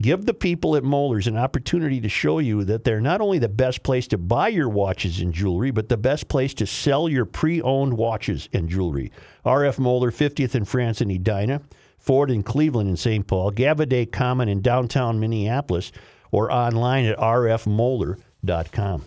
Give 0.00 0.24
the 0.26 0.34
people 0.34 0.74
at 0.74 0.82
Moeller's 0.82 1.28
an 1.28 1.36
opportunity 1.36 2.00
to 2.00 2.08
show 2.08 2.40
you 2.40 2.64
that 2.64 2.82
they're 2.82 3.00
not 3.00 3.20
only 3.20 3.38
the 3.38 3.48
best 3.48 3.84
place 3.84 4.08
to 4.08 4.18
buy 4.18 4.48
your 4.48 4.68
watches 4.68 5.20
and 5.20 5.32
jewelry, 5.32 5.70
but 5.70 5.88
the 5.88 5.96
best 5.96 6.26
place 6.26 6.54
to 6.54 6.66
sell 6.66 7.08
your 7.08 7.24
pre 7.24 7.60
owned 7.62 7.94
watches 7.94 8.48
and 8.52 8.68
jewelry. 8.68 9.12
RF 9.46 9.78
Moeller, 9.78 10.10
50th 10.10 10.56
in 10.56 10.64
France 10.64 11.00
in 11.00 11.10
Edina, 11.10 11.60
Ford 12.02 12.30
in 12.30 12.42
Cleveland 12.42 12.88
and 12.88 12.98
St. 12.98 13.26
Paul, 13.26 13.52
Gaviidae 13.52 14.10
Common 14.10 14.48
in 14.48 14.60
downtown 14.60 15.20
Minneapolis, 15.20 15.92
or 16.32 16.50
online 16.50 17.04
at 17.06 17.16
rfmoeller.com. 17.18 19.04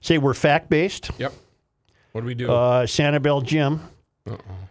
Say 0.00 0.18
we're 0.18 0.34
fact 0.34 0.68
based. 0.68 1.10
Yep. 1.18 1.32
What 2.12 2.20
do 2.20 2.26
we 2.26 2.34
do? 2.34 2.52
Uh, 2.52 2.84
Sanibel 2.84 3.42
Jim 3.42 3.80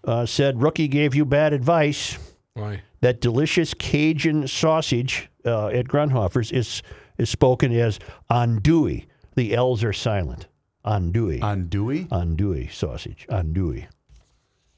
uh, 0.06 0.26
said, 0.26 0.62
Rookie 0.62 0.88
gave 0.88 1.16
you 1.16 1.26
bad 1.26 1.52
advice 1.52 2.18
Why? 2.54 2.84
that 3.02 3.20
delicious 3.20 3.74
Cajun 3.74 4.48
sausage 4.48 5.30
uh, 5.46 5.68
at 5.68 5.88
Grundhofer's 5.88 6.52
is 6.52 6.82
is 7.18 7.30
spoken 7.30 7.72
as 7.74 8.00
andouille. 8.30 9.06
The 9.36 9.54
L's 9.56 9.84
are 9.84 9.94
silent. 9.94 10.48
Andouille. 10.86 11.40
Andouille? 11.42 12.08
Andouille 12.10 12.72
sausage. 12.72 13.26
Andouille. 13.30 13.88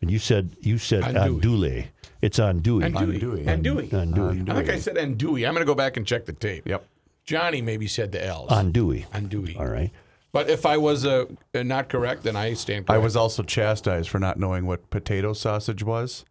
And 0.01 0.11
you 0.11 0.19
said 0.19 0.55
you 0.61 0.77
said 0.77 1.03
Andouille. 1.03 1.41
andouille. 1.41 1.87
It's 2.25 2.39
andouille. 2.39 2.91
Andouille. 2.91 3.45
Andouille. 3.45 3.89
Andouille. 3.89 4.49
I 4.49 4.55
think 4.55 4.69
I 4.69 4.79
said 4.79 4.95
andouille. 4.95 5.47
I'm 5.47 5.53
going 5.53 5.61
to 5.61 5.65
go 5.65 5.75
back 5.75 5.95
and 5.97 6.05
check 6.07 6.25
the 6.25 6.33
tape. 6.33 6.67
Yep. 6.67 6.83
Johnny 7.23 7.61
maybe 7.61 7.87
said 7.87 8.11
the 8.11 8.23
L's. 8.25 8.49
Andouille. 8.49 9.05
Andouille. 9.09 9.59
All 9.59 9.67
right. 9.67 9.91
But 10.31 10.49
if 10.49 10.65
I 10.65 10.77
was 10.77 11.05
uh, 11.05 11.25
uh, 11.53 11.63
not 11.63 11.87
correct, 11.87 12.23
then 12.23 12.35
I 12.35 12.53
stand 12.55 12.85
I 12.89 12.97
was 12.97 13.15
also 13.15 13.41
chastised 13.43 14.09
for 14.09 14.19
not 14.19 14.37
knowing 14.39 14.65
what 14.65 14.89
potato 14.89 15.33
sausage 15.33 15.81
was. 15.83 16.25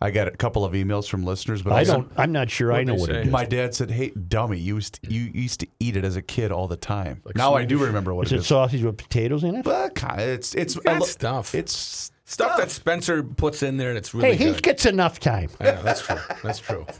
I 0.00 0.10
got 0.10 0.28
a 0.28 0.30
couple 0.32 0.64
of 0.64 0.74
emails 0.74 1.08
from 1.08 1.24
listeners, 1.24 1.62
but 1.62 1.72
I 1.72 1.78
also- 1.80 1.92
don't. 1.92 2.12
I'm 2.16 2.30
not 2.32 2.50
sure 2.50 2.72
I 2.72 2.84
know 2.84 2.94
what 2.94 3.08
say? 3.10 3.20
it 3.20 3.26
is. 3.26 3.32
My 3.32 3.44
dad 3.46 3.74
said, 3.74 3.90
"Hey, 3.90 4.10
dummy, 4.10 4.58
you 4.58 4.74
used 4.76 5.02
to, 5.02 5.10
you 5.12 5.30
used 5.34 5.60
to 5.60 5.66
eat 5.80 5.96
it 5.96 6.04
as 6.04 6.16
a 6.16 6.22
kid 6.22 6.52
all 6.52 6.68
the 6.68 6.76
time." 6.76 7.22
Like 7.24 7.34
now 7.36 7.54
I 7.54 7.64
do 7.64 7.78
remember 7.78 8.12
what 8.14 8.26
Is 8.26 8.32
it 8.32 8.36
it 8.36 8.38
is. 8.40 8.46
sausage 8.46 8.82
with 8.82 8.96
potatoes 8.98 9.42
in 9.42 9.54
it? 9.56 9.64
But 9.64 9.94
kind 9.94 10.20
it's 10.20 10.54
it's 10.54 10.76
lo- 10.84 11.00
stuff. 11.00 11.54
It's 11.54 12.12
Stuff 12.28 12.56
that 12.56 12.70
Spencer 12.72 13.22
puts 13.22 13.62
in 13.62 13.76
there, 13.76 13.94
that's 13.94 14.08
it's 14.08 14.14
really 14.14 14.30
Hey, 14.30 14.36
he 14.36 14.52
good. 14.52 14.62
gets 14.62 14.84
enough 14.84 15.20
time. 15.20 15.48
I 15.60 15.64
know, 15.66 15.82
that's 15.82 16.02
true. 16.02 16.18
That's 16.42 16.58
true. 16.58 16.84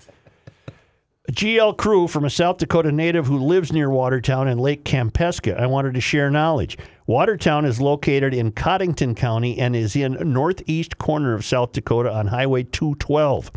A 1.28 1.32
GL 1.32 1.77
crew 1.77 2.07
from 2.07 2.24
a 2.24 2.31
South 2.31 2.59
Dakota 2.59 2.93
native 2.93 3.27
who 3.27 3.39
lives 3.39 3.73
near 3.73 3.90
Watertown 3.90 4.47
and 4.47 4.61
Lake 4.61 4.85
Kampeska. 4.85 5.59
I 5.61 5.66
wanted 5.66 5.94
to 5.94 6.01
share 6.01 6.31
knowledge. 6.31 6.78
Watertown 7.09 7.65
is 7.65 7.81
located 7.81 8.32
in 8.32 8.53
Codington 8.53 9.16
County 9.16 9.59
and 9.59 9.74
is 9.74 9.97
in 9.97 10.12
northeast 10.32 10.98
corner 10.98 11.35
of 11.35 11.44
South 11.44 11.73
Dakota 11.73 12.12
on 12.12 12.28
Highway 12.28 12.62
212. 12.62 13.51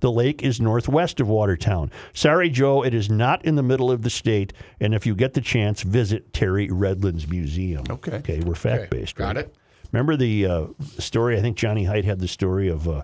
The 0.00 0.12
lake 0.12 0.42
is 0.42 0.60
northwest 0.60 1.18
of 1.18 1.26
Watertown. 1.28 1.90
Sorry, 2.12 2.50
Joe, 2.50 2.84
it 2.84 2.92
is 2.92 3.08
not 3.08 3.42
in 3.42 3.54
the 3.54 3.62
middle 3.62 3.90
of 3.90 4.02
the 4.02 4.10
state. 4.10 4.52
And 4.78 4.92
if 4.94 5.06
you 5.06 5.14
get 5.14 5.32
the 5.32 5.40
chance, 5.40 5.80
visit 5.80 6.34
Terry 6.34 6.68
Redlin's 6.68 7.26
Museum. 7.26 7.84
Okay. 7.88 8.16
Okay, 8.16 8.40
we're 8.40 8.54
fact 8.54 8.90
based. 8.90 9.14
got 9.16 9.36
right? 9.36 9.46
it. 9.46 9.54
Remember 9.94 10.16
the 10.16 10.44
uh, 10.44 10.66
story? 10.98 11.38
I 11.38 11.40
think 11.40 11.56
Johnny 11.56 11.84
Heidt 11.84 12.04
had 12.04 12.18
the 12.18 12.26
story 12.26 12.68
of 12.68 12.88
uh, 12.88 13.02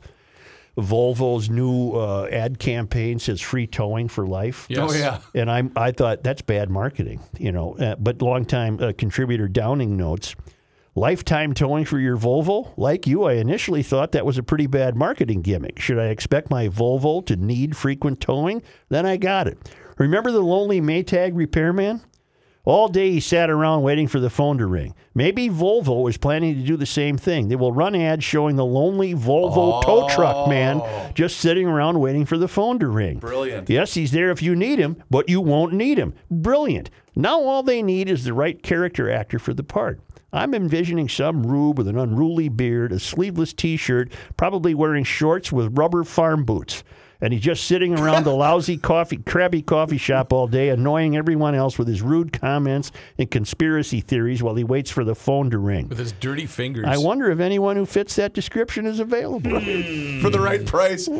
Volvo's 0.76 1.48
new 1.48 1.92
uh, 1.92 2.26
ad 2.32 2.58
campaign 2.58 3.20
says 3.20 3.40
free 3.40 3.68
towing 3.68 4.08
for 4.08 4.26
life. 4.26 4.66
Yes. 4.68 4.90
oh 4.90 4.92
yeah. 4.92 5.20
And 5.32 5.48
I 5.48 5.62
I 5.76 5.92
thought 5.92 6.24
that's 6.24 6.42
bad 6.42 6.68
marketing, 6.68 7.20
you 7.38 7.52
know. 7.52 7.76
Uh, 7.78 7.94
but 7.94 8.20
longtime 8.20 8.80
uh, 8.82 8.92
contributor 8.98 9.46
Downing 9.46 9.96
notes, 9.96 10.34
lifetime 10.96 11.54
towing 11.54 11.84
for 11.84 12.00
your 12.00 12.16
Volvo. 12.16 12.76
Like 12.76 13.06
you, 13.06 13.22
I 13.22 13.34
initially 13.34 13.84
thought 13.84 14.10
that 14.10 14.26
was 14.26 14.36
a 14.36 14.42
pretty 14.42 14.66
bad 14.66 14.96
marketing 14.96 15.42
gimmick. 15.42 15.78
Should 15.78 16.00
I 16.00 16.06
expect 16.06 16.50
my 16.50 16.66
Volvo 16.66 17.24
to 17.26 17.36
need 17.36 17.76
frequent 17.76 18.20
towing? 18.20 18.64
Then 18.88 19.06
I 19.06 19.16
got 19.16 19.46
it. 19.46 19.58
Remember 19.96 20.32
the 20.32 20.40
lonely 20.40 20.80
Maytag 20.80 21.36
repairman? 21.36 22.00
All 22.64 22.88
day 22.88 23.10
he 23.10 23.20
sat 23.20 23.48
around 23.48 23.82
waiting 23.82 24.06
for 24.06 24.20
the 24.20 24.28
phone 24.28 24.58
to 24.58 24.66
ring. 24.66 24.94
Maybe 25.14 25.48
Volvo 25.48 26.08
is 26.10 26.18
planning 26.18 26.54
to 26.56 26.62
do 26.62 26.76
the 26.76 26.84
same 26.84 27.16
thing. 27.16 27.48
They 27.48 27.56
will 27.56 27.72
run 27.72 27.94
ads 27.94 28.22
showing 28.22 28.56
the 28.56 28.64
lonely 28.64 29.14
Volvo 29.14 29.82
tow 29.82 30.08
truck 30.08 30.36
oh. 30.36 30.46
man 30.48 30.82
just 31.14 31.38
sitting 31.38 31.66
around 31.66 32.00
waiting 32.00 32.26
for 32.26 32.36
the 32.36 32.48
phone 32.48 32.78
to 32.80 32.88
ring. 32.88 33.18
Brilliant. 33.18 33.70
Yes, 33.70 33.94
he's 33.94 34.12
there 34.12 34.30
if 34.30 34.42
you 34.42 34.54
need 34.54 34.78
him, 34.78 35.02
but 35.08 35.28
you 35.28 35.40
won't 35.40 35.72
need 35.72 35.98
him. 35.98 36.12
Brilliant. 36.30 36.90
Now 37.16 37.40
all 37.40 37.62
they 37.62 37.82
need 37.82 38.10
is 38.10 38.24
the 38.24 38.34
right 38.34 38.62
character 38.62 39.10
actor 39.10 39.38
for 39.38 39.54
the 39.54 39.64
part. 39.64 40.00
I'm 40.32 40.54
envisioning 40.54 41.08
some 41.08 41.44
rube 41.44 41.78
with 41.78 41.88
an 41.88 41.98
unruly 41.98 42.48
beard, 42.48 42.92
a 42.92 43.00
sleeveless 43.00 43.52
t 43.52 43.76
shirt, 43.76 44.12
probably 44.36 44.74
wearing 44.74 45.04
shorts 45.04 45.50
with 45.50 45.76
rubber 45.76 46.04
farm 46.04 46.44
boots. 46.44 46.84
And 47.20 47.32
he's 47.32 47.42
just 47.42 47.64
sitting 47.64 47.98
around 47.98 48.24
the 48.24 48.34
lousy 48.34 48.76
coffee, 48.78 49.18
crabby 49.18 49.62
coffee 49.62 49.98
shop 49.98 50.32
all 50.32 50.46
day, 50.46 50.70
annoying 50.70 51.16
everyone 51.16 51.54
else 51.54 51.78
with 51.78 51.88
his 51.88 52.02
rude 52.02 52.32
comments 52.32 52.92
and 53.18 53.30
conspiracy 53.30 54.00
theories 54.00 54.42
while 54.42 54.54
he 54.54 54.64
waits 54.64 54.90
for 54.90 55.04
the 55.04 55.14
phone 55.14 55.50
to 55.50 55.58
ring. 55.58 55.88
With 55.88 55.98
his 55.98 56.12
dirty 56.12 56.46
fingers. 56.46 56.86
I 56.86 56.96
wonder 56.96 57.30
if 57.30 57.40
anyone 57.40 57.76
who 57.76 57.86
fits 57.86 58.16
that 58.16 58.32
description 58.32 58.86
is 58.86 59.00
available. 59.00 59.60
Hmm. 59.60 60.20
For 60.20 60.30
the 60.30 60.40
right 60.40 60.64
price, 60.64 61.06
he 61.06 61.12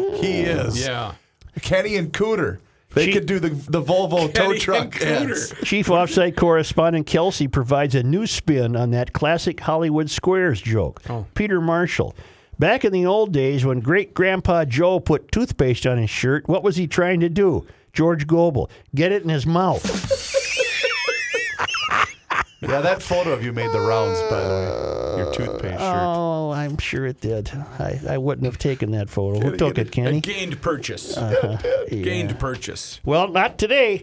hmm. 0.43 0.49
is. 0.49 0.85
Yeah. 0.85 1.15
Kenny 1.61 1.97
and 1.97 2.13
Cooter. 2.13 2.59
They 2.93 3.07
She- 3.07 3.13
could 3.13 3.27
do 3.27 3.39
the 3.39 3.51
the 3.51 3.83
Volvo 3.83 4.33
tow 4.33 4.55
truck 4.55 5.01
and 5.01 5.31
ads. 5.31 5.55
Chief 5.63 5.87
offsite 5.87 6.37
correspondent 6.37 7.07
Kelsey 7.07 7.47
provides 7.47 7.95
a 7.95 8.03
new 8.03 8.27
spin 8.27 8.75
on 8.75 8.91
that 8.91 9.13
classic 9.13 9.61
Hollywood 9.61 10.11
Squares 10.11 10.61
joke. 10.61 11.01
Oh. 11.09 11.27
Peter 11.35 11.61
Marshall. 11.61 12.15
Back 12.61 12.85
in 12.85 12.93
the 12.93 13.07
old 13.07 13.33
days 13.33 13.65
when 13.65 13.81
great 13.81 14.13
grandpa 14.13 14.67
Joe 14.67 15.01
put 15.01 15.33
toothpaste 15.33 15.87
on 15.87 15.97
his 15.97 16.11
shirt, 16.11 16.47
what 16.47 16.63
was 16.63 16.77
he 16.77 16.87
trying 16.87 17.21
to 17.21 17.31
do? 17.31 17.67
George 17.95 18.27
Gobel. 18.27 18.69
Get 18.95 19.13
it 19.13 19.23
in 19.23 19.31
his 19.31 19.47
mouth. 19.47 19.83
Yeah, 22.61 22.83
that 22.83 23.03
photo 23.03 23.33
of 23.33 23.43
you 23.43 23.55
made 23.55 23.73
the 23.73 23.81
rounds, 23.81 24.21
by 24.29 24.43
the 24.43 24.49
way. 24.51 25.23
Your 25.23 25.33
toothpaste 25.33 25.81
shirt. 25.81 26.03
Oh, 26.03 26.51
I'm 26.51 26.77
sure 26.77 27.07
it 27.07 27.23
did. 27.23 27.51
I, 27.79 27.99
I 28.07 28.19
wouldn't 28.19 28.45
have 28.45 28.59
taken 28.59 28.91
that 28.91 29.09
photo. 29.09 29.41
Who 29.41 29.57
took 29.57 29.79
it, 29.79 29.89
A 29.89 29.91
Kenny? 29.91 30.21
gained 30.21 30.61
purchase. 30.61 31.17
Uh-huh. 31.17 31.57
Gained 31.89 32.39
purchase. 32.39 33.01
Well, 33.07 33.29
not 33.29 33.57
today. 33.57 34.03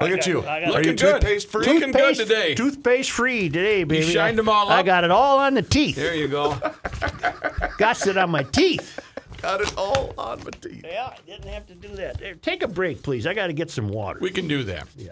Look 0.00 0.10
at 0.10 0.26
you. 0.26 0.40
I 0.40 0.60
got- 0.60 0.62
Are 0.62 0.66
Looking 0.72 0.84
you 0.84 0.92
good. 0.92 0.98
toothpaste 0.98 1.50
free? 1.50 1.66
Looking 1.66 1.92
good 1.92 2.16
today. 2.16 2.54
Toothpaste 2.54 3.10
free 3.10 3.48
today, 3.48 3.84
baby. 3.84 4.12
shined 4.12 4.38
them 4.38 4.48
all 4.48 4.66
up. 4.68 4.72
I 4.78 4.82
got 4.82 5.04
it 5.04 5.10
all 5.10 5.38
on 5.38 5.54
the 5.54 5.62
teeth. 5.62 5.96
There 5.96 6.14
you 6.14 6.28
go. 6.28 6.50
Got 7.78 8.06
it 8.06 8.16
on 8.16 8.30
my 8.30 8.42
teeth. 8.42 8.98
Got 9.42 9.60
it 9.60 9.72
all 9.76 10.14
on 10.18 10.38
my 10.44 10.50
teeth. 10.60 10.84
Yeah, 10.86 11.06
I 11.12 11.16
didn't 11.26 11.48
have 11.48 11.66
to 11.66 11.74
do 11.74 11.88
that. 11.96 12.18
There, 12.18 12.34
take 12.36 12.62
a 12.62 12.68
break, 12.68 13.02
please. 13.02 13.26
I 13.26 13.34
got 13.34 13.48
to 13.48 13.52
get 13.52 13.70
some 13.70 13.88
water. 13.88 14.18
We 14.20 14.30
can 14.30 14.48
do 14.48 14.62
that. 14.64 14.86
yeah. 14.96 15.10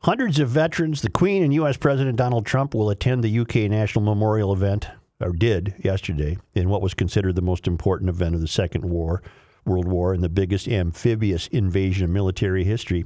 Hundreds 0.00 0.40
of 0.40 0.48
veterans, 0.48 1.02
the 1.02 1.10
Queen 1.10 1.44
and 1.44 1.54
U.S. 1.54 1.76
President 1.76 2.16
Donald 2.16 2.44
Trump 2.44 2.74
will 2.74 2.90
attend 2.90 3.22
the 3.22 3.38
UK 3.38 3.70
National 3.70 4.04
Memorial 4.04 4.52
event, 4.52 4.88
or 5.20 5.32
did 5.32 5.74
yesterday, 5.78 6.36
in 6.54 6.68
what 6.68 6.82
was 6.82 6.92
considered 6.92 7.36
the 7.36 7.42
most 7.42 7.68
important 7.68 8.10
event 8.10 8.34
of 8.34 8.40
the 8.40 8.48
Second 8.48 8.84
War, 8.84 9.22
World 9.64 9.86
War 9.86 10.12
and 10.12 10.22
the 10.22 10.28
biggest 10.28 10.66
amphibious 10.66 11.46
invasion 11.48 12.06
in 12.06 12.12
military 12.12 12.64
history. 12.64 13.04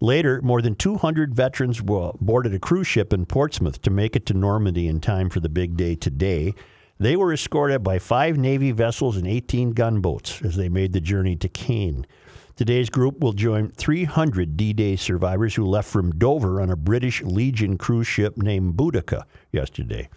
Later, 0.00 0.40
more 0.40 0.62
than 0.62 0.76
200 0.76 1.34
veterans 1.34 1.82
boarded 1.82 2.54
a 2.54 2.58
cruise 2.58 2.86
ship 2.86 3.12
in 3.12 3.26
Portsmouth 3.26 3.82
to 3.82 3.90
make 3.90 4.16
it 4.16 4.24
to 4.24 4.32
Normandy 4.32 4.88
in 4.88 4.98
time 5.00 5.28
for 5.28 5.40
the 5.40 5.50
big 5.50 5.76
day 5.76 5.94
today. 5.94 6.54
They 6.98 7.16
were 7.16 7.34
escorted 7.34 7.82
by 7.82 7.98
five 7.98 8.38
Navy 8.38 8.72
vessels 8.72 9.18
and 9.18 9.26
18 9.26 9.72
gunboats 9.72 10.40
as 10.40 10.56
they 10.56 10.70
made 10.70 10.94
the 10.94 11.02
journey 11.02 11.36
to 11.36 11.48
Caen. 11.50 12.06
Today's 12.60 12.90
group 12.90 13.20
will 13.20 13.32
join 13.32 13.70
300 13.70 14.54
D 14.54 14.74
Day 14.74 14.94
survivors 14.94 15.54
who 15.54 15.64
left 15.64 15.88
from 15.88 16.12
Dover 16.18 16.60
on 16.60 16.68
a 16.68 16.76
British 16.76 17.22
Legion 17.22 17.78
cruise 17.78 18.06
ship 18.06 18.36
named 18.36 18.74
Boudicca 18.74 19.22
yesterday. 19.50 20.10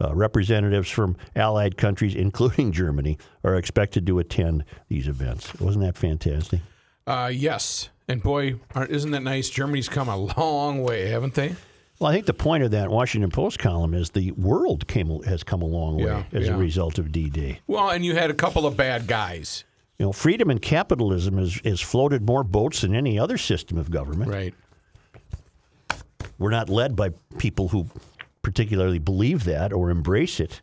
Uh, 0.00 0.14
representatives 0.14 0.88
from 0.88 1.14
allied 1.36 1.76
countries, 1.76 2.14
including 2.14 2.72
Germany, 2.82 3.18
are 3.44 3.54
expected 3.56 4.06
to 4.06 4.18
attend 4.18 4.64
these 4.88 5.08
events. 5.08 5.54
Wasn't 5.60 5.84
that 5.84 5.98
fantastic? 5.98 6.60
Uh, 7.06 7.30
yes, 7.30 7.90
and 8.08 8.22
boy, 8.22 8.54
aren't- 8.74 8.90
isn't 8.92 9.10
that 9.10 9.22
nice? 9.22 9.50
Germany's 9.50 9.90
come 9.90 10.08
a 10.08 10.16
long 10.16 10.82
way, 10.82 11.10
haven't 11.10 11.34
they? 11.34 11.54
Well, 11.98 12.10
I 12.10 12.14
think 12.14 12.24
the 12.24 12.32
point 12.32 12.64
of 12.64 12.70
that 12.70 12.88
Washington 12.90 13.30
Post 13.30 13.58
column 13.58 13.92
is 13.92 14.08
the 14.08 14.30
world 14.32 14.88
came 14.88 15.22
has 15.24 15.42
come 15.44 15.60
a 15.60 15.66
long 15.66 15.98
way 15.98 16.04
Yeah, 16.04 16.22
as 16.32 16.46
yeah. 16.46 16.54
a 16.54 16.56
result 16.56 16.98
of 16.98 17.12
D-Day. 17.12 17.60
Well, 17.66 17.90
and 17.90 18.06
you 18.06 18.14
had 18.14 18.30
a 18.30 18.34
couple 18.34 18.64
of 18.64 18.74
bad 18.74 19.06
guys, 19.06 19.64
You 20.00 20.06
know, 20.06 20.12
freedom 20.12 20.48
and 20.48 20.62
capitalism 20.62 21.36
has, 21.36 21.60
has 21.62 21.78
floated 21.82 22.22
more 22.26 22.42
boats 22.42 22.80
than 22.80 22.94
any 22.94 23.18
other 23.18 23.36
system 23.36 23.76
of 23.76 23.90
government. 23.90 24.30
right? 24.30 24.54
We're 26.38 26.48
not 26.50 26.70
led 26.70 26.96
by 26.96 27.10
people 27.36 27.68
who 27.68 27.84
particularly 28.40 28.98
believe 28.98 29.44
that 29.44 29.74
or 29.74 29.90
embrace 29.90 30.40
it, 30.40 30.62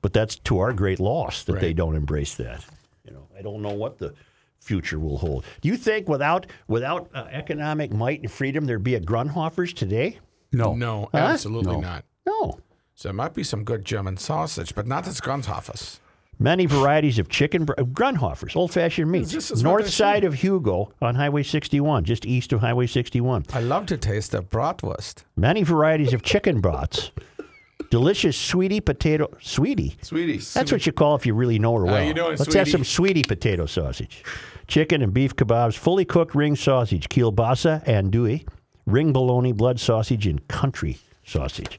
but 0.00 0.12
that's 0.12 0.34
to 0.34 0.58
our 0.58 0.72
great 0.72 0.98
loss 0.98 1.44
that 1.44 1.60
they 1.60 1.72
don't 1.72 1.94
embrace 1.94 2.34
that. 2.34 2.64
You 3.04 3.12
know, 3.12 3.28
I 3.38 3.42
don't 3.42 3.62
know 3.62 3.72
what 3.72 3.98
the 3.98 4.14
future 4.58 4.98
will 4.98 5.18
hold. 5.18 5.44
Do 5.60 5.68
you 5.68 5.76
think 5.76 6.08
without 6.08 6.48
without 6.66 7.08
uh, 7.14 7.26
economic 7.30 7.92
might 7.92 8.22
and 8.22 8.32
freedom 8.32 8.64
there'd 8.64 8.82
be 8.82 8.96
a 8.96 9.00
Grundhofers 9.00 9.72
today? 9.72 10.18
No. 10.50 10.74
No, 10.74 11.08
Huh? 11.12 11.18
absolutely 11.18 11.74
No. 11.74 11.80
not. 11.80 12.04
No. 12.26 12.58
So 12.96 13.10
there 13.10 13.14
might 13.14 13.32
be 13.34 13.44
some 13.44 13.62
good 13.62 13.84
German 13.84 14.16
sausage, 14.16 14.74
but 14.74 14.88
not 14.88 15.04
this 15.04 15.20
Grundhofers. 15.20 16.00
Many 16.42 16.66
varieties 16.66 17.20
of 17.20 17.28
chicken, 17.28 17.64
br- 17.64 17.74
Grundhofers, 17.74 18.56
old 18.56 18.72
fashioned 18.72 19.08
meats. 19.12 19.32
This 19.32 19.52
is 19.52 19.62
what 19.62 19.70
North 19.70 19.88
side 19.88 20.24
of 20.24 20.34
Hugo 20.34 20.92
on 21.00 21.14
Highway 21.14 21.44
61, 21.44 22.02
just 22.02 22.26
east 22.26 22.52
of 22.52 22.60
Highway 22.60 22.88
61. 22.88 23.44
I 23.52 23.60
love 23.60 23.86
to 23.86 23.96
taste 23.96 24.32
the 24.32 24.42
bratwurst. 24.42 25.22
Many 25.36 25.62
varieties 25.62 26.12
of 26.12 26.22
chicken 26.22 26.60
brats. 26.60 27.12
Delicious 27.90 28.36
sweetie 28.36 28.80
potato, 28.80 29.28
sweetie. 29.40 29.96
Sweetie. 30.02 30.38
That's 30.38 30.72
what 30.72 30.84
you 30.84 30.90
call 30.90 31.14
if 31.14 31.26
you 31.26 31.34
really 31.34 31.60
know 31.60 31.76
her 31.76 31.86
ah, 31.86 31.92
well. 31.92 32.04
you 32.04 32.14
doing, 32.14 32.36
Let's 32.36 32.54
have 32.54 32.68
some 32.68 32.82
sweetie 32.82 33.22
potato 33.22 33.66
sausage. 33.66 34.24
Chicken 34.66 35.00
and 35.00 35.14
beef 35.14 35.36
kebabs, 35.36 35.76
fully 35.76 36.04
cooked 36.04 36.34
ring 36.34 36.56
sausage, 36.56 37.08
kielbasa, 37.08 37.84
andouille, 37.86 38.48
ring 38.84 39.12
bologna, 39.12 39.52
blood 39.52 39.78
sausage, 39.78 40.26
and 40.26 40.48
country 40.48 40.98
sausage. 41.24 41.78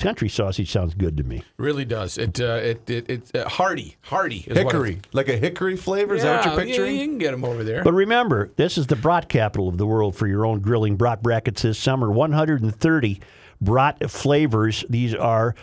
Country 0.00 0.28
sausage 0.28 0.70
sounds 0.72 0.94
good 0.94 1.16
to 1.18 1.22
me. 1.22 1.42
Really 1.58 1.84
does. 1.84 2.16
It 2.18 2.40
uh, 2.40 2.54
it 2.62 2.88
it, 2.90 3.10
it 3.10 3.36
uh, 3.36 3.48
hearty, 3.48 3.96
hearty. 4.02 4.44
Is 4.48 4.56
Hickory. 4.56 4.94
it- 4.94 5.06
Like 5.12 5.28
a 5.28 5.36
hickory 5.36 5.76
flavor? 5.76 6.14
Is 6.14 6.22
that 6.22 6.44
what 6.46 6.56
you're 6.56 6.64
picturing? 6.64 6.96
Yeah, 6.96 7.02
you 7.02 7.08
can 7.08 7.18
get 7.18 7.30
them 7.32 7.44
over 7.44 7.62
there. 7.62 7.84
But 7.84 7.92
remember, 7.92 8.50
this 8.56 8.78
is 8.78 8.86
the 8.88 8.96
brat 8.96 9.28
capital 9.28 9.68
of 9.68 9.78
the 9.78 9.86
world 9.86 10.16
for 10.16 10.26
your 10.26 10.44
own 10.46 10.60
grilling 10.60 10.96
brat 10.96 11.22
brackets 11.22 11.62
this 11.62 11.78
summer. 11.78 12.10
130 12.10 13.20
brat 13.60 14.10
flavors. 14.10 14.84
These 14.88 15.14
are 15.14 15.54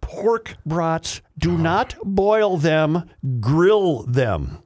pork 0.00 0.56
brats. 0.64 1.20
Do 1.38 1.58
not 1.58 1.96
boil 2.04 2.56
them, 2.56 3.10
grill 3.40 4.04
them. 4.04 4.58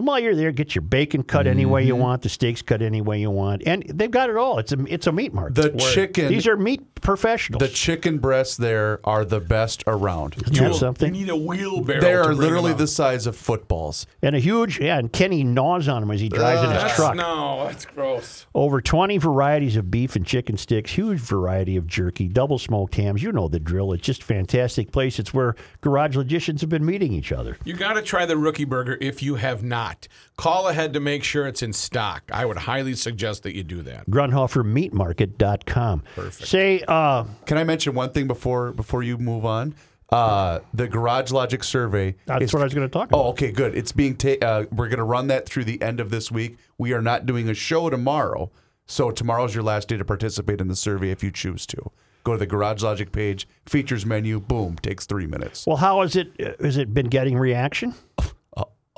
And 0.00 0.06
while 0.06 0.18
you're 0.18 0.34
there, 0.34 0.50
get 0.50 0.74
your 0.74 0.80
bacon 0.80 1.22
cut 1.22 1.46
any 1.46 1.66
way 1.66 1.84
you 1.84 1.92
mm-hmm. 1.92 2.00
want, 2.00 2.22
the 2.22 2.30
steaks 2.30 2.62
cut 2.62 2.80
any 2.80 3.02
way 3.02 3.20
you 3.20 3.30
want, 3.30 3.64
and 3.66 3.82
they've 3.86 4.10
got 4.10 4.30
it 4.30 4.36
all. 4.38 4.58
It's 4.58 4.72
a 4.72 4.82
it's 4.86 5.06
a 5.06 5.12
meat 5.12 5.34
market. 5.34 5.56
The 5.56 5.78
chicken. 5.78 6.28
These 6.28 6.46
are 6.46 6.56
meat 6.56 6.94
professionals. 7.02 7.60
the 7.60 7.68
chicken 7.68 8.16
breasts 8.16 8.56
there 8.56 9.00
are 9.04 9.26
the 9.26 9.40
best 9.40 9.84
around. 9.86 10.36
Isn't 10.36 10.54
that 10.54 10.68
you 10.68 10.72
something? 10.72 11.12
need 11.12 11.28
a 11.28 11.36
wheelbarrow. 11.36 12.00
They 12.00 12.12
to 12.12 12.18
are 12.18 12.24
bring 12.24 12.38
literally 12.38 12.70
them 12.70 12.78
the 12.78 12.84
out. 12.84 12.88
size 12.88 13.26
of 13.26 13.36
footballs. 13.36 14.06
And 14.22 14.34
a 14.34 14.38
huge 14.38 14.80
yeah, 14.80 14.98
and 14.98 15.12
Kenny 15.12 15.44
gnaws 15.44 15.86
on 15.86 16.00
them 16.00 16.10
as 16.10 16.20
he 16.20 16.30
drives 16.30 16.62
in 16.62 16.70
his 16.70 16.82
That's, 16.82 16.96
truck. 16.96 17.14
no, 17.14 17.64
that's 17.66 17.84
gross. 17.84 18.46
Over 18.54 18.80
20 18.80 19.18
varieties 19.18 19.76
of 19.76 19.90
beef 19.90 20.16
and 20.16 20.24
chicken 20.24 20.56
sticks, 20.56 20.92
huge 20.92 21.18
variety 21.18 21.76
of 21.76 21.86
jerky, 21.86 22.26
double 22.26 22.58
smoked 22.58 22.94
hams. 22.94 23.22
You 23.22 23.32
know 23.32 23.48
the 23.48 23.60
drill. 23.60 23.92
It's 23.92 24.02
just 24.02 24.22
a 24.22 24.24
fantastic 24.24 24.92
place. 24.92 25.18
It's 25.18 25.34
where 25.34 25.56
garage 25.82 26.16
logicians 26.16 26.62
have 26.62 26.70
been 26.70 26.86
meeting 26.86 27.12
each 27.12 27.32
other. 27.32 27.58
You 27.64 27.74
got 27.74 27.94
to 27.94 28.02
try 28.02 28.24
the 28.24 28.38
rookie 28.38 28.64
burger 28.64 28.96
if 28.98 29.22
you 29.22 29.34
have 29.34 29.62
not. 29.62 29.89
Call 30.36 30.68
ahead 30.68 30.92
to 30.94 31.00
make 31.00 31.22
sure 31.24 31.46
it's 31.46 31.62
in 31.62 31.72
stock. 31.72 32.22
I 32.32 32.44
would 32.46 32.56
highly 32.58 32.94
suggest 32.94 33.42
that 33.44 33.54
you 33.54 33.62
do 33.62 33.82
that. 33.82 34.08
GrunhoferMeatMarket.com. 34.10 36.02
Perfect. 36.14 36.48
Say, 36.48 36.82
uh, 36.86 37.24
Can 37.46 37.58
I 37.58 37.64
mention 37.64 37.94
one 37.94 38.10
thing 38.10 38.26
before 38.26 38.72
before 38.72 39.02
you 39.02 39.18
move 39.18 39.44
on? 39.44 39.74
Uh, 40.10 40.58
the 40.74 40.88
Garage 40.88 41.30
Logic 41.30 41.62
survey. 41.62 42.16
that's 42.26 42.46
is- 42.46 42.52
what 42.52 42.60
I 42.62 42.64
was 42.64 42.74
going 42.74 42.88
to 42.88 42.92
talk 42.92 43.08
about. 43.08 43.18
Oh, 43.18 43.28
okay, 43.30 43.52
good. 43.52 43.76
It's 43.76 43.92
being 43.92 44.16
ta- 44.16 44.38
uh, 44.42 44.64
we're 44.72 44.88
going 44.88 44.98
to 44.98 45.04
run 45.04 45.28
that 45.28 45.46
through 45.48 45.64
the 45.64 45.80
end 45.80 46.00
of 46.00 46.10
this 46.10 46.32
week. 46.32 46.56
We 46.78 46.92
are 46.92 47.02
not 47.02 47.26
doing 47.26 47.48
a 47.48 47.54
show 47.54 47.88
tomorrow, 47.90 48.50
so 48.86 49.12
tomorrow's 49.12 49.54
your 49.54 49.62
last 49.62 49.86
day 49.86 49.96
to 49.98 50.04
participate 50.04 50.60
in 50.60 50.66
the 50.66 50.74
survey 50.74 51.10
if 51.10 51.22
you 51.22 51.30
choose 51.30 51.64
to. 51.66 51.92
Go 52.24 52.32
to 52.32 52.38
the 52.38 52.46
Garage 52.46 52.82
Logic 52.82 53.12
page, 53.12 53.46
features 53.66 54.04
menu, 54.04 54.40
boom, 54.40 54.76
takes 54.82 55.06
three 55.06 55.26
minutes. 55.28 55.64
Well, 55.66 55.76
how 55.76 56.00
has 56.02 56.16
it 56.16 56.32
has 56.60 56.76
it 56.76 56.92
been 56.92 57.06
getting 57.06 57.38
reaction? 57.38 57.94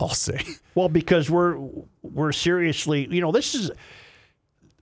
I'll 0.02 0.08
say. 0.10 0.40
Well, 0.74 0.88
because 0.88 1.28
we're 1.28 1.58
we're 2.02 2.32
seriously, 2.32 3.06
you 3.10 3.20
know, 3.20 3.30
this 3.30 3.54
is 3.54 3.70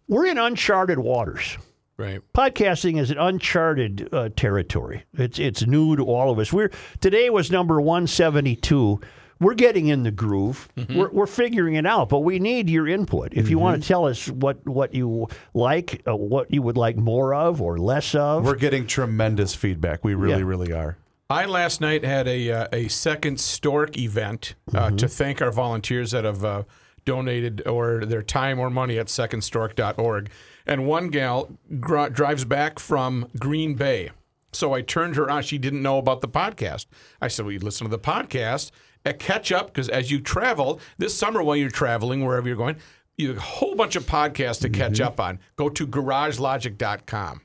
we're 0.06 0.26
in 0.26 0.38
uncharted 0.38 1.00
waters. 1.00 1.58
Right. 1.96 2.20
Podcasting 2.32 2.98
is 2.98 3.10
an 3.10 3.18
uncharted 3.18 4.08
uh, 4.14 4.28
territory. 4.36 5.04
It's 5.14 5.38
it's 5.40 5.66
new 5.66 5.96
to 5.96 6.04
all 6.04 6.30
of 6.30 6.38
us. 6.38 6.52
We're 6.52 6.70
today 7.00 7.28
was 7.28 7.50
number 7.50 7.80
172. 7.80 9.00
We're 9.40 9.54
getting 9.54 9.88
in 9.88 10.02
the 10.02 10.10
groove. 10.10 10.68
We're, 10.90 11.08
we're 11.10 11.26
figuring 11.26 11.74
it 11.74 11.86
out, 11.86 12.10
but 12.10 12.20
we 12.20 12.38
need 12.38 12.68
your 12.68 12.86
input. 12.86 13.32
If 13.32 13.48
you 13.48 13.58
want 13.58 13.82
to 13.82 13.88
tell 13.88 14.06
us 14.06 14.28
what 14.28 14.64
what 14.66 14.94
you 14.94 15.28
like, 15.54 16.02
uh, 16.06 16.14
what 16.14 16.52
you 16.52 16.60
would 16.62 16.76
like 16.76 16.96
more 16.96 17.34
of 17.34 17.60
or 17.62 17.78
less 17.78 18.14
of, 18.14 18.44
We're 18.44 18.54
getting 18.56 18.86
tremendous 18.86 19.54
feedback. 19.54 20.04
We 20.04 20.14
really, 20.14 20.38
Yeah. 20.40 20.44
really 20.46 20.72
are. 20.72 20.98
I 21.30 21.46
last 21.46 21.80
night 21.80 22.04
had 22.04 22.26
a 22.26 22.50
uh, 22.50 22.66
a 22.72 22.88
second 22.88 23.38
stork 23.38 23.96
event 23.96 24.56
uh, 24.74 24.90
to 24.90 25.06
thank 25.06 25.40
our 25.40 25.52
volunteers 25.52 26.10
that 26.10 26.24
have 26.24 26.44
uh, 26.44 26.64
donated 27.04 27.66
or 27.68 28.04
their 28.04 28.22
time 28.22 28.58
or 28.58 28.68
money 28.68 28.98
at 28.98 29.06
secondstork.org. 29.06 30.28
And 30.66 30.86
one 30.86 31.08
gal 31.08 31.48
gr- 31.78 32.08
drives 32.08 32.44
back 32.44 32.80
from 32.80 33.28
Green 33.38 33.74
Bay. 33.74 34.10
So 34.52 34.72
I 34.74 34.82
turned 34.82 35.14
her 35.14 35.30
on. 35.30 35.44
She 35.44 35.56
didn't 35.56 35.82
know 35.82 35.98
about 35.98 36.20
the 36.20 36.28
podcast. 36.28 36.86
I 37.20 37.28
said, 37.28 37.44
Well, 37.46 37.52
you 37.52 37.60
listen 37.60 37.84
to 37.86 37.90
the 37.90 37.98
podcast 37.98 38.72
and 39.04 39.16
catch 39.20 39.52
up 39.52 39.68
because 39.68 39.88
as 39.88 40.10
you 40.10 40.20
travel 40.20 40.80
this 40.98 41.16
summer 41.16 41.44
while 41.44 41.54
you're 41.54 41.70
traveling, 41.70 42.24
wherever 42.24 42.48
you're 42.48 42.56
going, 42.56 42.76
you 43.16 43.28
have 43.28 43.36
a 43.36 43.40
whole 43.40 43.76
bunch 43.76 43.94
of 43.94 44.04
podcasts 44.04 44.60
to 44.62 44.68
catch 44.68 45.00
up 45.00 45.20
on. 45.20 45.38
Go 45.54 45.68
to 45.68 45.86
garagelogic.com. 45.86 47.42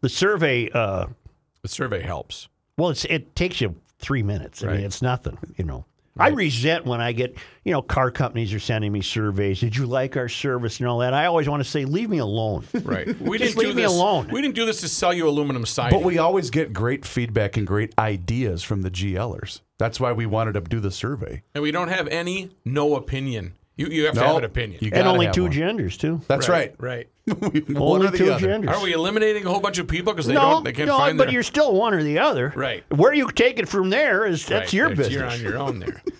the 0.00 0.08
survey. 0.08 0.70
The 1.66 1.72
survey 1.72 2.00
helps. 2.00 2.48
Well, 2.78 2.90
it's, 2.90 3.04
it 3.06 3.34
takes 3.34 3.60
you 3.60 3.74
three 3.98 4.22
minutes. 4.22 4.62
I 4.62 4.66
Right. 4.68 4.76
mean, 4.76 4.84
it's 4.86 5.02
nothing, 5.02 5.36
you 5.56 5.64
know. 5.64 5.84
I 6.16 6.28
resent 6.28 6.86
when 6.86 7.00
I 7.00 7.10
get, 7.10 7.36
you 7.64 7.72
know, 7.72 7.82
car 7.82 8.12
companies 8.12 8.54
are 8.54 8.60
sending 8.60 8.92
me 8.92 9.02
surveys. 9.02 9.58
Did 9.58 9.74
you 9.76 9.84
like 9.86 10.16
our 10.16 10.28
service 10.28 10.78
and 10.78 10.88
all 10.88 11.00
that? 11.00 11.12
I 11.12 11.26
always 11.26 11.48
want 11.48 11.62
to 11.64 11.68
say, 11.68 11.84
leave 11.84 12.08
me 12.08 12.18
alone. 12.18 12.64
Right. 12.84 13.06
We 13.20 13.36
Just 13.38 13.56
didn't 13.56 13.60
do 13.62 13.66
leave 13.66 13.76
me 13.76 13.82
this, 13.82 13.90
alone. 13.92 14.28
We 14.32 14.40
didn't 14.40 14.54
do 14.54 14.64
this 14.64 14.80
to 14.82 14.88
sell 14.88 15.12
you 15.12 15.28
aluminum 15.28 15.66
siding. 15.66 15.98
But 15.98 16.06
we 16.06 16.18
always 16.18 16.50
get 16.50 16.72
great 16.72 17.04
feedback 17.04 17.56
and 17.56 17.66
great 17.66 17.92
ideas 17.98 18.62
from 18.62 18.82
the 18.82 18.90
GLers. 18.92 19.60
That's 19.78 19.98
why 19.98 20.12
we 20.12 20.24
wanted 20.24 20.52
to 20.52 20.60
do 20.60 20.78
the 20.78 20.92
survey. 20.92 21.42
and 21.52 21.62
we 21.62 21.72
don't 21.72 21.88
have 21.88 22.06
any 22.08 22.50
no 22.64 22.94
opinion. 22.94 23.54
You 23.76 23.88
you 23.88 24.06
have 24.06 24.14
to 24.14 24.20
have 24.20 24.36
an 24.38 24.44
opinion. 24.44 24.78
you 24.80 24.86
and 24.86 24.94
gotta 24.94 25.10
only 25.10 25.26
have 25.26 25.34
two 25.34 25.42
one. 25.44 25.52
genders, 25.52 25.96
too. 25.98 26.20
That's 26.28 26.48
right. 26.48 26.74
Right. 26.78 27.08
One 27.26 27.42
only 27.76 28.06
or 28.06 28.10
the 28.12 28.18
two 28.18 28.32
other. 28.32 28.46
genders. 28.46 28.74
Are 28.76 28.80
we 28.82 28.92
eliminating 28.92 29.44
a 29.44 29.50
whole 29.50 29.58
bunch 29.60 29.78
of 29.78 29.88
people 29.88 30.12
because 30.12 30.26
they 30.26 30.34
no, 30.34 30.40
don't 30.42 30.64
they 30.64 30.72
can't 30.72 30.86
no, 30.86 30.96
find 30.96 31.18
but 31.18 31.24
their 31.24 31.34
you're 31.34 31.42
still 31.42 31.74
one 31.74 31.92
or 31.92 32.02
the 32.02 32.20
other. 32.20 32.52
Right. 32.54 32.84
Where 32.94 33.12
you 33.12 33.28
take 33.32 33.58
it 33.58 33.68
from 33.68 33.90
there 33.90 34.24
is 34.24 34.46
that's 34.46 34.66
Right, 34.66 34.72
your 34.72 34.88
that's- 34.90 35.08
business. 35.08 35.40
You're 35.42 35.50
on 35.50 35.52
your 35.52 35.58
own 35.58 35.78
there. 35.80 36.02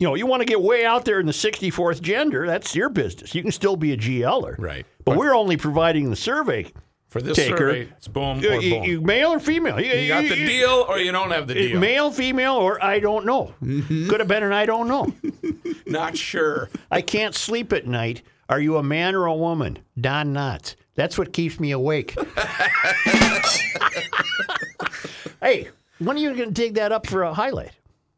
You 0.00 0.08
know, 0.08 0.16
you 0.16 0.26
want 0.26 0.40
to 0.40 0.44
get 0.44 0.60
way 0.60 0.84
out 0.84 1.04
there 1.04 1.20
in 1.20 1.26
the 1.26 1.32
64th 1.32 2.02
gender, 2.02 2.48
that's 2.48 2.74
your 2.74 2.88
business. 2.88 3.32
You 3.32 3.42
can 3.42 3.52
still 3.52 3.76
be 3.76 3.92
a 3.92 3.96
GLer. 3.96 4.56
Right. 4.58 4.84
But, 5.04 5.16
we're 5.16 5.34
only 5.34 5.56
providing 5.56 6.10
the 6.10 6.16
survey. 6.16 6.70
For 7.14 7.22
this 7.22 7.36
Taker. 7.36 7.56
survey, 7.56 7.80
it's 7.96 8.08
boom 8.08 8.40
You, 8.40 8.50
or 8.50 8.60
you- 8.60 8.74
boom. 8.74 8.82
you 8.82 9.00
male 9.00 9.34
or 9.34 9.38
female? 9.38 9.80
You, 9.80 9.92
You 9.92 10.08
got 10.08 10.22
the 10.22 10.34
deal 10.34 10.84
or 10.88 10.98
you 10.98 11.12
don't 11.12 11.30
have 11.30 11.46
the 11.46 11.54
deal. 11.54 11.78
Male, 11.78 12.10
female, 12.10 12.54
or 12.54 12.82
I 12.84 12.98
don't 12.98 13.24
know. 13.24 13.54
Mm-hmm. 13.62 14.08
Could 14.08 14.18
have 14.18 14.28
been 14.28 14.42
an 14.42 14.52
I 14.52 14.66
don't 14.66 14.88
know. 14.88 15.14
Not 15.86 16.18
sure. 16.18 16.68
I 16.90 17.02
can't 17.02 17.36
sleep 17.36 17.72
at 17.72 17.86
night 17.86 18.22
Are 18.48 18.58
you 18.58 18.78
a 18.78 18.82
man 18.82 19.14
or 19.14 19.26
a 19.26 19.34
woman? 19.34 19.78
Don 20.00 20.34
Knotts. 20.34 20.74
That's 20.96 21.16
what 21.16 21.32
keeps 21.32 21.60
me 21.60 21.70
awake. 21.70 22.16
hey, 25.40 25.68
when 26.00 26.16
are 26.16 26.20
you 26.20 26.34
going 26.34 26.48
to 26.48 26.52
dig 26.52 26.74
that 26.74 26.90
up 26.90 27.06
for 27.06 27.22
a 27.22 27.32
highlight? 27.32 27.70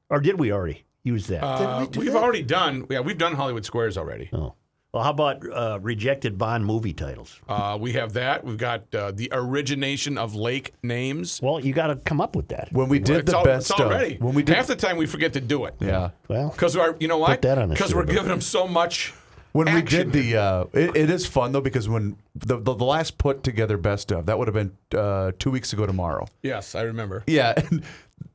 Or 0.08 0.20
did 0.20 0.38
we 0.38 0.52
already 0.52 0.86
use 1.02 1.26
that? 1.26 1.44
Uh, 1.44 1.86
we've 1.96 2.16
already 2.16 2.42
done. 2.42 2.86
Yeah, 2.88 3.00
we've 3.00 3.18
done 3.18 3.34
Hollywood 3.34 3.66
Squares 3.66 3.98
already. 3.98 4.30
oh. 4.32 4.54
Well, 4.96 5.04
how 5.04 5.10
about 5.10 5.42
uh, 5.46 5.78
rejected 5.82 6.38
Bond 6.38 6.64
movie 6.64 6.94
titles? 6.94 7.38
Uh, 7.46 7.76
we 7.78 7.92
have 7.92 8.14
that. 8.14 8.44
We've 8.44 8.56
got 8.56 8.94
uh, 8.94 9.10
the 9.10 9.28
origination 9.30 10.16
of 10.16 10.34
lake 10.34 10.72
names. 10.82 11.38
Well, 11.42 11.60
you 11.60 11.74
got 11.74 11.88
to 11.88 11.96
come 11.96 12.18
up 12.18 12.34
with 12.34 12.48
that. 12.48 12.72
When 12.72 12.88
we 12.88 12.98
did 12.98 13.18
it's 13.18 13.30
the 13.30 13.36
all, 13.36 13.44
best 13.44 13.70
it's 13.70 13.78
all 13.78 13.92
of, 13.92 14.20
when 14.22 14.34
we 14.34 14.42
did 14.42 14.56
half 14.56 14.68
the 14.68 14.74
time 14.74 14.96
we 14.96 15.04
forget 15.04 15.34
to 15.34 15.40
do 15.42 15.66
it. 15.66 15.74
yeah, 15.80 16.12
Well, 16.28 16.48
Because 16.48 16.74
you 16.98 17.08
know 17.08 17.18
what? 17.18 17.42
that 17.42 17.58
on 17.58 17.64
a 17.64 17.74
Because 17.74 17.94
we're 17.94 18.06
giving 18.06 18.28
them 18.28 18.40
so 18.40 18.66
much. 18.66 19.12
when 19.52 19.70
we 19.74 19.82
did 19.82 20.12
the, 20.12 20.34
uh, 20.38 20.64
it, 20.72 20.96
it 20.96 21.10
is 21.10 21.26
fun 21.26 21.52
though 21.52 21.60
because 21.60 21.90
when 21.90 22.16
the, 22.34 22.56
the 22.58 22.72
the 22.74 22.84
last 22.86 23.18
put 23.18 23.42
together 23.42 23.76
best 23.76 24.10
of 24.12 24.24
that 24.24 24.38
would 24.38 24.48
have 24.48 24.54
been 24.54 24.78
uh, 24.98 25.32
two 25.38 25.50
weeks 25.50 25.74
ago 25.74 25.84
tomorrow. 25.84 26.26
Yes, 26.42 26.74
I 26.74 26.80
remember. 26.80 27.22
Yeah, 27.26 27.52
and 27.70 27.84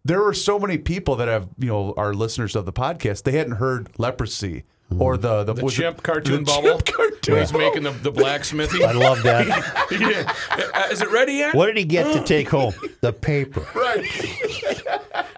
there 0.05 0.21
were 0.21 0.35
so 0.35 0.59
many 0.59 0.77
people 0.77 1.15
that 1.15 1.27
have 1.27 1.47
you 1.57 1.69
know 1.69 1.95
are 1.97 2.13
listeners 2.13 2.55
of 2.55 2.67
the 2.67 2.73
podcast. 2.73 3.23
They 3.23 3.31
hadn't 3.31 3.53
heard 3.53 3.89
leprosy 3.97 4.63
or 4.99 5.17
the 5.17 5.43
the, 5.43 5.53
The 5.53 5.63
was 5.63 5.73
it- 5.73 5.81
chimp 5.83 6.03
cartoon 6.03 6.43
the 6.43 6.51
bubble. 6.51 6.69
chimp 6.69 6.85
cartoon. 6.85 7.33
When 7.33 7.41
he's 7.43 7.53
making 7.53 7.83
the, 7.83 7.91
the 7.91 8.11
blacksmithy. 8.11 8.83
I 8.85 8.91
love 8.91 9.23
that. 9.23 9.47
Yeah. 9.91 10.33
Uh, 10.73 10.87
Is 10.89 11.01
it 11.01 11.11
ready 11.11 11.33
yet? 11.33 11.53
what 11.53 11.65
did 11.67 11.77
he 11.77 11.83
get 11.83 12.13
to 12.13 12.23
take 12.23 12.49
home? 12.49 12.73
The 13.01 13.11
paper. 13.11 13.65
Right. 13.75 14.05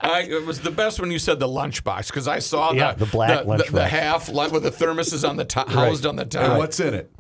I, 0.02 0.22
it 0.30 0.46
was 0.46 0.60
the 0.60 0.70
best 0.72 1.00
when 1.00 1.12
you 1.12 1.18
said 1.20 1.40
the 1.40 1.48
lunchbox 1.48 2.08
because 2.08 2.28
I 2.28 2.40
saw 2.40 2.72
Yeah, 2.74 2.94
the, 2.94 3.06
the 3.06 3.12
black 3.12 3.46
the, 3.46 3.58
the, 3.58 3.72
the 3.72 3.88
half 3.88 4.28
with 4.30 4.64
the 4.64 4.72
thermoses 4.72 5.28
on 5.28 5.38
the 5.38 5.46
top, 5.46 5.70
housed 5.70 6.06
on 6.06 6.18
the 6.18 6.24
And 6.24 6.32
top. 6.32 6.58
what's 6.58 6.80
in 6.82 6.94
it? 6.94 7.12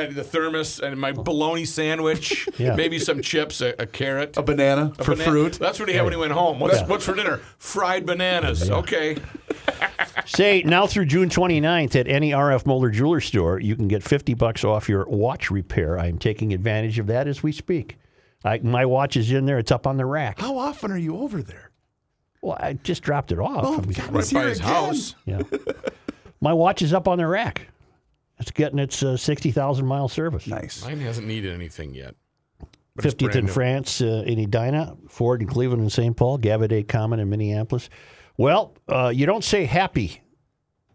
And 0.00 0.14
the 0.16 0.24
thermos 0.24 0.80
and 0.80 0.98
my 1.00 1.12
bologna 1.12 1.64
sandwich, 1.64 2.48
Yeah. 2.58 2.74
maybe 2.74 2.98
some 2.98 3.20
chips, 3.22 3.60
a, 3.60 3.74
a 3.78 3.86
carrot, 3.86 4.36
A 4.36 4.42
banana 4.42 4.92
a 4.98 5.04
for 5.04 5.12
banana. 5.12 5.30
fruit. 5.30 5.52
That's 5.54 5.78
what 5.80 5.88
he 5.88 5.94
had 5.94 6.04
when 6.04 6.12
he 6.12 6.18
went 6.18 6.32
home. 6.32 6.58
What's, 6.60 6.80
what's 6.82 7.04
for 7.04 7.14
dinner? 7.14 7.38
Fried 7.58 8.06
bananas. 8.06 8.70
Okay. 8.70 9.16
Say 10.26 10.62
now 10.64 10.86
through 10.86 11.06
June 11.06 11.28
29th 11.28 11.96
at 11.96 12.06
any 12.08 12.30
RF 12.32 12.66
Moeller 12.66 12.90
Jeweler 12.90 13.20
store, 13.20 13.58
you 13.60 13.76
can 13.76 13.88
get 13.88 14.02
50 14.02 14.34
bucks 14.34 14.64
off 14.64 14.88
your 14.88 15.04
watch 15.06 15.50
repair. 15.50 15.98
I 15.98 16.06
am 16.06 16.18
taking 16.18 16.52
advantage 16.52 16.98
of 16.98 17.06
that 17.06 17.26
as 17.26 17.42
we 17.42 17.52
speak. 17.52 17.96
I, 18.44 18.58
my 18.58 18.84
watch 18.86 19.16
is 19.16 19.32
in 19.32 19.46
there. 19.46 19.58
It's 19.58 19.72
up 19.72 19.86
on 19.86 19.96
the 19.96 20.04
rack. 20.06 20.40
How 20.40 20.56
often 20.58 20.92
are 20.92 20.98
you 20.98 21.16
over 21.18 21.42
there? 21.42 21.70
Well, 22.42 22.56
I 22.60 22.74
just 22.74 23.02
dropped 23.02 23.32
it 23.32 23.38
off. 23.38 23.64
Oh, 23.64 23.74
I'm- 23.74 23.82
God, 23.90 23.98
Right 24.12 24.12
by 24.12 24.20
his 24.48 24.58
again. 24.60 24.68
house. 24.72 25.14
yeah. 25.24 25.42
My 26.40 26.52
watch 26.52 26.82
is 26.82 26.92
up 26.92 27.08
on 27.08 27.18
the 27.18 27.26
rack. 27.26 27.68
It's 28.40 28.50
getting 28.50 28.78
its 28.78 29.02
uh, 29.02 29.16
60,000 29.16 29.84
mile 29.86 30.08
service. 30.08 30.46
Nice. 30.46 30.84
Mine 30.84 31.00
hasn't 31.00 31.26
needed 31.26 31.52
anything 31.52 31.94
yet. 31.94 32.14
But 32.94 33.04
50th 33.04 33.36
in 33.36 33.46
new. 33.46 33.52
France 33.52 34.00
uh, 34.00 34.24
in 34.26 34.38
Edina, 34.40 34.96
Ford 35.08 35.40
in 35.40 35.48
Cleveland 35.48 35.82
and 35.82 35.92
St. 35.92 36.16
Paul, 36.16 36.38
Gaviidae 36.38 36.86
Common 36.88 37.20
in 37.20 37.28
Minneapolis. 37.30 37.88
Well, 38.36 38.74
uh, 38.88 39.12
you 39.14 39.26
don't 39.26 39.44
say 39.44 39.64
happy 39.66 40.20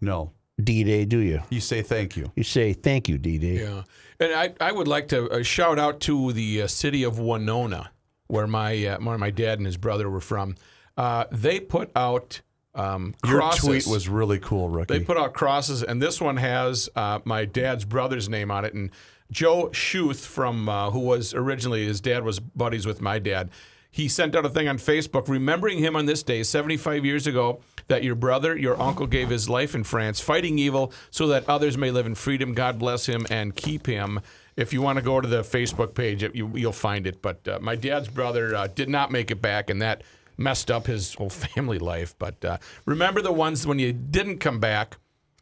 No, 0.01 0.31
D 0.61 0.83
Day, 0.83 1.05
do 1.05 1.19
you? 1.19 1.41
you 1.49 1.59
say 1.61 1.81
thank 1.81 2.15
you. 2.17 2.31
You 2.35 2.43
say 2.43 2.73
thank 2.73 3.07
you, 3.07 3.17
D 3.17 3.37
Day. 3.37 3.61
Yeah, 3.63 3.83
and 4.19 4.33
I, 4.33 4.53
I 4.59 4.71
would 4.73 4.87
like 4.87 5.07
to 5.09 5.29
uh, 5.29 5.43
shout 5.43 5.79
out 5.79 5.99
to 6.01 6.31
the 6.33 6.63
uh, 6.63 6.67
city 6.67 7.03
of 7.03 7.19
Winona, 7.19 7.91
where 8.27 8.47
my 8.47 8.85
uh, 8.85 8.97
where 8.99 9.17
my 9.17 9.29
dad 9.29 9.59
and 9.59 9.65
his 9.65 9.77
brother 9.77 10.09
were 10.09 10.21
from. 10.21 10.55
Uh, 10.97 11.25
they 11.31 11.59
put 11.59 11.89
out 11.95 12.41
um, 12.75 13.13
Your 13.25 13.51
tweet 13.51 13.85
was 13.85 14.09
really 14.09 14.39
cool, 14.39 14.69
rookie. 14.69 14.97
They 14.97 15.03
put 15.03 15.17
out 15.17 15.33
crosses, 15.33 15.83
and 15.83 16.01
this 16.01 16.19
one 16.19 16.37
has 16.37 16.89
uh, 16.95 17.19
my 17.23 17.45
dad's 17.45 17.85
brother's 17.85 18.27
name 18.29 18.49
on 18.49 18.65
it. 18.65 18.73
And 18.73 18.89
Joe 19.31 19.69
Schuth 19.69 20.25
from 20.25 20.67
uh, 20.67 20.91
who 20.91 20.99
was 20.99 21.33
originally 21.33 21.85
his 21.85 22.01
dad 22.01 22.23
was 22.23 22.39
buddies 22.39 22.85
with 22.85 23.01
my 23.01 23.19
dad. 23.19 23.49
He 23.91 24.07
sent 24.07 24.35
out 24.35 24.43
a 24.43 24.49
thing 24.49 24.67
on 24.67 24.79
Facebook 24.79 25.27
remembering 25.27 25.77
him 25.77 25.95
on 25.95 26.07
this 26.07 26.23
day, 26.23 26.41
75 26.41 27.05
years 27.05 27.27
ago, 27.27 27.61
that 27.87 28.03
your 28.03 28.15
brother, 28.15 28.57
your 28.57 28.79
uncle, 28.81 29.05
gave 29.05 29.29
his 29.29 29.47
life 29.47 29.75
in 29.75 29.83
France, 29.83 30.19
fighting 30.19 30.57
evil 30.57 30.91
so 31.11 31.27
that 31.27 31.47
others 31.47 31.77
may 31.77 31.91
live 31.91 32.07
in 32.07 32.15
freedom. 32.15 32.55
God 32.55 32.79
bless 32.79 33.05
him 33.05 33.27
and 33.29 33.55
keep 33.55 33.85
him. 33.85 34.19
If 34.57 34.73
you 34.73 34.81
want 34.81 34.97
to 34.97 35.03
go 35.03 35.21
to 35.21 35.27
the 35.27 35.41
Facebook 35.41 35.93
page, 35.93 36.23
you, 36.23 36.51
you'll 36.55 36.71
find 36.71 37.05
it. 37.05 37.21
But 37.21 37.47
uh, 37.47 37.59
my 37.61 37.75
dad's 37.75 38.07
brother 38.07 38.55
uh, 38.55 38.65
did 38.65 38.89
not 38.89 39.11
make 39.11 39.29
it 39.29 39.43
back, 39.43 39.69
and 39.69 39.79
that 39.83 40.01
messed 40.37 40.69
up 40.71 40.87
his 40.87 41.13
whole 41.13 41.29
family 41.55 41.79
life. 41.79 42.15
But 42.17 42.43
uh, 42.43 42.57
remember 42.85 43.21
the 43.21 43.31
ones 43.31 43.65
when 43.67 43.79
you 43.79 43.93
didn't 43.93 44.39
come 44.39 44.59
back, 44.59 44.97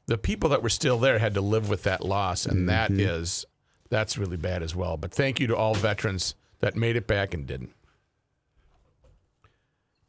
the 0.07 0.17
people 0.17 0.49
that 0.49 0.61
were 0.63 0.69
still 0.69 0.97
there 0.97 1.19
had 1.19 1.33
to 1.35 1.41
live 1.41 1.69
with 1.69 1.83
that 1.83 2.03
loss, 2.05 2.45
and 2.45 2.67
that 2.69 2.91
is 2.91 3.45
that's 3.89 4.17
really 4.17 4.37
bad 4.37 4.63
as 4.63 4.75
well. 4.75 4.97
But 4.97 5.11
thank 5.11 5.39
you 5.39 5.47
to 5.47 5.55
all 5.55 5.73
veterans 5.73 6.35
that 6.59 6.75
made 6.75 6.95
it 6.95 7.07
back 7.07 7.33
and 7.33 7.45
didn't. 7.45 7.71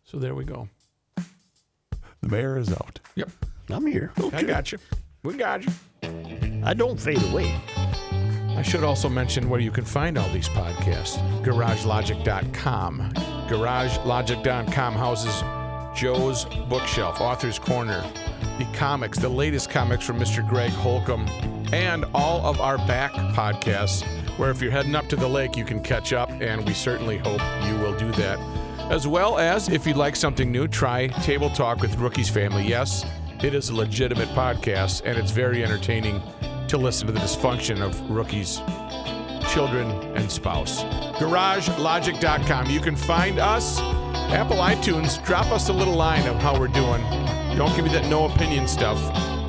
So 0.04 0.18
there 0.18 0.34
we 0.34 0.44
go. 0.44 0.68
the 1.16 2.28
mayor 2.28 2.58
is 2.58 2.72
out. 2.72 3.00
Yep, 3.14 3.30
I'm 3.70 3.86
here. 3.86 4.12
I 4.32 4.42
got 4.42 4.72
you. 4.72 4.78
We 5.22 5.34
got 5.34 5.64
you. 5.64 5.72
I 6.64 6.74
don't 6.74 6.98
fade 7.00 7.22
away. 7.30 7.54
I 8.56 8.62
should 8.62 8.84
also 8.84 9.08
mention 9.08 9.48
where 9.48 9.60
you 9.60 9.70
can 9.70 9.84
find 9.84 10.18
all 10.18 10.28
these 10.30 10.48
podcasts. 10.48 11.18
GarageLogic.com. 11.42 13.12
GarageLogic.com 13.48 14.94
houses 14.94 15.42
Joe's 15.94 16.46
Bookshelf, 16.68 17.20
Author's 17.20 17.58
Corner, 17.58 18.02
the 18.58 18.66
comics, 18.74 19.18
the 19.18 19.28
latest 19.28 19.70
comics 19.70 20.04
from 20.04 20.18
Mr. 20.18 20.46
Greg 20.48 20.70
Holcomb, 20.70 21.26
and 21.72 22.04
all 22.14 22.44
of 22.46 22.60
our 22.60 22.78
back 22.78 23.12
podcasts, 23.12 24.02
where 24.38 24.50
if 24.50 24.62
you're 24.62 24.70
heading 24.70 24.94
up 24.94 25.06
to 25.08 25.16
the 25.16 25.28
lake, 25.28 25.56
you 25.56 25.64
can 25.64 25.82
catch 25.82 26.12
up, 26.12 26.30
and 26.30 26.66
we 26.66 26.72
certainly 26.72 27.18
hope 27.18 27.40
you 27.66 27.74
will 27.76 27.96
do 27.96 28.10
that. 28.12 28.38
As 28.90 29.06
well 29.06 29.38
as, 29.38 29.68
if 29.68 29.86
you'd 29.86 29.96
like 29.96 30.16
something 30.16 30.50
new, 30.50 30.66
try 30.66 31.08
Table 31.08 31.50
Talk 31.50 31.80
with 31.80 31.94
Rookie's 31.96 32.28
Family. 32.28 32.66
Yes, 32.66 33.04
it 33.42 33.54
is 33.54 33.68
a 33.68 33.74
legitimate 33.74 34.28
podcast, 34.30 35.02
and 35.04 35.18
it's 35.18 35.30
very 35.30 35.62
entertaining 35.62 36.22
to 36.72 36.78
listen 36.78 37.06
to 37.06 37.12
the 37.12 37.20
dysfunction 37.20 37.82
of 37.82 37.94
Rookie's 38.10 38.56
children 39.52 39.90
and 40.16 40.30
spouse. 40.32 40.84
GarageLogic.com. 41.20 42.70
You 42.70 42.80
can 42.80 42.96
find 42.96 43.38
us. 43.38 43.78
Apple 44.32 44.56
iTunes. 44.56 45.22
Drop 45.22 45.52
us 45.52 45.68
a 45.68 45.72
little 45.72 45.94
line 45.94 46.26
of 46.26 46.36
how 46.36 46.58
we're 46.58 46.68
doing. 46.68 47.02
Don't 47.58 47.76
give 47.76 47.84
me 47.84 47.92
that 47.92 48.06
no 48.08 48.24
opinion 48.24 48.66
stuff. 48.66 48.98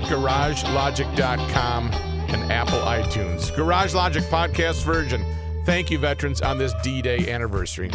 GarageLogic.com 0.09 1.91
and 1.93 2.51
Apple 2.51 2.79
iTunes. 2.79 3.55
Garage 3.55 3.93
Logic 3.93 4.23
podcast 4.23 4.83
version. 4.83 5.23
Thank 5.65 5.91
you, 5.91 5.99
veterans, 5.99 6.41
on 6.41 6.57
this 6.57 6.73
D 6.83 7.01
Day 7.01 7.31
anniversary. 7.31 7.89